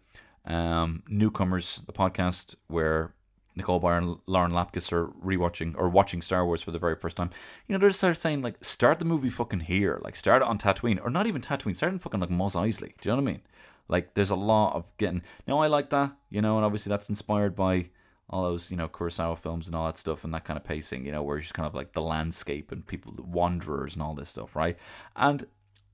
um, 0.44 1.04
Newcomers, 1.08 1.80
the 1.86 1.92
podcast 1.92 2.56
where 2.66 3.14
Nicole 3.54 3.80
Byer 3.80 3.98
and 3.98 4.16
Lauren 4.26 4.50
Lapkus 4.50 4.92
are 4.92 5.06
rewatching 5.24 5.74
or 5.78 5.88
watching 5.88 6.20
Star 6.20 6.44
Wars 6.44 6.62
for 6.62 6.72
the 6.72 6.80
very 6.80 6.96
first 6.96 7.16
time. 7.16 7.30
You 7.66 7.72
know, 7.72 7.78
they're 7.78 7.90
just 7.90 8.00
sort 8.00 8.10
of 8.10 8.18
saying 8.18 8.42
like, 8.42 8.62
start 8.62 8.98
the 8.98 9.04
movie 9.04 9.30
fucking 9.30 9.60
here, 9.60 10.00
like 10.02 10.16
start 10.16 10.42
it 10.42 10.48
on 10.48 10.58
Tatooine, 10.58 11.00
or 11.02 11.10
not 11.10 11.28
even 11.28 11.40
Tatooine, 11.40 11.76
start 11.76 11.92
in 11.92 12.00
fucking 12.00 12.20
like 12.20 12.30
Mos 12.30 12.56
Eisley. 12.56 12.92
Do 13.00 13.08
you 13.08 13.10
know 13.10 13.22
what 13.22 13.30
I 13.30 13.32
mean? 13.32 13.42
Like, 13.88 14.14
there's 14.14 14.30
a 14.30 14.36
lot 14.36 14.74
of 14.74 14.96
getting. 14.96 15.22
Now, 15.46 15.58
I 15.58 15.68
like 15.68 15.90
that, 15.90 16.16
you 16.30 16.42
know, 16.42 16.56
and 16.56 16.64
obviously 16.64 16.90
that's 16.90 17.08
inspired 17.08 17.54
by 17.54 17.90
all 18.28 18.42
those, 18.42 18.70
you 18.70 18.76
know, 18.76 18.88
Kurosawa 18.88 19.38
films 19.38 19.68
and 19.68 19.76
all 19.76 19.86
that 19.86 19.98
stuff 19.98 20.24
and 20.24 20.34
that 20.34 20.44
kind 20.44 20.56
of 20.56 20.64
pacing, 20.64 21.04
you 21.06 21.12
know, 21.12 21.22
where 21.22 21.36
it's 21.36 21.46
just 21.46 21.54
kind 21.54 21.66
of 21.66 21.74
like 21.74 21.92
the 21.92 22.02
landscape 22.02 22.72
and 22.72 22.86
people, 22.86 23.14
wanderers 23.18 23.94
and 23.94 24.02
all 24.02 24.14
this 24.14 24.30
stuff, 24.30 24.56
right? 24.56 24.76
And 25.14 25.46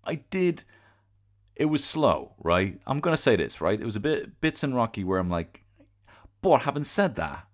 I 0.04 0.16
did 0.30 0.64
it 1.58 1.66
was 1.66 1.84
slow, 1.84 2.34
right? 2.38 2.80
I'm 2.86 3.00
gonna 3.00 3.16
say 3.16 3.36
this, 3.36 3.60
right? 3.60 3.80
It 3.80 3.84
was 3.84 3.96
a 3.96 4.00
bit 4.00 4.40
bits 4.40 4.62
and 4.62 4.74
Rocky 4.74 5.04
where 5.04 5.18
I'm 5.18 5.28
like, 5.28 5.64
but 6.40 6.62
having 6.62 6.84
said 6.84 7.16
that, 7.16 7.46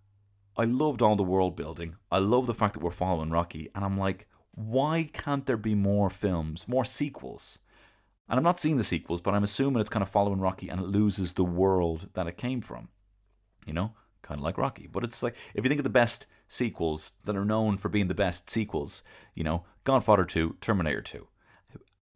I 0.57 0.65
loved 0.65 1.03
all 1.03 1.17
the 1.17 1.25
world 1.25 1.57
building. 1.57 1.97
I 2.13 2.19
love 2.19 2.47
the 2.47 2.55
fact 2.55 2.75
that 2.75 2.83
we're 2.83 2.91
following 2.91 3.31
Rocky, 3.31 3.71
and 3.75 3.85
I'm 3.85 3.99
like, 3.99 4.29
why 4.53 5.09
can't 5.13 5.47
there 5.47 5.57
be 5.57 5.75
more 5.75 6.11
films, 6.11 6.69
more 6.69 6.85
sequels? 6.85 7.59
And 8.29 8.39
I'm 8.39 8.45
not 8.45 8.61
seeing 8.61 8.77
the 8.77 8.85
sequels, 8.85 9.21
but 9.21 9.35
I'm 9.35 9.43
assuming 9.43 9.81
it's 9.81 9.91
kind 9.91 10.03
of 10.03 10.09
following 10.09 10.41
Rocky 10.41 10.69
and 10.69 10.81
it 10.81 10.87
loses 10.87 11.33
the 11.33 11.45
world 11.45 12.09
that 12.15 12.27
it 12.27 12.37
came 12.37 12.61
from. 12.61 12.89
You 13.67 13.73
know, 13.73 13.95
kind 14.23 14.39
of 14.39 14.45
like 14.45 14.59
Rocky. 14.59 14.87
But 14.87 15.05
it's 15.05 15.23
like 15.23 15.37
if 15.55 15.65
you 15.65 15.69
think 15.69 15.81
of 15.81 15.85
the 15.85 15.91
best 15.91 16.27
sequels 16.49 17.13
that 17.25 17.37
are 17.37 17.45
known 17.45 17.77
for 17.77 17.89
being 17.89 18.09
the 18.09 18.15
best 18.15 18.49
sequels, 18.49 19.03
you 19.35 19.45
know, 19.45 19.65
Godfather 19.85 20.25
2, 20.25 20.57
Terminator 20.61 21.03
2, 21.03 21.27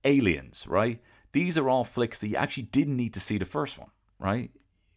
Aliens, 0.05 0.67
right? 0.67 1.01
These 1.33 1.59
are 1.59 1.69
all 1.69 1.85
flicks 1.85 2.21
that 2.21 2.29
you 2.29 2.37
actually 2.37 2.65
didn't 2.65 2.97
need 2.97 3.15
to 3.15 3.21
see 3.21 3.39
the 3.39 3.45
first 3.45 3.79
one, 3.79 3.91
right? 4.19 4.51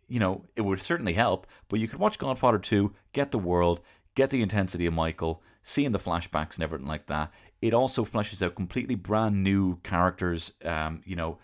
You 0.07 0.19
know, 0.19 0.45
it 0.55 0.61
would 0.61 0.81
certainly 0.81 1.13
help, 1.13 1.47
but 1.67 1.79
you 1.79 1.87
could 1.87 1.99
watch 1.99 2.17
Godfather 2.17 2.59
2, 2.59 2.93
get 3.13 3.31
the 3.31 3.39
world, 3.39 3.81
get 4.15 4.29
the 4.29 4.41
intensity 4.41 4.85
of 4.85 4.93
Michael, 4.93 5.41
seeing 5.63 5.91
the 5.91 5.99
flashbacks 5.99 6.55
and 6.55 6.63
everything 6.63 6.87
like 6.87 7.07
that. 7.07 7.31
It 7.61 7.73
also 7.73 8.03
fleshes 8.03 8.45
out 8.45 8.55
completely 8.55 8.95
brand 8.95 9.43
new 9.43 9.77
characters, 9.83 10.51
um, 10.65 11.01
you 11.05 11.15
know, 11.15 11.37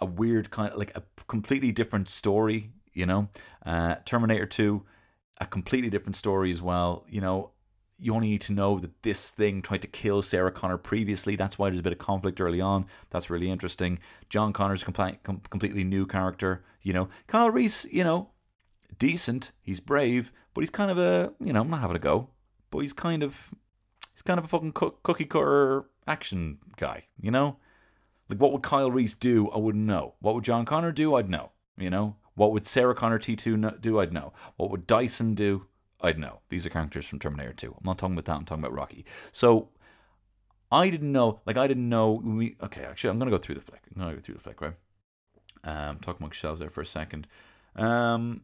a 0.00 0.06
weird 0.06 0.50
kind 0.50 0.72
of 0.72 0.78
like 0.78 0.96
a 0.96 1.02
completely 1.28 1.70
different 1.70 2.08
story, 2.08 2.72
you 2.92 3.06
know. 3.06 3.28
Uh, 3.64 3.96
Terminator 4.04 4.46
2, 4.46 4.82
a 5.40 5.46
completely 5.46 5.90
different 5.90 6.16
story 6.16 6.50
as 6.50 6.60
well, 6.60 7.04
you 7.08 7.20
know. 7.20 7.51
You 8.02 8.14
only 8.14 8.28
need 8.30 8.40
to 8.42 8.52
know 8.52 8.80
that 8.80 9.02
this 9.02 9.30
thing 9.30 9.62
tried 9.62 9.82
to 9.82 9.86
kill 9.86 10.22
Sarah 10.22 10.50
Connor 10.50 10.76
previously. 10.76 11.36
That's 11.36 11.56
why 11.56 11.68
there's 11.70 11.78
a 11.78 11.84
bit 11.84 11.92
of 11.92 12.00
conflict 12.00 12.40
early 12.40 12.60
on. 12.60 12.86
That's 13.10 13.30
really 13.30 13.48
interesting. 13.48 14.00
John 14.28 14.52
Connor's 14.52 14.82
a 14.82 14.86
compli- 14.86 15.22
com- 15.22 15.40
completely 15.50 15.84
new 15.84 16.04
character. 16.04 16.64
You 16.82 16.94
know, 16.94 17.08
Kyle 17.28 17.48
Reese, 17.48 17.84
you 17.84 18.02
know, 18.02 18.30
decent. 18.98 19.52
He's 19.62 19.78
brave, 19.78 20.32
but 20.52 20.62
he's 20.62 20.70
kind 20.70 20.90
of 20.90 20.98
a, 20.98 21.32
you 21.38 21.52
know, 21.52 21.60
I'm 21.60 21.70
not 21.70 21.80
having 21.80 21.94
a 21.96 22.00
go, 22.00 22.30
but 22.70 22.80
he's 22.80 22.92
kind 22.92 23.22
of, 23.22 23.50
he's 24.12 24.22
kind 24.22 24.38
of 24.38 24.46
a 24.46 24.48
fucking 24.48 24.72
cook- 24.72 25.02
cookie 25.04 25.24
cutter 25.24 25.84
action 26.06 26.58
guy. 26.76 27.04
You 27.20 27.30
know, 27.30 27.58
like 28.28 28.40
what 28.40 28.50
would 28.52 28.62
Kyle 28.62 28.90
Reese 28.90 29.14
do? 29.14 29.48
I 29.50 29.58
wouldn't 29.58 29.86
know. 29.86 30.14
What 30.18 30.34
would 30.34 30.44
John 30.44 30.64
Connor 30.64 30.90
do? 30.90 31.14
I'd 31.14 31.30
know. 31.30 31.52
You 31.76 31.90
know, 31.90 32.16
what 32.34 32.50
would 32.52 32.66
Sarah 32.66 32.94
Connor 32.94 33.18
T2 33.20 33.60
kn- 33.60 33.78
do? 33.80 34.00
I'd 34.00 34.12
know. 34.12 34.32
What 34.56 34.70
would 34.70 34.86
Dyson 34.88 35.34
do? 35.34 35.66
I'd 36.02 36.18
know. 36.18 36.40
These 36.48 36.66
are 36.66 36.70
characters 36.70 37.06
from 37.06 37.18
Terminator 37.18 37.52
2. 37.52 37.68
I'm 37.68 37.84
not 37.84 37.98
talking 37.98 38.14
about 38.14 38.24
that. 38.26 38.36
I'm 38.36 38.44
talking 38.44 38.64
about 38.64 38.74
Rocky. 38.74 39.04
So 39.30 39.68
I 40.72 40.88
didn't 40.88 41.12
know. 41.12 41.40
Like 41.46 41.58
I 41.58 41.66
didn't 41.66 41.88
know. 41.88 42.20
We 42.24 42.56
okay. 42.62 42.84
Actually, 42.84 43.10
I'm 43.10 43.18
gonna 43.18 43.30
go 43.30 43.38
through 43.38 43.56
the 43.56 43.60
flick. 43.60 43.82
I'm 43.94 44.00
gonna 44.00 44.14
go 44.14 44.20
through 44.20 44.36
the 44.36 44.40
flick, 44.40 44.60
right? 44.60 44.74
Um, 45.64 45.98
talk 45.98 46.18
amongst 46.18 46.40
shelves 46.40 46.60
there 46.60 46.70
for 46.70 46.80
a 46.80 46.86
second. 46.86 47.26
Um, 47.76 48.42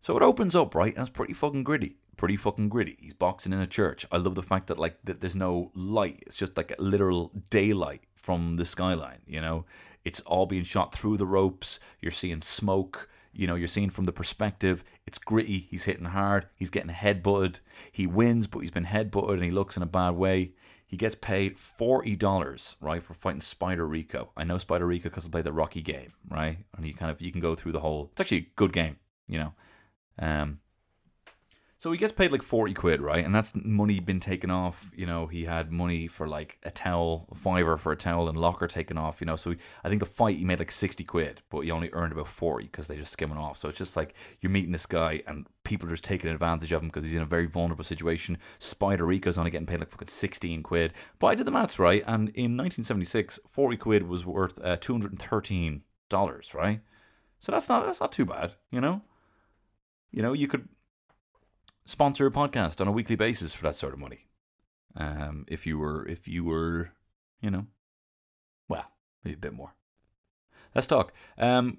so 0.00 0.16
it 0.16 0.22
opens 0.22 0.54
up, 0.54 0.74
right? 0.74 0.92
And 0.94 1.00
it's 1.00 1.10
pretty 1.10 1.32
fucking 1.32 1.64
gritty. 1.64 1.96
Pretty 2.16 2.36
fucking 2.36 2.68
gritty. 2.68 2.96
He's 3.00 3.14
boxing 3.14 3.52
in 3.52 3.60
a 3.60 3.66
church. 3.66 4.06
I 4.12 4.18
love 4.18 4.34
the 4.34 4.42
fact 4.42 4.66
that 4.66 4.78
like 4.78 4.98
that 5.04 5.20
there's 5.20 5.34
no 5.34 5.72
light. 5.74 6.22
It's 6.26 6.36
just 6.36 6.56
like 6.56 6.74
literal 6.78 7.32
daylight 7.48 8.02
from 8.14 8.56
the 8.56 8.66
skyline. 8.66 9.20
You 9.26 9.40
know, 9.40 9.64
it's 10.04 10.20
all 10.20 10.44
being 10.46 10.62
shot 10.62 10.94
through 10.94 11.16
the 11.16 11.26
ropes. 11.26 11.80
You're 12.00 12.12
seeing 12.12 12.42
smoke. 12.42 13.08
You 13.38 13.46
know, 13.46 13.54
you're 13.54 13.68
seeing 13.68 13.88
from 13.88 14.04
the 14.04 14.12
perspective. 14.12 14.82
It's 15.06 15.18
gritty. 15.18 15.68
He's 15.70 15.84
hitting 15.84 16.06
hard. 16.06 16.48
He's 16.56 16.70
getting 16.70 16.90
headbutted. 16.90 17.60
He 17.92 18.04
wins, 18.04 18.48
but 18.48 18.58
he's 18.58 18.72
been 18.72 18.86
headbutted 18.86 19.34
and 19.34 19.44
he 19.44 19.52
looks 19.52 19.76
in 19.76 19.82
a 19.84 19.86
bad 19.86 20.16
way. 20.16 20.54
He 20.88 20.96
gets 20.96 21.14
paid 21.14 21.56
forty 21.56 22.16
dollars, 22.16 22.74
right, 22.80 23.00
for 23.00 23.14
fighting 23.14 23.40
Spider 23.40 23.86
Rico. 23.86 24.30
I 24.36 24.42
know 24.42 24.58
Spider 24.58 24.86
Rico 24.86 25.08
because 25.08 25.24
I 25.24 25.30
played 25.30 25.44
the 25.44 25.52
Rocky 25.52 25.82
game, 25.82 26.14
right? 26.28 26.58
And 26.76 26.84
you 26.84 26.94
kind 26.94 27.12
of 27.12 27.20
you 27.20 27.30
can 27.30 27.40
go 27.40 27.54
through 27.54 27.72
the 27.72 27.80
whole. 27.80 28.08
It's 28.10 28.20
actually 28.20 28.38
a 28.38 28.50
good 28.56 28.72
game, 28.72 28.96
you 29.28 29.38
know. 29.38 29.52
Um, 30.18 30.58
so 31.80 31.92
he 31.92 31.98
gets 31.98 32.12
paid 32.12 32.32
like 32.32 32.42
40 32.42 32.74
quid, 32.74 33.00
right? 33.00 33.24
And 33.24 33.32
that's 33.32 33.54
money 33.54 34.00
been 34.00 34.18
taken 34.18 34.50
off. 34.50 34.90
You 34.96 35.06
know, 35.06 35.28
he 35.28 35.44
had 35.44 35.70
money 35.70 36.08
for 36.08 36.26
like 36.26 36.58
a 36.64 36.72
towel, 36.72 37.28
a 37.30 37.36
fiver 37.36 37.76
for 37.76 37.92
a 37.92 37.96
towel 37.96 38.28
and 38.28 38.36
locker 38.36 38.66
taken 38.66 38.98
off, 38.98 39.20
you 39.20 39.26
know. 39.26 39.36
So 39.36 39.50
he, 39.50 39.58
I 39.84 39.88
think 39.88 40.00
the 40.00 40.06
fight 40.06 40.38
he 40.38 40.44
made 40.44 40.58
like 40.58 40.72
60 40.72 41.04
quid, 41.04 41.40
but 41.50 41.60
he 41.60 41.70
only 41.70 41.88
earned 41.92 42.10
about 42.10 42.26
40 42.26 42.64
because 42.64 42.88
they 42.88 42.96
just 42.96 43.12
skim 43.12 43.30
it 43.30 43.38
off. 43.38 43.58
So 43.58 43.68
it's 43.68 43.78
just 43.78 43.96
like 43.96 44.14
you're 44.40 44.50
meeting 44.50 44.72
this 44.72 44.86
guy 44.86 45.22
and 45.28 45.46
people 45.62 45.86
are 45.86 45.92
just 45.92 46.02
taking 46.02 46.28
advantage 46.28 46.72
of 46.72 46.82
him 46.82 46.88
because 46.88 47.04
he's 47.04 47.14
in 47.14 47.22
a 47.22 47.26
very 47.26 47.46
vulnerable 47.46 47.84
situation. 47.84 48.38
Spider 48.58 49.06
Rico's 49.06 49.38
only 49.38 49.52
getting 49.52 49.66
paid 49.66 49.78
like 49.78 49.90
fucking 49.90 50.08
16 50.08 50.64
quid. 50.64 50.94
But 51.20 51.28
I 51.28 51.34
did 51.36 51.46
the 51.46 51.52
maths 51.52 51.78
right. 51.78 52.02
And 52.08 52.30
in 52.30 52.56
1976, 52.56 53.38
40 53.46 53.76
quid 53.76 54.08
was 54.08 54.26
worth 54.26 54.58
uh, 54.64 54.78
$213, 54.78 56.54
right? 56.54 56.80
So 57.38 57.52
that's 57.52 57.68
not, 57.68 57.86
that's 57.86 58.00
not 58.00 58.10
too 58.10 58.26
bad, 58.26 58.54
you 58.72 58.80
know? 58.80 59.00
You 60.10 60.22
know, 60.22 60.32
you 60.32 60.48
could 60.48 60.68
sponsor 61.88 62.26
a 62.26 62.30
podcast 62.30 62.82
on 62.82 62.86
a 62.86 62.92
weekly 62.92 63.16
basis 63.16 63.54
for 63.54 63.62
that 63.62 63.74
sort 63.74 63.94
of 63.94 63.98
money. 63.98 64.26
Um, 64.94 65.46
if 65.48 65.66
you 65.66 65.78
were, 65.78 66.06
if 66.06 66.28
you 66.28 66.44
were, 66.44 66.90
you 67.40 67.50
know, 67.50 67.66
well, 68.68 68.84
maybe 69.24 69.36
a 69.36 69.38
bit 69.38 69.54
more. 69.54 69.74
Let's 70.74 70.86
talk. 70.86 71.14
Um, 71.38 71.78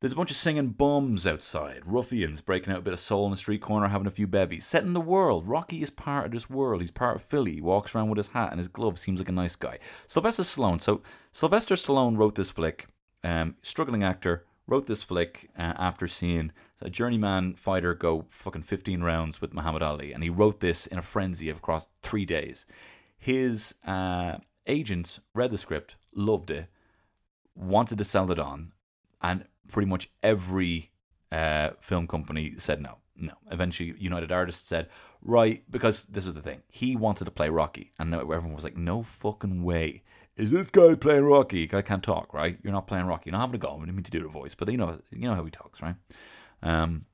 there's 0.00 0.14
a 0.14 0.16
bunch 0.16 0.30
of 0.30 0.38
singing 0.38 0.68
bums 0.68 1.26
outside, 1.26 1.82
ruffians 1.84 2.40
breaking 2.40 2.72
out 2.72 2.78
a 2.78 2.82
bit 2.82 2.94
of 2.94 3.00
soul 3.00 3.26
in 3.26 3.32
the 3.32 3.36
street 3.36 3.60
corner, 3.60 3.88
having 3.88 4.06
a 4.06 4.10
few 4.10 4.26
bevies. 4.26 4.64
Set 4.64 4.82
in 4.82 4.94
the 4.94 5.00
world. 5.00 5.46
Rocky 5.46 5.82
is 5.82 5.90
part 5.90 6.24
of 6.24 6.32
this 6.32 6.48
world. 6.48 6.80
He's 6.80 6.90
part 6.90 7.16
of 7.16 7.22
Philly. 7.22 7.56
He 7.56 7.60
walks 7.60 7.94
around 7.94 8.08
with 8.08 8.16
his 8.16 8.28
hat 8.28 8.50
and 8.50 8.58
his 8.58 8.68
gloves. 8.68 9.02
Seems 9.02 9.20
like 9.20 9.28
a 9.28 9.32
nice 9.32 9.56
guy. 9.56 9.78
Sylvester 10.06 10.42
Stallone. 10.42 10.80
So 10.80 11.02
Sylvester 11.32 11.74
Stallone 11.74 12.16
wrote 12.16 12.34
this 12.34 12.50
flick. 12.50 12.86
Um, 13.22 13.56
struggling 13.62 14.02
actor 14.02 14.46
wrote 14.70 14.86
this 14.86 15.02
flick 15.02 15.50
uh, 15.58 15.74
after 15.76 16.06
seeing 16.06 16.52
a 16.80 16.88
journeyman 16.88 17.54
fighter 17.54 17.92
go 17.92 18.24
fucking 18.30 18.62
15 18.62 19.02
rounds 19.02 19.40
with 19.40 19.52
Muhammad 19.52 19.82
Ali, 19.82 20.12
and 20.12 20.22
he 20.22 20.30
wrote 20.30 20.60
this 20.60 20.86
in 20.86 20.96
a 20.96 21.02
frenzy 21.02 21.50
of 21.50 21.58
across 21.58 21.88
three 22.02 22.24
days. 22.24 22.64
His 23.18 23.74
uh, 23.86 24.36
agents 24.66 25.20
read 25.34 25.50
the 25.50 25.58
script, 25.58 25.96
loved 26.14 26.50
it, 26.50 26.68
wanted 27.54 27.98
to 27.98 28.04
sell 28.04 28.30
it 28.30 28.38
on, 28.38 28.72
and 29.20 29.44
pretty 29.68 29.88
much 29.88 30.10
every 30.22 30.90
uh, 31.30 31.70
film 31.80 32.06
company 32.06 32.54
said 32.56 32.80
no. 32.80 32.98
No. 33.16 33.34
Eventually, 33.50 33.94
United 33.98 34.32
Artists 34.32 34.66
said, 34.66 34.88
right, 35.20 35.62
because 35.70 36.06
this 36.06 36.24
was 36.24 36.34
the 36.34 36.40
thing. 36.40 36.62
He 36.68 36.96
wanted 36.96 37.26
to 37.26 37.30
play 37.30 37.50
Rocky, 37.50 37.92
and 37.98 38.14
everyone 38.14 38.54
was 38.54 38.64
like, 38.64 38.78
no 38.78 39.02
fucking 39.02 39.62
way. 39.62 40.02
Is 40.40 40.50
this 40.50 40.68
guy 40.68 40.94
playing 40.94 41.24
Rocky? 41.24 41.66
Guy 41.66 41.82
can't 41.82 42.02
talk, 42.02 42.32
right? 42.32 42.58
You're 42.62 42.72
not 42.72 42.86
playing 42.86 43.04
Rocky. 43.04 43.28
You're 43.28 43.32
not 43.32 43.42
having 43.42 43.56
a 43.56 43.58
go. 43.58 43.76
I 43.76 43.80
didn't 43.80 43.94
mean 43.94 44.04
to 44.04 44.10
do 44.10 44.22
the 44.22 44.28
voice, 44.28 44.54
but 44.54 44.70
you 44.70 44.78
know, 44.78 44.98
you 45.10 45.28
know 45.28 45.34
how 45.34 45.44
he 45.44 45.50
talks, 45.50 45.82
right? 45.82 45.96
Um, 46.62 47.04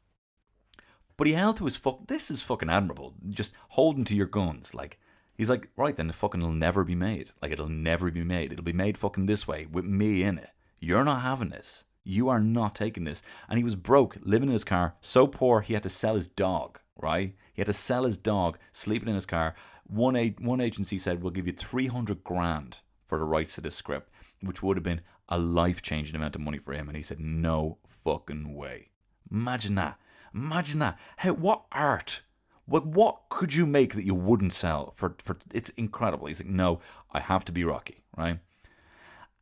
but 1.17 1.27
he 1.27 1.33
held 1.33 1.57
to 1.57 1.65
his 1.65 1.75
fuck. 1.75 2.07
This 2.07 2.31
is 2.31 2.41
fucking 2.41 2.71
admirable. 2.71 3.15
Just 3.31 3.57
holding 3.71 4.05
to 4.05 4.15
your 4.15 4.27
guns, 4.27 4.75
like 4.75 5.01
he's 5.35 5.51
like, 5.51 5.71
right 5.77 5.97
then, 5.97 6.07
the 6.07 6.13
fucking 6.13 6.41
will 6.41 6.53
never 6.53 6.85
be 6.85 6.95
made. 6.95 7.33
Like 7.43 7.51
it'll 7.51 7.69
never 7.69 8.13
be 8.13 8.23
made. 8.23 8.53
It'll 8.53 8.65
be 8.65 8.73
made 8.73 8.97
fucking 8.97 9.27
this 9.27 9.49
way 9.49 9.67
with 9.67 9.85
me 9.85 10.23
in 10.23 10.39
it. 10.39 10.51
You're 10.79 11.05
not 11.05 11.23
having 11.23 11.51
this. 11.51 11.85
You 12.05 12.29
are 12.29 12.39
not 12.39 12.77
taking 12.77 13.03
this. 13.03 13.23
And 13.49 13.59
he 13.59 13.65
was 13.65 13.75
broke, 13.75 14.19
living 14.23 14.51
in 14.51 14.53
his 14.53 14.63
car, 14.63 14.95
so 15.01 15.27
poor 15.27 15.63
he 15.63 15.75
had 15.75 15.83
to 15.83 15.89
sell 15.89 16.15
his 16.15 16.29
dog. 16.29 16.79
Right? 16.97 17.35
He 17.55 17.61
had 17.61 17.67
to 17.67 17.73
sell 17.73 18.05
his 18.05 18.17
dog, 18.17 18.57
sleeping 18.73 19.09
in 19.09 19.17
his 19.17 19.27
car. 19.27 19.57
One 19.83 20.15
a- 20.15 20.37
one 20.39 20.61
agency 20.61 20.97
said 20.97 21.23
we'll 21.23 21.33
give 21.33 21.49
you 21.49 21.53
three 21.53 21.89
hundred 21.89 22.23
grand 22.23 22.79
for 23.07 23.19
the 23.19 23.25
rights 23.25 23.55
to 23.55 23.61
this 23.61 23.75
script, 23.75 24.11
which 24.43 24.63
would 24.63 24.77
have 24.77 24.85
been 24.85 25.01
a 25.29 25.39
life 25.39 25.83
changing 25.83 26.17
amount 26.17 26.35
of 26.35 26.41
money 26.41 26.59
for 26.59 26.73
him. 26.73 26.89
And 26.89 26.97
he 26.97 27.03
said, 27.03 27.21
no 27.21 27.79
fucking 27.87 28.55
way. 28.55 28.91
Imagine 29.31 29.75
that. 29.77 29.99
Imagine 30.35 30.79
that. 30.81 30.99
What 31.25 31.65
art? 31.73 32.23
What, 32.67 32.87
what 32.87 33.29
could 33.29 33.55
you 33.55 33.67
make 33.67 33.95
that 33.95 34.05
you 34.05 34.15
wouldn't 34.15 34.53
sell 34.53 34.93
for, 34.97 35.17
for 35.23 35.37
it's 35.53 35.71
incredible. 35.71 36.27
He's 36.27 36.41
like, 36.41 36.49
no, 36.49 36.81
I 37.13 37.21
have 37.21 37.45
to 37.47 37.53
be 37.53 37.65
Rocky, 37.65 38.03
right? 38.17 38.41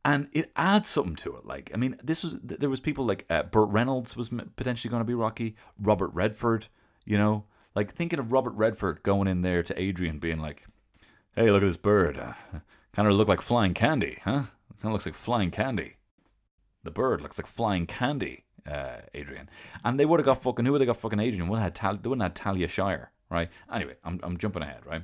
And 0.04 0.28
it 0.32 0.52
adds 0.54 0.90
something 0.90 1.16
to 1.16 1.36
it. 1.36 1.46
Like, 1.46 1.70
I 1.72 1.78
mean, 1.78 1.96
this 2.04 2.22
was 2.22 2.36
there 2.42 2.68
was 2.68 2.80
people 2.80 3.06
like 3.06 3.24
uh, 3.30 3.44
Burt 3.44 3.70
Reynolds 3.70 4.14
was 4.14 4.28
potentially 4.56 4.90
going 4.90 5.00
to 5.00 5.06
be 5.06 5.14
Rocky, 5.14 5.56
Robert 5.80 6.10
Redford, 6.12 6.66
you 7.06 7.16
know, 7.16 7.44
like 7.74 7.92
thinking 7.92 8.18
of 8.18 8.30
Robert 8.30 8.52
Redford 8.52 9.02
going 9.02 9.26
in 9.26 9.40
there 9.40 9.62
to 9.62 9.80
Adrian, 9.80 10.18
being 10.18 10.38
like, 10.38 10.66
"Hey, 11.34 11.50
look 11.50 11.62
at 11.62 11.66
this 11.66 11.78
bird. 11.78 12.20
Kind 12.94 13.08
of 13.08 13.14
look 13.14 13.28
like 13.28 13.40
flying 13.40 13.74
candy, 13.74 14.18
huh? 14.24 14.42
Kind 14.80 14.84
of 14.84 14.92
looks 14.92 15.06
like 15.06 15.14
flying 15.14 15.50
candy. 15.50 15.96
The 16.84 16.90
bird 16.90 17.20
looks 17.20 17.38
like 17.38 17.46
flying 17.46 17.86
candy, 17.86 18.44
uh, 18.70 18.98
Adrian. 19.14 19.48
And 19.84 19.98
they 19.98 20.04
would 20.04 20.20
have 20.20 20.26
got 20.26 20.42
fucking 20.42 20.64
who 20.64 20.72
would 20.72 20.80
have 20.80 20.86
got 20.86 20.98
fucking 20.98 21.18
Adrian? 21.18 21.48
Would 21.48 21.58
have 21.58 21.76
had 21.76 22.02
they 22.02 22.08
wouldn't 22.08 22.22
have 22.22 22.34
Talia 22.34 22.68
Shire, 22.68 23.10
right? 23.30 23.48
Anyway, 23.72 23.96
I'm 24.04 24.20
I'm 24.22 24.36
jumping 24.36 24.62
ahead, 24.62 24.86
right? 24.86 25.02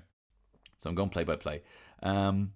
So 0.78 0.88
I'm 0.88 0.94
going 0.94 1.08
play 1.08 1.24
by 1.24 1.36
play. 1.36 1.62
Um, 2.02 2.52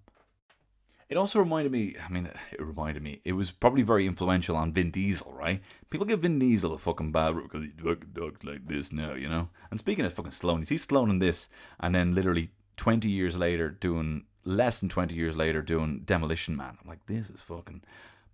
it 1.09 1.17
also 1.17 1.39
reminded 1.39 1.71
me. 1.71 1.95
I 2.03 2.11
mean, 2.11 2.29
it 2.51 2.61
reminded 2.61 3.03
me. 3.03 3.21
It 3.25 3.33
was 3.33 3.51
probably 3.51 3.83
very 3.83 4.05
influential 4.05 4.55
on 4.55 4.73
Vin 4.73 4.89
Diesel, 4.89 5.31
right? 5.33 5.61
People 5.89 6.05
give 6.05 6.21
Vin 6.21 6.39
Diesel 6.39 6.73
a 6.73 6.77
fucking 6.77 7.11
bad 7.11 7.35
rap 7.35 7.43
because 7.43 7.63
he 7.63 7.71
fucking 7.77 8.13
talks 8.15 8.43
like 8.43 8.67
this 8.67 8.91
now, 8.91 9.13
you 9.13 9.29
know. 9.29 9.49
And 9.69 9.79
speaking 9.79 10.05
of 10.05 10.13
fucking 10.13 10.31
Stallone, 10.31 10.67
he's 10.67 10.87
Stallone 10.87 11.09
in 11.09 11.19
this, 11.19 11.49
and 11.79 11.93
then 11.93 12.15
literally 12.15 12.51
20 12.77 13.09
years 13.09 13.37
later 13.37 13.69
doing 13.69 14.23
less 14.45 14.79
than 14.79 14.89
20 14.89 15.15
years 15.15 15.35
later 15.35 15.61
doing 15.61 16.01
Demolition 16.05 16.55
Man. 16.55 16.77
I'm 16.81 16.87
like, 16.87 17.05
this 17.07 17.29
is 17.29 17.41
fucking. 17.41 17.81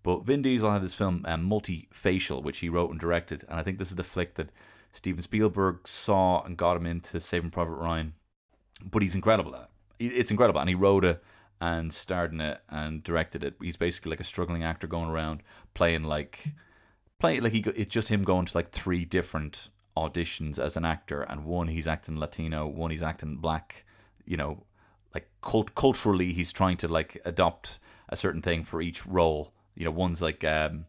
But 0.03 0.26
Vin 0.26 0.41
Diesel 0.41 0.72
had 0.72 0.82
this 0.82 0.93
film, 0.93 1.24
um, 1.28 1.49
Multifacial, 1.49 2.43
which 2.43 2.59
he 2.59 2.70
wrote 2.70 2.91
and 2.91 2.99
directed, 2.99 3.45
and 3.47 3.59
I 3.59 3.64
think 3.64 3.78
this 3.78 3.89
is 3.89 3.95
the 3.95 4.03
flick 4.03 4.36
that 4.36 4.49
Steven 4.93 5.22
Spielberg 5.22 5.88
saw 5.88 6.43
and 6.43 6.57
got 6.57 6.78
him 6.78 6.86
into 6.86 7.20
Saving 7.20 7.51
Private 7.51 7.76
Ryan. 7.76 8.14
But 8.84 9.03
he's 9.03 9.16
incredible 9.16 9.55
at 9.55 9.70
it. 9.99 10.05
It's 10.05 10.32
incredible, 10.32 10.59
and 10.59 10.70
he 10.70 10.76
wrote 10.76 11.05
it 11.05 11.24
and 11.59 11.93
starred 11.93 12.34
in 12.34 12.41
it 12.41 12.62
and 12.70 13.03
directed 13.03 13.43
it. 13.43 13.55
He's 13.62 13.78
basically 13.78 14.09
like 14.09 14.20
a 14.20 14.26
struggling 14.26 14.64
actor 14.64 14.88
going 14.88 15.09
around 15.09 15.43
playing 15.76 16.03
like, 16.03 16.45
playing 17.20 17.43
like 17.43 17.53
he. 17.53 17.59
It's 17.76 17.93
just 17.93 18.09
him 18.09 18.24
going 18.24 18.47
to 18.47 18.57
like 18.57 18.72
three 18.72 19.05
different 19.05 19.70
auditions 19.95 20.57
as 20.57 20.76
an 20.76 20.86
actor, 20.86 21.22
and 21.22 21.45
one 21.45 21.68
he's 21.68 21.88
acting 21.88 22.20
Latino, 22.20 22.66
one 22.66 22.89
he's 22.89 23.03
acting 23.03 23.36
black. 23.36 23.86
You 24.26 24.38
know, 24.38 24.64
like 25.14 25.30
cult- 25.41 25.76
culturally 25.76 26.34
he's 26.34 26.51
trying 26.51 26.78
to 26.78 26.88
like 26.88 27.22
adopt 27.26 27.80
a 28.09 28.16
certain 28.16 28.41
thing 28.41 28.64
for 28.64 28.82
each 28.82 29.05
role. 29.05 29.53
You 29.76 29.86
know, 29.86 29.91
one's 29.91 30.22
like 30.22 30.43
um, 30.43 30.86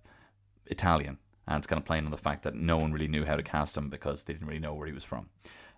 Italian, 0.66 1.18
and 1.46 1.58
it's 1.58 1.66
kind 1.66 1.78
of 1.78 1.84
playing 1.84 2.04
on 2.04 2.10
the 2.10 2.18
fact 2.18 2.42
that 2.42 2.54
no 2.54 2.76
one 2.76 2.92
really 2.92 3.08
knew 3.08 3.24
how 3.24 3.36
to 3.36 3.42
cast 3.42 3.76
him 3.76 3.88
because 3.88 4.24
they 4.24 4.32
didn't 4.32 4.48
really 4.48 4.60
know 4.60 4.74
where 4.74 4.86
he 4.86 4.92
was 4.92 5.04
from. 5.04 5.28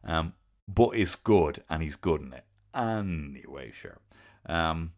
Um, 0.05 0.32
but 0.66 0.90
it's 0.90 1.16
good, 1.16 1.62
and 1.68 1.82
he's 1.82 1.97
good 1.97 2.22
in 2.22 2.32
it. 2.32 2.45
Anyway, 2.74 3.70
sure. 3.72 3.99
Um, 4.47 4.92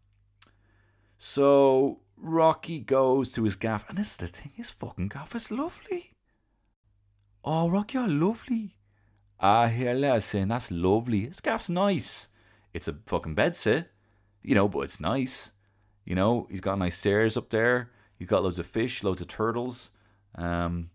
so 1.17 1.99
Rocky 2.15 2.79
goes 2.79 3.31
to 3.33 3.43
his 3.43 3.55
gaff, 3.55 3.87
and 3.89 3.97
this 3.97 4.11
is 4.11 4.17
the 4.17 4.27
thing: 4.27 4.53
his 4.55 4.69
fucking 4.69 5.09
gaff 5.09 5.35
is 5.35 5.51
lovely. 5.51 6.13
Oh, 7.43 7.69
Rocky, 7.69 7.97
you're 7.97 8.07
lovely. 8.07 8.77
I 9.39 9.67
hear 9.69 9.93
lads 9.93 10.25
saying 10.25 10.47
that's 10.47 10.71
lovely. 10.71 11.21
His 11.21 11.39
gaff's 11.39 11.69
nice. 11.69 12.27
It's 12.77 12.87
a 12.87 12.95
fucking 13.07 13.35
bedsit, 13.35 13.87
you 14.43 14.53
know, 14.53 14.67
but 14.67 14.81
it's 14.81 14.99
nice. 14.99 15.51
You 16.05 16.13
know, 16.13 16.47
he's 16.51 16.61
got 16.61 16.77
nice 16.77 16.95
stairs 16.95 17.35
up 17.35 17.49
there. 17.49 17.89
He's 18.19 18.27
got 18.27 18.43
loads 18.43 18.59
of 18.59 18.67
fish, 18.67 19.03
loads 19.03 19.19
of 19.19 19.27
turtles. 19.27 19.89
Um, 20.35 20.91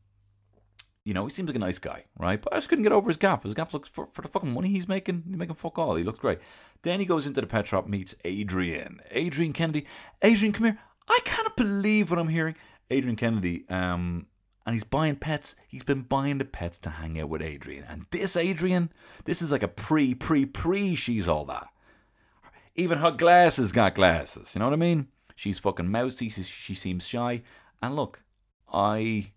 you 1.04 1.12
know, 1.12 1.24
he 1.24 1.32
seems 1.32 1.48
like 1.48 1.56
a 1.56 1.58
nice 1.58 1.80
guy, 1.80 2.04
right? 2.16 2.40
But 2.40 2.52
I 2.52 2.56
just 2.58 2.68
couldn't 2.68 2.84
get 2.84 2.92
over 2.92 3.10
his 3.10 3.16
gaff. 3.16 3.42
His 3.42 3.54
gaff 3.54 3.74
looks 3.74 3.88
for, 3.88 4.08
for 4.12 4.22
the 4.22 4.28
fucking 4.28 4.54
money 4.54 4.68
he's 4.68 4.86
making. 4.86 5.24
He's 5.26 5.36
making 5.36 5.56
fuck 5.56 5.76
all. 5.76 5.96
He 5.96 6.04
looks 6.04 6.20
great. 6.20 6.38
Then 6.82 7.00
he 7.00 7.06
goes 7.06 7.26
into 7.26 7.40
the 7.40 7.48
pet 7.48 7.66
shop, 7.66 7.88
meets 7.88 8.14
Adrian. 8.24 9.00
Adrian 9.10 9.52
Kennedy. 9.52 9.84
Adrian, 10.22 10.52
come 10.52 10.66
here. 10.66 10.78
I 11.08 11.18
can't 11.24 11.56
believe 11.56 12.10
what 12.10 12.20
I'm 12.20 12.28
hearing. 12.28 12.54
Adrian 12.90 13.16
Kennedy. 13.16 13.64
Um, 13.68 14.26
and 14.64 14.74
he's 14.74 14.84
buying 14.84 15.16
pets. 15.16 15.56
He's 15.66 15.82
been 15.82 16.02
buying 16.02 16.38
the 16.38 16.44
pets 16.44 16.78
to 16.80 16.90
hang 16.90 17.20
out 17.20 17.28
with 17.28 17.42
Adrian. 17.42 17.84
And 17.88 18.06
this 18.12 18.36
Adrian, 18.36 18.92
this 19.24 19.42
is 19.42 19.50
like 19.50 19.62
a 19.62 19.68
pre, 19.68 20.14
pre, 20.14 20.46
pre. 20.46 20.94
She's 20.94 21.28
all 21.28 21.44
that. 21.46 21.71
Even 22.74 22.98
her 22.98 23.10
glasses 23.10 23.72
got 23.72 23.94
glasses. 23.94 24.54
You 24.54 24.60
know 24.60 24.66
what 24.66 24.74
I 24.74 24.76
mean? 24.76 25.08
She's 25.34 25.58
fucking 25.58 25.90
mousy. 25.90 26.28
She, 26.28 26.74
seems 26.74 27.06
shy. 27.06 27.42
And 27.82 27.96
look, 27.96 28.22
I. 28.72 29.32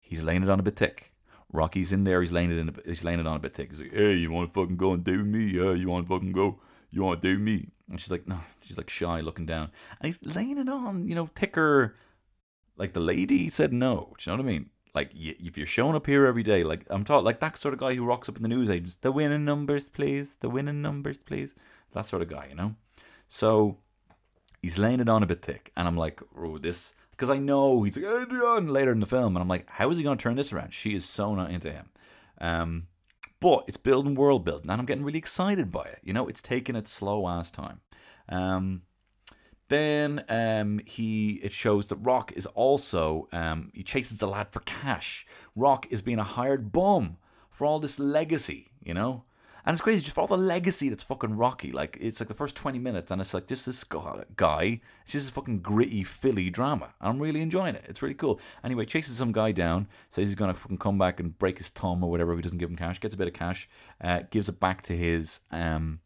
He's 0.00 0.22
laying 0.22 0.42
it 0.42 0.48
on 0.48 0.60
a 0.60 0.62
bit 0.62 0.76
thick. 0.76 1.12
Rocky's 1.52 1.92
in 1.92 2.04
there. 2.04 2.20
He's 2.20 2.32
laying 2.32 2.50
it 2.50 2.58
in. 2.58 2.68
A, 2.68 2.72
he's 2.84 3.04
laying 3.04 3.20
it 3.20 3.26
on 3.26 3.36
a 3.36 3.40
bit 3.40 3.54
thick. 3.54 3.70
He's 3.70 3.80
like, 3.80 3.92
"Hey, 3.92 4.14
you 4.14 4.30
want 4.30 4.52
to 4.52 4.60
fucking 4.60 4.76
go 4.76 4.92
and 4.92 5.02
do 5.02 5.24
me? 5.24 5.46
Yeah, 5.46 5.72
you 5.72 5.88
want 5.88 6.06
to 6.06 6.14
fucking 6.14 6.32
go? 6.32 6.60
You 6.90 7.02
want 7.02 7.20
to 7.20 7.34
do 7.34 7.38
me?" 7.38 7.68
And 7.90 8.00
she's 8.00 8.10
like, 8.10 8.26
"No." 8.26 8.40
She's 8.60 8.76
like 8.76 8.90
shy, 8.90 9.20
looking 9.20 9.46
down, 9.46 9.70
and 10.00 10.06
he's 10.06 10.22
laying 10.22 10.58
it 10.58 10.68
on. 10.68 11.08
You 11.08 11.14
know, 11.14 11.30
thicker. 11.34 11.96
Like 12.76 12.92
the 12.92 13.00
lady 13.00 13.48
said 13.48 13.72
no. 13.72 14.14
Do 14.18 14.30
you 14.30 14.36
know 14.36 14.42
what 14.42 14.48
I 14.48 14.52
mean? 14.52 14.70
Like 14.94 15.10
if 15.14 15.56
you're 15.56 15.66
showing 15.66 15.94
up 15.94 16.06
here 16.06 16.26
every 16.26 16.42
day, 16.42 16.64
like 16.64 16.84
I'm 16.90 17.04
taught, 17.04 17.24
like 17.24 17.40
that 17.40 17.56
sort 17.56 17.74
of 17.74 17.80
guy 17.80 17.94
who 17.94 18.04
rocks 18.04 18.28
up 18.28 18.36
in 18.36 18.42
the 18.42 18.48
news 18.48 18.68
agents, 18.68 18.96
the 18.96 19.12
winning 19.12 19.44
numbers, 19.44 19.88
please, 19.88 20.36
the 20.40 20.50
winning 20.50 20.82
numbers, 20.82 21.18
please. 21.18 21.54
That 21.92 22.06
sort 22.06 22.22
of 22.22 22.28
guy, 22.28 22.46
you 22.50 22.54
know. 22.54 22.74
So 23.28 23.78
he's 24.62 24.78
laying 24.78 25.00
it 25.00 25.08
on 25.08 25.22
a 25.22 25.26
bit 25.26 25.42
thick, 25.42 25.72
and 25.76 25.88
I'm 25.88 25.96
like, 25.96 26.20
oh, 26.36 26.58
this 26.58 26.94
because 27.10 27.30
I 27.30 27.38
know 27.38 27.82
he's 27.82 27.96
like 27.96 28.04
Adrian 28.22 28.68
later 28.68 28.92
in 28.92 29.00
the 29.00 29.06
film, 29.06 29.36
and 29.36 29.42
I'm 29.42 29.48
like, 29.48 29.68
how 29.68 29.90
is 29.90 29.96
he 29.96 30.04
going 30.04 30.18
to 30.18 30.22
turn 30.22 30.36
this 30.36 30.52
around? 30.52 30.74
She 30.74 30.94
is 30.94 31.04
so 31.04 31.34
not 31.34 31.50
into 31.50 31.72
him. 31.72 31.88
Um, 32.40 32.88
but 33.40 33.64
it's 33.66 33.76
building 33.78 34.14
world 34.14 34.44
building, 34.44 34.70
and 34.70 34.80
I'm 34.80 34.86
getting 34.86 35.04
really 35.04 35.18
excited 35.18 35.70
by 35.70 35.84
it. 35.84 36.00
You 36.02 36.12
know, 36.12 36.28
it's 36.28 36.42
taking 36.42 36.76
its 36.76 36.90
slow 36.90 37.28
ass 37.28 37.50
time. 37.50 37.80
Um, 38.28 38.82
then 39.68 40.24
um, 40.28 40.80
he 40.84 41.34
it 41.42 41.52
shows 41.52 41.88
that 41.88 41.96
Rock 41.96 42.32
is 42.36 42.46
also 42.46 43.28
um, 43.32 43.70
he 43.74 43.82
chases 43.82 44.18
the 44.18 44.28
lad 44.28 44.48
for 44.52 44.60
cash. 44.60 45.26
Rock 45.54 45.86
is 45.90 46.02
being 46.02 46.18
a 46.18 46.24
hired 46.24 46.72
bum 46.72 47.16
for 47.50 47.66
all 47.66 47.78
this 47.78 47.98
legacy, 47.98 48.70
you 48.82 48.94
know. 48.94 49.24
And 49.66 49.74
it's 49.74 49.80
crazy 49.80 50.00
just 50.00 50.14
for 50.14 50.20
all 50.20 50.26
the 50.28 50.36
legacy 50.36 50.88
that's 50.88 51.02
fucking 51.02 51.36
Rocky. 51.36 51.72
Like 51.72 51.98
it's 52.00 52.20
like 52.20 52.28
the 52.28 52.34
first 52.34 52.54
twenty 52.54 52.78
minutes, 52.78 53.10
and 53.10 53.20
it's 53.20 53.34
like 53.34 53.48
just 53.48 53.66
this 53.66 53.82
guy. 53.82 54.80
It's 55.02 55.12
just 55.12 55.26
this 55.26 55.30
fucking 55.30 55.58
gritty 55.58 56.04
Philly 56.04 56.50
drama. 56.50 56.94
I'm 57.00 57.20
really 57.20 57.40
enjoying 57.40 57.74
it. 57.74 57.84
It's 57.88 58.00
really 58.00 58.14
cool. 58.14 58.40
Anyway, 58.62 58.84
chases 58.84 59.16
some 59.16 59.32
guy 59.32 59.50
down, 59.50 59.88
says 60.08 60.28
he's 60.28 60.36
gonna 60.36 60.54
fucking 60.54 60.78
come 60.78 60.98
back 60.98 61.18
and 61.18 61.36
break 61.36 61.58
his 61.58 61.68
thumb 61.68 62.04
or 62.04 62.10
whatever 62.10 62.32
if 62.32 62.38
he 62.38 62.42
doesn't 62.42 62.58
give 62.58 62.70
him 62.70 62.76
cash. 62.76 63.00
Gets 63.00 63.14
a 63.14 63.18
bit 63.18 63.26
of 63.26 63.34
cash, 63.34 63.68
uh, 64.00 64.20
gives 64.30 64.48
it 64.48 64.60
back 64.60 64.82
to 64.82 64.96
his 64.96 65.40
um, 65.50 65.98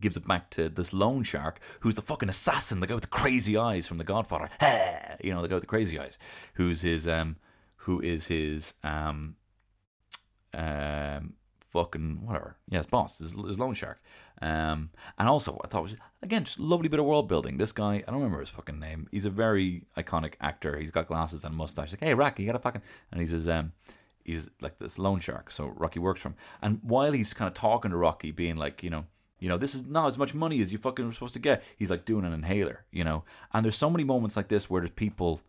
gives 0.00 0.16
it 0.16 0.26
back 0.26 0.48
to 0.50 0.68
this 0.68 0.92
loan 0.92 1.22
shark 1.22 1.60
who's 1.80 1.94
the 1.94 2.02
fucking 2.02 2.28
assassin, 2.28 2.80
the 2.80 2.86
guy 2.86 2.94
with 2.94 3.04
the 3.04 3.08
crazy 3.08 3.56
eyes 3.56 3.86
from 3.86 3.98
The 3.98 4.04
Godfather. 4.04 4.48
you 5.22 5.34
know, 5.34 5.42
the 5.42 5.48
guy 5.48 5.54
with 5.54 5.62
the 5.62 5.66
crazy 5.66 5.98
eyes, 5.98 6.18
who's 6.54 6.80
his 6.82 7.06
um, 7.06 7.36
who 7.76 8.00
is 8.00 8.26
his 8.26 8.74
um, 8.82 9.36
um, 10.54 11.34
fucking 11.72 12.24
whatever. 12.24 12.56
His 12.70 12.86
boss, 12.86 13.18
his, 13.18 13.32
his 13.32 13.58
loan 13.58 13.74
shark. 13.74 14.02
Um, 14.40 14.90
and 15.18 15.28
also 15.28 15.60
I 15.64 15.68
thought 15.68 15.82
was 15.82 15.96
again 16.22 16.44
just 16.44 16.60
lovely 16.60 16.88
bit 16.88 17.00
of 17.00 17.06
world 17.06 17.28
building. 17.28 17.58
This 17.58 17.72
guy, 17.72 17.96
I 18.06 18.10
don't 18.10 18.20
remember 18.20 18.40
his 18.40 18.50
fucking 18.50 18.78
name. 18.78 19.08
He's 19.10 19.26
a 19.26 19.30
very 19.30 19.84
iconic 19.96 20.34
actor. 20.40 20.78
He's 20.78 20.90
got 20.90 21.08
glasses 21.08 21.44
and 21.44 21.54
a 21.54 21.56
mustache. 21.56 21.92
Like, 21.92 22.04
hey, 22.04 22.14
Rocky, 22.14 22.42
you 22.42 22.48
got 22.48 22.56
a 22.56 22.60
fucking, 22.60 22.82
and 23.10 23.20
he's 23.20 23.30
his 23.30 23.48
um. 23.48 23.72
He's 24.24 24.50
like 24.60 24.78
this 24.78 24.98
loan 24.98 25.20
shark, 25.20 25.50
so 25.50 25.68
Rocky 25.68 26.00
works 26.00 26.20
for 26.20 26.28
him. 26.28 26.34
And 26.60 26.80
while 26.82 27.12
he's 27.12 27.32
kind 27.32 27.48
of 27.48 27.54
talking 27.54 27.92
to 27.92 27.96
Rocky, 27.96 28.30
being 28.30 28.56
like, 28.56 28.82
you 28.82 28.90
know, 28.90 29.06
you 29.38 29.48
know, 29.48 29.56
this 29.56 29.74
is 29.74 29.86
not 29.86 30.06
as 30.06 30.18
much 30.18 30.34
money 30.34 30.60
as 30.60 30.70
you 30.70 30.76
fucking 30.76 31.06
were 31.06 31.12
supposed 31.12 31.32
to 31.34 31.40
get. 31.40 31.62
He's 31.78 31.90
like 31.90 32.04
doing 32.04 32.26
an 32.26 32.34
inhaler, 32.34 32.84
you 32.90 33.04
know. 33.04 33.24
And 33.54 33.64
there's 33.64 33.76
so 33.76 33.88
many 33.88 34.04
moments 34.04 34.36
like 34.36 34.48
this 34.48 34.68
where 34.68 34.82
there's 34.82 34.90
people 34.90 35.40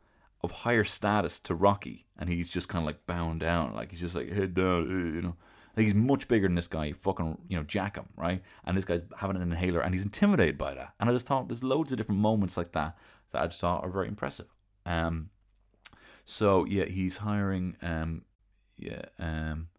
of 0.42 0.52
higher 0.52 0.86
status 0.86 1.40
to 1.42 1.56
Rocky, 1.56 2.06
and 2.18 2.30
he's 2.30 2.50
just 2.50 2.70
kind 2.70 2.82
of 2.82 2.86
like 2.86 3.06
bowing 3.06 3.40
down, 3.40 3.74
like 3.76 3.92
he's 3.92 4.00
just 4.00 4.16
like 4.16 4.32
head 4.32 4.54
down, 4.54 4.88
you 5.16 5.22
know. 5.22 5.36
Like 5.80 5.86
he's 5.86 5.96
much 5.96 6.28
bigger 6.28 6.46
than 6.46 6.56
this 6.56 6.68
guy. 6.68 6.92
Fucking, 6.92 7.38
you 7.48 7.56
know, 7.56 7.64
jack 7.64 7.96
him, 7.96 8.04
right? 8.18 8.42
And 8.66 8.76
this 8.76 8.84
guy's 8.84 9.02
having 9.18 9.38
an 9.38 9.42
inhaler, 9.42 9.80
and 9.80 9.94
he's 9.94 10.04
intimidated 10.04 10.58
by 10.58 10.74
that. 10.74 10.94
And 11.00 11.10
I 11.10 11.14
just 11.14 11.26
thought 11.26 11.48
there's 11.48 11.64
loads 11.64 11.94
of 11.94 11.98
different 11.98 12.20
moments 12.20 12.58
like 12.58 12.74
that 12.74 12.98
that 13.32 13.42
I 13.42 13.48
just 13.48 13.62
thought 13.62 13.86
are 13.86 13.90
very 13.90 14.10
impressive. 14.10 14.48
Um, 14.86 15.30
so 16.26 16.66
yeah, 16.66 16.84
he's 16.84 17.16
hiring. 17.16 17.78
Um, 17.82 18.24
yeah. 18.78 19.04
Um, 19.18 19.70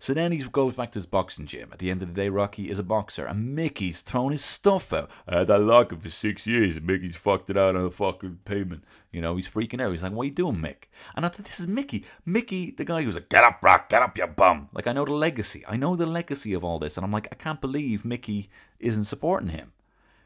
so 0.00 0.14
then 0.14 0.32
he 0.32 0.38
goes 0.38 0.72
back 0.72 0.90
to 0.92 0.98
his 0.98 1.04
boxing 1.04 1.44
gym. 1.44 1.68
At 1.72 1.78
the 1.78 1.90
end 1.90 2.00
of 2.00 2.08
the 2.08 2.14
day, 2.14 2.30
Rocky 2.30 2.70
is 2.70 2.78
a 2.78 2.82
boxer, 2.82 3.26
and 3.26 3.54
Mickey's 3.54 4.00
thrown 4.00 4.32
his 4.32 4.42
stuff 4.42 4.94
out. 4.94 5.10
I 5.28 5.40
had 5.40 5.48
that 5.48 5.60
locker 5.60 5.94
for 5.94 6.08
six 6.08 6.46
years, 6.46 6.78
and 6.78 6.86
Mickey's 6.86 7.16
fucked 7.16 7.50
it 7.50 7.58
out 7.58 7.76
on 7.76 7.84
the 7.84 7.90
fucking 7.90 8.38
pavement. 8.46 8.84
You 9.12 9.20
know, 9.20 9.36
he's 9.36 9.46
freaking 9.46 9.78
out. 9.78 9.90
He's 9.90 10.02
like, 10.02 10.12
"What 10.12 10.22
are 10.22 10.26
you 10.26 10.30
doing, 10.30 10.56
Mick?" 10.56 10.84
And 11.14 11.26
I 11.26 11.28
thought, 11.28 11.44
"This 11.44 11.60
is 11.60 11.66
Mickey. 11.66 12.06
Mickey, 12.24 12.70
the 12.70 12.86
guy 12.86 13.02
who's 13.02 13.14
like, 13.14 13.28
get 13.28 13.44
up, 13.44 13.62
Rock, 13.62 13.90
get 13.90 14.00
up, 14.00 14.16
you 14.16 14.26
bum." 14.26 14.70
Like, 14.72 14.86
I 14.86 14.92
know 14.92 15.04
the 15.04 15.12
legacy. 15.12 15.62
I 15.68 15.76
know 15.76 15.96
the 15.96 16.06
legacy 16.06 16.54
of 16.54 16.64
all 16.64 16.78
this, 16.78 16.96
and 16.96 17.04
I'm 17.04 17.12
like, 17.12 17.28
I 17.30 17.34
can't 17.34 17.60
believe 17.60 18.02
Mickey 18.02 18.48
isn't 18.78 19.04
supporting 19.04 19.50
him. 19.50 19.72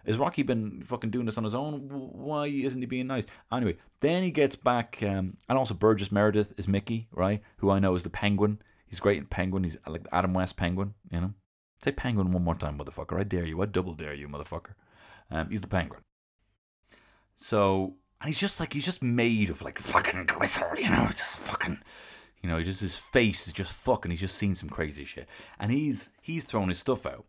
Has 0.07 0.19
Rocky 0.19 0.45
been 0.45 0.85
fucking 0.85 1.11
doing 1.11 1.27
this 1.27 1.39
on 1.39 1.45
his 1.45 1.55
own? 1.55 1.89
Why 1.89 2.47
isn't 2.47 2.81
he 2.81 2.87
being 2.87 3.09
nice? 3.09 3.25
Anyway, 3.51 3.79
then 3.99 4.23
he 4.23 4.31
gets 4.31 4.55
back, 4.55 4.99
um, 5.03 5.37
and 5.49 5.59
also 5.59 5.75
Burgess 5.75 6.13
Meredith 6.13 6.53
is 6.57 6.69
Mickey, 6.69 7.09
right? 7.11 7.43
Who 7.57 7.71
I 7.71 7.81
know 7.81 7.95
is 7.95 8.05
the 8.05 8.11
Penguin. 8.11 8.61
He's 8.87 9.01
great 9.01 9.19
in 9.19 9.27
Penguin. 9.27 9.65
He's 9.65 9.77
like 9.87 10.07
Adam 10.13 10.35
West 10.35 10.57
Penguin, 10.57 10.95
you 11.11 11.21
know. 11.21 11.35
Say 11.83 11.93
Penguin 11.93 12.31
one 12.31 12.45
more 12.45 12.55
time, 12.55 12.79
motherfucker. 12.79 13.19
I 13.19 13.25
dare 13.25 13.45
you. 13.45 13.61
I 13.61 13.67
double 13.67 13.95
dare 13.95 14.15
you, 14.15 14.29
motherfucker. 14.29 14.75
Um, 15.31 15.51
he's 15.51 15.61
the 15.61 15.69
Penguin. 15.69 16.01
So, 17.37 17.97
and 18.21 18.29
he's 18.29 18.41
just 18.41 18.61
like 18.61 18.73
he's 18.73 18.85
just 18.85 19.03
made 19.03 19.51
of 19.51 19.63
like 19.63 19.79
fucking 19.79 20.27
gristle, 20.27 20.69
you 20.79 20.89
know. 20.89 21.07
It's 21.09 21.19
just 21.19 21.51
fucking, 21.51 21.79
you 22.43 22.49
know. 22.49 22.63
Just 22.63 22.81
his 22.81 22.97
face 22.97 23.47
is 23.47 23.53
just 23.53 23.73
fucking. 23.73 24.11
He's 24.11 24.21
just 24.21 24.39
seen 24.39 24.55
some 24.55 24.69
crazy 24.69 25.05
shit, 25.05 25.29
and 25.59 25.73
he's 25.73 26.11
he's 26.23 26.45
throwing 26.45 26.69
his 26.69 26.79
stuff 26.79 27.05
out, 27.05 27.27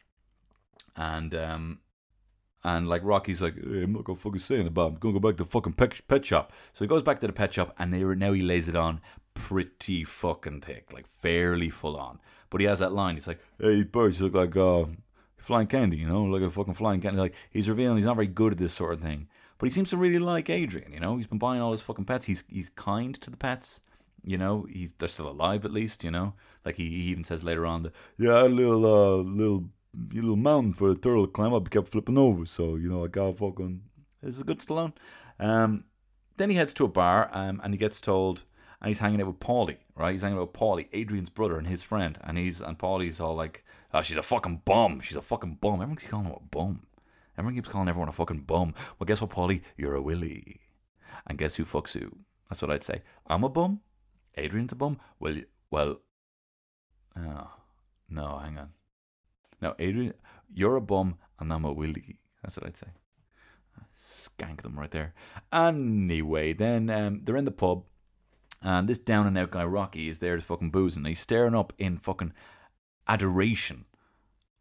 and 0.96 1.34
um, 1.34 1.80
and 2.64 2.88
like 2.88 3.04
Rocky's 3.04 3.42
like, 3.42 3.56
hey, 3.56 3.84
I'm 3.84 3.94
not 3.94 4.04
gonna 4.04 4.18
fucking 4.18 4.40
say 4.40 4.56
anything 4.56 4.70
about. 4.70 4.86
It. 4.86 4.94
I'm 4.94 5.00
gonna 5.00 5.14
go 5.14 5.20
back 5.20 5.38
to 5.38 5.44
the 5.44 5.50
fucking 5.50 5.74
pet, 5.74 6.00
pet 6.08 6.26
shop. 6.26 6.54
So 6.74 6.86
he 6.86 6.88
goes 6.88 7.04
back 7.04 7.20
to 7.20 7.28
the 7.28 7.34
pet 7.34 7.54
shop, 7.54 7.76
and 7.78 7.94
they, 7.94 8.04
now 8.04 8.34
he 8.34 8.42
lays 8.42 8.70
it 8.70 8.76
on 8.76 9.02
pretty 9.36 10.04
fucking 10.04 10.62
thick, 10.62 10.92
like 10.92 11.08
fairly 11.08 11.70
full 11.70 11.96
on. 11.96 12.20
But 12.50 12.62
he 12.62 12.68
has 12.68 12.80
that 12.80 12.94
line. 12.94 13.16
He's 13.16 13.28
like, 13.28 13.40
"Hey, 13.60 13.84
birds, 13.84 14.20
look 14.20 14.34
like 14.34 14.58
uh, 14.58 14.86
flying 15.38 15.68
candy, 15.68 15.98
you 15.98 16.08
know, 16.08 16.24
like 16.24 16.42
a 16.42 16.50
fucking 16.50 16.74
flying 16.74 17.02
candy." 17.02 17.20
Like 17.20 17.36
he's 17.52 17.70
revealing 17.70 17.98
he's 17.98 18.06
not 18.08 18.16
very 18.16 18.28
good 18.28 18.54
at 18.54 18.58
this 18.58 18.74
sort 18.74 18.94
of 18.94 19.02
thing, 19.02 19.28
but 19.60 19.68
he 19.68 19.72
seems 19.72 19.92
to 19.92 19.98
really 19.98 20.20
like 20.20 20.50
Adrian. 20.50 20.92
You 20.92 21.00
know, 21.00 21.18
he's 21.18 21.28
been 21.28 21.38
buying 21.38 21.62
all 21.62 21.74
his 21.74 21.82
fucking 21.82 22.06
pets. 22.06 22.26
He's 22.26 22.44
he's 22.48 22.72
kind 22.72 23.14
to 23.22 23.30
the 23.30 23.38
pets. 23.38 23.82
You 24.24 24.40
know, 24.40 24.66
he's 24.72 24.94
they're 24.94 25.08
still 25.08 25.30
alive 25.30 25.66
at 25.66 25.72
least. 25.72 26.04
You 26.04 26.12
know, 26.12 26.34
like 26.66 26.76
he, 26.76 26.90
he 26.90 27.04
even 27.12 27.24
says 27.24 27.44
later 27.44 27.66
on 27.66 27.84
that 27.84 27.94
yeah, 28.18 28.44
a 28.44 28.50
little 28.50 28.86
uh, 28.86 29.18
little 29.18 29.70
little 30.14 30.36
mountain 30.36 30.74
for 30.74 30.94
the 30.94 31.00
turtle 31.00 31.26
to 31.26 31.32
climb 31.32 31.54
up. 31.54 31.68
He 31.68 31.70
kept 31.70 31.90
flipping 31.90 32.18
over, 32.18 32.46
so 32.46 32.76
you 32.76 32.90
know 32.90 33.04
I 33.04 33.08
got 33.08 33.38
fucking. 33.38 33.82
This 34.22 34.36
is 34.36 34.42
a 34.42 34.46
good 34.46 34.60
Stallone. 34.60 34.94
Um, 35.40 35.84
then 36.38 36.50
he 36.50 36.56
heads 36.56 36.74
to 36.76 36.86
a 36.86 36.88
bar, 36.88 37.30
um, 37.32 37.62
and 37.64 37.74
he 37.74 37.78
gets 37.78 38.02
told 38.02 38.44
and 38.86 38.90
he's 38.92 39.00
hanging 39.00 39.20
out 39.20 39.26
with 39.26 39.40
Paulie, 39.40 39.78
right? 39.96 40.12
He's 40.12 40.22
hanging 40.22 40.38
out 40.38 40.42
with 40.42 40.54
Paulie, 40.54 40.88
Adrian's 40.94 41.32
brother 41.32 41.58
and 41.58 41.66
his 41.66 41.82
friend, 41.82 42.20
and 42.22 42.38
he's 42.38 42.62
and 42.62 42.78
Paulie's 42.78 43.20
all 43.20 43.34
like, 43.34 43.66
"Oh, 43.92 44.04
she's 44.04 44.16
a 44.16 44.22
fucking 44.22 44.62
bum. 44.64 45.00
She's 45.00 45.18
a 45.18 45.24
fucking 45.24 45.56
bum." 45.56 45.82
Everyone 45.82 45.96
keeps 45.96 46.12
calling 46.12 46.28
him 46.28 46.36
a 46.36 46.56
bum. 46.56 46.86
Everyone 47.36 47.56
keeps 47.56 47.68
calling 47.68 47.90
everyone 47.90 48.10
a 48.10 48.12
fucking 48.12 48.42
bum. 48.42 48.76
Well, 49.00 49.06
guess 49.08 49.22
what, 49.22 49.32
Paulie? 49.32 49.64
You're 49.76 49.96
a 49.96 50.04
willy. 50.04 50.62
And 51.26 51.40
guess 51.40 51.56
who 51.56 51.66
fucks 51.66 51.94
who? 51.94 52.12
That's 52.48 52.62
what 52.62 52.70
I'd 52.70 52.84
say. 52.84 53.02
I'm 53.26 53.44
a 53.44 53.50
bum. 53.50 53.80
Adrian's 54.38 54.74
a 54.74 54.76
bum. 54.76 55.00
Well, 55.20 55.38
well. 55.72 56.02
Oh, 57.18 57.50
no, 58.08 58.38
hang 58.38 58.60
on. 58.60 58.70
No, 59.64 59.74
Adrian, 59.80 60.14
you're 60.54 60.76
a 60.76 60.82
bum, 60.82 61.18
and 61.40 61.52
I'm 61.52 61.66
a 61.66 61.74
willy. 61.74 62.20
That's 62.44 62.56
what 62.58 62.68
I'd 62.68 62.78
say. 62.78 62.90
Ah, 63.80 63.86
skank 64.00 64.62
them 64.62 64.78
right 64.78 64.92
there. 64.92 65.16
Anyway, 65.52 66.54
then 66.54 66.92
um, 66.92 67.22
they're 67.24 67.36
in 67.36 67.46
the 67.46 67.52
pub. 67.52 67.86
And 68.66 68.90
this 68.90 68.98
down 68.98 69.28
and 69.28 69.38
out 69.38 69.52
guy 69.52 69.64
Rocky 69.64 70.10
is 70.10 70.18
there 70.18 70.36
to 70.36 70.42
fucking 70.42 70.72
boozing. 70.72 71.06
He's 71.06 71.20
staring 71.20 71.54
up 71.54 71.72
in 71.78 72.00
fucking 72.00 72.34
adoration 73.08 73.86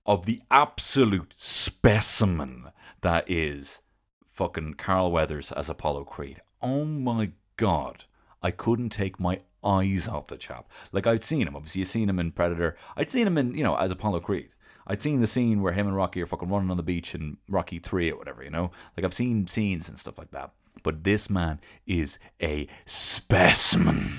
of 0.05 0.27
the 0.27 0.41
absolute 0.51 1.33
specimen 1.39 2.67
that 3.01 3.25
is 3.31 3.81
fucking 4.29 4.75
Carl 4.75 5.11
Weathers 5.11 5.53
as 5.53 5.71
Apollo 5.71 6.05
Creed. 6.05 6.43
Oh 6.61 6.85
my 6.85 7.33
god. 7.57 8.05
I 8.43 8.51
couldn't 8.51 8.91
take 8.91 9.19
my 9.19 9.41
eyes 9.65 10.07
off 10.07 10.27
the 10.27 10.37
chap. 10.37 10.71
Like 10.93 11.07
I'd 11.07 11.25
seen 11.25 11.49
him, 11.49 11.57
obviously 11.57 11.79
you've 11.79 11.89
seen 11.89 12.11
him 12.11 12.19
in 12.19 12.33
Predator. 12.33 12.77
I'd 12.99 13.09
seen 13.09 13.27
him 13.27 13.39
in, 13.39 13.55
you 13.55 13.65
know, 13.65 13.75
as 13.77 13.91
Apollo 13.91 14.21
Creed. 14.21 14.51
I'd 14.87 15.01
seen 15.01 15.23
the 15.23 15.27
scene 15.27 15.63
where 15.63 15.73
him 15.73 15.87
and 15.87 15.97
Rocky 15.97 16.21
are 16.21 16.27
fucking 16.27 16.51
running 16.51 16.71
on 16.71 16.77
the 16.77 16.83
beach 16.83 17.15
in 17.15 17.39
Rocky 17.49 17.79
3 17.79 18.13
or 18.13 18.19
whatever, 18.19 18.45
you 18.45 18.51
know? 18.51 18.71
Like 18.99 19.05
I've 19.05 19.15
seen 19.15 19.47
scenes 19.47 19.89
and 19.89 19.99
stuff 19.99 20.19
like 20.19 20.33
that. 20.33 20.51
But 20.83 21.05
this 21.05 21.31
man 21.31 21.61
is 21.87 22.19
a 22.43 22.69
specimen. 22.85 24.13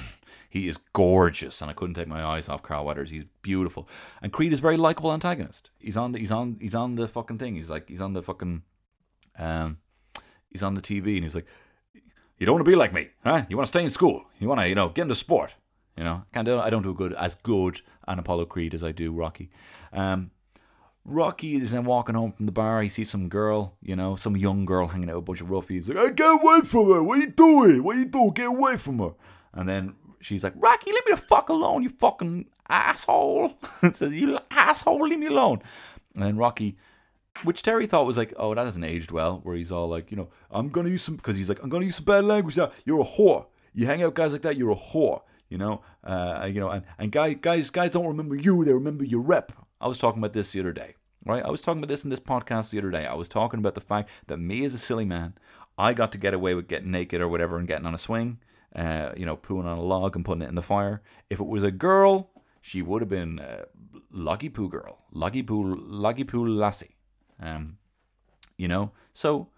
He 0.50 0.68
is 0.68 0.78
gorgeous, 0.94 1.62
and 1.62 1.70
I 1.70 1.74
couldn't 1.74 1.96
take 1.96 2.08
my 2.08 2.24
eyes 2.24 2.48
off 2.48 2.64
Carl 2.64 2.86
Weathers. 2.86 3.12
He's 3.12 3.26
beautiful, 3.42 3.90
and 4.22 4.32
Creed 4.32 4.54
is 4.54 4.60
a 4.60 4.62
very 4.62 4.78
likable 4.78 5.12
antagonist. 5.12 5.70
He's 5.80 5.98
on, 5.98 6.14
the, 6.14 6.20
he's 6.20 6.32
on, 6.32 6.58
he's 6.62 6.74
on 6.74 6.96
the 6.96 7.08
fucking 7.08 7.40
thing. 7.40 7.56
He's 7.56 7.70
like, 7.70 7.90
he's 7.90 8.00
on 8.00 8.14
the 8.14 8.24
fucking, 8.24 8.64
um, 9.38 9.78
he's 10.50 10.64
on 10.64 10.76
the 10.76 10.82
TV, 10.82 11.16
and 11.16 11.24
he's 11.24 11.36
like, 11.36 11.46
you 12.38 12.46
don't 12.46 12.56
want 12.56 12.66
to 12.66 12.72
be 12.72 12.76
like 12.76 12.94
me, 12.94 13.10
huh? 13.24 13.44
You 13.50 13.58
want 13.58 13.66
to 13.66 13.70
stay 13.70 13.84
in 13.84 13.90
school. 13.90 14.26
You 14.40 14.48
want 14.48 14.62
to, 14.62 14.70
you 14.70 14.76
know, 14.76 14.90
get 14.90 15.04
into 15.04 15.16
sport. 15.16 15.54
You 15.98 16.04
know, 16.04 16.24
can't 16.34 16.46
do. 16.46 16.60
I 16.60 16.70
don't 16.70 16.84
do 16.84 16.94
good 16.94 17.14
as 17.14 17.36
good 17.36 17.82
an 18.08 18.20
Apollo 18.20 18.46
Creed 18.46 18.74
as 18.74 18.84
I 18.84 18.92
do 18.92 19.14
Rocky. 19.14 19.50
Um, 19.94 20.32
Rocky 21.06 21.56
is 21.56 21.72
then 21.72 21.86
walking 21.86 22.16
home 22.16 22.32
from 22.32 22.48
the 22.48 22.52
bar. 22.52 22.82
He 22.82 22.90
sees 22.90 23.12
some 23.12 23.30
girl, 23.30 23.78
you 23.82 23.96
know, 23.96 24.16
some 24.16 24.36
young 24.36 24.66
girl 24.66 24.88
hanging 24.88 25.10
out 25.10 25.18
with 25.18 25.24
a 25.24 25.26
bunch 25.26 25.42
of 25.42 25.52
ruffians. 25.52 25.88
Like, 25.88 25.98
hey, 25.98 26.14
get 26.14 26.42
away 26.42 26.62
from 26.62 26.92
her. 26.92 27.04
What 27.04 27.20
are 27.20 27.22
you 27.22 27.32
doing? 27.32 27.84
What 27.84 27.96
are 27.96 28.00
you 28.00 28.06
doing? 28.06 28.32
Get 28.32 28.48
away 28.48 28.78
from 28.78 29.00
her. 29.00 29.12
And 29.54 29.70
then 29.70 29.96
she's 30.20 30.44
like, 30.44 30.54
Rocky, 30.56 30.92
leave 30.92 31.06
me 31.06 31.12
the 31.12 31.18
fuck 31.18 31.50
alone, 31.50 31.84
you 31.84 31.90
fucking 31.90 32.46
asshole. 32.68 33.54
so 33.94 34.06
you 34.08 34.40
asshole, 34.50 35.08
leave 35.08 35.20
me 35.20 35.28
alone. 35.28 35.62
And 36.16 36.24
then 36.24 36.38
Rocky, 36.38 36.76
which 37.44 37.62
Terry 37.62 37.86
thought 37.86 38.08
was 38.08 38.18
like, 38.18 38.34
oh, 38.38 38.56
that 38.56 38.66
hasn't 38.66 38.86
aged 38.86 39.12
well, 39.12 39.42
where 39.44 39.56
he's 39.56 39.72
all 39.72 39.88
like, 39.88 40.10
you 40.10 40.18
know, 40.18 40.30
I'm 40.50 40.70
gonna 40.70 40.90
use 40.90 41.04
some 41.04 41.18
because 41.18 41.38
he's 41.38 41.50
like, 41.50 41.62
I'm 41.62 41.70
gonna 41.70 41.86
use 41.86 41.98
some 41.98 42.06
bad 42.06 42.26
language 42.26 42.58
now. 42.58 42.72
You're 42.86 43.02
a 43.02 43.06
whore. 43.06 43.46
You 43.74 43.86
hang 43.86 44.02
out 44.02 44.16
guys 44.16 44.34
like 44.34 44.42
that, 44.42 44.58
you're 44.58 44.72
a 44.72 44.76
whore. 44.76 45.22
You 45.50 45.60
know, 45.60 45.82
uh, 46.04 46.50
you 46.52 46.60
know, 46.60 46.70
and, 46.70 46.84
and 46.98 47.12
guys, 47.12 47.36
guys, 47.40 47.70
guys 47.70 47.92
don't 47.92 48.08
remember 48.08 48.36
you; 48.36 48.66
they 48.66 48.74
remember 48.74 49.04
your 49.04 49.22
rep. 49.22 49.52
I 49.86 49.88
was 49.88 50.00
talking 50.00 50.20
about 50.20 50.34
this 50.34 50.52
the 50.52 50.60
other 50.62 50.74
day, 50.74 50.96
right? 51.26 51.46
I 51.46 51.52
was 51.52 51.62
talking 51.62 51.78
about 51.78 51.90
this 51.90 52.04
in 52.04 52.10
this 52.10 52.20
podcast 52.20 52.72
the 52.72 52.80
other 52.80 52.90
day. 52.90 53.06
I 53.06 53.14
was 53.14 53.28
talking 53.28 53.60
about 53.60 53.76
the 53.76 53.82
fact 53.82 54.10
that 54.26 54.38
me 54.38 54.66
as 54.66 54.74
a 54.74 54.80
silly 54.80 55.06
man, 55.06 55.36
I 55.78 55.94
got 55.94 56.12
to 56.14 56.18
get 56.18 56.34
away 56.34 56.56
with 56.56 56.68
getting 56.68 56.90
naked 56.90 57.22
or 57.22 57.28
whatever 57.28 57.60
and 57.60 57.68
getting 57.68 57.86
on 57.86 57.94
a 57.94 58.00
swing, 58.00 58.40
uh, 58.76 59.12
you 59.16 59.28
know, 59.28 59.38
pooing 59.38 59.66
on 59.66 59.78
a 59.78 59.84
log 59.84 60.16
and 60.16 60.26
putting 60.26 60.42
it 60.42 60.50
in 60.50 60.56
the 60.56 60.64
fire. 60.64 61.04
If 61.30 61.40
it 61.40 61.46
was 61.46 61.62
a 61.62 61.70
girl, 61.70 62.32
she 62.62 62.82
would 62.82 63.04
have 63.04 63.10
been 63.10 63.38
uh, 63.38 63.66
Luggy 64.12 64.52
Poo 64.52 64.70
girl, 64.70 65.04
Luggy 65.14 65.46
Poo, 65.46 65.76
Luggy 65.76 66.28
Poo 66.28 66.48
lassie. 66.48 66.96
Um, 67.40 67.78
you 68.58 68.68
know, 68.68 68.92
so 69.14 69.50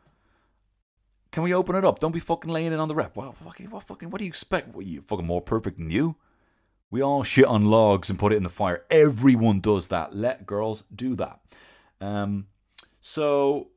can 1.32 1.42
we 1.42 1.54
open 1.54 1.78
it 1.78 1.86
up? 1.86 2.00
Don't 2.00 2.12
be 2.12 2.20
fucking 2.20 2.52
laying 2.52 2.74
it 2.74 2.80
on 2.80 2.90
the 2.90 2.96
rep. 2.96 3.16
Well, 3.16 3.34
fucking, 3.46 3.70
what 3.70 3.84
fucking, 3.84 4.10
what 4.10 4.20
do 4.20 4.26
you 4.26 4.30
expect? 4.30 4.76
What, 4.76 4.86
you 4.86 5.00
fucking 5.04 5.26
more 5.26 5.42
perfect 5.42 5.78
than 5.78 5.90
you? 5.90 6.18
We 6.90 7.02
all 7.02 7.24
shit 7.24 7.46
on 7.46 7.66
logs 7.66 8.10
and 8.10 8.18
put 8.18 8.32
it 8.32 8.38
in 8.38 8.44
the 8.44 8.50
fire. 8.50 8.84
Everyone 8.90 9.60
does 9.60 9.90
that. 9.90 10.16
Let 10.16 10.46
girls 10.46 10.84
do 10.94 11.16
that. 11.16 11.40
Um, 12.00 12.48
so 13.02 13.70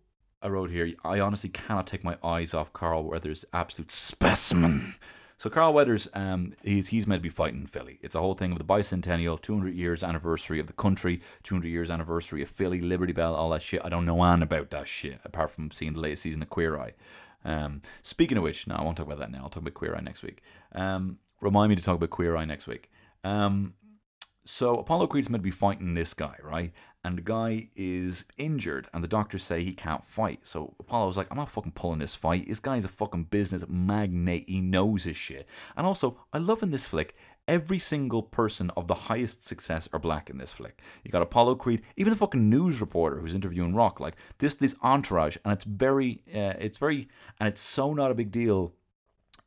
I 0.43 0.49
wrote 0.49 0.71
here. 0.71 0.93
I 1.05 1.21
honestly 1.21 1.51
cannot 1.51 1.87
take 1.87 2.05
my 2.05 2.17
eyes 2.23 2.55
off 2.55 2.73
Carl 2.73 3.05
Weathers' 3.05 3.45
absolute 3.53 3.91
specimen. 3.91 4.95
So 5.39 5.49
Carl 5.49 5.73
Weathers, 5.73 6.07
um, 6.13 6.53
he's 6.63 6.89
he's 6.89 7.07
meant 7.07 7.21
to 7.21 7.23
be 7.23 7.31
fighting 7.31 7.67
Philly. 7.67 7.99
It's 8.03 8.15
a 8.15 8.21
whole 8.21 8.35
thing 8.35 8.53
of 8.53 8.59
the 8.59 8.65
bicentennial, 8.65 9.41
200 9.41 9.75
years 9.75 10.05
anniversary 10.05 10.61
of 10.61 10.67
the 10.67 10.75
country, 10.75 11.23
200 11.45 11.67
years 11.67 11.91
anniversary 11.91 12.43
of 12.43 12.51
Philly, 12.51 12.83
Liberty 12.83 13.15
Bell, 13.15 13.35
all 13.35 13.49
that 13.49 13.63
shit. 13.63 13.81
I 13.83 13.89
don't 13.89 14.05
know 14.05 14.21
on 14.21 14.43
about 14.43 14.69
that 14.69 14.87
shit 14.87 15.19
apart 15.25 15.51
from 15.51 15.71
seeing 15.71 15.95
the 15.95 16.01
latest 16.01 16.25
season 16.25 16.43
of 16.43 16.51
Queer 16.51 16.79
Eye. 16.79 16.93
Um, 17.47 17.81
speaking 18.03 18.37
of 18.37 18.45
which, 18.45 18.67
no, 18.67 18.75
I 18.75 18.83
won't 18.83 18.99
talk 18.99 19.07
about 19.07 19.19
that 19.19 19.31
now. 19.31 19.39
I'll 19.45 19.49
talk 19.49 19.63
about 19.63 19.73
Queer 19.73 19.97
Eye 19.97 20.03
next 20.03 20.23
week. 20.23 20.43
Um, 20.73 21.19
remind 21.41 21.71
me 21.71 21.77
to 21.77 21.83
talk 21.83 21.97
about 21.97 22.11
Queer 22.11 22.37
Eye 22.37 22.45
next 22.45 22.67
week. 22.67 22.91
Um, 23.25 23.75
so 24.45 24.75
Apollo 24.75 25.09
Creed's 25.09 25.29
meant 25.29 25.43
to 25.43 25.45
be 25.45 25.51
fighting 25.51 25.95
this 25.95 26.15
guy, 26.15 26.37
right? 26.43 26.73
And 27.05 27.17
the 27.17 27.23
guy 27.23 27.71
is 27.77 28.25
injured, 28.37 28.89
and 28.93 29.03
the 29.03 29.09
doctors 29.09 29.43
say 29.43 29.63
he 29.63 29.73
can't 29.73 30.07
fight. 30.07 30.47
So 30.47 30.75
Apollo's 30.81 31.17
like, 31.17 31.29
I'm 31.31 31.39
not 31.39 31.49
fucking 31.49 31.73
pulling 31.73 31.99
this 31.99 32.15
fight. 32.15 32.49
This 32.49 32.61
guy's 32.61 32.85
a 32.85 32.89
fucking 32.89 33.25
business 33.25 33.65
magnate. 33.69 34.49
He 34.49 34.61
knows 34.61 35.05
his 35.05 35.17
shit. 35.17 35.47
And 35.77 35.87
also, 35.87 36.19
I 36.33 36.39
love 36.39 36.63
in 36.63 36.73
this 36.73 36.87
flick, 36.87 37.15
every 37.49 37.79
single 37.79 38.23
person 38.23 38.71
of 38.77 38.87
the 38.87 38.95
highest 38.95 39.43
success 39.43 39.89
are 39.93 39.99
black 39.99 40.29
in 40.29 40.39
this 40.39 40.53
flick. 40.53 40.83
You 41.03 41.11
got 41.11 41.23
Apollo 41.23 41.55
Creed, 41.57 41.83
even 41.97 42.13
the 42.13 42.19
fucking 42.19 42.51
news 42.51 42.81
reporter 42.81 43.19
who's 43.19 43.35
interviewing 43.35 43.75
Rock, 43.75 43.99
like 43.99 44.17
this, 44.39 44.57
this 44.57 44.75
entourage, 44.83 45.37
and 45.45 45.53
it's 45.53 45.65
very, 45.65 46.23
uh, 46.29 46.55
it's 46.59 46.79
very, 46.79 47.09
and 47.39 47.49
it's 47.49 47.63
so 47.63 47.95
not 47.95 48.11
a 48.11 48.15
big 48.15 48.31
deal, 48.31 48.75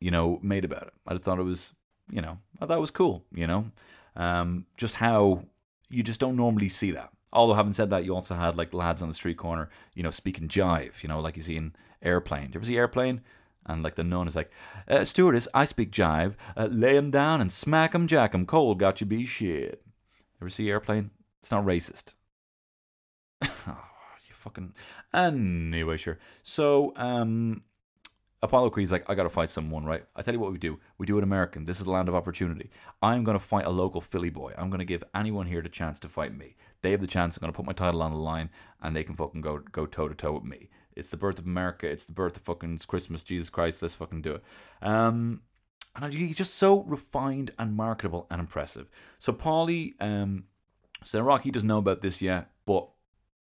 you 0.00 0.10
know, 0.10 0.40
made 0.42 0.64
about 0.64 0.88
it. 0.88 0.92
I 1.06 1.12
just 1.12 1.24
thought 1.24 1.38
it 1.38 1.44
was, 1.44 1.72
you 2.10 2.20
know, 2.20 2.38
that 2.60 2.80
was 2.80 2.90
cool, 2.90 3.24
you 3.32 3.46
know, 3.46 3.70
um, 4.16 4.66
just 4.76 4.96
how 4.96 5.44
you 5.88 6.02
just 6.02 6.20
don't 6.20 6.36
normally 6.36 6.68
see 6.68 6.90
that. 6.92 7.10
Although 7.32 7.54
having 7.54 7.72
said 7.72 7.90
that, 7.90 8.04
you 8.04 8.14
also 8.14 8.34
had 8.34 8.56
like 8.56 8.72
lads 8.72 9.02
on 9.02 9.08
the 9.08 9.14
street 9.14 9.36
corner, 9.36 9.68
you 9.94 10.02
know, 10.02 10.10
speaking 10.10 10.48
jive, 10.48 11.02
you 11.02 11.08
know, 11.08 11.20
like 11.20 11.36
you 11.36 11.42
see 11.42 11.56
in 11.56 11.74
Airplane. 12.02 12.46
Do 12.46 12.54
you 12.54 12.58
ever 12.60 12.66
see 12.66 12.76
Airplane? 12.76 13.22
And 13.66 13.82
like 13.82 13.94
the 13.94 14.04
nun 14.04 14.28
is 14.28 14.36
like, 14.36 14.52
uh, 14.88 15.04
stewardess, 15.04 15.48
I 15.54 15.64
speak 15.64 15.90
jive. 15.90 16.34
Uh, 16.56 16.68
lay 16.70 16.96
him 16.96 17.10
down 17.10 17.40
and 17.40 17.50
smack 17.50 17.94
him, 17.94 18.06
jack 18.06 18.34
him. 18.34 18.46
Cold 18.46 18.78
got 18.78 19.00
you 19.00 19.06
be 19.06 19.26
shit. 19.26 19.82
Ever 20.40 20.50
see 20.50 20.70
Airplane? 20.70 21.10
It's 21.42 21.50
not 21.50 21.64
racist. 21.64 22.14
oh, 23.42 23.78
you 24.28 24.34
fucking. 24.34 24.74
Anyway, 25.12 25.96
sure. 25.96 26.18
So, 26.42 26.92
um, 26.96 27.62
Apollo 28.44 28.70
Creed's 28.70 28.92
like, 28.92 29.08
I 29.08 29.14
gotta 29.14 29.30
fight 29.30 29.50
someone, 29.50 29.86
right? 29.86 30.04
I 30.14 30.20
tell 30.20 30.34
you 30.34 30.40
what 30.40 30.52
we 30.52 30.58
do. 30.58 30.78
We 30.98 31.06
do 31.06 31.16
it 31.16 31.24
American. 31.24 31.64
This 31.64 31.78
is 31.78 31.86
the 31.86 31.90
land 31.90 32.10
of 32.10 32.14
opportunity. 32.14 32.70
I'm 33.02 33.24
gonna 33.24 33.38
fight 33.38 33.64
a 33.64 33.70
local 33.70 34.02
Philly 34.02 34.28
boy. 34.28 34.52
I'm 34.58 34.68
gonna 34.68 34.84
give 34.84 35.02
anyone 35.14 35.46
here 35.46 35.62
the 35.62 35.70
chance 35.70 35.98
to 36.00 36.10
fight 36.10 36.36
me. 36.36 36.54
They 36.82 36.90
have 36.90 37.00
the 37.00 37.06
chance. 37.06 37.36
I'm 37.36 37.40
gonna 37.40 37.54
put 37.54 37.64
my 37.64 37.72
title 37.72 38.02
on 38.02 38.12
the 38.12 38.18
line, 38.18 38.50
and 38.82 38.94
they 38.94 39.02
can 39.02 39.16
fucking 39.16 39.40
go 39.40 39.58
go 39.58 39.86
toe 39.86 40.08
to 40.08 40.14
toe 40.14 40.34
with 40.34 40.44
me. 40.44 40.68
It's 40.94 41.08
the 41.08 41.16
birth 41.16 41.38
of 41.38 41.46
America. 41.46 41.88
It's 41.88 42.04
the 42.04 42.12
birth 42.12 42.36
of 42.36 42.42
fucking 42.42 42.78
Christmas. 42.86 43.24
Jesus 43.24 43.48
Christ, 43.48 43.80
let's 43.80 43.94
fucking 43.94 44.20
do 44.20 44.34
it. 44.34 44.44
Um, 44.82 45.40
and 45.96 46.12
he's 46.12 46.36
just 46.36 46.56
so 46.56 46.82
refined 46.82 47.52
and 47.58 47.74
marketable 47.74 48.26
and 48.30 48.40
impressive. 48.40 48.90
So 49.18 49.32
Paulie, 49.32 49.94
um, 50.00 50.44
so 51.02 51.20
Rocky 51.20 51.50
doesn't 51.50 51.68
know 51.68 51.78
about 51.78 52.02
this 52.02 52.20
yet, 52.20 52.50
but 52.66 52.88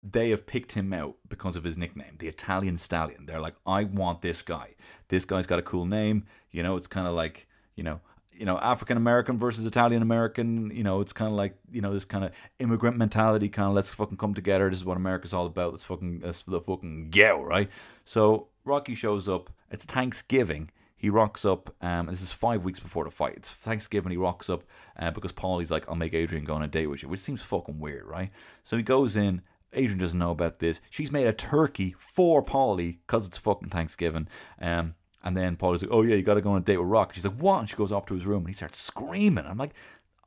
they 0.02 0.30
have 0.30 0.46
picked 0.46 0.72
him 0.72 0.92
out 0.92 1.16
because 1.28 1.56
of 1.56 1.64
his 1.64 1.76
nickname, 1.76 2.16
the 2.18 2.28
Italian 2.28 2.76
Stallion. 2.76 3.26
They're 3.26 3.40
like, 3.40 3.54
I 3.66 3.84
want 3.84 4.22
this 4.22 4.42
guy. 4.42 4.74
This 5.08 5.24
guy's 5.24 5.46
got 5.46 5.58
a 5.58 5.62
cool 5.62 5.84
name. 5.84 6.24
You 6.50 6.62
know, 6.62 6.76
it's 6.76 6.88
kind 6.88 7.06
of 7.06 7.14
like, 7.14 7.46
you 7.74 7.84
know, 7.84 8.00
you 8.32 8.46
know, 8.46 8.58
African 8.58 8.96
American 8.96 9.38
versus 9.38 9.66
Italian 9.66 10.00
American. 10.00 10.70
You 10.74 10.82
know, 10.82 11.02
it's 11.02 11.12
kind 11.12 11.30
of 11.30 11.36
like, 11.36 11.58
you 11.70 11.82
know, 11.82 11.92
this 11.92 12.06
kind 12.06 12.24
of 12.24 12.32
immigrant 12.58 12.96
mentality. 12.96 13.50
Kind 13.50 13.68
of 13.68 13.74
let's 13.74 13.90
fucking 13.90 14.16
come 14.16 14.32
together. 14.32 14.70
This 14.70 14.78
is 14.78 14.84
what 14.84 14.96
America's 14.96 15.34
all 15.34 15.44
about. 15.44 15.72
Let's 15.72 15.84
fucking 15.84 16.22
let's 16.24 16.42
the 16.42 16.60
fucking 16.60 17.10
go 17.10 17.42
right. 17.42 17.68
So 18.06 18.48
Rocky 18.64 18.94
shows 18.94 19.28
up. 19.28 19.50
It's 19.70 19.84
Thanksgiving. 19.84 20.70
He 20.96 21.10
rocks 21.10 21.44
up. 21.44 21.74
Um, 21.82 22.06
this 22.06 22.22
is 22.22 22.32
five 22.32 22.64
weeks 22.64 22.80
before 22.80 23.04
the 23.04 23.10
fight. 23.10 23.34
It's 23.36 23.50
Thanksgiving. 23.50 24.10
He 24.10 24.16
rocks 24.16 24.48
up 24.48 24.64
uh, 24.98 25.10
because 25.10 25.32
Paulie's 25.32 25.70
like, 25.70 25.86
"I'll 25.88 25.94
make 25.94 26.14
Adrian 26.14 26.44
go 26.44 26.54
on 26.54 26.62
a 26.62 26.68
date 26.68 26.86
with 26.86 27.02
you," 27.02 27.10
which 27.10 27.20
seems 27.20 27.42
fucking 27.42 27.78
weird, 27.78 28.06
right? 28.06 28.30
So 28.62 28.78
he 28.78 28.82
goes 28.82 29.16
in. 29.16 29.42
Adrian 29.72 29.98
doesn't 29.98 30.18
know 30.18 30.30
about 30.30 30.58
this. 30.58 30.80
She's 30.90 31.12
made 31.12 31.26
a 31.26 31.32
turkey 31.32 31.94
for 31.98 32.44
Paulie 32.44 32.98
because 33.06 33.26
it's 33.26 33.38
fucking 33.38 33.68
Thanksgiving. 33.68 34.28
Um, 34.60 34.94
and 35.22 35.36
then 35.36 35.56
Paulie's 35.56 35.82
like, 35.82 35.92
"Oh 35.92 36.02
yeah, 36.02 36.16
you 36.16 36.22
got 36.22 36.34
to 36.34 36.40
go 36.40 36.50
on 36.50 36.58
a 36.58 36.64
date 36.64 36.78
with 36.78 36.88
Rock." 36.88 37.14
She's 37.14 37.26
like, 37.26 37.36
"What?" 37.36 37.60
And 37.60 37.70
she 37.70 37.76
goes 37.76 37.92
off 37.92 38.06
to 38.06 38.14
his 38.14 38.26
room 38.26 38.38
and 38.38 38.48
he 38.48 38.54
starts 38.54 38.80
screaming. 38.80 39.44
I'm 39.46 39.58
like, 39.58 39.74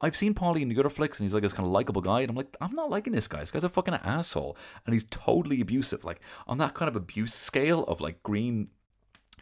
I've 0.02 0.16
seen 0.16 0.34
Paulie 0.34 0.62
in 0.62 0.70
the 0.70 0.78
other 0.80 0.90
flicks 0.90 1.18
and 1.18 1.26
he's 1.26 1.34
like 1.34 1.44
this 1.44 1.54
kind 1.54 1.66
of 1.66 1.72
likable 1.72 2.02
guy, 2.02 2.22
and 2.22 2.30
I'm 2.30 2.36
like, 2.36 2.56
I'm 2.60 2.76
not 2.76 2.90
liking 2.90 3.14
this 3.14 3.28
guy. 3.28 3.40
This 3.40 3.52
guy's 3.52 3.64
a 3.64 3.70
fucking 3.70 3.94
asshole, 3.96 4.58
and 4.86 4.94
he's 4.94 5.06
totally 5.06 5.62
abusive. 5.62 6.04
Like 6.04 6.20
on 6.46 6.58
that 6.58 6.74
kind 6.74 6.90
of 6.90 6.96
abuse 6.96 7.34
scale 7.34 7.84
of 7.86 8.02
like 8.02 8.22
green, 8.22 8.68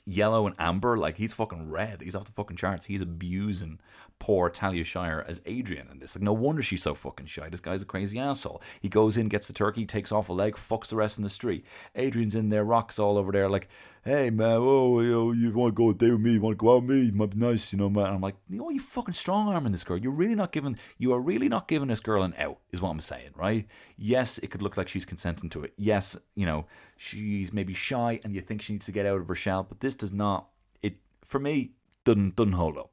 yellow, 0.06 0.48
and 0.48 0.56
amber, 0.60 0.98
like 0.98 1.18
he's 1.18 1.34
fucking 1.34 1.70
red. 1.70 2.02
He's 2.02 2.16
off 2.16 2.26
the 2.26 2.32
fucking 2.32 2.58
charts. 2.58 2.86
He's 2.86 3.02
abusing 3.02 3.80
poor 4.20 4.50
Talia 4.50 4.84
Shire 4.84 5.26
as 5.28 5.42
Adrian 5.46 5.88
in 5.92 6.00
this. 6.00 6.16
Like 6.16 6.22
no 6.22 6.34
wonder 6.34 6.62
she's 6.62 6.84
so 6.84 6.94
fucking 6.94 7.26
shy. 7.26 7.50
This 7.50 7.60
guy's 7.60 7.82
a 7.82 7.86
crazy 7.86 8.20
asshole. 8.20 8.62
He 8.80 8.90
goes 8.90 9.18
in, 9.18 9.30
gets 9.30 9.48
the 9.48 9.54
turkey, 9.54 9.86
takes 9.86 10.12
off 10.12 10.30
a 10.30 10.34
leg, 10.34 10.56
fucks 10.56 10.88
the 10.88 10.96
rest 10.96 11.18
in 11.18 11.24
the 11.24 11.30
street. 11.30 11.66
Adrian's 11.96 12.36
in 12.36 12.50
there, 12.50 12.64
rocks 12.64 13.00
all 13.00 13.18
over 13.18 13.32
there, 13.32 13.50
like 13.50 13.68
hey 14.04 14.32
man, 14.32 14.58
oh, 14.60 15.00
you, 15.00 15.32
you 15.34 15.52
want 15.52 15.76
to 15.76 15.78
go 15.78 15.92
a 15.92 15.94
date 15.94 16.12
with 16.12 16.22
me? 16.22 16.34
You 16.34 16.42
want 16.42 16.58
to 16.58 16.64
go 16.64 16.76
out 16.76 16.84
with 16.84 16.96
me? 16.96 17.08
It 17.08 17.14
might 17.14 17.32
be 17.32 17.38
nice, 17.38 17.72
you 17.72 17.78
know, 17.78 17.90
man. 17.90 18.06
And 18.06 18.16
I'm 18.16 18.22
like, 18.22 18.36
know, 18.50 18.70
you 18.70 18.80
fucking 18.80 19.14
strong 19.14 19.48
arming 19.48 19.72
this 19.72 19.84
girl. 19.84 19.98
You're 19.98 20.12
really 20.12 20.34
not 20.34 20.52
giving, 20.52 20.78
you 20.98 21.14
are 21.14 21.22
really 21.22 21.48
not 21.48 21.68
giving 21.68 21.90
this 21.90 22.00
girl 22.00 22.24
an 22.24 22.34
out, 22.38 22.60
is 22.72 22.82
what 22.82 22.90
I'm 22.90 23.00
saying, 23.00 23.32
right? 23.36 23.68
Yes, 23.98 24.40
it 24.40 24.48
could 24.50 24.64
look 24.64 24.76
like 24.76 24.88
she's 24.88 25.06
consenting 25.06 25.50
to 25.52 25.64
it. 25.64 25.74
Yes, 25.78 26.18
you 26.36 26.46
know, 26.46 26.66
she's 26.98 27.54
maybe 27.54 27.74
shy 27.74 28.20
and 28.24 28.34
you 28.34 28.42
think 28.42 28.62
she 28.62 28.74
needs 28.74 28.88
to 28.88 28.92
get 28.92 29.06
out 29.06 29.22
of 29.22 29.28
her 29.28 29.36
shell, 29.36 29.64
but 29.64 29.82
this 29.82 29.96
does 29.96 30.12
not. 30.12 30.50
It 30.82 30.96
for 31.24 31.40
me 31.40 31.74
doesn't 32.04 32.36
doesn't 32.36 32.54
hold 32.54 32.78
up. 32.78 32.92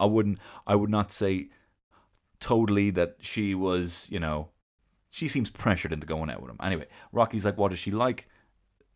I 0.00 0.06
wouldn't. 0.06 0.38
I 0.66 0.74
would 0.74 0.90
not 0.90 1.12
say 1.12 1.50
totally 2.40 2.90
that 2.90 3.16
she 3.20 3.54
was, 3.54 4.06
you 4.10 4.20
know, 4.20 4.48
she 5.10 5.28
seems 5.28 5.50
pressured 5.50 5.92
into 5.92 6.06
going 6.06 6.30
out 6.30 6.40
with 6.40 6.50
him. 6.50 6.58
Anyway, 6.62 6.86
Rocky's 7.12 7.44
like, 7.44 7.58
what 7.58 7.72
is 7.72 7.78
she 7.78 7.90
like? 7.90 8.28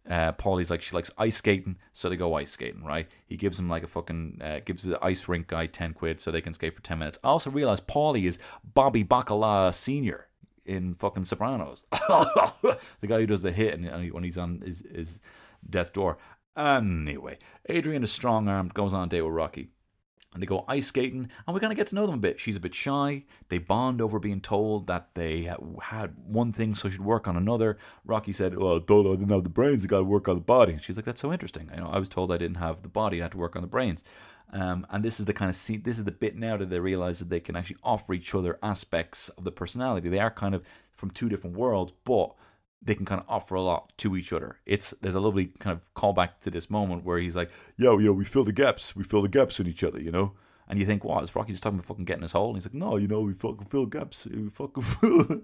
Uh, 0.09 0.33
Paulie's 0.33 0.71
like 0.71 0.83
she 0.83 0.95
likes 0.95 1.11
ice 1.19 1.37
skating, 1.37 1.77
so 1.93 2.09
they 2.09 2.17
go 2.17 2.35
ice 2.35 2.51
skating, 2.51 2.85
right? 2.85 3.09
He 3.27 3.37
gives 3.37 3.59
him 3.59 3.69
like 3.69 3.83
a 3.83 3.87
fucking 3.87 4.41
uh, 4.43 4.61
gives 4.65 4.83
the 4.83 5.03
ice 5.05 5.29
rink 5.29 5.49
guy 5.49 5.67
ten 5.67 5.93
quid 5.93 6.21
so 6.21 6.31
they 6.31 6.41
can 6.41 6.53
skate 6.55 6.75
for 6.75 6.83
ten 6.83 6.99
minutes. 6.99 7.19
I 7.23 7.29
also 7.29 7.51
realize 7.51 7.81
Paulie 7.81 8.25
is 8.25 8.39
Bobby 8.75 9.05
Bacala 9.05 9.75
Senior 9.75 10.27
in 10.65 10.95
fucking 10.95 11.25
Sopranos, 11.25 11.85
the 11.91 12.79
guy 13.07 13.21
who 13.21 13.27
does 13.27 13.43
the 13.43 13.53
hit 13.53 13.79
and, 13.79 14.13
when 14.13 14.23
he's 14.23 14.39
on 14.39 14.61
his, 14.65 14.85
his 14.95 15.21
death's 15.69 15.91
door. 15.91 16.17
Anyway, 16.57 17.39
Adrian 17.69 18.03
is 18.05 18.13
strong 18.13 18.49
armed, 18.49 18.75
goes 18.75 18.95
on 18.95 19.05
a 19.05 19.11
date 19.11 19.23
with 19.23 19.35
Rocky. 19.35 19.71
And 20.33 20.41
they 20.41 20.47
go 20.47 20.65
ice 20.69 20.87
skating, 20.87 21.29
and 21.47 21.55
we 21.55 21.61
kind 21.61 21.73
of 21.73 21.77
get 21.77 21.89
to 21.89 21.97
know 21.97 22.07
them 22.07 22.15
a 22.15 22.19
bit. 22.19 22.39
She's 22.39 22.57
a 22.57 22.61
bit 22.61 22.75
shy. 22.75 23.25
They 23.49 23.59
bond 23.59 24.01
over 24.01 24.21
being 24.21 24.41
told 24.41 24.87
that 24.87 25.15
they 25.15 25.51
had 25.83 26.15
one 26.25 26.53
thing, 26.53 26.77
so 26.77 26.89
she'd 26.89 27.01
work 27.01 27.27
on 27.27 27.37
another. 27.37 27.79
Rocky 28.05 28.33
said, 28.33 28.57
"Well, 28.57 28.81
told 28.81 29.09
I 29.09 29.11
didn't 29.11 29.31
have 29.31 29.43
the 29.43 29.51
brains. 29.51 29.85
I 29.85 29.89
got 29.89 29.99
to 29.99 30.05
work 30.05 30.29
on 30.29 30.37
the 30.37 30.41
body." 30.41 30.79
She's 30.81 30.95
like, 30.95 31.05
"That's 31.05 31.21
so 31.21 31.33
interesting. 31.33 31.69
You 31.75 31.81
know, 31.81 31.91
I 31.91 31.99
was 31.99 32.09
told 32.09 32.33
I 32.33 32.37
didn't 32.39 32.59
have 32.59 32.83
the 32.83 32.89
body. 32.89 33.21
I 33.21 33.25
had 33.25 33.33
to 33.33 33.39
work 33.39 33.57
on 33.57 33.63
the 33.63 33.69
brains." 33.69 34.05
Um, 34.53 34.87
and 34.91 35.05
this 35.05 35.21
is 35.21 35.27
the 35.27 35.33
kind 35.33 35.49
of 35.49 35.55
scene. 35.55 35.83
This 35.83 35.99
is 35.99 36.05
the 36.05 36.13
bit 36.13 36.37
now 36.37 36.57
that 36.57 36.71
they 36.71 36.81
realize 36.81 37.19
that 37.21 37.31
they 37.31 37.41
can 37.41 37.57
actually 37.57 37.79
offer 37.83 38.15
each 38.15 38.35
other 38.35 38.59
aspects 38.63 39.29
of 39.31 39.45
the 39.45 39.53
personality. 39.53 40.09
They 40.09 40.19
are 40.19 40.31
kind 40.31 40.55
of 40.55 40.65
from 40.93 41.11
two 41.11 41.29
different 41.29 41.57
worlds, 41.57 41.93
but 42.05 42.35
they 42.83 42.95
can 42.95 43.05
kind 43.05 43.21
of 43.21 43.27
offer 43.29 43.55
a 43.55 43.63
lot 43.63 43.93
to 43.99 44.17
each 44.17 44.33
other. 44.33 44.59
It's 44.67 44.95
there's 45.03 45.15
a 45.15 45.21
lovely 45.21 45.47
kind 45.59 45.77
of 45.77 45.95
callback 45.95 46.41
to 46.43 46.51
this 46.51 46.71
moment 46.71 47.05
where 47.05 47.19
he's 47.19 47.37
like, 47.37 47.51
"Yo, 47.77 47.99
yo, 47.99 48.13
we 48.13 48.25
fill 48.25 48.45
the 48.45 48.53
gaps, 48.53 48.97
we 48.97 49.05
fill 49.05 49.23
the 49.23 49.29
gaps 49.29 49.61
in 49.61 49.67
each 49.67 49.85
other," 49.85 50.01
you 50.01 50.11
know. 50.11 50.33
And 50.71 50.79
you 50.79 50.87
think, 50.87 51.03
what, 51.03 51.25
is 51.25 51.35
Rocky 51.35 51.51
just 51.51 51.65
talking 51.65 51.81
about 51.81 51.89
fucking 51.89 52.05
getting 52.05 52.23
his 52.23 52.31
hole? 52.31 52.51
And 52.51 52.57
he's 52.57 52.65
like, 52.65 52.75
no, 52.75 52.97
you 52.97 53.09
know, 53.09 53.23
we 53.23 53.33
fucking 53.33 53.67
fill 53.67 53.87
gaps. 53.87 54.25
We 54.25 54.49
fucking 54.51 54.85
fill. 54.85 55.43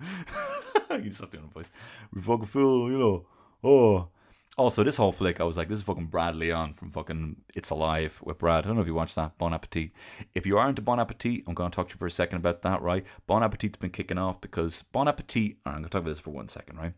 you 0.92 1.10
just 1.10 1.30
doing 1.32 1.48
the 1.48 1.52
voice. 1.52 1.68
We 2.14 2.22
fucking 2.22 2.46
fill, 2.46 2.88
you 2.88 2.96
know. 2.96 3.26
Oh. 3.64 4.08
Also, 4.56 4.84
this 4.84 4.96
whole 4.96 5.10
flick, 5.10 5.40
I 5.40 5.44
was 5.44 5.56
like, 5.56 5.68
this 5.68 5.78
is 5.78 5.84
fucking 5.84 6.06
Brad 6.06 6.36
Leone 6.36 6.74
from 6.74 6.92
fucking 6.92 7.36
It's 7.54 7.70
Alive 7.70 8.20
with 8.22 8.38
Brad. 8.38 8.64
I 8.64 8.68
don't 8.68 8.76
know 8.76 8.82
if 8.82 8.86
you 8.86 8.94
watched 8.94 9.16
that. 9.16 9.36
Bon 9.36 9.52
Appetit. 9.52 9.90
If 10.32 10.46
you 10.46 10.58
aren't 10.58 10.70
into 10.70 10.82
Bon 10.82 11.00
Appetit, 11.00 11.42
I'm 11.48 11.54
going 11.54 11.72
to 11.72 11.74
talk 11.74 11.88
to 11.88 11.94
you 11.94 11.98
for 11.98 12.06
a 12.06 12.10
second 12.10 12.38
about 12.38 12.62
that, 12.62 12.80
right? 12.80 13.04
Bon 13.26 13.42
Appetit's 13.42 13.78
been 13.78 13.90
kicking 13.90 14.18
off 14.18 14.40
because 14.40 14.82
Bon 14.92 15.08
Appetit, 15.08 15.56
I'm 15.66 15.72
going 15.72 15.84
to 15.84 15.90
talk 15.90 16.02
about 16.02 16.10
this 16.10 16.20
for 16.20 16.30
one 16.30 16.48
second, 16.48 16.78
right? 16.78 16.92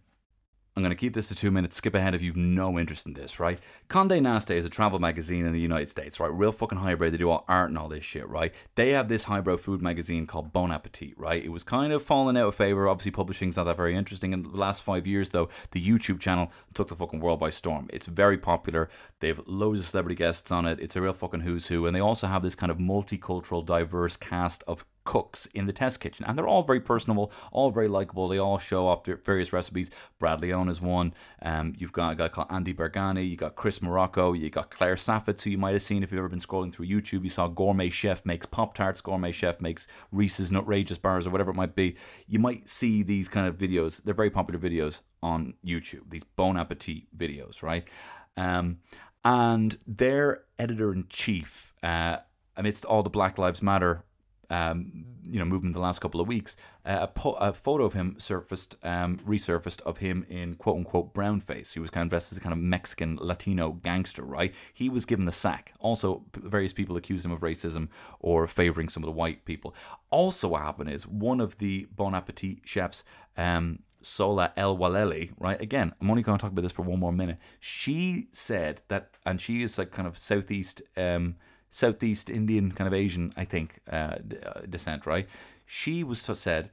I'm 0.79 0.85
going 0.85 0.91
to 0.91 0.97
keep 0.97 1.15
this 1.15 1.27
to 1.27 1.35
two 1.35 1.51
minutes, 1.51 1.75
skip 1.75 1.97
ahead 1.97 2.15
if 2.15 2.23
you've 2.23 2.37
no 2.37 2.79
interest 2.79 3.05
in 3.05 3.13
this, 3.13 3.41
right? 3.41 3.59
Conde 3.89 4.23
Nast 4.23 4.49
is 4.49 4.65
a 4.65 4.69
travel 4.69 5.01
magazine 5.01 5.45
in 5.45 5.53
the 5.53 5.59
United 5.59 5.89
States, 5.89 6.21
right? 6.21 6.33
Real 6.33 6.53
fucking 6.53 6.79
highbrow. 6.79 7.11
They 7.11 7.17
do 7.17 7.31
all 7.31 7.45
art 7.49 7.71
and 7.71 7.77
all 7.77 7.89
this 7.89 8.05
shit, 8.05 8.29
right? 8.29 8.55
They 8.77 8.91
have 8.91 9.09
this 9.09 9.25
highbrow 9.25 9.57
food 9.57 9.83
magazine 9.83 10.25
called 10.25 10.53
Bon 10.53 10.71
Appetit, 10.71 11.19
right? 11.19 11.45
It 11.45 11.49
was 11.49 11.65
kind 11.65 11.93
of 11.93 12.05
falling 12.05 12.37
out 12.37 12.47
of 12.47 12.55
favor. 12.55 12.87
Obviously, 12.87 13.11
publishing's 13.11 13.57
not 13.57 13.65
that 13.65 13.77
very 13.77 13.97
interesting. 13.97 14.33
In 14.33 14.43
the 14.43 14.51
last 14.51 14.85
five 14.85 15.05
years, 15.05 15.31
though, 15.31 15.49
the 15.73 15.85
YouTube 15.85 16.21
channel 16.21 16.53
took 16.75 16.87
the 16.87 16.95
fucking 16.95 17.19
world 17.19 17.41
by 17.41 17.51
storm. 17.51 17.89
It's 17.93 18.07
very 18.07 18.39
popular. 18.39 18.89
They 19.19 19.27
have 19.27 19.43
loads 19.47 19.81
of 19.81 19.87
celebrity 19.87 20.15
guests 20.15 20.53
on 20.53 20.65
it. 20.65 20.79
It's 20.79 20.95
a 20.95 21.03
real 21.03 21.13
fucking 21.13 21.41
who's 21.41 21.67
who. 21.67 21.89
And 21.89 21.97
they 21.97 22.01
also 22.01 22.29
have 22.29 22.45
this 22.45 22.55
kind 22.55 22.71
of 22.71 22.79
multicultural, 22.79 23.67
diverse 23.67 24.17
cast 24.17 24.63
of 24.69 24.85
cooks 25.09 25.47
in 25.55 25.65
the 25.65 25.73
test 25.73 26.01
kitchen, 26.01 26.27
and 26.29 26.37
they're 26.37 26.47
all 26.47 26.63
very 26.63 26.81
personable, 26.81 27.33
all 27.51 27.71
very 27.71 27.89
likable. 27.89 28.29
They 28.29 28.37
all 28.37 28.59
show 28.59 28.87
off 28.87 29.07
various 29.07 29.55
recipes. 29.55 29.91
Brad 30.19 30.43
Leone 30.43 30.69
is 30.69 30.83
one. 30.83 31.15
Um, 31.41 31.73
you've 31.79 31.95
got 31.95 32.13
a 32.13 32.15
guy 32.15 32.29
called 32.29 32.49
Andy 32.51 32.75
Baraghani. 32.75 33.27
You've 33.27 33.39
got 33.39 33.57
Chris 33.57 33.81
Morocco. 33.81 34.35
You've 34.35 34.53
got 34.53 34.71
Claire 34.71 34.97
Saffitz, 34.97 35.41
who 35.41 35.49
you 35.49 35.57
might 35.57 35.73
have 35.73 35.81
seen 35.81 36.03
if 36.03 36.13
you've 36.13 36.19
ever 36.19 36.29
been 36.29 36.41
scrolling 36.41 36.71
through 36.71 36.89
YouTube. 36.89 37.23
You 37.23 37.31
saw 37.31 37.49
Gourmet 37.49 37.89
Chef 37.89 38.27
makes 38.27 38.45
Pop 38.45 38.75
Tarts. 38.75 39.01
Gourmet 39.01 39.33
Chef 39.33 39.63
makes 39.63 39.87
Reese's 40.13 40.51
Nutrageous 40.51 41.01
bars 41.01 41.27
or 41.27 41.31
whatever 41.31 41.53
it 41.53 41.57
might 41.57 41.75
be. 41.75 41.97
You 42.27 42.39
might 42.39 42.69
see 42.69 43.03
these 43.03 43.31
kind 43.31 43.49
of 43.49 43.57
videos. 43.57 44.03
They're 44.03 44.13
very 44.13 44.31
popular 44.31 44.61
videos 44.61 45.01
on 45.23 45.55
YouTube. 45.67 46.11
These 46.11 46.25
Bon 46.37 46.59
Appetit 46.59 47.05
videos, 47.17 47.63
right? 47.63 47.89
Um, 48.37 48.81
and 49.25 49.79
their 49.87 50.45
editor 50.59 50.93
in 50.93 51.07
chief, 51.09 51.73
uh, 51.83 52.19
amidst 52.59 52.85
all 52.85 53.03
the 53.03 53.09
Black 53.09 53.39
Lives 53.39 53.63
Matter 53.63 54.05
um, 54.51 55.05
you 55.23 55.39
know, 55.39 55.45
movement 55.45 55.75
the 55.75 55.81
last 55.81 56.01
couple 56.01 56.21
of 56.21 56.27
weeks, 56.27 56.57
uh, 56.87 56.99
a, 57.03 57.07
po- 57.07 57.35
a 57.35 57.53
photo 57.53 57.85
of 57.85 57.93
him 57.93 58.17
surfaced, 58.19 58.77
um, 58.83 59.19
resurfaced 59.19 59.83
of 59.83 59.99
him 59.99 60.25
in 60.29 60.55
quote 60.55 60.77
unquote 60.77 61.13
brown 61.13 61.41
face. 61.41 61.73
He 61.73 61.81
was 61.81 61.91
kind 61.91 62.05
of 62.05 62.11
dressed 62.11 62.33
as 62.33 62.39
a 62.39 62.41
kind 62.41 62.53
of 62.53 62.59
Mexican 62.59 63.19
Latino 63.21 63.73
gangster, 63.73 64.23
right? 64.23 64.55
He 64.73 64.89
was 64.89 65.05
given 65.05 65.27
the 65.27 65.33
sack. 65.33 65.75
Also, 65.81 66.25
various 66.35 66.73
people 66.73 66.97
accused 66.97 67.25
him 67.25 67.33
of 67.33 67.41
racism 67.41 67.89
or 68.21 68.47
favoring 68.47 68.89
some 68.89 69.03
of 69.03 69.07
the 69.07 69.13
white 69.13 69.45
people. 69.45 69.75
Also, 70.11 70.49
what 70.49 70.63
happened 70.63 70.91
is 70.91 71.07
one 71.07 71.41
of 71.41 71.59
the 71.59 71.87
Bon 71.95 72.15
Appetit 72.15 72.61
chefs, 72.65 73.05
um, 73.37 73.81
Sohla 74.03 74.53
El-Waylly, 74.57 75.33
right? 75.39 75.61
Again, 75.61 75.93
I'm 76.01 76.11
only 76.11 76.23
going 76.23 76.39
to 76.39 76.43
talk 76.43 76.53
about 76.53 76.63
this 76.63 76.73
for 76.73 76.83
one 76.83 77.01
more 77.01 77.13
minute. 77.13 77.39
She 77.61 78.29
said 78.33 78.81
that, 78.89 79.11
and 79.27 79.41
she 79.41 79.63
is 79.63 79.77
like 79.77 79.91
kind 79.91 80.09
of 80.09 80.17
Southeast. 80.17 80.83
Um, 80.97 81.37
Southeast 81.71 82.31
Indian 82.31 82.73
kind 82.73 82.89
of 82.89 82.95
Asian, 82.95 83.31
I 83.37 83.45
think, 83.45 83.81
uh, 83.91 84.17
uh, 84.45 84.61
descent, 84.69 85.07
right? 85.07 85.29
She 85.67 86.03
was 86.03 86.21
so 86.21 86.35
said 86.35 86.71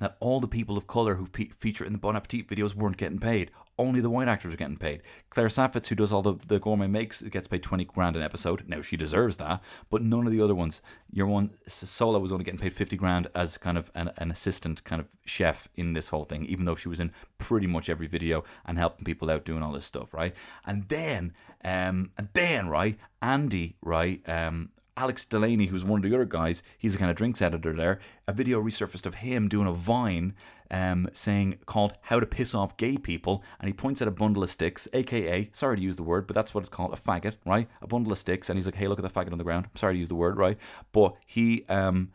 that 0.00 0.16
all 0.20 0.40
the 0.40 0.48
people 0.48 0.76
of 0.76 0.86
color 0.86 1.14
who 1.14 1.26
pe- 1.26 1.50
feature 1.58 1.84
in 1.84 1.92
the 1.92 1.98
Bon 1.98 2.16
Appetit 2.16 2.48
videos 2.48 2.74
weren't 2.74 2.96
getting 2.96 3.20
paid. 3.20 3.50
Only 3.76 4.00
the 4.00 4.10
white 4.10 4.28
actors 4.28 4.54
are 4.54 4.56
getting 4.56 4.76
paid. 4.76 5.02
Claire 5.30 5.48
Saffitz, 5.48 5.88
who 5.88 5.96
does 5.96 6.12
all 6.12 6.22
the, 6.22 6.34
the 6.46 6.60
gourmet 6.60 6.86
makes, 6.86 7.22
gets 7.22 7.48
paid 7.48 7.62
20 7.62 7.84
grand 7.86 8.14
an 8.14 8.22
episode. 8.22 8.64
Now, 8.68 8.80
she 8.82 8.96
deserves 8.96 9.36
that, 9.38 9.62
but 9.90 10.02
none 10.02 10.26
of 10.26 10.32
the 10.32 10.40
other 10.40 10.54
ones. 10.54 10.80
Your 11.10 11.26
one, 11.26 11.50
Sohla, 11.68 12.20
was 12.20 12.30
only 12.30 12.44
getting 12.44 12.60
paid 12.60 12.72
50 12.72 12.96
grand 12.96 13.28
as 13.34 13.58
kind 13.58 13.76
of 13.76 13.90
an, 13.94 14.12
an 14.18 14.30
assistant 14.30 14.84
kind 14.84 15.00
of 15.00 15.08
chef 15.24 15.68
in 15.74 15.92
this 15.92 16.08
whole 16.08 16.24
thing, 16.24 16.44
even 16.46 16.64
though 16.66 16.76
she 16.76 16.88
was 16.88 17.00
in 17.00 17.10
pretty 17.38 17.66
much 17.66 17.88
every 17.88 18.06
video 18.06 18.44
and 18.64 18.78
helping 18.78 19.04
people 19.04 19.30
out 19.30 19.44
doing 19.44 19.62
all 19.62 19.72
this 19.72 19.86
stuff, 19.86 20.14
right? 20.14 20.34
And 20.64 20.88
then, 20.88 21.32
um, 21.64 22.12
and 22.16 22.28
then, 22.32 22.68
right, 22.68 22.96
Andy, 23.20 23.76
right, 23.82 24.20
um, 24.28 24.70
Alex 24.96 25.24
Delany, 25.24 25.66
who's 25.66 25.84
one 25.84 26.04
of 26.04 26.08
the 26.08 26.14
other 26.14 26.24
guys, 26.24 26.62
he's 26.78 26.94
a 26.94 26.98
kind 26.98 27.10
of 27.10 27.16
drinks 27.16 27.42
editor 27.42 27.72
there. 27.72 27.98
A 28.28 28.32
video 28.32 28.62
resurfaced 28.62 29.06
of 29.06 29.16
him 29.16 29.48
doing 29.48 29.66
a 29.66 29.72
vine 29.72 30.34
um, 30.70 31.08
saying 31.12 31.58
called 31.66 31.94
How 32.02 32.20
to 32.20 32.26
Piss 32.26 32.54
Off 32.54 32.76
Gay 32.76 32.96
People. 32.96 33.42
And 33.58 33.66
he 33.66 33.72
points 33.72 34.00
at 34.02 34.08
a 34.08 34.12
bundle 34.12 34.42
of 34.42 34.50
sticks, 34.50 34.86
aka, 34.92 35.48
sorry 35.52 35.76
to 35.76 35.82
use 35.82 35.96
the 35.96 36.02
word, 36.02 36.26
but 36.26 36.34
that's 36.34 36.54
what 36.54 36.60
it's 36.60 36.68
called, 36.68 36.92
a 36.92 36.96
faggot, 36.96 37.34
right? 37.44 37.68
A 37.82 37.86
bundle 37.86 38.12
of 38.12 38.18
sticks. 38.18 38.48
And 38.48 38.58
he's 38.58 38.66
like, 38.66 38.76
hey, 38.76 38.86
look 38.86 38.98
at 38.98 39.02
the 39.02 39.20
faggot 39.20 39.32
on 39.32 39.38
the 39.38 39.44
ground. 39.44 39.66
Sorry 39.74 39.94
to 39.94 39.98
use 39.98 40.08
the 40.08 40.14
word, 40.14 40.36
right? 40.36 40.58
But 40.92 41.16
he. 41.26 41.64
Um, 41.68 42.10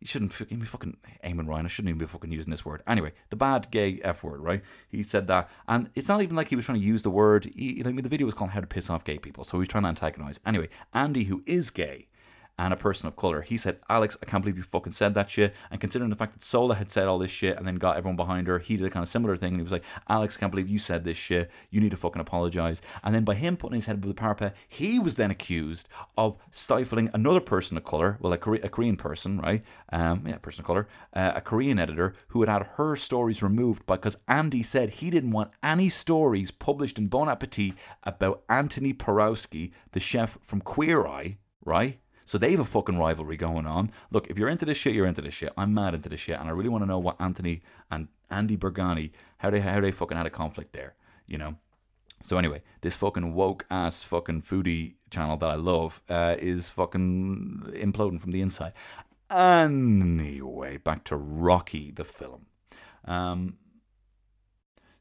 you 0.00 0.06
shouldn't 0.06 0.48
be 0.48 0.64
fucking 0.64 0.96
Eamon 1.22 1.46
Ryan. 1.46 1.66
I 1.66 1.68
shouldn't 1.68 1.90
even 1.90 1.98
be 1.98 2.06
fucking 2.06 2.32
using 2.32 2.50
this 2.50 2.64
word. 2.64 2.82
Anyway, 2.86 3.12
the 3.28 3.36
bad 3.36 3.70
gay 3.70 4.00
F 4.02 4.24
word, 4.24 4.40
right? 4.40 4.62
He 4.88 5.02
said 5.02 5.26
that. 5.26 5.50
And 5.68 5.90
it's 5.94 6.08
not 6.08 6.22
even 6.22 6.36
like 6.36 6.48
he 6.48 6.56
was 6.56 6.64
trying 6.64 6.80
to 6.80 6.84
use 6.84 7.02
the 7.02 7.10
word. 7.10 7.52
He, 7.54 7.82
I 7.84 7.92
mean, 7.92 8.02
the 8.02 8.08
video 8.08 8.24
was 8.24 8.32
called 8.32 8.52
How 8.52 8.60
to 8.60 8.66
Piss 8.66 8.88
Off 8.88 9.04
Gay 9.04 9.18
People. 9.18 9.44
So 9.44 9.58
he 9.58 9.60
was 9.60 9.68
trying 9.68 9.82
to 9.82 9.90
antagonize. 9.90 10.40
Anyway, 10.46 10.70
Andy, 10.94 11.24
who 11.24 11.42
is 11.44 11.70
gay, 11.70 12.08
and 12.60 12.74
a 12.74 12.76
person 12.76 13.08
of 13.08 13.16
color. 13.16 13.40
He 13.40 13.56
said, 13.56 13.78
Alex, 13.88 14.18
I 14.22 14.26
can't 14.26 14.42
believe 14.42 14.58
you 14.58 14.62
fucking 14.62 14.92
said 14.92 15.14
that 15.14 15.30
shit. 15.30 15.54
And 15.70 15.80
considering 15.80 16.10
the 16.10 16.16
fact 16.16 16.34
that 16.34 16.42
Sohla 16.42 16.76
had 16.76 16.90
said 16.90 17.08
all 17.08 17.18
this 17.18 17.30
shit 17.30 17.56
and 17.56 17.66
then 17.66 17.76
got 17.76 17.96
everyone 17.96 18.16
behind 18.16 18.48
her, 18.48 18.58
he 18.58 18.76
did 18.76 18.84
a 18.84 18.90
kind 18.90 19.02
of 19.02 19.08
similar 19.08 19.34
thing. 19.34 19.54
And 19.54 19.60
he 19.60 19.62
was 19.62 19.72
like, 19.72 19.84
Alex, 20.10 20.36
I 20.36 20.40
can't 20.40 20.52
believe 20.52 20.68
you 20.68 20.78
said 20.78 21.02
this 21.02 21.16
shit. 21.16 21.50
You 21.70 21.80
need 21.80 21.90
to 21.92 21.96
fucking 21.96 22.20
apologize. 22.20 22.82
And 23.02 23.14
then 23.14 23.24
by 23.24 23.34
him 23.34 23.56
putting 23.56 23.76
his 23.76 23.86
head 23.86 23.96
above 23.96 24.08
the 24.08 24.14
parapet, 24.14 24.54
he 24.68 24.98
was 24.98 25.14
then 25.14 25.30
accused 25.30 25.88
of 26.18 26.36
stifling 26.50 27.08
another 27.14 27.40
person 27.40 27.78
of 27.78 27.84
color, 27.84 28.18
well, 28.20 28.34
a, 28.34 28.36
Kore- 28.36 28.56
a 28.56 28.68
Korean 28.68 28.96
person, 28.96 29.38
right? 29.40 29.64
Um, 29.90 30.24
yeah, 30.26 30.36
person 30.36 30.60
of 30.60 30.66
color, 30.66 30.86
uh, 31.14 31.32
a 31.36 31.40
Korean 31.40 31.78
editor 31.78 32.12
who 32.28 32.40
had 32.40 32.50
had 32.50 32.66
her 32.76 32.94
stories 32.94 33.42
removed 33.42 33.86
because 33.86 34.18
Andy 34.28 34.62
said 34.62 34.90
he 34.90 35.08
didn't 35.08 35.30
want 35.30 35.50
any 35.62 35.88
stories 35.88 36.50
published 36.50 36.98
in 36.98 37.06
Bon 37.06 37.26
Appetit 37.26 37.72
about 38.02 38.46
Antoni 38.48 38.94
Porowski, 38.94 39.72
the 39.92 40.00
chef 40.00 40.36
from 40.42 40.60
Queer 40.60 41.06
Eye, 41.06 41.38
right? 41.64 42.00
So 42.30 42.38
they 42.38 42.52
have 42.52 42.60
a 42.60 42.64
fucking 42.64 42.96
rivalry 42.96 43.36
going 43.36 43.66
on. 43.66 43.90
Look, 44.12 44.30
if 44.30 44.38
you're 44.38 44.48
into 44.48 44.64
this 44.64 44.78
shit, 44.78 44.94
you're 44.94 45.08
into 45.08 45.20
this 45.20 45.34
shit. 45.34 45.52
I'm 45.56 45.74
mad 45.74 45.96
into 45.96 46.08
this 46.08 46.20
shit, 46.20 46.38
and 46.38 46.48
I 46.48 46.52
really 46.52 46.68
want 46.68 46.82
to 46.82 46.86
know 46.86 47.00
what 47.00 47.18
Antoni 47.18 47.60
and 47.90 48.06
Andy 48.30 48.56
Baraghani 48.56 49.10
how 49.38 49.50
they 49.50 49.58
how 49.58 49.80
they 49.80 49.90
fucking 49.90 50.16
had 50.16 50.26
a 50.26 50.30
conflict 50.30 50.72
there. 50.72 50.94
You 51.26 51.38
know. 51.38 51.56
So 52.22 52.38
anyway, 52.38 52.62
this 52.82 52.94
fucking 52.94 53.34
woke 53.34 53.66
ass 53.68 54.04
fucking 54.04 54.42
foodie 54.42 54.94
channel 55.10 55.38
that 55.38 55.50
I 55.50 55.56
love 55.56 56.02
uh, 56.08 56.36
is 56.38 56.70
fucking 56.70 57.72
imploding 57.74 58.20
from 58.20 58.30
the 58.30 58.42
inside. 58.42 58.74
Anyway, 59.28 60.76
back 60.76 61.02
to 61.06 61.16
Rocky 61.16 61.90
the 61.90 62.04
film. 62.04 62.46
Um, 63.06 63.56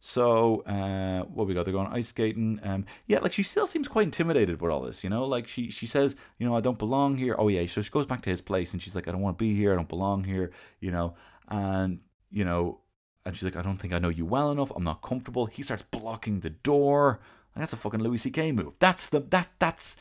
so 0.10 0.62
uh, 0.62 1.22
what 1.26 1.46
we 1.46 1.54
got? 1.54 1.66
They're 1.66 1.72
going 1.72 1.86
ice 1.86 2.08
skating. 2.08 2.60
Um, 2.64 2.88
yeah, 3.06 3.20
like 3.20 3.32
she 3.32 3.44
still 3.44 3.68
seems 3.68 3.88
quite 3.88 4.06
intimidated 4.06 4.60
with 4.60 4.72
all 4.72 4.82
this. 4.82 5.04
You 5.04 5.10
know, 5.12 5.24
like 5.24 5.48
she 5.48 5.70
she 5.70 5.86
says, 5.86 6.16
you 6.40 6.48
know, 6.48 6.56
I 6.56 6.62
don't 6.62 6.80
belong 6.80 7.18
here. 7.18 7.36
Oh 7.38 7.48
yeah, 7.48 7.68
so 7.68 7.84
she 7.84 7.92
goes 7.92 8.08
back 8.08 8.24
to 8.24 8.30
his 8.32 8.42
place 8.42 8.74
and 8.74 8.82
she's 8.82 8.96
like, 8.96 9.08
I 9.08 9.12
don't 9.12 9.22
want 9.22 9.38
to 9.38 9.44
be 9.44 9.56
here. 9.56 9.72
I 9.72 9.76
don't 9.76 9.88
belong 9.88 10.24
here. 10.24 10.50
You 10.80 10.90
know, 10.90 11.14
and 11.48 12.00
you 12.32 12.44
know, 12.44 12.80
and 13.24 13.36
she's 13.36 13.44
like, 13.44 13.56
I 13.56 13.62
don't 13.62 13.78
think 13.78 13.94
I 13.94 14.00
know 14.00 14.10
you 14.10 14.26
well 14.26 14.52
enough. 14.52 14.72
I'm 14.76 14.84
not 14.84 15.04
comfortable. 15.04 15.46
He 15.46 15.62
starts 15.62 15.84
blocking 15.84 16.40
the 16.40 16.50
door. 16.50 17.20
That's 17.56 17.74
a 17.74 17.78
fucking 17.78 18.00
Louis 18.00 18.18
C.K. 18.18 18.52
move. 18.52 18.80
That's 18.80 19.10
the 19.10 19.20
that 19.20 19.50
that's 19.60 19.96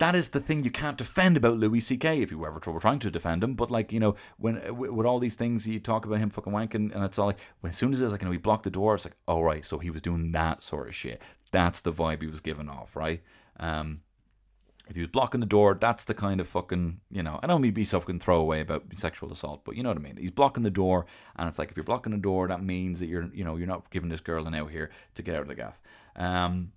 that 0.00 0.16
is 0.16 0.30
the 0.30 0.40
thing 0.40 0.64
you 0.64 0.70
can't 0.70 0.96
defend 0.96 1.36
about 1.36 1.58
Louis 1.58 1.80
C.K. 1.80 2.22
if 2.22 2.30
you 2.30 2.44
ever 2.46 2.58
trying 2.58 2.98
to 3.00 3.10
defend 3.10 3.44
him. 3.44 3.54
But 3.54 3.70
like 3.70 3.92
you 3.92 4.00
know, 4.00 4.16
when 4.38 4.54
with 4.76 4.90
with 4.90 5.06
all 5.06 5.18
these 5.18 5.36
things 5.36 5.68
you 5.68 5.78
talk 5.78 6.06
about 6.06 6.18
him 6.18 6.30
fucking 6.30 6.52
wanking, 6.52 6.94
and 6.94 7.04
it's 7.04 7.18
all 7.18 7.26
like 7.26 7.38
when 7.60 7.70
as 7.70 7.76
soon 7.76 7.92
as 7.92 8.00
it's 8.00 8.10
like 8.10 8.22
you 8.22 8.26
know 8.26 8.32
he 8.32 8.38
blocked 8.38 8.64
the 8.64 8.70
door, 8.70 8.94
it's 8.94 9.04
like 9.04 9.16
oh 9.28 9.42
right, 9.42 9.64
so 9.64 9.78
he 9.78 9.90
was 9.90 10.02
doing 10.02 10.32
that 10.32 10.62
sort 10.62 10.88
of 10.88 10.94
shit. 10.94 11.20
That's 11.50 11.82
the 11.82 11.92
vibe 11.92 12.22
he 12.22 12.28
was 12.28 12.40
giving 12.40 12.68
off, 12.68 12.96
right? 12.96 13.22
Um, 13.58 14.00
if 14.88 14.96
he 14.96 15.02
was 15.02 15.10
blocking 15.10 15.40
the 15.40 15.46
door, 15.46 15.76
that's 15.78 16.06
the 16.06 16.14
kind 16.14 16.40
of 16.40 16.48
fucking 16.48 17.00
you 17.10 17.22
know. 17.22 17.38
I 17.42 17.46
don't 17.46 17.60
mean 17.60 17.74
be 17.74 17.84
fucking 17.84 18.20
throwaway 18.20 18.60
about 18.60 18.84
sexual 18.96 19.30
assault, 19.30 19.66
but 19.66 19.76
you 19.76 19.82
know 19.82 19.90
what 19.90 19.98
I 19.98 20.00
mean. 20.00 20.16
He's 20.16 20.30
blocking 20.30 20.62
the 20.62 20.70
door, 20.70 21.04
and 21.36 21.46
it's 21.46 21.58
like 21.58 21.70
if 21.70 21.76
you're 21.76 21.84
blocking 21.84 22.12
the 22.12 22.18
door, 22.18 22.48
that 22.48 22.62
means 22.62 23.00
that 23.00 23.06
you're 23.06 23.28
you 23.34 23.44
know 23.44 23.56
you're 23.56 23.68
not 23.68 23.90
giving 23.90 24.08
this 24.08 24.20
girl 24.20 24.46
an 24.46 24.54
out 24.54 24.70
here 24.70 24.90
to 25.14 25.22
get 25.22 25.34
out 25.34 25.42
of 25.42 25.48
the 25.48 25.54
gaff. 25.54 25.78
Um, 26.16 26.72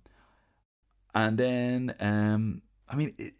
and 1.14 1.38
then 1.38 1.94
um, 2.00 2.62
I 2.88 2.96
mean, 2.96 3.14
it, 3.18 3.34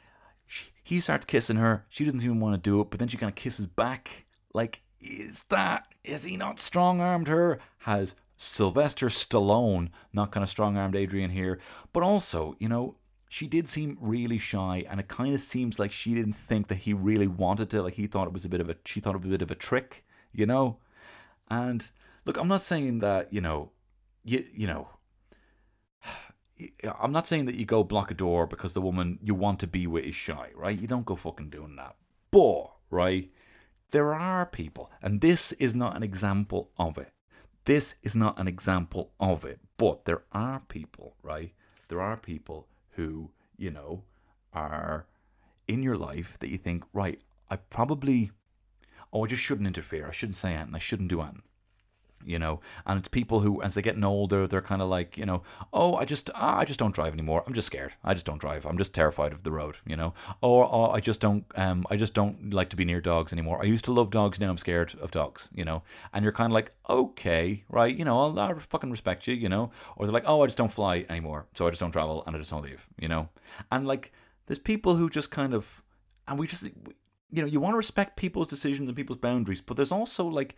she, 0.46 0.68
he 0.82 1.00
starts 1.00 1.24
kissing 1.24 1.56
her. 1.56 1.86
She 1.88 2.04
doesn't 2.04 2.22
even 2.22 2.40
want 2.40 2.54
to 2.54 2.70
do 2.70 2.80
it, 2.80 2.90
but 2.90 2.98
then 2.98 3.08
she 3.08 3.16
kind 3.16 3.30
of 3.30 3.36
kisses 3.36 3.66
back. 3.66 4.26
Like, 4.54 4.82
is 5.00 5.44
that 5.44 5.86
is 6.04 6.24
he 6.24 6.36
not 6.36 6.58
strong 6.58 7.00
armed 7.00 7.28
her? 7.28 7.58
Has 7.78 8.14
Sylvester 8.36 9.06
Stallone 9.06 9.90
not 10.12 10.32
kind 10.32 10.42
of 10.42 10.50
strong 10.50 10.76
armed 10.76 10.96
Adrian 10.96 11.30
here? 11.30 11.58
But 11.92 12.02
also, 12.02 12.56
you 12.58 12.68
know, 12.68 12.96
she 13.28 13.46
did 13.46 13.68
seem 13.68 13.98
really 14.00 14.38
shy, 14.38 14.84
and 14.88 14.98
it 14.98 15.08
kind 15.08 15.34
of 15.34 15.40
seems 15.40 15.78
like 15.78 15.92
she 15.92 16.14
didn't 16.14 16.32
think 16.32 16.68
that 16.68 16.78
he 16.78 16.94
really 16.94 17.28
wanted 17.28 17.68
to. 17.70 17.82
Like 17.82 17.94
he 17.94 18.06
thought 18.06 18.26
it 18.26 18.32
was 18.32 18.44
a 18.44 18.48
bit 18.48 18.60
of 18.60 18.70
a 18.70 18.76
she 18.84 19.00
thought 19.00 19.14
it 19.14 19.22
was 19.22 19.28
a 19.28 19.30
bit 19.30 19.42
of 19.42 19.50
a 19.50 19.54
trick, 19.54 20.04
you 20.32 20.46
know. 20.46 20.78
And 21.48 21.88
look, 22.24 22.38
I'm 22.38 22.48
not 22.48 22.62
saying 22.62 23.00
that 23.00 23.32
you 23.32 23.40
know 23.40 23.70
you 24.24 24.44
you 24.54 24.66
know, 24.66 24.88
I'm 27.00 27.12
not 27.12 27.26
saying 27.26 27.46
that 27.46 27.54
you 27.54 27.64
go 27.64 27.84
block 27.84 28.10
a 28.10 28.14
door 28.14 28.46
because 28.46 28.74
the 28.74 28.80
woman 28.80 29.18
you 29.22 29.34
want 29.34 29.60
to 29.60 29.66
be 29.66 29.86
with 29.86 30.04
is 30.04 30.14
shy, 30.14 30.50
right? 30.54 30.78
You 30.78 30.86
don't 30.86 31.06
go 31.06 31.16
fucking 31.16 31.50
doing 31.50 31.76
that. 31.76 31.96
But 32.30 32.70
right, 32.90 33.30
there 33.90 34.14
are 34.14 34.46
people, 34.46 34.90
and 35.02 35.20
this 35.20 35.52
is 35.52 35.74
not 35.74 35.96
an 35.96 36.02
example 36.02 36.70
of 36.78 36.98
it. 36.98 37.12
This 37.64 37.94
is 38.02 38.16
not 38.16 38.38
an 38.38 38.48
example 38.48 39.12
of 39.20 39.44
it. 39.44 39.60
But 39.76 40.04
there 40.04 40.22
are 40.32 40.60
people, 40.68 41.14
right? 41.22 41.52
There 41.88 42.00
are 42.00 42.16
people 42.16 42.66
who 42.92 43.30
you 43.56 43.70
know 43.70 44.02
are 44.52 45.06
in 45.66 45.82
your 45.82 45.96
life 45.96 46.38
that 46.40 46.50
you 46.50 46.58
think, 46.58 46.84
right? 46.92 47.20
I 47.50 47.56
probably, 47.56 48.30
oh, 49.12 49.24
I 49.24 49.28
just 49.28 49.42
shouldn't 49.42 49.66
interfere. 49.66 50.08
I 50.08 50.12
shouldn't 50.12 50.36
say 50.36 50.54
anything. 50.54 50.74
I 50.74 50.78
shouldn't 50.78 51.10
do 51.10 51.20
anything 51.20 51.42
you 52.24 52.38
know 52.38 52.60
and 52.86 52.98
it's 52.98 53.08
people 53.08 53.40
who 53.40 53.62
as 53.62 53.74
they're 53.74 53.82
getting 53.82 54.04
older 54.04 54.46
they're 54.46 54.60
kind 54.60 54.82
of 54.82 54.88
like 54.88 55.16
you 55.16 55.24
know 55.24 55.42
oh 55.72 55.94
i 55.96 56.04
just 56.04 56.30
ah, 56.34 56.58
i 56.58 56.64
just 56.64 56.78
don't 56.78 56.94
drive 56.94 57.12
anymore. 57.12 57.44
I'm 57.46 57.54
just 57.54 57.66
scared. 57.66 57.94
I 58.04 58.14
just 58.14 58.26
don't 58.26 58.40
drive. 58.40 58.66
I'm 58.66 58.78
just 58.78 58.94
terrified 58.94 59.32
of 59.32 59.42
the 59.42 59.52
road 59.52 59.76
you 59.86 59.96
know? 59.96 60.14
Or 60.40 60.68
oh, 60.70 60.90
i 60.90 61.00
just 61.00 61.20
don't 61.20 61.44
um 61.56 61.86
i 61.90 61.96
just 61.96 62.14
don't 62.14 62.52
like 62.52 62.70
to 62.70 62.76
be 62.76 62.84
near 62.84 63.00
dogs 63.00 63.32
anymore. 63.32 63.60
I 63.60 63.64
used 63.64 63.84
to 63.86 63.92
love 63.92 64.10
dogs 64.10 64.40
now 64.40 64.50
i'm 64.50 64.58
scared 64.58 64.94
of 65.00 65.10
dogs 65.10 65.48
you 65.54 65.64
know? 65.64 65.82
And 66.12 66.22
you're 66.22 66.32
kind 66.32 66.50
of 66.50 66.54
like 66.54 66.72
okay 66.88 67.64
right 67.68 67.94
you 67.96 68.04
know 68.04 68.20
i'll, 68.20 68.38
I'll 68.38 68.58
fucking 68.58 68.90
respect 68.90 69.26
you 69.26 69.34
you 69.34 69.48
know? 69.48 69.70
Or 69.96 70.06
they're 70.06 70.12
like 70.12 70.24
oh 70.26 70.42
i 70.42 70.46
just 70.46 70.58
don't 70.58 70.72
fly 70.72 71.04
anymore 71.08 71.46
so 71.54 71.66
i 71.66 71.70
just 71.70 71.80
don't 71.80 71.92
travel 71.92 72.22
and 72.26 72.34
i 72.34 72.38
just 72.38 72.50
don't 72.50 72.62
leave 72.62 72.86
you 72.98 73.08
know? 73.08 73.28
And 73.70 73.86
like 73.86 74.12
there's 74.46 74.58
people 74.58 74.96
who 74.96 75.08
just 75.10 75.30
kind 75.30 75.54
of 75.54 75.82
and 76.26 76.38
we 76.38 76.46
just 76.46 76.64
you 77.30 77.42
know 77.42 77.46
you 77.46 77.60
want 77.60 77.72
to 77.72 77.76
respect 77.76 78.16
people's 78.16 78.48
decisions 78.48 78.88
and 78.88 78.96
people's 78.96 79.18
boundaries 79.18 79.60
but 79.60 79.76
there's 79.76 79.92
also 79.92 80.26
like 80.26 80.56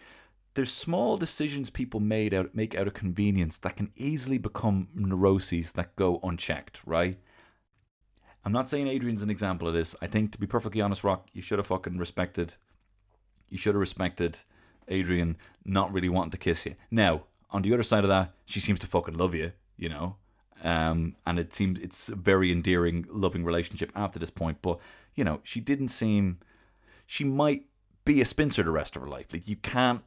there's 0.54 0.72
small 0.72 1.16
decisions 1.16 1.70
people 1.70 2.00
made 2.00 2.34
out 2.34 2.54
make 2.54 2.74
out 2.74 2.86
of 2.86 2.94
convenience 2.94 3.58
that 3.58 3.76
can 3.76 3.92
easily 3.96 4.38
become 4.38 4.88
neuroses 4.94 5.72
that 5.72 5.96
go 5.96 6.18
unchecked, 6.22 6.80
right? 6.84 7.18
I'm 8.44 8.52
not 8.52 8.68
saying 8.68 8.88
Adrian's 8.88 9.22
an 9.22 9.30
example 9.30 9.68
of 9.68 9.74
this. 9.74 9.94
I 10.00 10.06
think 10.06 10.32
to 10.32 10.38
be 10.38 10.46
perfectly 10.46 10.80
honest, 10.80 11.04
Rock, 11.04 11.28
you 11.32 11.42
should 11.42 11.58
have 11.58 11.66
fucking 11.66 11.98
respected 11.98 12.56
you 13.50 13.58
should 13.58 13.74
have 13.74 13.80
respected 13.80 14.38
Adrian 14.88 15.36
not 15.64 15.92
really 15.92 16.08
wanting 16.08 16.30
to 16.30 16.38
kiss 16.38 16.64
you. 16.64 16.76
Now, 16.90 17.24
on 17.50 17.62
the 17.62 17.74
other 17.74 17.82
side 17.82 18.04
of 18.04 18.08
that, 18.08 18.32
she 18.46 18.60
seems 18.60 18.78
to 18.78 18.86
fucking 18.86 19.16
love 19.16 19.34
you, 19.34 19.52
you 19.76 19.88
know. 19.88 20.16
Um, 20.62 21.16
and 21.26 21.38
it 21.38 21.52
seems 21.52 21.78
it's 21.78 22.08
a 22.08 22.14
very 22.14 22.52
endearing, 22.52 23.06
loving 23.10 23.44
relationship 23.44 23.92
after 23.94 24.18
this 24.18 24.30
point. 24.30 24.58
But 24.62 24.78
you 25.14 25.24
know, 25.24 25.40
she 25.42 25.60
didn't 25.60 25.88
seem. 25.88 26.38
She 27.06 27.24
might 27.24 27.64
be 28.04 28.20
a 28.20 28.24
spinster 28.24 28.62
the 28.62 28.70
rest 28.70 28.94
of 28.94 29.02
her 29.02 29.08
life. 29.08 29.32
Like 29.32 29.48
you 29.48 29.56
can't 29.56 30.02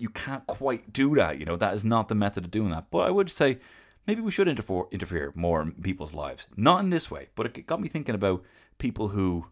you 0.00 0.08
can't 0.08 0.46
quite 0.46 0.92
do 0.92 1.14
that. 1.16 1.38
You 1.38 1.44
know, 1.44 1.56
that 1.56 1.74
is 1.74 1.84
not 1.84 2.08
the 2.08 2.14
method 2.14 2.44
of 2.44 2.50
doing 2.50 2.70
that. 2.70 2.90
But 2.90 3.00
I 3.00 3.10
would 3.10 3.30
say 3.30 3.58
maybe 4.06 4.22
we 4.22 4.30
should 4.30 4.48
interfere, 4.48 4.84
interfere 4.90 5.32
more 5.34 5.60
in 5.60 5.72
people's 5.72 6.14
lives. 6.14 6.46
Not 6.56 6.82
in 6.82 6.90
this 6.90 7.10
way, 7.10 7.28
but 7.34 7.46
it 7.46 7.66
got 7.66 7.80
me 7.80 7.88
thinking 7.88 8.14
about 8.14 8.42
people 8.78 9.08
who 9.08 9.46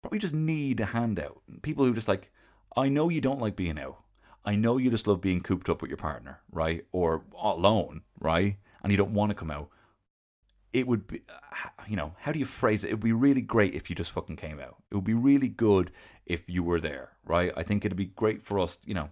probably 0.00 0.18
just 0.18 0.34
need 0.34 0.80
a 0.80 0.86
handout. 0.86 1.42
People 1.60 1.84
who 1.84 1.94
just 1.94 2.08
like, 2.08 2.30
I 2.76 2.88
know 2.88 3.10
you 3.10 3.20
don't 3.20 3.40
like 3.40 3.54
being 3.54 3.78
out. 3.78 3.98
I 4.44 4.56
know 4.56 4.78
you 4.78 4.90
just 4.90 5.06
love 5.06 5.20
being 5.20 5.40
cooped 5.40 5.68
up 5.68 5.82
with 5.82 5.90
your 5.90 5.98
partner, 5.98 6.40
right? 6.50 6.84
Or 6.90 7.24
alone, 7.40 8.02
right? 8.18 8.56
And 8.82 8.90
you 8.90 8.96
don't 8.96 9.14
want 9.14 9.30
to 9.30 9.36
come 9.36 9.50
out. 9.50 9.68
It 10.72 10.86
would 10.86 11.06
be, 11.06 11.20
uh, 11.28 11.68
you 11.86 11.96
know, 11.96 12.14
how 12.18 12.32
do 12.32 12.38
you 12.38 12.46
phrase 12.46 12.82
it? 12.82 12.88
It 12.88 12.94
would 12.94 13.04
be 13.04 13.12
really 13.12 13.42
great 13.42 13.74
if 13.74 13.90
you 13.90 13.94
just 13.94 14.10
fucking 14.10 14.36
came 14.36 14.58
out. 14.58 14.76
It 14.90 14.94
would 14.94 15.04
be 15.04 15.14
really 15.14 15.48
good 15.48 15.92
if 16.24 16.48
you 16.48 16.62
were 16.62 16.80
there, 16.80 17.10
right? 17.26 17.52
I 17.54 17.62
think 17.62 17.84
it'd 17.84 17.96
be 17.96 18.06
great 18.06 18.42
for 18.42 18.58
us, 18.58 18.78
you 18.86 18.94
know, 18.94 19.10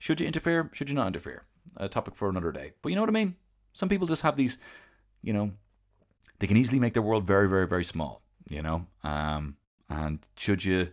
should 0.00 0.18
you 0.18 0.26
interfere? 0.26 0.70
Should 0.72 0.88
you 0.88 0.96
not 0.96 1.06
interfere? 1.06 1.44
A 1.76 1.88
topic 1.88 2.16
for 2.16 2.28
another 2.28 2.50
day. 2.50 2.72
But 2.82 2.88
you 2.88 2.96
know 2.96 3.02
what 3.02 3.10
I 3.10 3.12
mean? 3.12 3.36
Some 3.74 3.90
people 3.90 4.08
just 4.08 4.22
have 4.22 4.34
these, 4.34 4.56
you 5.22 5.32
know, 5.32 5.52
they 6.38 6.46
can 6.46 6.56
easily 6.56 6.80
make 6.80 6.94
their 6.94 7.02
world 7.02 7.26
very, 7.26 7.48
very, 7.48 7.68
very 7.68 7.84
small, 7.84 8.22
you 8.48 8.62
know? 8.62 8.86
Um, 9.04 9.56
and 9.90 10.26
should 10.36 10.64
you, 10.64 10.88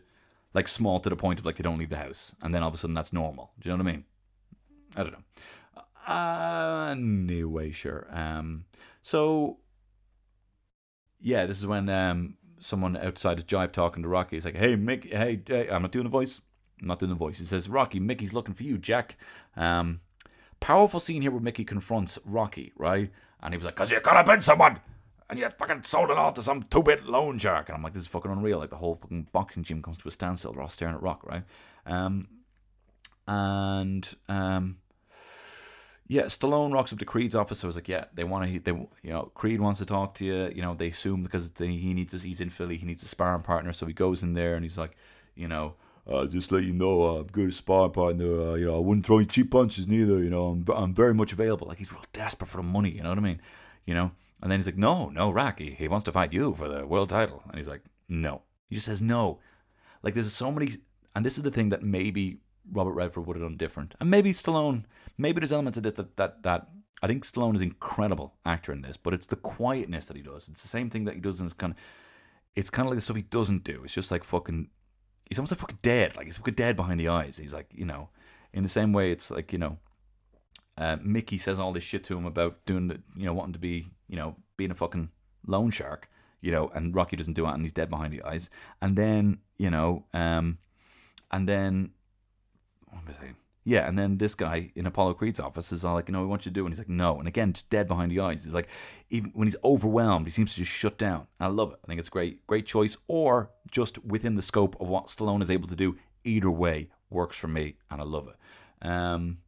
like, 0.53 0.67
small 0.67 0.99
to 0.99 1.09
the 1.09 1.15
point 1.15 1.39
of, 1.39 1.45
like, 1.45 1.55
they 1.55 1.63
don't 1.63 1.79
leave 1.79 1.89
the 1.89 1.97
house. 1.97 2.35
And 2.41 2.53
then 2.53 2.63
all 2.63 2.67
of 2.67 2.75
a 2.75 2.77
sudden 2.77 2.93
that's 2.93 3.13
normal. 3.13 3.53
Do 3.59 3.69
you 3.69 3.77
know 3.77 3.81
what 3.81 3.89
I 3.89 3.93
mean? 3.93 4.03
I 4.97 5.03
don't 5.03 5.13
know. 5.13 6.13
Uh, 6.13 6.89
anyway, 6.91 7.71
sure. 7.71 8.07
Um, 8.11 8.65
so, 9.01 9.59
yeah, 11.21 11.45
this 11.45 11.57
is 11.57 11.65
when 11.65 11.87
um, 11.87 12.35
someone 12.59 12.97
outside 12.97 13.37
is 13.37 13.45
jive 13.45 13.71
talking 13.71 14.03
to 14.03 14.09
Rocky. 14.09 14.35
He's 14.35 14.43
like, 14.43 14.57
hey, 14.57 14.75
Mick, 14.75 15.09
hey, 15.11 15.41
hey, 15.47 15.69
I'm 15.69 15.81
not 15.81 15.93
doing 15.93 16.05
a 16.05 16.09
voice. 16.09 16.41
Not 16.81 16.99
doing 16.99 17.09
the 17.09 17.15
voice. 17.15 17.39
He 17.39 17.45
says, 17.45 17.67
Rocky, 17.67 17.99
Mickey's 17.99 18.33
looking 18.33 18.53
for 18.53 18.63
you, 18.63 18.77
Jack. 18.77 19.17
Um, 19.55 20.01
powerful 20.59 20.99
scene 20.99 21.21
here 21.21 21.31
where 21.31 21.41
Mickey 21.41 21.63
confronts 21.63 22.19
Rocky, 22.25 22.71
right? 22.75 23.11
And 23.41 23.53
he 23.53 23.57
was 23.57 23.65
like, 23.65 23.75
because 23.75 23.91
you 23.91 23.99
could 23.99 24.13
have 24.13 24.25
been 24.25 24.41
someone. 24.41 24.79
And 25.29 25.37
you 25.37 25.49
fucking 25.49 25.83
sold 25.83 26.09
it 26.09 26.17
off 26.17 26.35
to 26.35 26.43
some 26.43 26.63
two 26.63 26.81
bit 26.81 27.05
loan 27.05 27.37
shark. 27.37 27.67
And 27.67 27.75
I'm 27.75 27.83
like, 27.83 27.93
this 27.93 28.03
is 28.03 28.07
fucking 28.07 28.31
unreal. 28.31 28.59
Like 28.59 28.69
the 28.69 28.77
whole 28.77 28.95
fucking 28.95 29.27
boxing 29.33 29.63
gym 29.63 29.81
comes 29.81 29.97
to 29.97 30.07
a 30.07 30.11
standstill. 30.11 30.53
They're 30.53 30.61
all 30.61 30.69
staring 30.69 30.95
at 30.95 31.01
Rock, 31.01 31.25
right? 31.25 31.43
Um, 31.85 32.27
and 33.27 34.07
um, 34.29 34.77
yeah, 36.07 36.23
Stallone 36.23 36.73
rocks 36.73 36.93
up 36.93 36.99
to 36.99 37.05
Creed's 37.05 37.35
office. 37.35 37.63
I 37.63 37.67
was 37.67 37.75
like, 37.75 37.89
yeah, 37.89 38.05
they 38.13 38.23
want 38.23 38.45
to, 38.45 38.59
they, 38.59 38.71
you 38.71 39.11
know, 39.11 39.23
Creed 39.35 39.59
wants 39.59 39.79
to 39.79 39.85
talk 39.85 40.13
to 40.15 40.25
you. 40.25 40.49
You 40.55 40.61
know, 40.61 40.73
they 40.73 40.87
assume 40.87 41.23
because 41.23 41.51
he 41.57 41.93
needs, 41.93 42.13
to, 42.13 42.25
he's 42.25 42.39
in 42.39 42.49
Philly, 42.49 42.77
he 42.77 42.85
needs 42.85 43.03
a 43.03 43.07
sparring 43.07 43.41
partner. 43.41 43.73
So 43.73 43.85
he 43.85 43.93
goes 43.93 44.23
in 44.23 44.33
there 44.33 44.55
and 44.55 44.63
he's 44.63 44.77
like, 44.77 44.95
you 45.35 45.49
know, 45.49 45.75
uh, 46.07 46.25
just 46.25 46.51
let 46.51 46.63
you 46.63 46.73
know, 46.73 47.01
uh, 47.01 47.19
I'm 47.19 47.27
good 47.27 47.53
sparring 47.53 47.91
partner. 47.91 48.51
Uh, 48.51 48.53
you 48.55 48.65
know, 48.65 48.75
I 48.75 48.79
wouldn't 48.79 49.05
throw 49.05 49.19
you 49.19 49.25
cheap 49.25 49.51
punches 49.51 49.87
neither. 49.87 50.23
You 50.23 50.29
know, 50.29 50.47
I'm, 50.47 50.65
I'm 50.73 50.93
very 50.93 51.13
much 51.13 51.33
available. 51.33 51.67
Like 51.67 51.77
he's 51.77 51.91
real 51.91 52.05
desperate 52.13 52.47
for 52.47 52.57
the 52.57 52.63
money. 52.63 52.91
You 52.91 53.03
know 53.03 53.09
what 53.09 53.17
I 53.17 53.21
mean? 53.21 53.41
You 53.85 53.93
know. 53.93 54.11
And 54.41 54.51
then 54.51 54.59
he's 54.59 54.67
like, 54.67 54.77
no, 54.77 55.09
no, 55.09 55.31
Rocky. 55.31 55.73
He 55.73 55.87
wants 55.87 56.05
to 56.05 56.11
fight 56.11 56.31
you 56.31 56.53
for 56.53 56.67
the 56.67 56.85
world 56.85 57.09
title. 57.09 57.41
And 57.47 57.57
he's 57.57 57.67
like, 57.67 57.81
no. 58.07 58.43
He 58.69 58.75
just 58.75 58.85
says 58.85 59.01
no. 59.01 59.39
Like 60.03 60.13
there's 60.13 60.31
so 60.31 60.51
many, 60.51 60.77
and 61.15 61.25
this 61.25 61.37
is 61.37 61.43
the 61.43 61.51
thing 61.51 61.69
that 61.69 61.83
maybe 61.83 62.39
Robert 62.71 62.93
Redford 62.93 63.25
would 63.25 63.35
have 63.35 63.45
done 63.45 63.57
different, 63.57 63.95
and 63.99 64.09
maybe 64.09 64.31
Stallone. 64.31 64.83
Maybe 65.17 65.39
there's 65.39 65.51
elements 65.51 65.77
of 65.77 65.83
this 65.83 65.93
that 65.93 66.15
that 66.17 66.43
that 66.43 66.67
I 67.01 67.07
think 67.07 67.23
Stallone 67.23 67.55
is 67.55 67.61
an 67.61 67.69
incredible 67.69 68.35
actor 68.45 68.71
in 68.71 68.81
this, 68.81 68.97
but 68.97 69.13
it's 69.13 69.27
the 69.27 69.35
quietness 69.35 70.05
that 70.05 70.17
he 70.17 70.23
does. 70.23 70.47
It's 70.47 70.61
the 70.61 70.67
same 70.67 70.89
thing 70.89 71.05
that 71.05 71.15
he 71.15 71.21
does 71.21 71.39
in 71.39 71.45
his 71.45 71.53
kind 71.53 71.73
of. 71.73 71.79
It's 72.55 72.69
kind 72.69 72.87
of 72.87 72.91
like 72.91 72.97
the 72.97 73.01
stuff 73.01 73.17
he 73.17 73.23
doesn't 73.23 73.63
do. 73.63 73.83
It's 73.83 73.93
just 73.93 74.11
like 74.11 74.23
fucking 74.23 74.69
he's 75.29 75.39
almost 75.39 75.51
like 75.51 75.59
fucking 75.59 75.79
dead. 75.81 76.15
Like 76.15 76.25
he's 76.25 76.37
fucking 76.37 76.55
dead 76.55 76.75
behind 76.75 76.99
the 76.99 77.09
eyes. 77.09 77.37
He's 77.37 77.53
like, 77.53 77.67
you 77.73 77.85
know, 77.85 78.09
in 78.53 78.63
the 78.63 78.69
same 78.69 78.93
way, 78.93 79.11
it's 79.11 79.29
like, 79.29 79.51
you 79.51 79.59
know, 79.59 79.77
uh, 80.77 80.97
Mickey 81.01 81.37
says 81.37 81.59
all 81.59 81.73
this 81.73 81.83
shit 81.83 82.03
to 82.05 82.17
him 82.17 82.25
about 82.25 82.65
doing, 82.65 82.87
the, 82.87 83.01
you 83.15 83.25
know, 83.25 83.33
wanting 83.33 83.53
to 83.53 83.59
be, 83.59 83.87
you 84.07 84.15
know, 84.15 84.35
being 84.57 84.71
a 84.71 84.75
fucking 84.75 85.09
loan 85.45 85.71
shark, 85.71 86.09
you 86.41 86.51
know, 86.51 86.69
and 86.69 86.93
Rocky 86.95 87.15
doesn't 87.15 87.33
do 87.33 87.45
it 87.47 87.53
and 87.53 87.63
he's 87.63 87.71
dead 87.71 87.89
behind 87.89 88.13
the 88.13 88.23
eyes. 88.23 88.49
And 88.81 88.95
then, 88.95 89.39
you 89.57 89.69
know, 89.69 90.05
um, 90.13 90.59
and 91.31 91.47
then, 91.47 91.91
what 92.87 93.05
was 93.05 93.17
I 93.17 93.21
saying? 93.21 93.35
Yeah, 93.67 93.85
and 93.85 93.99
then 93.99 94.17
this 94.17 94.33
guy 94.33 94.71
in 94.75 94.85
Apollo 94.85 95.15
Creed's 95.15 95.41
office 95.41 95.73
is 95.73 95.83
all 95.83 95.95
like, 95.95 96.07
you 96.07 96.13
know, 96.13 96.21
we 96.21 96.25
want 96.25 96.45
you 96.45 96.51
to 96.51 96.53
do, 96.53 96.65
and 96.65 96.73
he's 96.73 96.79
like, 96.79 96.87
no, 96.87 97.19
and 97.19 97.27
again, 97.27 97.51
just 97.51 97.69
dead 97.69 97.85
behind 97.85 98.09
the 98.13 98.21
eyes. 98.21 98.45
He's 98.45 98.53
like, 98.53 98.69
even 99.09 99.31
when 99.33 99.45
he's 99.45 99.57
overwhelmed, 99.61 100.25
he 100.25 100.31
seems 100.31 100.53
to 100.53 100.61
just 100.61 100.71
shut 100.71 100.97
down. 100.97 101.27
I 101.37 101.47
love 101.47 101.73
it. 101.73 101.79
I 101.83 101.87
think 101.87 101.99
it's 101.99 102.07
a 102.07 102.11
great, 102.11 102.47
great 102.47 102.65
choice, 102.65 102.95
or 103.09 103.51
just 103.69 104.01
within 104.05 104.35
the 104.35 104.41
scope 104.41 104.79
of 104.79 104.87
what 104.87 105.07
Stallone 105.07 105.41
is 105.41 105.51
able 105.51 105.67
to 105.67 105.75
do. 105.75 105.97
Either 106.23 106.49
way 106.49 106.87
works 107.09 107.35
for 107.35 107.49
me, 107.49 107.75
and 107.91 107.99
I 107.99 108.05
love 108.05 108.29
it. 108.29 108.87
Um, 108.87 109.39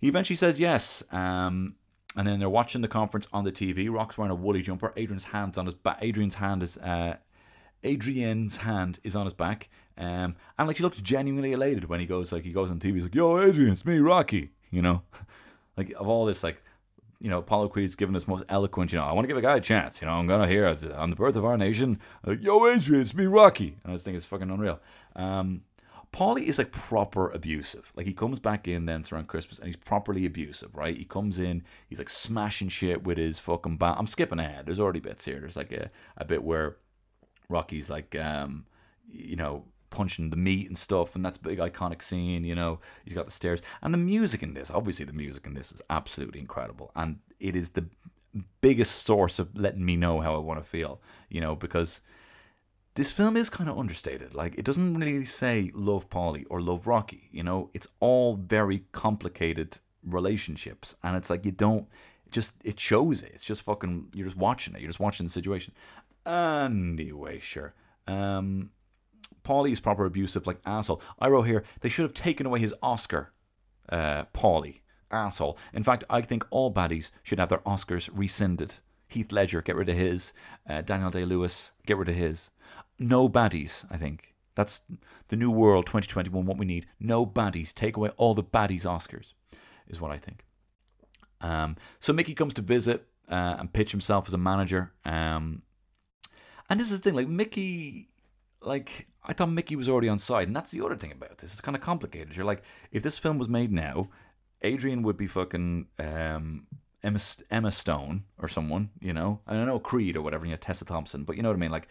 he 0.00 0.08
eventually 0.08 0.36
says 0.36 0.58
yes, 0.58 1.04
um, 1.12 1.76
and 2.16 2.26
then 2.26 2.40
they're 2.40 2.50
watching 2.50 2.80
the 2.80 2.88
conference 2.88 3.28
on 3.32 3.44
the 3.44 3.52
TV. 3.52 3.88
Rock's 3.88 4.18
wearing 4.18 4.32
a 4.32 4.34
woolly 4.34 4.62
jumper. 4.62 4.92
Adrian's 4.96 5.26
hands 5.26 5.56
on 5.56 5.66
his 5.66 5.74
back. 5.76 5.98
Adrian's 6.00 6.34
hand 6.34 6.64
is 6.64 6.78
uh, 6.78 7.14
Adrian's 7.84 8.56
hand 8.56 8.98
is 9.04 9.14
on 9.14 9.24
his 9.24 9.34
back. 9.34 9.68
Um, 9.98 10.36
and 10.58 10.68
like 10.68 10.78
he 10.78 10.82
looks 10.82 11.00
genuinely 11.00 11.52
elated 11.52 11.84
when 11.84 12.00
he 12.00 12.06
goes 12.06 12.32
like 12.32 12.44
he 12.44 12.52
goes 12.52 12.70
on 12.70 12.78
TV. 12.78 12.94
He's 12.94 13.04
like, 13.04 13.14
"Yo, 13.14 13.40
Adrian, 13.40 13.72
it's 13.72 13.84
me, 13.84 13.98
Rocky." 13.98 14.50
You 14.74 14.80
know, 14.80 15.02
like 15.76 15.92
of 15.98 16.08
all 16.08 16.24
this, 16.24 16.42
like 16.42 16.62
you 17.20 17.28
know, 17.28 17.40
Apollo 17.40 17.68
Creed's 17.68 17.94
given 17.94 18.14
this 18.14 18.26
most 18.26 18.42
eloquent. 18.48 18.90
You 18.90 18.98
know, 18.98 19.04
I 19.04 19.12
want 19.12 19.24
to 19.24 19.28
give 19.28 19.36
a 19.36 19.42
guy 19.42 19.56
a 19.56 19.60
chance. 19.60 20.00
You 20.00 20.06
know, 20.06 20.14
I'm 20.14 20.26
gonna 20.26 20.48
hear 20.48 20.66
on 20.66 21.10
the 21.10 21.16
birth 21.16 21.36
of 21.36 21.44
our 21.44 21.58
nation. 21.58 22.00
Like, 22.24 22.42
Yo, 22.42 22.66
Adrian, 22.66 23.02
it's 23.02 23.14
me, 23.14 23.26
Rocky. 23.26 23.76
And 23.84 23.92
I 23.92 23.94
just 23.94 24.06
think 24.06 24.16
it's 24.16 24.24
fucking 24.24 24.50
unreal. 24.50 24.80
Um, 25.14 25.60
Paulie 26.12 26.44
is 26.44 26.58
like 26.58 26.72
proper 26.72 27.30
abusive. 27.30 27.90
Like 27.96 28.06
he 28.06 28.12
comes 28.12 28.38
back 28.38 28.68
in 28.68 28.84
then 28.84 29.02
around 29.10 29.28
Christmas 29.28 29.58
and 29.58 29.66
he's 29.66 29.76
properly 29.76 30.26
abusive, 30.26 30.74
right? 30.74 30.96
He 30.96 31.04
comes 31.04 31.38
in, 31.38 31.64
he's 31.88 31.98
like 31.98 32.10
smashing 32.10 32.68
shit 32.68 33.02
with 33.02 33.16
his 33.16 33.38
fucking 33.38 33.78
bat. 33.78 33.96
I'm 33.98 34.06
skipping 34.06 34.38
ahead. 34.38 34.66
There's 34.66 34.80
already 34.80 35.00
bits 35.00 35.24
here. 35.24 35.40
There's 35.40 35.56
like 35.56 35.72
a, 35.72 35.90
a 36.18 36.26
bit 36.26 36.44
where 36.44 36.76
Rocky's 37.48 37.88
like, 37.88 38.14
um, 38.14 38.66
you 39.10 39.36
know, 39.36 39.64
punching 39.92 40.30
the 40.30 40.36
meat 40.36 40.68
and 40.68 40.76
stuff, 40.76 41.14
and 41.14 41.24
that's 41.24 41.38
a 41.38 41.42
big 41.42 41.58
iconic 41.58 42.02
scene. 42.02 42.44
You 42.44 42.54
know, 42.54 42.80
he's 43.04 43.14
got 43.14 43.26
the 43.26 43.32
stairs 43.32 43.60
and 43.82 43.94
the 43.94 43.98
music 43.98 44.42
in 44.42 44.54
this. 44.54 44.70
Obviously, 44.70 45.04
the 45.04 45.12
music 45.12 45.46
in 45.46 45.54
this 45.54 45.70
is 45.72 45.82
absolutely 45.88 46.40
incredible, 46.40 46.90
and 46.96 47.18
it 47.38 47.54
is 47.54 47.70
the 47.70 47.86
biggest 48.60 49.06
source 49.06 49.38
of 49.38 49.56
letting 49.56 49.84
me 49.84 49.96
know 49.96 50.20
how 50.20 50.34
I 50.34 50.38
want 50.38 50.58
to 50.58 50.68
feel. 50.68 51.00
You 51.28 51.40
know, 51.40 51.54
because 51.54 52.00
this 52.94 53.12
film 53.12 53.36
is 53.36 53.48
kind 53.48 53.70
of 53.70 53.78
understated. 53.78 54.34
Like, 54.34 54.58
it 54.58 54.64
doesn't 54.64 54.94
really 54.94 55.24
say 55.24 55.70
love 55.74 56.10
Paulie 56.10 56.44
or 56.50 56.60
love 56.60 56.86
Rocky. 56.86 57.28
You 57.30 57.42
know, 57.42 57.70
it's 57.72 57.88
all 58.00 58.36
very 58.36 58.84
complicated 58.92 59.78
relationships, 60.04 60.96
and 61.02 61.16
it's 61.16 61.30
like 61.30 61.44
you 61.44 61.52
don't 61.52 61.86
just 62.30 62.54
it 62.64 62.80
shows 62.80 63.22
it. 63.22 63.30
It's 63.34 63.44
just 63.44 63.62
fucking 63.62 64.08
you're 64.14 64.26
just 64.26 64.38
watching 64.38 64.74
it. 64.74 64.80
You're 64.80 64.88
just 64.88 65.00
watching 65.00 65.26
the 65.26 65.32
situation. 65.32 65.74
Anyway, 66.26 67.40
sure. 67.40 67.74
Um, 68.06 68.70
Paulie 69.44 69.72
is 69.72 69.80
proper 69.80 70.04
abusive, 70.04 70.46
like 70.46 70.60
asshole. 70.64 71.02
I 71.18 71.28
wrote 71.28 71.42
here 71.42 71.64
they 71.80 71.88
should 71.88 72.04
have 72.04 72.14
taken 72.14 72.46
away 72.46 72.60
his 72.60 72.74
Oscar. 72.82 73.32
Uh, 73.88 74.24
Paulie, 74.32 74.80
asshole. 75.10 75.58
In 75.72 75.82
fact, 75.82 76.04
I 76.08 76.20
think 76.20 76.46
all 76.50 76.72
baddies 76.72 77.10
should 77.22 77.38
have 77.38 77.48
their 77.48 77.58
Oscars 77.58 78.08
rescinded. 78.12 78.76
Heath 79.08 79.32
Ledger, 79.32 79.60
get 79.60 79.76
rid 79.76 79.88
of 79.88 79.96
his. 79.96 80.32
Uh, 80.68 80.80
Daniel 80.80 81.10
Day 81.10 81.24
Lewis, 81.24 81.72
get 81.86 81.98
rid 81.98 82.08
of 82.08 82.14
his. 82.14 82.50
No 82.98 83.28
baddies, 83.28 83.84
I 83.90 83.96
think. 83.96 84.34
That's 84.54 84.82
the 85.28 85.36
new 85.36 85.50
world 85.50 85.86
2021, 85.86 86.44
what 86.44 86.58
we 86.58 86.66
need. 86.66 86.86
No 87.00 87.26
baddies. 87.26 87.72
Take 87.72 87.96
away 87.96 88.10
all 88.16 88.34
the 88.34 88.42
baddies 88.44 88.84
Oscars, 88.84 89.32
is 89.88 90.00
what 90.00 90.12
I 90.12 90.18
think. 90.18 90.44
Um, 91.40 91.76
so 92.00 92.12
Mickey 92.12 92.34
comes 92.34 92.54
to 92.54 92.62
visit 92.62 93.06
uh, 93.28 93.56
and 93.58 93.72
pitch 93.72 93.90
himself 93.90 94.28
as 94.28 94.34
a 94.34 94.38
manager. 94.38 94.92
Um, 95.04 95.62
and 96.70 96.78
this 96.78 96.90
is 96.90 97.00
the 97.00 97.10
thing, 97.10 97.16
like 97.16 97.28
Mickey, 97.28 98.11
like 98.64 99.06
I 99.24 99.32
thought 99.32 99.50
Mickey 99.50 99.76
was 99.76 99.88
already 99.88 100.08
on 100.08 100.18
side, 100.18 100.48
and 100.48 100.56
that's 100.56 100.70
the 100.70 100.84
other 100.84 100.96
thing 100.96 101.12
about 101.12 101.38
this. 101.38 101.52
It's 101.52 101.60
kind 101.60 101.76
of 101.76 101.82
complicated. 101.82 102.36
You're 102.36 102.44
like, 102.44 102.62
if 102.90 103.02
this 103.02 103.18
film 103.18 103.38
was 103.38 103.48
made 103.48 103.72
now, 103.72 104.08
Adrian 104.62 105.02
would 105.02 105.16
be 105.16 105.26
fucking 105.26 105.86
um, 105.98 106.66
Emma, 107.02 107.18
Emma 107.50 107.72
Stone 107.72 108.24
or 108.38 108.48
someone, 108.48 108.90
you 109.00 109.12
know. 109.12 109.40
And 109.46 109.58
I 109.58 109.64
know 109.64 109.78
Creed 109.78 110.16
or 110.16 110.22
whatever, 110.22 110.44
you 110.44 110.52
know, 110.52 110.56
Tessa 110.56 110.84
Thompson, 110.84 111.24
but 111.24 111.36
you 111.36 111.42
know 111.42 111.50
what 111.50 111.56
I 111.56 111.60
mean. 111.60 111.70
Like, 111.70 111.88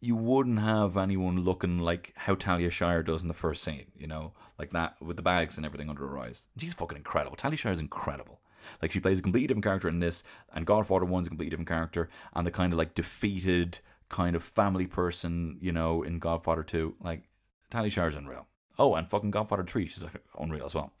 you 0.00 0.16
wouldn't 0.16 0.60
have 0.60 0.96
anyone 0.96 1.40
looking 1.44 1.78
like 1.78 2.12
how 2.16 2.34
Talia 2.34 2.70
Shire 2.70 3.02
does 3.02 3.22
in 3.22 3.28
the 3.28 3.34
first 3.34 3.62
scene, 3.62 3.86
you 3.96 4.06
know, 4.06 4.32
like 4.58 4.70
that 4.72 5.00
with 5.00 5.16
the 5.16 5.22
bags 5.22 5.56
and 5.56 5.66
everything 5.66 5.88
under 5.88 6.06
her 6.06 6.18
eyes. 6.18 6.48
She's 6.56 6.74
fucking 6.74 6.98
incredible. 6.98 7.36
Talia 7.36 7.56
Shire 7.56 7.72
is 7.72 7.80
incredible. 7.80 8.40
Like 8.82 8.92
she 8.92 9.00
plays 9.00 9.18
a 9.18 9.22
completely 9.22 9.48
different 9.48 9.64
character 9.64 9.88
in 9.88 10.00
this, 10.00 10.22
and 10.52 10.66
Godfather 10.66 11.04
One's 11.04 11.26
a 11.26 11.30
completely 11.30 11.50
different 11.50 11.68
character, 11.68 12.08
and 12.34 12.46
the 12.46 12.50
kind 12.50 12.72
of 12.72 12.78
like 12.78 12.94
defeated 12.94 13.78
kind 14.08 14.36
of 14.36 14.42
family 14.42 14.86
person, 14.86 15.58
you 15.60 15.72
know, 15.72 16.02
in 16.02 16.18
Godfather 16.18 16.62
Two. 16.62 16.94
Like 17.00 17.24
Talia 17.70 17.90
Shire's 17.90 18.16
unreal. 18.16 18.46
Oh, 18.78 18.94
and 18.94 19.08
fucking 19.08 19.30
Godfather 19.30 19.64
Three, 19.64 19.88
she's 19.88 20.04
like 20.04 20.22
unreal 20.38 20.66
as 20.66 20.74
well. 20.74 20.92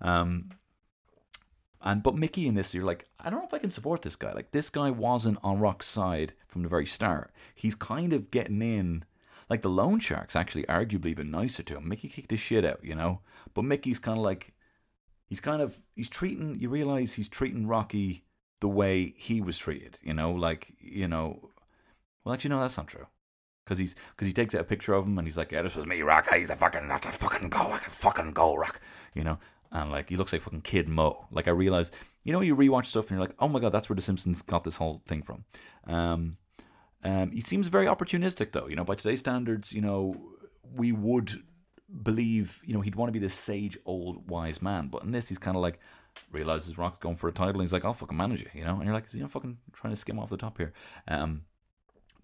Um, 0.00 0.50
and 1.84 2.02
but 2.02 2.16
Mickey 2.16 2.48
in 2.48 2.54
this, 2.54 2.72
you're 2.72 2.84
like, 2.84 3.06
I 3.20 3.28
don't 3.28 3.40
know 3.40 3.46
if 3.46 3.52
I 3.52 3.58
can 3.58 3.70
support 3.70 4.02
this 4.02 4.16
guy. 4.16 4.32
Like 4.32 4.52
this 4.52 4.70
guy 4.70 4.90
wasn't 4.90 5.38
on 5.42 5.60
Rock's 5.60 5.86
side 5.86 6.32
from 6.48 6.62
the 6.62 6.68
very 6.68 6.86
start. 6.86 7.32
He's 7.54 7.74
kind 7.74 8.12
of 8.12 8.30
getting 8.30 8.62
in. 8.62 9.04
Like 9.50 9.60
the 9.60 9.68
Loan 9.68 10.00
Sharks 10.00 10.34
actually 10.34 10.62
arguably 10.64 11.14
been 11.14 11.30
nicer 11.30 11.62
to 11.62 11.76
him. 11.76 11.86
Mickey 11.86 12.08
kicked 12.08 12.30
his 12.30 12.40
shit 12.40 12.64
out, 12.64 12.80
you 12.82 12.94
know. 12.94 13.20
But 13.52 13.66
Mickey's 13.66 13.98
kind 13.98 14.16
of 14.16 14.24
like, 14.24 14.54
he's 15.26 15.40
kind 15.40 15.60
of 15.60 15.78
he's 15.94 16.08
treating. 16.08 16.58
You 16.58 16.70
realize 16.70 17.12
he's 17.12 17.28
treating 17.28 17.66
Rocky 17.66 18.24
the 18.60 18.68
way 18.68 19.12
he 19.18 19.42
was 19.42 19.58
treated, 19.58 19.98
you 20.00 20.14
know. 20.14 20.32
Like 20.32 20.72
you 20.80 21.06
know, 21.06 21.50
well 22.24 22.34
actually 22.34 22.50
no, 22.50 22.60
that's 22.60 22.76
not 22.76 22.88
true. 22.88 23.06
Cause 23.66 23.78
he's, 23.78 23.94
cause 24.18 24.26
he 24.26 24.34
takes 24.34 24.52
a 24.52 24.62
picture 24.62 24.92
of 24.92 25.06
him 25.06 25.16
and 25.16 25.26
he's 25.26 25.38
like, 25.38 25.50
"Yeah, 25.50 25.62
this 25.62 25.74
was 25.74 25.86
me, 25.86 26.02
Rock. 26.02 26.28
He's 26.34 26.50
a 26.50 26.56
fucking, 26.56 26.90
I 26.90 26.98
can 26.98 27.12
fucking 27.12 27.48
go, 27.48 27.60
I 27.60 27.78
can 27.78 27.90
fucking 27.90 28.32
go, 28.32 28.54
Rock." 28.56 28.78
You 29.14 29.24
know, 29.24 29.38
and 29.72 29.90
like 29.90 30.10
he 30.10 30.16
looks 30.16 30.32
like 30.34 30.42
fucking 30.42 30.60
Kid 30.60 30.86
Mo. 30.86 31.26
Like 31.30 31.48
I 31.48 31.50
realize, 31.50 31.90
you 32.24 32.32
know, 32.32 32.42
you 32.42 32.54
rewatch 32.56 32.86
stuff 32.86 33.04
and 33.04 33.12
you're 33.12 33.26
like, 33.26 33.34
oh 33.38 33.48
my 33.48 33.60
god, 33.60 33.72
that's 33.72 33.88
where 33.88 33.96
The 33.96 34.02
Simpsons 34.02 34.42
got 34.42 34.64
this 34.64 34.76
whole 34.76 35.02
thing 35.06 35.22
from. 35.22 35.44
Um, 35.86 36.36
um, 37.02 37.30
he 37.32 37.40
seems 37.40 37.68
very 37.68 37.86
opportunistic 37.86 38.52
though. 38.52 38.68
You 38.68 38.76
know, 38.76 38.84
by 38.84 38.96
today's 38.96 39.20
standards, 39.20 39.72
you 39.72 39.80
know, 39.80 40.16
we 40.74 40.92
would 40.92 41.42
believe, 42.02 42.60
you 42.64 42.74
know, 42.74 42.80
he'd 42.80 42.94
want 42.94 43.08
to 43.08 43.12
be 43.12 43.18
this 43.18 43.34
sage 43.34 43.78
old 43.84 44.28
wise 44.28 44.62
man, 44.62 44.88
but 44.88 45.02
in 45.04 45.12
this, 45.12 45.28
he's 45.28 45.38
kind 45.38 45.56
of 45.56 45.62
like 45.62 45.78
realizes 46.30 46.78
Rock's 46.78 46.98
going 46.98 47.16
for 47.16 47.28
a 47.28 47.32
title, 47.32 47.54
and 47.54 47.62
he's 47.62 47.72
like, 47.72 47.84
I'll 47.84 47.94
fucking 47.94 48.16
manage 48.16 48.42
it, 48.42 48.50
you 48.54 48.64
know, 48.64 48.76
and 48.76 48.84
you're 48.84 48.94
like, 48.94 49.12
you 49.12 49.20
know, 49.20 49.28
fucking 49.28 49.58
trying 49.72 49.92
to 49.92 49.96
skim 49.96 50.18
off 50.18 50.30
the 50.30 50.36
top 50.36 50.58
here. 50.58 50.72
Um, 51.08 51.42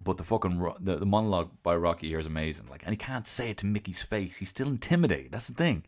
but 0.03 0.17
the 0.17 0.25
fucking 0.25 0.59
the, 0.81 0.97
the 0.97 1.07
monologue 1.07 1.51
by 1.63 1.77
Rocky 1.77 2.09
here 2.09 2.19
is 2.19 2.27
amazing. 2.27 2.67
Like, 2.69 2.83
and 2.85 2.93
he 2.93 2.97
can't 2.97 3.27
say 3.27 3.51
it 3.51 3.59
to 3.59 3.67
Mickey's 3.67 4.03
face. 4.03 4.39
He's 4.39 4.49
still 4.49 4.69
intimidated. 4.69 5.33
That's 5.33 5.49
the 5.49 5.55
thing. 5.55 5.85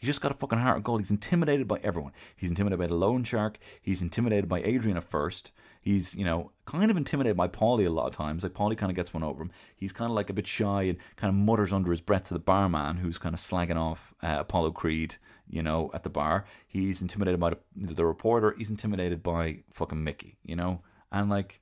He's 0.00 0.08
just 0.08 0.22
got 0.22 0.32
a 0.32 0.34
fucking 0.34 0.58
heart 0.58 0.78
of 0.78 0.82
gold. 0.82 1.02
He's 1.02 1.10
intimidated 1.10 1.68
by 1.68 1.78
everyone. 1.82 2.12
He's 2.34 2.48
intimidated 2.48 2.78
by 2.78 2.86
the 2.86 2.94
loan 2.94 3.22
shark. 3.22 3.58
He's 3.82 4.00
intimidated 4.00 4.48
by 4.48 4.62
Adrian 4.62 4.96
at 4.96 5.04
first. 5.04 5.52
He's, 5.82 6.14
you 6.14 6.24
know, 6.24 6.52
kind 6.64 6.90
of 6.90 6.96
intimidated 6.96 7.36
by 7.36 7.48
Paulie 7.48 7.86
a 7.86 7.90
lot 7.90 8.06
of 8.06 8.14
times. 8.14 8.42
Like 8.42 8.54
Paulie 8.54 8.78
kind 8.78 8.90
of 8.90 8.96
gets 8.96 9.12
one 9.12 9.22
over 9.22 9.42
him. 9.42 9.50
He's 9.76 9.92
kind 9.92 10.10
of 10.10 10.14
like 10.14 10.30
a 10.30 10.32
bit 10.32 10.46
shy 10.46 10.84
and 10.84 10.96
kind 11.16 11.28
of 11.28 11.34
mutters 11.34 11.72
under 11.72 11.90
his 11.90 12.00
breath 12.00 12.24
to 12.24 12.34
the 12.34 12.40
barman 12.40 12.96
who's 12.96 13.18
kind 13.18 13.34
of 13.34 13.40
slagging 13.40 13.76
off 13.76 14.14
uh, 14.22 14.36
Apollo 14.40 14.70
Creed, 14.70 15.16
you 15.46 15.62
know, 15.62 15.90
at 15.92 16.02
the 16.02 16.10
bar. 16.10 16.46
He's 16.66 17.02
intimidated 17.02 17.38
by 17.38 17.50
the, 17.50 17.94
the 17.94 18.06
reporter. 18.06 18.54
He's 18.56 18.70
intimidated 18.70 19.22
by 19.22 19.64
fucking 19.70 20.02
Mickey, 20.02 20.38
you 20.42 20.56
know, 20.56 20.80
and 21.12 21.28
like 21.28 21.60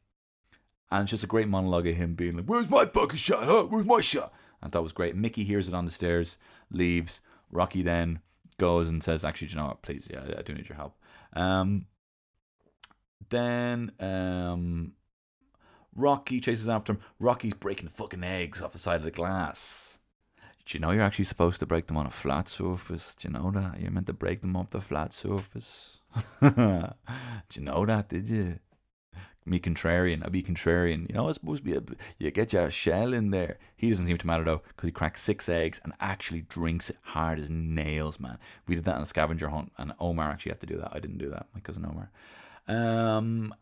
and 0.90 1.02
it's 1.02 1.10
just 1.10 1.24
a 1.24 1.28
great 1.28 1.48
monologue 1.48 1.86
of 1.86 1.96
him 1.96 2.14
being 2.14 2.36
like, 2.36 2.46
Where's 2.46 2.70
my 2.70 2.84
fucking 2.84 3.16
shot? 3.16 3.44
Huh? 3.44 3.64
Where's 3.64 3.86
my 3.86 4.00
shot? 4.00 4.32
And 4.62 4.72
that 4.72 4.82
was 4.82 4.92
great. 4.92 5.14
Mickey 5.14 5.44
hears 5.44 5.68
it 5.68 5.74
on 5.74 5.84
the 5.84 5.90
stairs, 5.90 6.36
leaves. 6.70 7.20
Rocky 7.50 7.82
then 7.82 8.20
goes 8.58 8.88
and 8.88 9.02
says, 9.02 9.24
Actually, 9.24 9.48
do 9.48 9.52
you 9.52 9.60
know 9.60 9.66
what? 9.68 9.82
Please, 9.82 10.08
yeah, 10.10 10.24
I 10.36 10.42
do 10.42 10.54
need 10.54 10.68
your 10.68 10.76
help. 10.76 10.96
Um, 11.34 11.86
then 13.28 13.92
um, 14.00 14.92
Rocky 15.94 16.40
chases 16.40 16.68
after 16.68 16.94
him. 16.94 17.00
Rocky's 17.18 17.54
breaking 17.54 17.88
fucking 17.88 18.24
eggs 18.24 18.62
off 18.62 18.72
the 18.72 18.78
side 18.78 18.96
of 18.96 19.04
the 19.04 19.10
glass. 19.10 19.98
Do 20.64 20.76
you 20.76 20.80
know 20.80 20.90
you're 20.90 21.02
actually 21.02 21.24
supposed 21.24 21.60
to 21.60 21.66
break 21.66 21.86
them 21.86 21.96
on 21.96 22.06
a 22.06 22.10
flat 22.10 22.46
surface? 22.48 23.14
Do 23.14 23.28
you 23.28 23.32
know 23.32 23.50
that? 23.52 23.80
You're 23.80 23.90
meant 23.90 24.06
to 24.08 24.12
break 24.12 24.42
them 24.42 24.54
off 24.54 24.68
the 24.68 24.82
flat 24.82 25.14
surface. 25.14 26.02
Do 26.42 26.94
you 27.54 27.62
know 27.62 27.86
that, 27.86 28.10
did 28.10 28.28
you? 28.28 28.58
Me 29.50 29.60
contrarian. 29.60 30.22
I'll 30.22 30.30
be 30.30 30.42
contrarian. 30.42 31.08
You 31.08 31.14
know, 31.14 31.28
it's 31.28 31.38
supposed 31.40 31.64
to 31.64 31.70
be 31.70 31.76
a, 31.76 31.82
you 32.18 32.30
get 32.30 32.52
your 32.52 32.70
shell 32.70 33.12
in 33.12 33.30
there. 33.30 33.58
He 33.76 33.88
doesn't 33.90 34.06
seem 34.06 34.18
to 34.18 34.26
matter 34.26 34.44
though, 34.44 34.62
because 34.68 34.88
he 34.88 34.92
cracks 34.92 35.22
six 35.22 35.48
eggs 35.48 35.80
and 35.84 35.92
actually 36.00 36.42
drinks 36.42 36.90
it 36.90 36.96
hard 37.02 37.38
as 37.38 37.50
nails, 37.50 38.18
man. 38.20 38.38
We 38.66 38.74
did 38.74 38.84
that 38.84 38.96
on 38.96 39.02
a 39.02 39.06
scavenger 39.06 39.48
hunt, 39.48 39.72
and 39.78 39.92
Omar 40.00 40.30
actually 40.30 40.50
had 40.50 40.60
to 40.60 40.66
do 40.66 40.78
that. 40.78 40.92
I 40.92 40.98
didn't 40.98 41.18
do 41.18 41.30
that. 41.30 41.46
My 41.54 41.60
cousin 41.60 41.86
Omar. 41.86 42.10
Um, 42.66 43.54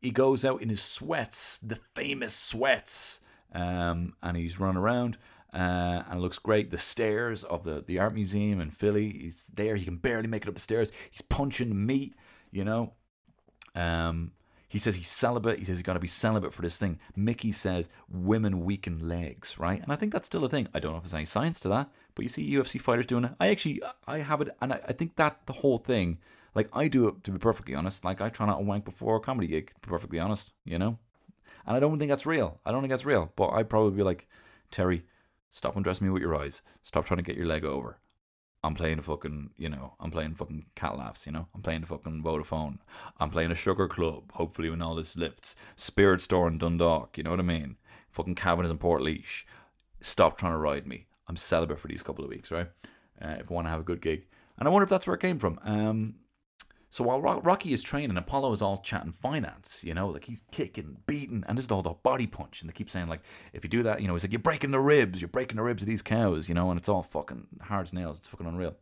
he 0.00 0.10
goes 0.10 0.44
out 0.44 0.62
in 0.62 0.68
his 0.68 0.82
sweats, 0.82 1.58
the 1.58 1.78
famous 1.94 2.34
sweats, 2.34 3.20
um, 3.54 4.14
and 4.22 4.36
he's 4.36 4.60
running 4.60 4.80
around. 4.80 5.18
Uh, 5.52 6.02
and 6.06 6.18
it 6.18 6.20
looks 6.20 6.38
great. 6.38 6.70
The 6.70 6.78
stairs 6.78 7.42
of 7.42 7.64
the, 7.64 7.82
the 7.86 7.98
art 7.98 8.14
museum 8.14 8.60
in 8.60 8.70
Philly, 8.70 9.08
he's 9.10 9.50
there. 9.54 9.76
He 9.76 9.84
can 9.86 9.96
barely 9.96 10.28
make 10.28 10.42
it 10.42 10.48
up 10.48 10.54
the 10.54 10.60
stairs. 10.60 10.92
He's 11.10 11.22
punching 11.22 11.86
meat, 11.86 12.14
you 12.50 12.64
know. 12.64 12.92
Um, 13.74 14.32
he 14.68 14.78
says 14.78 14.96
he's 14.96 15.08
celibate. 15.08 15.58
He 15.58 15.64
says 15.64 15.78
he's 15.78 15.82
got 15.82 15.94
to 15.94 16.00
be 16.00 16.06
celibate 16.06 16.52
for 16.52 16.62
this 16.62 16.76
thing. 16.76 16.98
Mickey 17.16 17.52
says 17.52 17.88
women 18.08 18.64
weaken 18.64 19.08
legs, 19.08 19.58
right? 19.58 19.82
And 19.82 19.90
I 19.90 19.96
think 19.96 20.12
that's 20.12 20.26
still 20.26 20.44
a 20.44 20.48
thing. 20.48 20.68
I 20.74 20.78
don't 20.78 20.92
know 20.92 20.98
if 20.98 21.04
there's 21.04 21.14
any 21.14 21.24
science 21.24 21.58
to 21.60 21.68
that, 21.70 21.90
but 22.14 22.22
you 22.22 22.28
see 22.28 22.54
UFC 22.54 22.80
fighters 22.80 23.06
doing 23.06 23.24
it. 23.24 23.32
I 23.40 23.48
actually, 23.48 23.80
I 24.06 24.18
have 24.18 24.42
it, 24.42 24.54
and 24.60 24.74
I, 24.74 24.80
I 24.86 24.92
think 24.92 25.16
that 25.16 25.46
the 25.46 25.54
whole 25.54 25.78
thing, 25.78 26.18
like 26.54 26.68
I 26.72 26.88
do 26.88 27.08
it 27.08 27.24
to 27.24 27.30
be 27.30 27.38
perfectly 27.38 27.74
honest. 27.74 28.04
Like 28.04 28.20
I 28.20 28.28
try 28.28 28.46
not 28.46 28.58
to 28.58 28.64
wank 28.64 28.84
before 28.84 29.16
a 29.16 29.20
comedy 29.20 29.46
gig, 29.46 29.68
to 29.68 29.80
be 29.80 29.90
perfectly 29.90 30.18
honest, 30.18 30.52
you 30.64 30.78
know. 30.78 30.98
And 31.66 31.76
I 31.76 31.80
don't 31.80 31.98
think 31.98 32.10
that's 32.10 32.26
real. 32.26 32.60
I 32.66 32.72
don't 32.72 32.82
think 32.82 32.90
that's 32.90 33.06
real. 33.06 33.32
But 33.36 33.50
I'd 33.50 33.70
probably 33.70 33.96
be 33.96 34.02
like, 34.02 34.28
Terry, 34.70 35.04
stop 35.50 35.76
undressing 35.76 36.06
me 36.06 36.12
with 36.12 36.22
your 36.22 36.36
eyes. 36.36 36.62
Stop 36.82 37.06
trying 37.06 37.18
to 37.18 37.22
get 37.22 37.36
your 37.36 37.46
leg 37.46 37.64
over. 37.64 37.98
I'm 38.64 38.74
playing 38.74 38.98
a 38.98 39.02
fucking, 39.02 39.50
you 39.56 39.68
know, 39.68 39.94
I'm 40.00 40.10
playing 40.10 40.34
fucking 40.34 40.66
cat 40.74 40.98
laughs, 40.98 41.26
you 41.26 41.32
know, 41.32 41.46
I'm 41.54 41.62
playing 41.62 41.84
fucking 41.84 42.22
Vodafone, 42.22 42.78
I'm 43.20 43.30
playing 43.30 43.52
a 43.52 43.54
sugar 43.54 43.86
club, 43.86 44.32
hopefully 44.32 44.68
when 44.68 44.82
all 44.82 44.96
this 44.96 45.16
lifts, 45.16 45.54
Spirit 45.76 46.20
Store 46.20 46.48
in 46.48 46.58
Dundalk, 46.58 47.16
you 47.16 47.22
know 47.22 47.30
what 47.30 47.38
I 47.38 47.44
mean? 47.44 47.76
Fucking 48.10 48.34
Cavan's 48.34 48.70
in 48.70 48.78
Portlaoise. 48.78 49.44
Stop 50.00 50.38
trying 50.38 50.52
to 50.52 50.58
ride 50.58 50.86
me. 50.86 51.06
I'm 51.28 51.36
celibate 51.36 51.78
for 51.78 51.88
these 51.88 52.02
couple 52.02 52.24
of 52.24 52.30
weeks, 52.30 52.50
right? 52.50 52.68
Uh, 53.22 53.36
if 53.38 53.50
I 53.50 53.54
want 53.54 53.66
to 53.66 53.70
have 53.70 53.80
a 53.80 53.84
good 53.84 54.00
gig. 54.00 54.26
And 54.58 54.66
I 54.66 54.70
wonder 54.72 54.84
if 54.84 54.90
that's 54.90 55.06
where 55.06 55.14
it 55.14 55.20
came 55.20 55.38
from. 55.38 55.60
Um, 55.62 56.14
so 56.90 57.04
while 57.04 57.20
Rocky 57.20 57.72
is 57.72 57.82
training, 57.82 58.16
Apollo 58.16 58.52
is 58.54 58.62
all 58.62 58.78
chatting 58.78 59.12
finance, 59.12 59.84
you 59.84 59.92
know, 59.92 60.08
like 60.08 60.24
he's 60.24 60.40
kicking, 60.50 60.96
beating, 61.06 61.44
and 61.46 61.58
this 61.58 61.66
is 61.66 61.70
all 61.70 61.82
the 61.82 61.90
body 61.90 62.26
punch. 62.26 62.62
And 62.62 62.68
they 62.68 62.72
keep 62.72 62.88
saying, 62.88 63.08
like, 63.08 63.20
if 63.52 63.62
you 63.62 63.68
do 63.68 63.82
that, 63.82 64.00
you 64.00 64.08
know, 64.08 64.14
he's 64.14 64.24
like, 64.24 64.32
you're 64.32 64.38
breaking 64.38 64.70
the 64.70 64.80
ribs, 64.80 65.20
you're 65.20 65.28
breaking 65.28 65.56
the 65.56 65.62
ribs 65.62 65.82
of 65.82 65.88
these 65.88 66.00
cows, 66.00 66.48
you 66.48 66.54
know, 66.54 66.70
and 66.70 66.80
it's 66.80 66.88
all 66.88 67.02
fucking 67.02 67.46
hard 67.60 67.86
as 67.86 67.92
nails. 67.92 68.18
It's 68.18 68.28
fucking 68.28 68.46
unreal. 68.46 68.76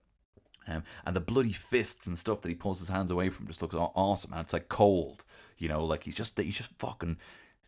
Um, 0.69 0.85
and 1.05 1.17
the 1.17 1.21
bloody 1.21 1.53
fists 1.53 2.07
and 2.07 2.19
stuff 2.19 2.43
that 2.43 2.49
he 2.49 2.55
pulls 2.55 2.79
his 2.79 2.89
hands 2.89 3.11
away 3.11 3.29
from 3.31 3.49
just 3.49 3.63
looks 3.63 3.75
awesome. 3.75 4.33
And 4.33 4.41
it's 4.41 4.53
like 4.53 4.69
cold, 4.69 5.25
you 5.59 5.69
know, 5.69 5.85
like 5.85 6.05
he's 6.05 6.17
just, 6.17 6.39
he's 6.39 6.57
just 6.57 6.71
fucking, 6.79 7.19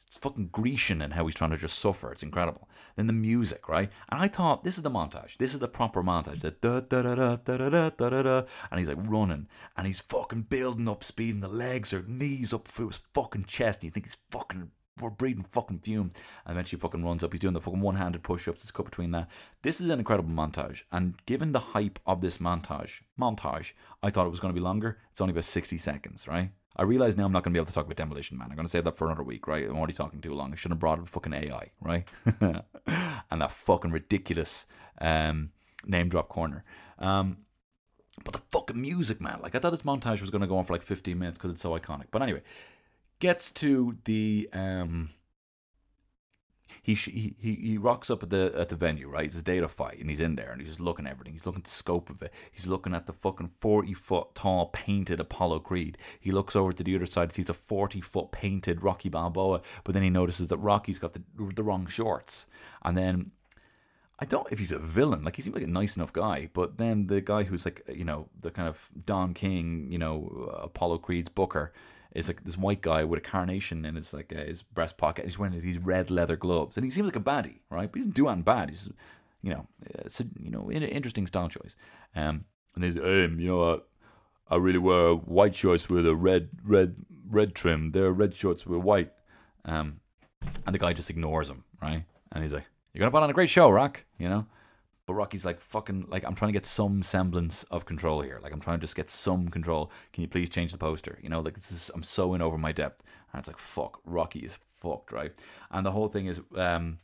it's 0.07 0.19
fucking 0.19 0.51
Grecian 0.53 1.03
and 1.03 1.15
how 1.15 1.27
he's 1.27 1.35
trying 1.35 1.51
to 1.51 1.57
just 1.57 1.79
suffer. 1.79 2.12
It's 2.12 2.23
incredible. 2.23 2.69
Then 2.97 3.07
the 3.07 3.12
music, 3.12 3.69
right? 3.69 3.91
And 4.09 4.20
I 4.20 4.29
thought 4.29 4.65
this 4.65 4.77
is 4.77 4.83
the 4.83 4.91
montage. 4.91 5.37
This 5.39 5.55
is 5.55 5.61
the 5.61 5.69
proper 5.69 6.03
montage. 6.03 6.41
The 6.41 6.53
da 6.53 6.81
da 6.81 7.03
da 7.03 7.15
da 7.15 7.37
da 7.37 7.69
da 7.69 7.91
da 7.91 8.09
da 8.09 8.23
da. 8.23 8.43
And 8.70 8.79
he's 8.79 8.89
like 8.89 8.99
running 9.01 9.49
and 9.77 9.87
he's 9.87 10.01
fucking 10.01 10.43
building 10.43 10.89
up 10.89 11.03
speed 11.05 11.35
and 11.35 11.43
the 11.43 11.49
legs 11.49 11.93
are 11.93 12.05
knees 12.07 12.53
up 12.53 12.69
through 12.69 12.89
his 12.89 13.01
fucking 13.15 13.45
chest. 13.45 13.81
And 13.81 13.85
you 13.85 13.91
think 13.91 14.07
he's 14.07 14.19
fucking 14.31 14.70
we're 15.01 15.11
breathing 15.11 15.45
fucking 15.49 15.81
fumes. 15.81 16.12
And 16.47 16.57
then 16.57 16.65
she 16.65 16.77
fucking 16.77 17.05
runs 17.05 17.23
up. 17.23 17.33
He's 17.33 17.41
doing 17.41 17.55
the 17.55 17.61
fucking 17.61 17.81
one 17.81 17.97
handed 17.97 18.23
push 18.23 18.49
ups. 18.49 18.62
It's 18.62 18.70
cut 18.70 18.87
between 18.87 19.12
that. 19.12 19.29
This 19.62 19.81
is 19.81 19.91
an 19.91 19.99
incredible 19.99 20.31
montage. 20.31 20.83
And 20.93 21.15
given 21.27 21.53
the 21.53 21.59
hype 21.59 21.99
of 22.07 22.20
this 22.20 22.39
montage, 22.39 23.03
montage, 23.19 23.73
I 24.03 24.11
thought 24.11 24.27
it 24.27 24.31
was 24.31 24.41
going 24.41 24.53
to 24.53 24.61
be 24.61 24.65
longer. 24.65 24.99
It's 25.11 25.20
only 25.20 25.33
about 25.33 25.45
60 25.45 25.79
seconds, 25.79 26.27
right? 26.27 26.51
I 26.78 26.84
realize 26.84 27.16
now 27.16 27.24
I'm 27.24 27.32
not 27.32 27.42
going 27.42 27.52
to 27.52 27.56
be 27.56 27.59
able 27.59 27.66
to 27.66 27.72
talk 27.72 27.86
about 27.86 27.96
Demolition 27.96 28.38
Man. 28.38 28.48
I'm 28.50 28.56
going 28.56 28.66
to 28.66 28.70
save 28.70 28.84
that 28.84 28.96
for 28.96 29.06
another 29.06 29.24
week, 29.24 29.48
right? 29.48 29.68
I'm 29.68 29.76
already 29.76 29.94
talking 29.94 30.20
too 30.20 30.32
long. 30.32 30.52
I 30.52 30.55
shouldn't 30.55 30.76
have 30.76 30.80
brought 30.80 31.00
up 31.00 31.09
fucking 31.09 31.32
AI, 31.32 31.70
right? 31.80 32.06
and 32.40 33.42
that 33.42 33.50
fucking 33.50 33.90
ridiculous 33.90 34.64
um, 35.00 35.50
name 35.84 36.09
drop 36.09 36.28
corner. 36.28 36.64
Um, 37.00 37.38
but 38.24 38.32
the 38.32 38.42
fucking 38.52 38.80
music, 38.80 39.20
man. 39.20 39.40
Like, 39.42 39.55
I 39.55 39.59
thought 39.59 39.70
this 39.70 39.82
montage 39.82 40.20
was 40.20 40.30
going 40.30 40.42
to 40.42 40.46
go 40.46 40.56
on 40.56 40.64
for 40.64 40.72
like 40.72 40.82
15 40.82 41.18
minutes 41.18 41.38
because 41.38 41.52
it's 41.52 41.62
so 41.62 41.76
iconic. 41.76 42.06
But 42.10 42.22
anyway, 42.22 42.42
gets 43.18 43.50
to 43.52 43.96
the. 44.05 44.48
Um, 44.52 45.10
he, 46.82 46.95
he 46.95 47.35
he 47.40 47.78
rocks 47.78 48.11
up 48.11 48.23
at 48.23 48.31
the 48.31 48.53
at 48.57 48.69
the 48.69 48.77
venue, 48.77 49.09
right? 49.09 49.24
It's 49.24 49.39
a 49.39 49.43
data 49.43 49.69
fight, 49.69 49.99
and 50.01 50.09
he's 50.09 50.20
in 50.20 50.36
there, 50.36 50.51
and 50.51 50.61
he's 50.61 50.70
just 50.70 50.81
looking 50.81 51.07
at 51.07 51.12
everything. 51.12 51.32
He's 51.32 51.47
looking 51.47 51.61
at 51.61 51.65
the 51.65 51.70
scope 51.70 52.11
of 52.11 52.23
it. 52.23 52.32
He's 52.51 52.66
looking 52.66 52.95
at 52.95 53.07
the 53.07 53.12
fucking 53.12 53.51
forty 53.59 53.95
foot 53.95 54.35
tall 54.35 54.66
painted 54.66 55.20
Apollo 55.20 55.61
Creed. 55.61 55.99
He 56.20 56.32
looks 56.32 56.57
over 56.57 56.73
to 56.73 56.82
the 56.82 56.95
other 56.97 57.07
side, 57.07 57.32
sees 57.32 57.49
a 57.49 57.55
forty 57.55 58.01
foot 58.01 58.32
painted 58.32 58.82
Rocky 58.82 59.09
Balboa, 59.09 59.62
but 59.85 59.95
then 59.95 60.03
he 60.03 60.11
notices 60.11 60.49
that 60.49 60.59
Rocky's 60.59 60.99
got 60.99 61.12
the 61.12 61.23
the 61.55 61.62
wrong 61.62 61.86
shorts, 61.86 62.47
and 62.82 62.97
then 62.97 63.32
I 64.19 64.24
don't 64.24 64.51
if 64.51 64.59
he's 64.59 64.73
a 64.73 64.78
villain. 64.78 65.23
Like 65.23 65.36
he 65.36 65.43
seems 65.43 65.55
like 65.55 65.65
a 65.65 65.69
nice 65.69 65.97
enough 65.97 66.12
guy, 66.12 66.51
but 66.53 66.78
then 66.78 67.07
the 67.07 67.20
guy 67.20 67.45
who's 67.45 67.65
like 67.65 67.82
you 67.93 68.05
know 68.05 68.28
the 68.40 68.51
kind 68.51 68.69
of 68.69 68.89
Don 69.07 69.32
King, 69.35 69.89
you 69.90 69.99
know 69.99 70.51
Apollo 70.62 70.99
Creed's 70.99 71.28
booker, 71.28 71.73
is 72.12 72.28
like 72.28 72.44
this 72.44 72.56
white 72.56 72.80
guy 72.80 73.05
with 73.05 73.18
a 73.18 73.22
carnation 73.22 73.85
in 73.85 73.94
his 73.94 74.12
like 74.12 74.32
uh, 74.35 74.44
his 74.44 74.62
breast 74.62 74.97
pocket. 74.97 75.22
And 75.22 75.30
he's 75.30 75.39
wearing 75.39 75.59
these 75.60 75.78
red 75.78 76.10
leather 76.10 76.36
gloves, 76.36 76.76
and 76.76 76.85
he 76.85 76.90
seems 76.90 77.06
like 77.06 77.16
a 77.16 77.20
baddie, 77.20 77.60
right? 77.70 77.90
But 77.90 77.97
he 77.97 78.01
doesn't 78.01 78.14
do 78.14 78.28
anything 78.28 78.43
bad. 78.43 78.70
He's 78.70 78.89
you 79.43 79.51
know 79.51 79.66
it's 79.94 80.20
a, 80.20 80.24
you 80.40 80.51
know 80.51 80.70
interesting 80.70 81.26
style 81.26 81.48
choice. 81.48 81.76
Um, 82.14 82.44
and 82.74 82.85
there's 82.85 82.97
um, 82.97 83.39
you 83.40 83.48
know 83.48 83.62
uh, 83.62 83.78
I 84.48 84.56
really 84.56 84.78
wear 84.78 85.12
white 85.14 85.55
shorts 85.55 85.89
with 85.89 86.06
a 86.06 86.14
red 86.14 86.48
red 86.64 86.97
red 87.28 87.55
trim. 87.55 87.90
They're 87.90 88.12
red 88.12 88.35
shorts 88.35 88.66
with 88.66 88.80
white. 88.80 89.12
Um, 89.64 90.01
and 90.66 90.74
the 90.74 90.78
guy 90.78 90.93
just 90.93 91.10
ignores 91.10 91.51
him, 91.51 91.64
right? 91.82 92.05
And 92.32 92.43
he's 92.43 92.52
like, 92.52 92.64
"You're 92.93 93.01
gonna 93.01 93.10
put 93.10 93.22
on 93.22 93.30
a 93.30 93.35
great 93.35 93.51
show, 93.51 93.70
Rock," 93.70 94.05
you 94.18 94.28
know. 94.28 94.47
But 95.09 95.14
Rocky's 95.14 95.47
like, 95.47 95.59
"Fucking 95.59 96.05
like, 96.10 96.22
I'm 96.26 96.35
trying 96.35 96.51
to 96.51 96.52
get 96.52 96.66
some 96.66 97.02
semblance 97.02 97.62
of 97.70 97.86
control 97.86 98.20
here. 98.20 98.40
Like, 98.43 98.52
I'm 98.52 98.60
trying 98.60 98.76
to 98.76 98.82
just 98.82 98.94
get 98.94 99.09
some 99.09 99.48
control. 99.48 99.90
Can 100.12 100.20
you 100.20 100.28
please 100.28 100.51
change 100.51 100.70
the 100.70 100.76
poster? 100.76 101.18
You 101.22 101.30
know, 101.30 101.40
like 101.40 101.55
this 101.55 101.72
is, 101.72 101.90
I'm 101.94 102.02
so 102.02 102.35
in 102.35 102.43
over 102.43 102.59
my 102.59 102.72
depth." 102.72 103.02
And 103.32 103.39
it's 103.39 103.48
like, 103.48 103.56
"Fuck, 103.56 104.02
Rocky 104.05 104.40
is 104.40 104.59
fucked, 104.66 105.10
right?" 105.10 105.32
And 105.70 105.86
the 105.86 105.93
whole 105.93 106.09
thing 106.09 106.26
is, 106.26 106.43
um, 106.55 106.98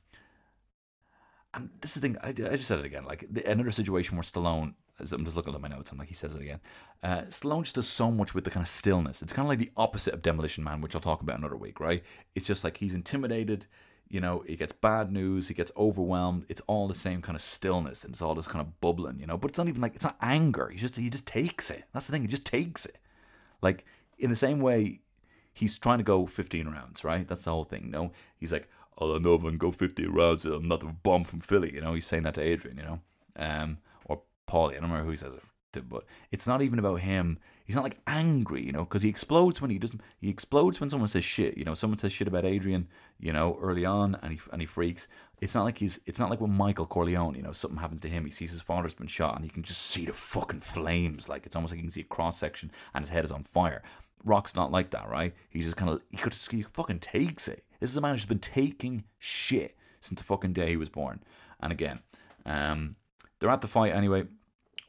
and 1.54 1.70
this 1.80 1.96
is 1.96 2.02
the 2.02 2.08
thing. 2.08 2.18
I, 2.22 2.28
I 2.28 2.56
just 2.56 2.68
said 2.68 2.78
it 2.78 2.84
again. 2.84 3.06
Like 3.06 3.24
the, 3.30 3.50
another 3.50 3.70
situation 3.70 4.18
where 4.18 4.22
Stallone. 4.22 4.74
I'm 5.00 5.24
just 5.24 5.34
looking 5.34 5.54
at 5.54 5.60
my 5.62 5.68
notes. 5.68 5.90
I'm 5.90 5.96
like, 5.96 6.08
he 6.08 6.14
says 6.14 6.34
it 6.34 6.42
again. 6.42 6.60
Uh, 7.02 7.22
Stallone 7.22 7.62
just 7.62 7.74
does 7.74 7.88
so 7.88 8.10
much 8.10 8.34
with 8.34 8.44
the 8.44 8.50
kind 8.50 8.62
of 8.62 8.68
stillness. 8.68 9.22
It's 9.22 9.32
kind 9.32 9.46
of 9.46 9.48
like 9.48 9.58
the 9.58 9.72
opposite 9.78 10.12
of 10.12 10.20
Demolition 10.20 10.62
Man, 10.62 10.82
which 10.82 10.94
I'll 10.94 11.00
talk 11.00 11.22
about 11.22 11.38
another 11.38 11.56
week, 11.56 11.80
right? 11.80 12.04
It's 12.34 12.46
just 12.46 12.64
like 12.64 12.76
he's 12.76 12.94
intimidated. 12.94 13.64
You 14.08 14.20
know, 14.20 14.44
he 14.46 14.56
gets 14.56 14.72
bad 14.72 15.10
news. 15.10 15.48
He 15.48 15.54
gets 15.54 15.72
overwhelmed. 15.76 16.44
It's 16.48 16.60
all 16.66 16.86
the 16.86 16.94
same 16.94 17.22
kind 17.22 17.34
of 17.34 17.42
stillness, 17.42 18.04
and 18.04 18.12
it's 18.12 18.22
all 18.22 18.34
this 18.34 18.46
kind 18.46 18.60
of 18.60 18.80
bubbling. 18.80 19.18
You 19.18 19.26
know, 19.26 19.36
but 19.36 19.50
it's 19.50 19.58
not 19.58 19.68
even 19.68 19.80
like 19.80 19.94
it's 19.94 20.04
not 20.04 20.16
anger. 20.20 20.68
He 20.68 20.78
just 20.78 20.96
he 20.96 21.10
just 21.10 21.26
takes 21.26 21.70
it. 21.70 21.84
That's 21.92 22.06
the 22.06 22.12
thing. 22.12 22.22
He 22.22 22.28
just 22.28 22.44
takes 22.44 22.86
it. 22.86 22.98
Like 23.62 23.84
in 24.18 24.30
the 24.30 24.36
same 24.36 24.60
way, 24.60 25.00
he's 25.52 25.78
trying 25.78 25.98
to 25.98 26.04
go 26.04 26.26
15 26.26 26.68
rounds, 26.68 27.04
right? 27.04 27.26
That's 27.26 27.44
the 27.44 27.50
whole 27.50 27.64
thing. 27.64 27.90
No, 27.90 28.12
he's 28.36 28.52
like, 28.52 28.68
oh, 28.98 29.16
I 29.16 29.18
know 29.18 29.34
if 29.34 29.42
I 29.42 29.48
can 29.48 29.58
go 29.58 29.72
15 29.72 30.08
rounds, 30.10 30.44
I'm 30.44 30.68
not 30.68 31.02
bomb 31.02 31.24
from 31.24 31.40
Philly. 31.40 31.74
You 31.74 31.80
know, 31.80 31.94
he's 31.94 32.06
saying 32.06 32.24
that 32.24 32.34
to 32.34 32.42
Adrian. 32.42 32.76
You 32.76 32.84
know, 32.84 33.00
um, 33.36 33.78
or 34.04 34.22
Paulie. 34.48 34.72
I 34.72 34.74
don't 34.74 34.90
remember 34.90 35.04
who 35.04 35.10
he 35.10 35.16
says 35.16 35.34
it 35.34 35.42
to, 35.72 35.82
but 35.82 36.04
it's 36.30 36.46
not 36.46 36.62
even 36.62 36.78
about 36.78 37.00
him. 37.00 37.38
He's 37.64 37.76
not 37.76 37.84
like 37.84 37.98
angry, 38.06 38.62
you 38.62 38.72
know, 38.72 38.84
because 38.84 39.02
he 39.02 39.08
explodes 39.08 39.62
when 39.62 39.70
he 39.70 39.78
doesn't. 39.78 40.02
He 40.20 40.28
explodes 40.28 40.80
when 40.80 40.90
someone 40.90 41.08
says 41.08 41.24
shit. 41.24 41.56
You 41.56 41.64
know, 41.64 41.72
someone 41.72 41.96
says 41.96 42.12
shit 42.12 42.28
about 42.28 42.44
Adrian, 42.44 42.88
you 43.18 43.32
know, 43.32 43.58
early 43.60 43.86
on, 43.86 44.18
and 44.22 44.32
he 44.32 44.40
and 44.52 44.60
he 44.60 44.66
freaks. 44.66 45.08
It's 45.40 45.54
not 45.54 45.64
like 45.64 45.78
he's. 45.78 45.98
It's 46.04 46.20
not 46.20 46.28
like 46.28 46.42
when 46.42 46.50
Michael 46.50 46.84
Corleone, 46.84 47.34
you 47.34 47.42
know, 47.42 47.52
something 47.52 47.80
happens 47.80 48.02
to 48.02 48.10
him. 48.10 48.26
He 48.26 48.30
sees 48.30 48.50
his 48.50 48.60
father's 48.60 48.92
been 48.92 49.06
shot, 49.06 49.36
and 49.36 49.46
you 49.46 49.50
can 49.50 49.62
just 49.62 49.80
see 49.80 50.04
the 50.04 50.12
fucking 50.12 50.60
flames. 50.60 51.26
Like 51.26 51.46
it's 51.46 51.56
almost 51.56 51.72
like 51.72 51.78
you 51.78 51.84
can 51.84 51.90
see 51.90 52.02
a 52.02 52.04
cross 52.04 52.38
section, 52.38 52.70
and 52.92 53.02
his 53.02 53.08
head 53.08 53.24
is 53.24 53.32
on 53.32 53.44
fire. 53.44 53.82
Rock's 54.24 54.54
not 54.54 54.70
like 54.70 54.90
that, 54.90 55.08
right? 55.08 55.34
He's 55.48 55.64
just 55.64 55.78
kind 55.78 55.90
of. 55.90 56.02
He 56.10 56.18
could. 56.18 56.34
He 56.50 56.62
fucking 56.62 57.00
takes 57.00 57.48
it. 57.48 57.64
This 57.80 57.90
is 57.90 57.96
a 57.96 58.02
man 58.02 58.12
who's 58.12 58.26
been 58.26 58.38
taking 58.40 59.04
shit 59.18 59.74
since 60.00 60.20
the 60.20 60.24
fucking 60.24 60.52
day 60.52 60.68
he 60.68 60.76
was 60.76 60.90
born. 60.90 61.22
And 61.60 61.72
again, 61.72 62.00
um, 62.44 62.96
they're 63.38 63.48
at 63.48 63.62
the 63.62 63.68
fight 63.68 63.94
anyway. 63.94 64.24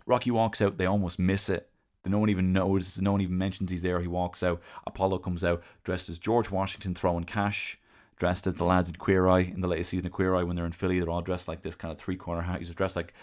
Rocky 0.06 0.32
walks 0.32 0.62
out. 0.62 0.78
They 0.78 0.86
almost 0.86 1.20
miss 1.20 1.50
it. 1.50 1.70
No 2.10 2.20
one 2.20 2.30
even 2.30 2.54
notices. 2.54 3.02
No 3.02 3.12
one 3.12 3.22
even 3.22 3.38
mentions 3.38 3.72
he's 3.72 3.82
there. 3.82 4.00
He 4.00 4.08
walks 4.08 4.44
out. 4.44 4.62
Apollo 4.86 5.20
comes 5.20 5.44
out 5.44 5.64
dressed 5.84 6.10
as 6.10 6.20
George 6.20 6.52
Washington 6.52 6.96
throwing 6.96 7.24
cash. 7.24 7.78
Dressed 8.18 8.48
as 8.48 8.54
the 8.54 8.64
lads 8.64 8.88
in 8.88 8.96
Queer 8.96 9.28
Eye 9.28 9.42
in 9.42 9.60
the 9.60 9.68
latest 9.68 9.90
season 9.90 10.06
of 10.06 10.14
Queer 10.14 10.36
Eye 10.36 10.44
when 10.44 10.56
they're 10.56 10.66
in 10.66 10.72
Philly. 10.72 11.00
They're 11.00 11.10
all 11.10 11.22
dressed 11.22 11.50
like 11.50 11.64
this 11.64 11.76
kind 11.76 11.92
of 11.92 11.98
three 11.98 12.16
corner 12.16 12.44
hat. 12.44 12.60
He's 12.60 12.74
dressed 12.74 12.96
like 12.96 13.14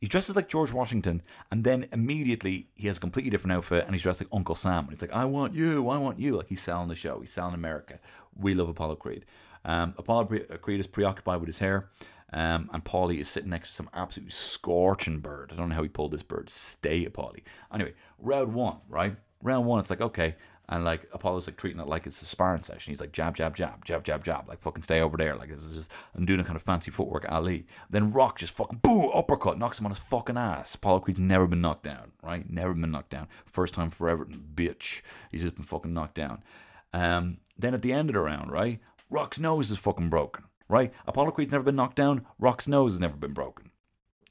he 0.00 0.08
dresses 0.08 0.34
like 0.34 0.48
George 0.48 0.72
Washington, 0.72 1.22
and 1.50 1.62
then 1.62 1.86
immediately 1.92 2.68
he 2.74 2.86
has 2.86 2.96
a 2.96 3.00
completely 3.00 3.30
different 3.30 3.52
outfit, 3.52 3.84
and 3.84 3.94
he's 3.94 4.02
dressed 4.02 4.20
like 4.20 4.30
Uncle 4.32 4.54
Sam. 4.54 4.84
And 4.84 4.94
it's 4.94 5.02
like, 5.02 5.12
I 5.12 5.26
want 5.26 5.54
you, 5.54 5.88
I 5.90 5.98
want 5.98 6.18
you. 6.18 6.36
Like 6.36 6.48
he's 6.48 6.62
selling 6.62 6.88
the 6.88 6.94
show. 6.94 7.20
He's 7.20 7.30
selling 7.30 7.54
America. 7.54 8.00
We 8.34 8.54
love 8.54 8.68
Apollo 8.68 8.96
Creed. 8.96 9.26
Um, 9.64 9.94
Apollo 9.98 10.24
Creed 10.62 10.80
is 10.80 10.86
preoccupied 10.86 11.40
with 11.40 11.48
his 11.48 11.58
hair. 11.58 11.90
Um, 12.32 12.70
and 12.72 12.84
Paulie 12.84 13.18
is 13.18 13.28
sitting 13.28 13.50
next 13.50 13.70
to 13.70 13.74
some 13.74 13.90
absolutely 13.92 14.32
scorching 14.32 15.18
bird. 15.18 15.50
I 15.52 15.56
don't 15.56 15.68
know 15.68 15.74
how 15.74 15.82
he 15.82 15.88
pulled 15.88 16.12
this 16.12 16.22
bird. 16.22 16.48
Stay, 16.48 17.06
Paulie. 17.06 17.42
Anyway, 17.72 17.94
round 18.18 18.54
one, 18.54 18.78
right? 18.88 19.16
Round 19.42 19.66
one, 19.66 19.80
it's 19.80 19.90
like, 19.90 20.00
okay. 20.00 20.36
And 20.70 20.84
like 20.84 21.08
Apollo's 21.12 21.48
like 21.48 21.56
treating 21.56 21.80
it 21.80 21.88
like 21.88 22.06
it's 22.06 22.22
a 22.22 22.26
sparring 22.26 22.62
session. 22.62 22.92
He's 22.92 23.00
like 23.00 23.10
jab, 23.10 23.34
jab, 23.34 23.56
jab, 23.56 23.84
jab, 23.84 24.04
jab, 24.04 24.24
jab. 24.24 24.48
Like 24.48 24.60
fucking 24.60 24.84
stay 24.84 25.00
over 25.00 25.16
there. 25.16 25.34
Like 25.34 25.48
this 25.48 25.64
is 25.64 25.74
just 25.74 25.92
I'm 26.14 26.24
doing 26.24 26.38
a 26.38 26.44
kind 26.44 26.54
of 26.54 26.62
fancy 26.62 26.92
footwork 26.92 27.26
Ali. 27.28 27.66
Then 27.90 28.12
Rock 28.12 28.38
just 28.38 28.54
fucking 28.54 28.78
boom 28.78 29.10
uppercut, 29.12 29.58
knocks 29.58 29.80
him 29.80 29.86
on 29.86 29.90
his 29.90 29.98
fucking 29.98 30.36
ass. 30.36 30.76
Apollo 30.76 31.00
Creed's 31.00 31.18
never 31.18 31.48
been 31.48 31.60
knocked 31.60 31.82
down, 31.82 32.12
right? 32.22 32.48
Never 32.48 32.72
been 32.72 32.92
knocked 32.92 33.10
down. 33.10 33.26
First 33.46 33.74
time 33.74 33.90
forever, 33.90 34.24
bitch. 34.24 35.02
He's 35.32 35.42
just 35.42 35.56
been 35.56 35.64
fucking 35.64 35.92
knocked 35.92 36.14
down. 36.14 36.44
Um, 36.92 37.38
then 37.58 37.74
at 37.74 37.82
the 37.82 37.92
end 37.92 38.08
of 38.08 38.14
the 38.14 38.20
round, 38.20 38.52
right? 38.52 38.78
Rock's 39.10 39.40
nose 39.40 39.72
is 39.72 39.78
fucking 39.78 40.08
broken, 40.08 40.44
right? 40.70 40.92
Apollo 41.06 41.32
Creed's 41.32 41.52
never 41.52 41.64
been 41.64 41.76
knocked 41.76 41.96
down. 41.96 42.26
Rock's 42.38 42.68
nose 42.68 42.92
has 42.92 43.00
never 43.00 43.16
been 43.16 43.32
broken. 43.32 43.70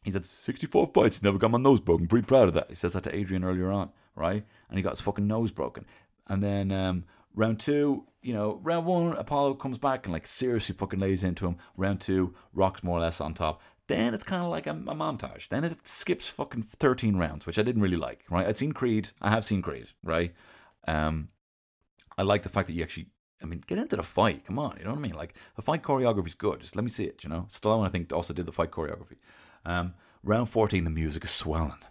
He's 0.03 0.13
had 0.13 0.25
64 0.25 0.91
fights, 0.93 1.17
He's 1.17 1.23
never 1.23 1.37
got 1.37 1.51
my 1.51 1.57
nose 1.57 1.79
broken. 1.81 2.07
Pretty 2.07 2.25
proud 2.25 2.47
of 2.47 2.53
that. 2.53 2.69
He 2.69 2.75
says 2.75 2.93
that 2.93 3.03
to 3.03 3.15
Adrian 3.15 3.43
earlier 3.43 3.71
on, 3.71 3.91
right? 4.15 4.45
And 4.69 4.77
he 4.77 4.83
got 4.83 4.91
his 4.91 5.01
fucking 5.01 5.27
nose 5.27 5.51
broken. 5.51 5.85
And 6.27 6.41
then 6.41 6.71
um, 6.71 7.03
round 7.35 7.59
two, 7.59 8.05
you 8.21 8.33
know, 8.33 8.59
round 8.63 8.85
one, 8.85 9.13
Apollo 9.13 9.55
comes 9.55 9.77
back 9.77 10.05
and 10.05 10.13
like 10.13 10.25
seriously 10.25 10.75
fucking 10.75 10.99
lays 10.99 11.23
into 11.23 11.45
him. 11.45 11.57
Round 11.75 11.99
two, 11.99 12.33
Rock's 12.53 12.83
more 12.83 12.97
or 12.97 13.01
less 13.01 13.19
on 13.19 13.33
top. 13.33 13.61
Then 13.87 14.13
it's 14.13 14.23
kind 14.23 14.43
of 14.43 14.49
like 14.49 14.67
a, 14.67 14.71
a 14.71 14.95
montage. 14.95 15.49
Then 15.49 15.63
it 15.63 15.87
skips 15.87 16.27
fucking 16.27 16.63
13 16.63 17.17
rounds, 17.17 17.45
which 17.45 17.57
I 17.57 17.63
didn't 17.63 17.81
really 17.81 17.97
like, 17.97 18.23
right? 18.29 18.47
I'd 18.47 18.57
seen 18.57 18.71
Creed. 18.71 19.09
I 19.21 19.31
have 19.31 19.43
seen 19.43 19.61
Creed, 19.61 19.87
right? 20.03 20.33
Um, 20.87 21.29
I 22.17 22.21
like 22.21 22.43
the 22.43 22.49
fact 22.49 22.67
that 22.67 22.73
you 22.73 22.83
actually, 22.83 23.07
I 23.41 23.45
mean, 23.45 23.63
get 23.65 23.77
into 23.77 23.95
the 23.95 24.03
fight. 24.03 24.45
Come 24.45 24.59
on, 24.59 24.75
you 24.77 24.83
know 24.83 24.91
what 24.91 24.99
I 24.99 25.01
mean? 25.01 25.13
Like 25.13 25.33
the 25.55 25.61
fight 25.61 25.81
choreography 25.81 26.27
is 26.27 26.35
good. 26.35 26.59
Just 26.59 26.75
let 26.75 26.83
me 26.83 26.89
see 26.91 27.05
it. 27.05 27.23
You 27.23 27.29
know, 27.29 27.47
Stallone 27.49 27.85
I 27.85 27.89
think 27.89 28.11
also 28.11 28.33
did 28.33 28.45
the 28.45 28.51
fight 28.51 28.71
choreography. 28.71 29.17
Um, 29.65 29.93
round 30.23 30.49
fourteen, 30.49 30.83
the 30.83 30.89
music 30.89 31.23
is 31.23 31.31
swelling. 31.31 31.83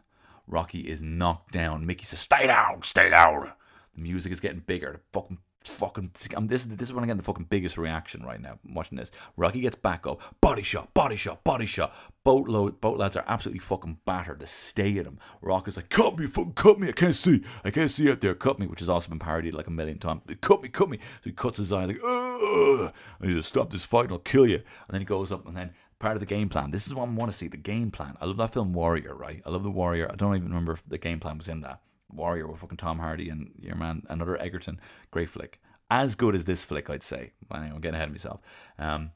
Rocky 0.47 0.81
is 0.81 1.03
knocked 1.03 1.53
down. 1.53 1.87
Mickey 1.87 2.05
says, 2.05 2.21
"Stay 2.21 2.47
down, 2.47 2.83
stay 2.83 3.11
down." 3.11 3.53
The 3.95 4.01
music 4.01 4.33
is 4.33 4.41
getting 4.41 4.61
bigger. 4.61 4.93
The 4.93 5.01
fucking 5.19 5.39
fucking 5.65 6.11
I'm, 6.37 6.47
this 6.47 6.65
this 6.65 6.89
is 6.89 6.93
when 6.93 7.05
I 7.05 7.07
get 7.07 7.17
the 7.17 7.23
fucking 7.23 7.47
biggest 7.47 7.77
reaction 7.77 8.23
right 8.25 8.41
now 8.41 8.59
watching 8.69 8.97
this. 8.97 9.11
Rocky 9.37 9.61
gets 9.61 9.77
back 9.77 10.07
up, 10.07 10.21
body 10.41 10.63
shot, 10.63 10.95
body 10.95 11.17
shot, 11.17 11.45
body 11.45 11.67
shot. 11.67 11.95
Boat 12.25 12.49
load, 12.49 12.81
boat 12.81 12.99
lads 12.99 13.17
are 13.17 13.25
absolutely 13.27 13.61
fucking 13.61 13.99
battered. 14.05 14.41
They 14.41 14.47
stay 14.47 14.99
at 14.99 15.07
him. 15.07 15.19
Rock 15.41 15.67
is 15.67 15.77
like, 15.77 15.89
cut 15.89 16.19
me, 16.19 16.27
fucking 16.27 16.53
cut 16.53 16.79
me. 16.79 16.89
I 16.89 16.93
can't 16.93 17.17
see, 17.17 17.43
I 17.65 17.71
can't 17.71 17.91
see 17.91 18.11
out 18.11 18.21
there. 18.21 18.35
Cut 18.35 18.59
me, 18.59 18.67
which 18.67 18.81
has 18.81 18.89
also 18.89 19.09
been 19.09 19.19
parodied 19.19 19.55
like 19.55 19.67
a 19.67 19.71
million 19.71 19.99
times. 19.99 20.23
Cut 20.41 20.63
me, 20.63 20.69
cut 20.69 20.91
me. 20.91 20.99
So 20.99 21.21
he 21.25 21.33
cuts 21.33 21.57
his 21.57 21.73
eye 21.73 21.87
like, 21.87 22.01
Ugh! 22.05 22.93
and 23.21 23.31
he 23.31 23.35
says, 23.35 23.47
stop 23.47 23.71
this 23.71 23.85
fight, 23.85 24.05
and 24.05 24.13
I'll 24.13 24.19
kill 24.19 24.47
you. 24.47 24.57
And 24.57 24.91
then 24.91 25.01
he 25.01 25.07
goes 25.07 25.33
up, 25.33 25.47
and 25.47 25.57
then 25.57 25.73
part 25.99 26.15
of 26.15 26.21
the 26.21 26.27
game 26.27 26.49
plan. 26.49 26.71
This 26.71 26.87
is 26.87 26.95
what 26.95 27.09
I 27.09 27.13
want 27.13 27.33
to 27.33 27.37
see. 27.37 27.49
The 27.49 27.57
game 27.57 27.91
plan. 27.91 28.17
I 28.21 28.27
love 28.27 28.37
that 28.37 28.53
film 28.53 28.73
Warrior, 28.73 29.15
right? 29.15 29.43
I 29.47 29.51
love 29.51 29.63
the 29.63 29.71
Warrior. 29.71 30.11
I 30.11 30.17
don't 30.17 30.37
even 30.37 30.49
remember 30.49 30.73
if 30.73 30.83
the 30.87 30.99
game 30.99 31.21
plan 31.21 31.39
was 31.39 31.49
in 31.49 31.63
that. 31.63 31.81
Warrior 32.13 32.47
with 32.47 32.61
fucking 32.61 32.79
Tom 32.79 32.99
Hardy 32.99 33.29
and 33.29 33.53
your 33.61 33.77
man, 33.77 34.03
another 34.09 34.41
Edgerton. 34.41 34.81
Great 35.11 35.29
flick. 35.29 35.61
As 35.91 36.15
good 36.15 36.35
as 36.35 36.45
this 36.45 36.63
flick, 36.63 36.91
I'd 36.91 37.03
say. 37.03 37.33
Anyway, 37.53 37.71
I'm 37.75 37.81
getting 37.81 37.95
ahead 37.95 38.09
of 38.09 38.15
myself. 38.15 38.41
Um, 38.79 39.13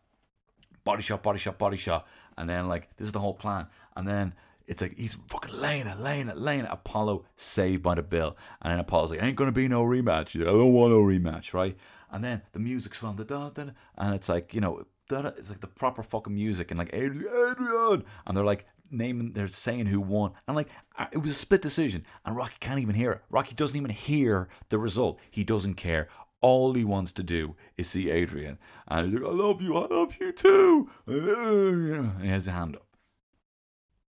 body 0.85 1.03
shot, 1.03 1.23
body 1.23 1.39
shot, 1.39 1.59
body 1.59 1.77
shot. 1.77 2.07
And 2.39 2.49
then, 2.49 2.69
like, 2.69 2.97
this 2.97 3.07
is 3.07 3.13
the 3.13 3.21
whole 3.21 3.35
plan. 3.35 3.67
And 3.95 4.09
then 4.09 4.35
it's 4.67 4.81
like, 4.81 4.97
he's 4.97 5.19
fucking 5.29 5.55
laying 5.55 5.87
it, 5.87 5.99
laying 5.99 6.29
it, 6.29 6.39
laying 6.39 6.65
it. 6.65 6.71
Apollo 6.71 7.27
saved 7.37 7.83
by 7.83 7.95
the 7.95 8.03
bill. 8.03 8.37
And 8.63 8.73
then 8.73 8.79
Apollo's 8.79 9.11
like, 9.11 9.23
ain't 9.23 9.37
to 9.37 9.53
be 9.53 9.69
no 9.69 9.85
rematch. 9.85 10.41
I 10.41 10.45
don't 10.45 10.73
want 10.73 10.93
no 10.93 11.01
rematch, 11.01 11.53
right? 11.53 11.77
and 12.13 12.23
then 12.23 12.43
the 12.53 12.59
music 12.59 12.95
swelling, 12.95 13.17
da, 13.17 13.51
and 13.97 14.15
it's 14.15 14.29
like 14.29 14.55
you 14.55 14.61
know, 14.61 14.85
it's 15.11 15.49
like 15.49 15.61
the 15.61 15.67
proper 15.67 16.03
fucking 16.03 16.35
music, 16.35 16.71
and 16.71 16.79
like 16.79 16.91
Adrian, 16.93 17.27
Adrian, 17.51 18.05
and 18.27 18.37
they're 18.37 18.45
like 18.45 18.67
naming, 18.93 19.33
they're 19.33 19.49
saying 19.49 19.87
who 19.87 20.01
won, 20.01 20.33
and 20.47 20.57
like 20.57 20.69
it 21.13 21.19
was 21.19 21.31
a 21.31 21.35
split 21.35 21.63
decision, 21.63 22.05
and 22.25 22.37
Rocky 22.37 22.57
can't 22.61 22.81
even 22.81 22.95
hear 22.95 23.13
it. 23.13 23.23
Rocky 23.31 23.55
doesn't 23.55 23.77
even 23.77 23.91
hear 23.91 24.49
the 24.69 24.79
result. 24.79 25.19
He 25.31 25.45
doesn't 25.45 25.75
care. 25.75 26.09
All 26.41 26.75
he 26.75 26.85
wants 26.85 27.13
to 27.15 27.23
do 27.23 27.57
is 27.77 27.89
see 27.89 28.11
Adrian, 28.11 28.59
and 28.89 29.11
he's 29.11 29.21
like, 29.21 29.31
"I 29.31 29.35
love 29.35 29.63
you, 29.63 29.77
I 29.77 29.87
love 29.87 30.17
you 30.21 30.33
too," 30.33 30.91
and 31.07 32.23
he 32.23 32.29
has 32.29 32.47
a 32.47 32.53
hand 32.53 32.77
up. 32.77 32.87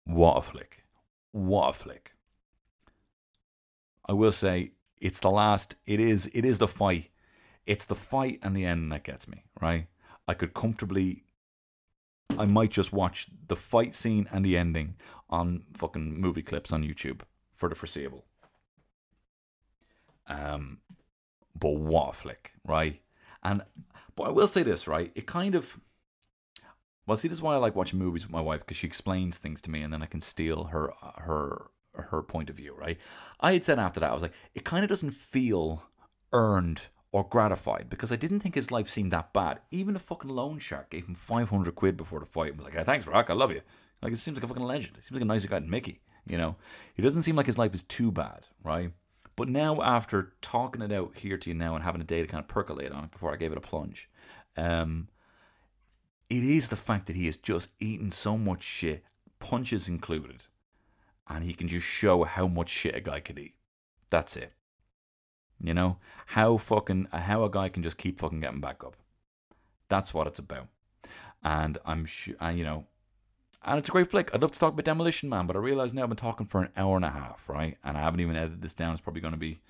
What 0.06 0.38
a 0.38 0.42
flick! 0.42 0.84
What 1.32 1.70
a 1.70 1.74
flick! 1.74 2.16
I 4.06 4.14
will 4.14 4.32
say 4.32 4.72
it's 5.00 5.20
the 5.20 5.30
last. 5.30 5.76
It 5.86 6.00
is. 6.00 6.30
It 6.34 6.46
is 6.46 6.60
the 6.60 6.68
fight. 6.68 7.10
It's 7.66 7.86
the 7.86 7.96
fight 7.96 8.40
and 8.42 8.56
the 8.56 8.66
end 8.66 8.92
that 8.92 9.04
gets 9.04 9.28
me. 9.28 9.46
Right. 9.62 9.88
I 10.28 10.34
could 10.34 10.54
comfortably. 10.54 11.23
I 12.40 12.46
might 12.46 12.72
just 12.72 12.94
watch 12.94 13.28
the 13.48 13.56
fight 13.56 13.96
scene 13.96 14.28
and 14.32 14.44
the 14.44 14.58
ending 14.58 14.96
on 15.30 15.64
fucking 15.74 16.20
movie 16.20 16.44
clips 16.44 16.72
on 16.72 16.84
YouTube 16.84 17.22
for 17.54 17.70
the 17.70 17.76
foreseeable. 17.76 18.26
Um, 20.28 20.80
but 21.58 21.76
what 21.76 22.10
a 22.10 22.12
flick, 22.14 22.54
right? 22.66 23.02
And 23.44 23.64
but 24.16 24.24
I 24.24 24.30
will 24.30 24.48
say 24.48 24.64
this, 24.64 24.88
right? 24.88 25.12
It 25.16 25.26
kind 25.26 25.56
of. 25.56 25.80
Well, 27.06 27.18
see, 27.18 27.28
this 27.28 27.38
is 27.38 27.42
why 27.42 27.56
I 27.56 27.58
like 27.58 27.76
watching 27.76 28.00
movies 28.00 28.24
with 28.24 28.32
my 28.32 28.42
wife 28.42 28.62
because 28.62 28.78
she 28.78 28.88
explains 28.88 29.38
things 29.38 29.62
to 29.64 29.72
me, 29.72 29.82
and 29.82 29.92
then 29.92 30.02
I 30.02 30.06
can 30.06 30.22
steal 30.22 30.66
her 30.66 30.94
her 31.18 31.68
her 31.96 32.24
point 32.24 32.50
of 32.50 32.56
view, 32.56 32.76
right? 32.76 32.98
I 33.40 33.54
had 33.54 33.64
said 33.64 33.80
after 33.80 34.00
that, 34.00 34.12
I 34.12 34.14
was 34.14 34.24
like, 34.24 34.34
it 34.56 34.64
kind 34.64 34.84
of 34.84 34.90
doesn't 34.90 35.12
feel 35.12 35.84
earned 36.32 36.88
or 37.14 37.24
gratified 37.24 37.90
because 37.90 38.12
I 38.12 38.16
didn't 38.16 38.40
think 38.40 38.56
his 38.56 38.72
life 38.72 38.90
seemed 38.90 39.12
that 39.12 39.32
bad. 39.34 39.60
Even 39.70 39.96
a 39.96 40.00
fucking 40.00 40.32
loan 40.32 40.58
shark 40.58 40.90
gave 40.90 41.06
him 41.06 41.14
500 41.14 41.76
quid 41.76 41.96
before 41.96 42.20
the 42.20 42.26
fight 42.26 42.50
and 42.50 42.58
was 42.58 42.66
like, 42.66 42.74
hey, 42.74 42.84
thanks, 42.84 43.08
Rock, 43.08 43.30
I 43.30 43.34
love 43.34 43.52
you. 43.52 43.62
Like, 44.02 44.12
it 44.12 44.18
seems 44.18 44.36
like 44.36 44.44
a 44.44 44.48
fucking 44.48 44.64
legend. 44.64 44.98
It 44.98 45.04
seems 45.04 45.14
like 45.14 45.22
a 45.22 45.26
nicer 45.26 45.48
guy 45.48 45.60
than 45.60 45.70
Mickey, 45.70 46.02
you 46.28 46.38
know? 46.38 46.56
He 46.96 47.04
doesn't 47.04 47.22
seem 47.22 47.36
like 47.36 47.46
his 47.46 47.60
life 47.60 47.76
is 47.76 47.84
too 47.84 48.12
bad, 48.12 48.48
right? 48.64 48.92
But 49.36 49.48
now, 49.48 49.80
after 49.82 50.34
talking 50.42 50.82
it 50.82 50.92
out 50.92 51.16
here 51.16 51.38
to 51.38 51.50
you 51.50 51.54
now 51.54 51.76
and 51.76 51.84
having 51.84 52.02
a 52.02 52.06
day 52.06 52.22
to 52.22 52.28
kind 52.28 52.42
of 52.42 52.48
percolate 52.48 52.92
on 52.92 53.06
it 53.06 53.12
before 53.12 53.32
I 53.32 53.38
gave 53.38 53.52
it 53.52 53.58
a 53.60 53.62
plunge, 53.62 54.10
um, 54.58 55.08
it 56.32 56.44
is 56.44 56.70
the 56.70 56.76
fact 56.76 57.06
that 57.08 57.16
he 57.16 57.28
has 57.28 57.38
just 57.38 57.70
eaten 57.80 58.10
so 58.10 58.40
much 58.40 58.64
shit, 58.64 59.04
punches 59.38 59.88
included, 59.88 60.46
and 61.30 61.44
he 61.44 61.54
can 61.54 61.68
just 61.68 61.86
show 61.86 62.24
how 62.24 62.48
much 62.48 62.70
shit 62.70 62.96
a 62.96 63.02
guy 63.02 63.20
can 63.20 63.38
eat. 63.38 63.54
That's 64.10 64.36
it. 64.36 64.54
You 65.64 65.74
know 65.74 65.98
how 66.28 66.58
fucking 66.58 67.08
how 67.12 67.44
a 67.46 67.50
guy 67.50 67.70
can 67.70 67.84
just 67.84 67.98
keep 67.98 68.20
fucking 68.20 68.42
getting 68.42 68.60
back 68.60 68.84
up. 68.84 68.98
That's 69.88 70.14
what 70.14 70.28
it's 70.28 70.40
about. 70.40 70.68
And 71.42 71.78
I'm 71.86 72.06
sure, 72.06 72.36
you 72.52 72.66
know, 72.66 72.86
and 73.64 73.80
it's 73.80 73.88
a 73.88 73.92
great 73.92 74.12
flick. 74.12 74.34
I'd 74.34 74.42
love 74.42 74.52
to 74.52 74.60
talk 74.60 74.74
about 74.74 74.84
Demolition 74.84 75.30
Man, 75.30 75.48
but 75.48 75.56
I 75.56 75.60
realize 75.60 75.94
now 75.94 76.04
I've 76.04 76.10
been 76.10 76.18
talking 76.18 76.48
for 76.48 76.62
an 76.62 76.70
hour 76.76 76.98
and 76.98 77.06
a 77.06 77.10
half, 77.10 77.48
right? 77.48 77.78
And 77.84 77.98
I 77.98 78.02
haven't 78.02 78.20
even 78.20 78.36
edited 78.36 78.62
this 78.62 78.74
down. 78.74 78.92
It's 78.92 79.02
probably 79.02 79.22
going 79.22 79.34
to 79.34 79.40
be 79.40 79.62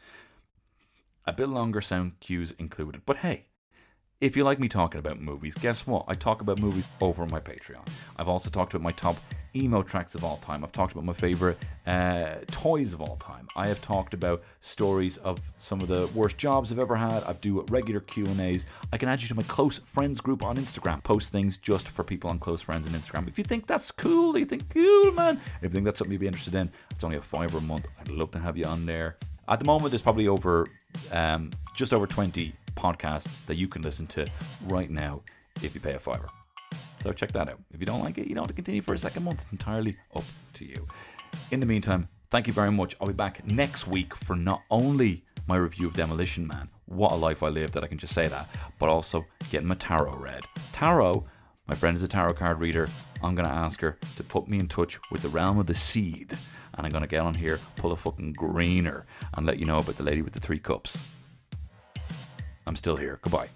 a 1.25 1.33
bit 1.33 1.47
longer, 1.47 1.79
sound 1.79 2.19
cues 2.19 2.51
included. 2.57 3.03
But 3.05 3.17
hey, 3.17 3.45
if 4.23 4.37
you 4.37 4.45
like 4.45 4.57
me 4.57 4.69
talking 4.69 4.99
about 4.99 5.19
movies, 5.19 5.53
guess 5.55 5.85
what? 5.85 6.05
I 6.07 6.13
talk 6.13 6.39
about 6.39 6.57
movies 6.57 6.87
over 7.01 7.23
on 7.23 7.29
my 7.29 7.41
Patreon. 7.41 7.85
I've 8.17 8.29
also 8.29 8.49
talked 8.49 8.73
about 8.73 8.81
my 8.81 8.93
top 8.93 9.17
emo 9.53 9.83
tracks 9.83 10.15
of 10.15 10.23
all 10.23 10.37
time. 10.37 10.63
I've 10.63 10.71
talked 10.71 10.93
about 10.93 11.03
my 11.03 11.11
favorite 11.11 11.57
uh, 11.85 12.35
toys 12.47 12.93
of 12.93 13.01
all 13.01 13.17
time. 13.17 13.49
I 13.57 13.67
have 13.67 13.81
talked 13.81 14.13
about 14.13 14.41
stories 14.61 15.17
of 15.17 15.41
some 15.57 15.81
of 15.81 15.89
the 15.89 16.09
worst 16.15 16.37
jobs 16.37 16.71
I've 16.71 16.79
ever 16.79 16.95
had. 16.95 17.21
I 17.25 17.33
do 17.33 17.63
regular 17.63 17.99
Q 17.99 18.25
and 18.25 18.39
A's. 18.39 18.65
I 18.93 18.97
can 18.97 19.09
add 19.09 19.21
you 19.21 19.27
to 19.27 19.35
my 19.35 19.43
close 19.43 19.79
friends 19.79 20.21
group 20.21 20.41
on 20.41 20.55
Instagram. 20.55 21.03
Post 21.03 21.33
things 21.33 21.57
just 21.57 21.89
for 21.89 22.05
people 22.05 22.29
on 22.29 22.39
close 22.39 22.61
friends 22.61 22.87
on 22.87 22.93
Instagram. 22.93 23.27
If 23.27 23.37
you 23.37 23.43
think 23.43 23.67
that's 23.67 23.91
cool, 23.91 24.37
you 24.37 24.45
think 24.45 24.73
cool, 24.73 25.11
man. 25.11 25.37
If 25.57 25.63
you 25.63 25.69
think 25.69 25.83
that's 25.83 25.99
something 25.99 26.13
you'd 26.13 26.21
be 26.21 26.27
interested 26.27 26.55
in, 26.55 26.71
it's 26.91 27.03
only 27.03 27.17
a 27.17 27.21
fiver 27.21 27.57
a 27.57 27.61
month. 27.61 27.89
I'd 27.99 28.07
love 28.07 28.31
to 28.31 28.39
have 28.39 28.55
you 28.55 28.63
on 28.63 28.85
there. 28.85 29.17
At 29.49 29.59
the 29.59 29.65
moment, 29.65 29.91
there's 29.91 30.01
probably 30.01 30.29
over 30.29 30.69
um, 31.11 31.49
just 31.75 31.93
over 31.93 32.07
20 32.07 32.53
podcasts 32.75 33.45
that 33.45 33.55
you 33.55 33.67
can 33.67 33.81
listen 33.81 34.07
to 34.07 34.27
right 34.65 34.89
now 34.89 35.21
if 35.61 35.75
you 35.75 35.81
pay 35.81 35.93
a 35.93 35.99
fiver. 35.99 36.29
So 37.01 37.11
check 37.11 37.31
that 37.33 37.49
out. 37.49 37.59
If 37.73 37.79
you 37.79 37.85
don't 37.85 38.01
like 38.01 38.17
it, 38.17 38.27
you 38.27 38.35
don't 38.35 38.43
have 38.43 38.49
to 38.49 38.55
continue 38.55 38.81
for 38.81 38.93
a 38.93 38.97
second 38.97 39.23
month. 39.23 39.43
It's 39.43 39.51
entirely 39.51 39.97
up 40.15 40.23
to 40.53 40.65
you. 40.65 40.87
In 41.51 41.59
the 41.59 41.65
meantime, 41.65 42.07
thank 42.29 42.47
you 42.47 42.53
very 42.53 42.71
much. 42.71 42.95
I'll 43.01 43.07
be 43.07 43.13
back 43.13 43.45
next 43.45 43.87
week 43.87 44.15
for 44.15 44.35
not 44.35 44.61
only 44.71 45.23
my 45.47 45.57
review 45.57 45.87
of 45.87 45.93
Demolition 45.93 46.47
Man, 46.47 46.69
what 46.85 47.11
a 47.11 47.15
life 47.15 47.43
I 47.43 47.49
lived 47.49 47.73
that 47.73 47.83
I 47.83 47.87
can 47.87 47.97
just 47.97 48.13
say 48.13 48.27
that, 48.27 48.47
but 48.79 48.89
also 48.89 49.25
getting 49.51 49.67
my 49.67 49.75
tarot 49.75 50.15
read. 50.15 50.43
Tarot, 50.71 51.25
my 51.67 51.75
friend 51.75 51.97
is 51.97 52.03
a 52.03 52.07
tarot 52.07 52.35
card 52.35 52.59
reader. 52.59 52.87
I'm 53.21 53.35
going 53.35 53.47
to 53.47 53.53
ask 53.53 53.81
her 53.81 53.97
to 54.15 54.23
put 54.23 54.47
me 54.47 54.59
in 54.59 54.67
touch 54.67 54.99
with 55.11 55.21
the 55.21 55.29
realm 55.29 55.59
of 55.59 55.65
the 55.65 55.75
seed. 55.75 56.31
And 56.75 56.85
I'm 56.85 56.91
going 56.91 57.03
to 57.03 57.09
get 57.09 57.21
on 57.21 57.35
here, 57.35 57.59
pull 57.75 57.91
a 57.91 57.95
fucking 57.95 58.33
greener, 58.33 59.05
and 59.33 59.45
let 59.45 59.59
you 59.59 59.65
know 59.65 59.79
about 59.79 59.97
the 59.97 60.03
lady 60.03 60.21
with 60.21 60.33
the 60.33 60.39
three 60.39 60.59
cups. 60.59 60.97
I'm 62.65 62.75
still 62.75 62.95
here. 62.95 63.19
Goodbye. 63.21 63.49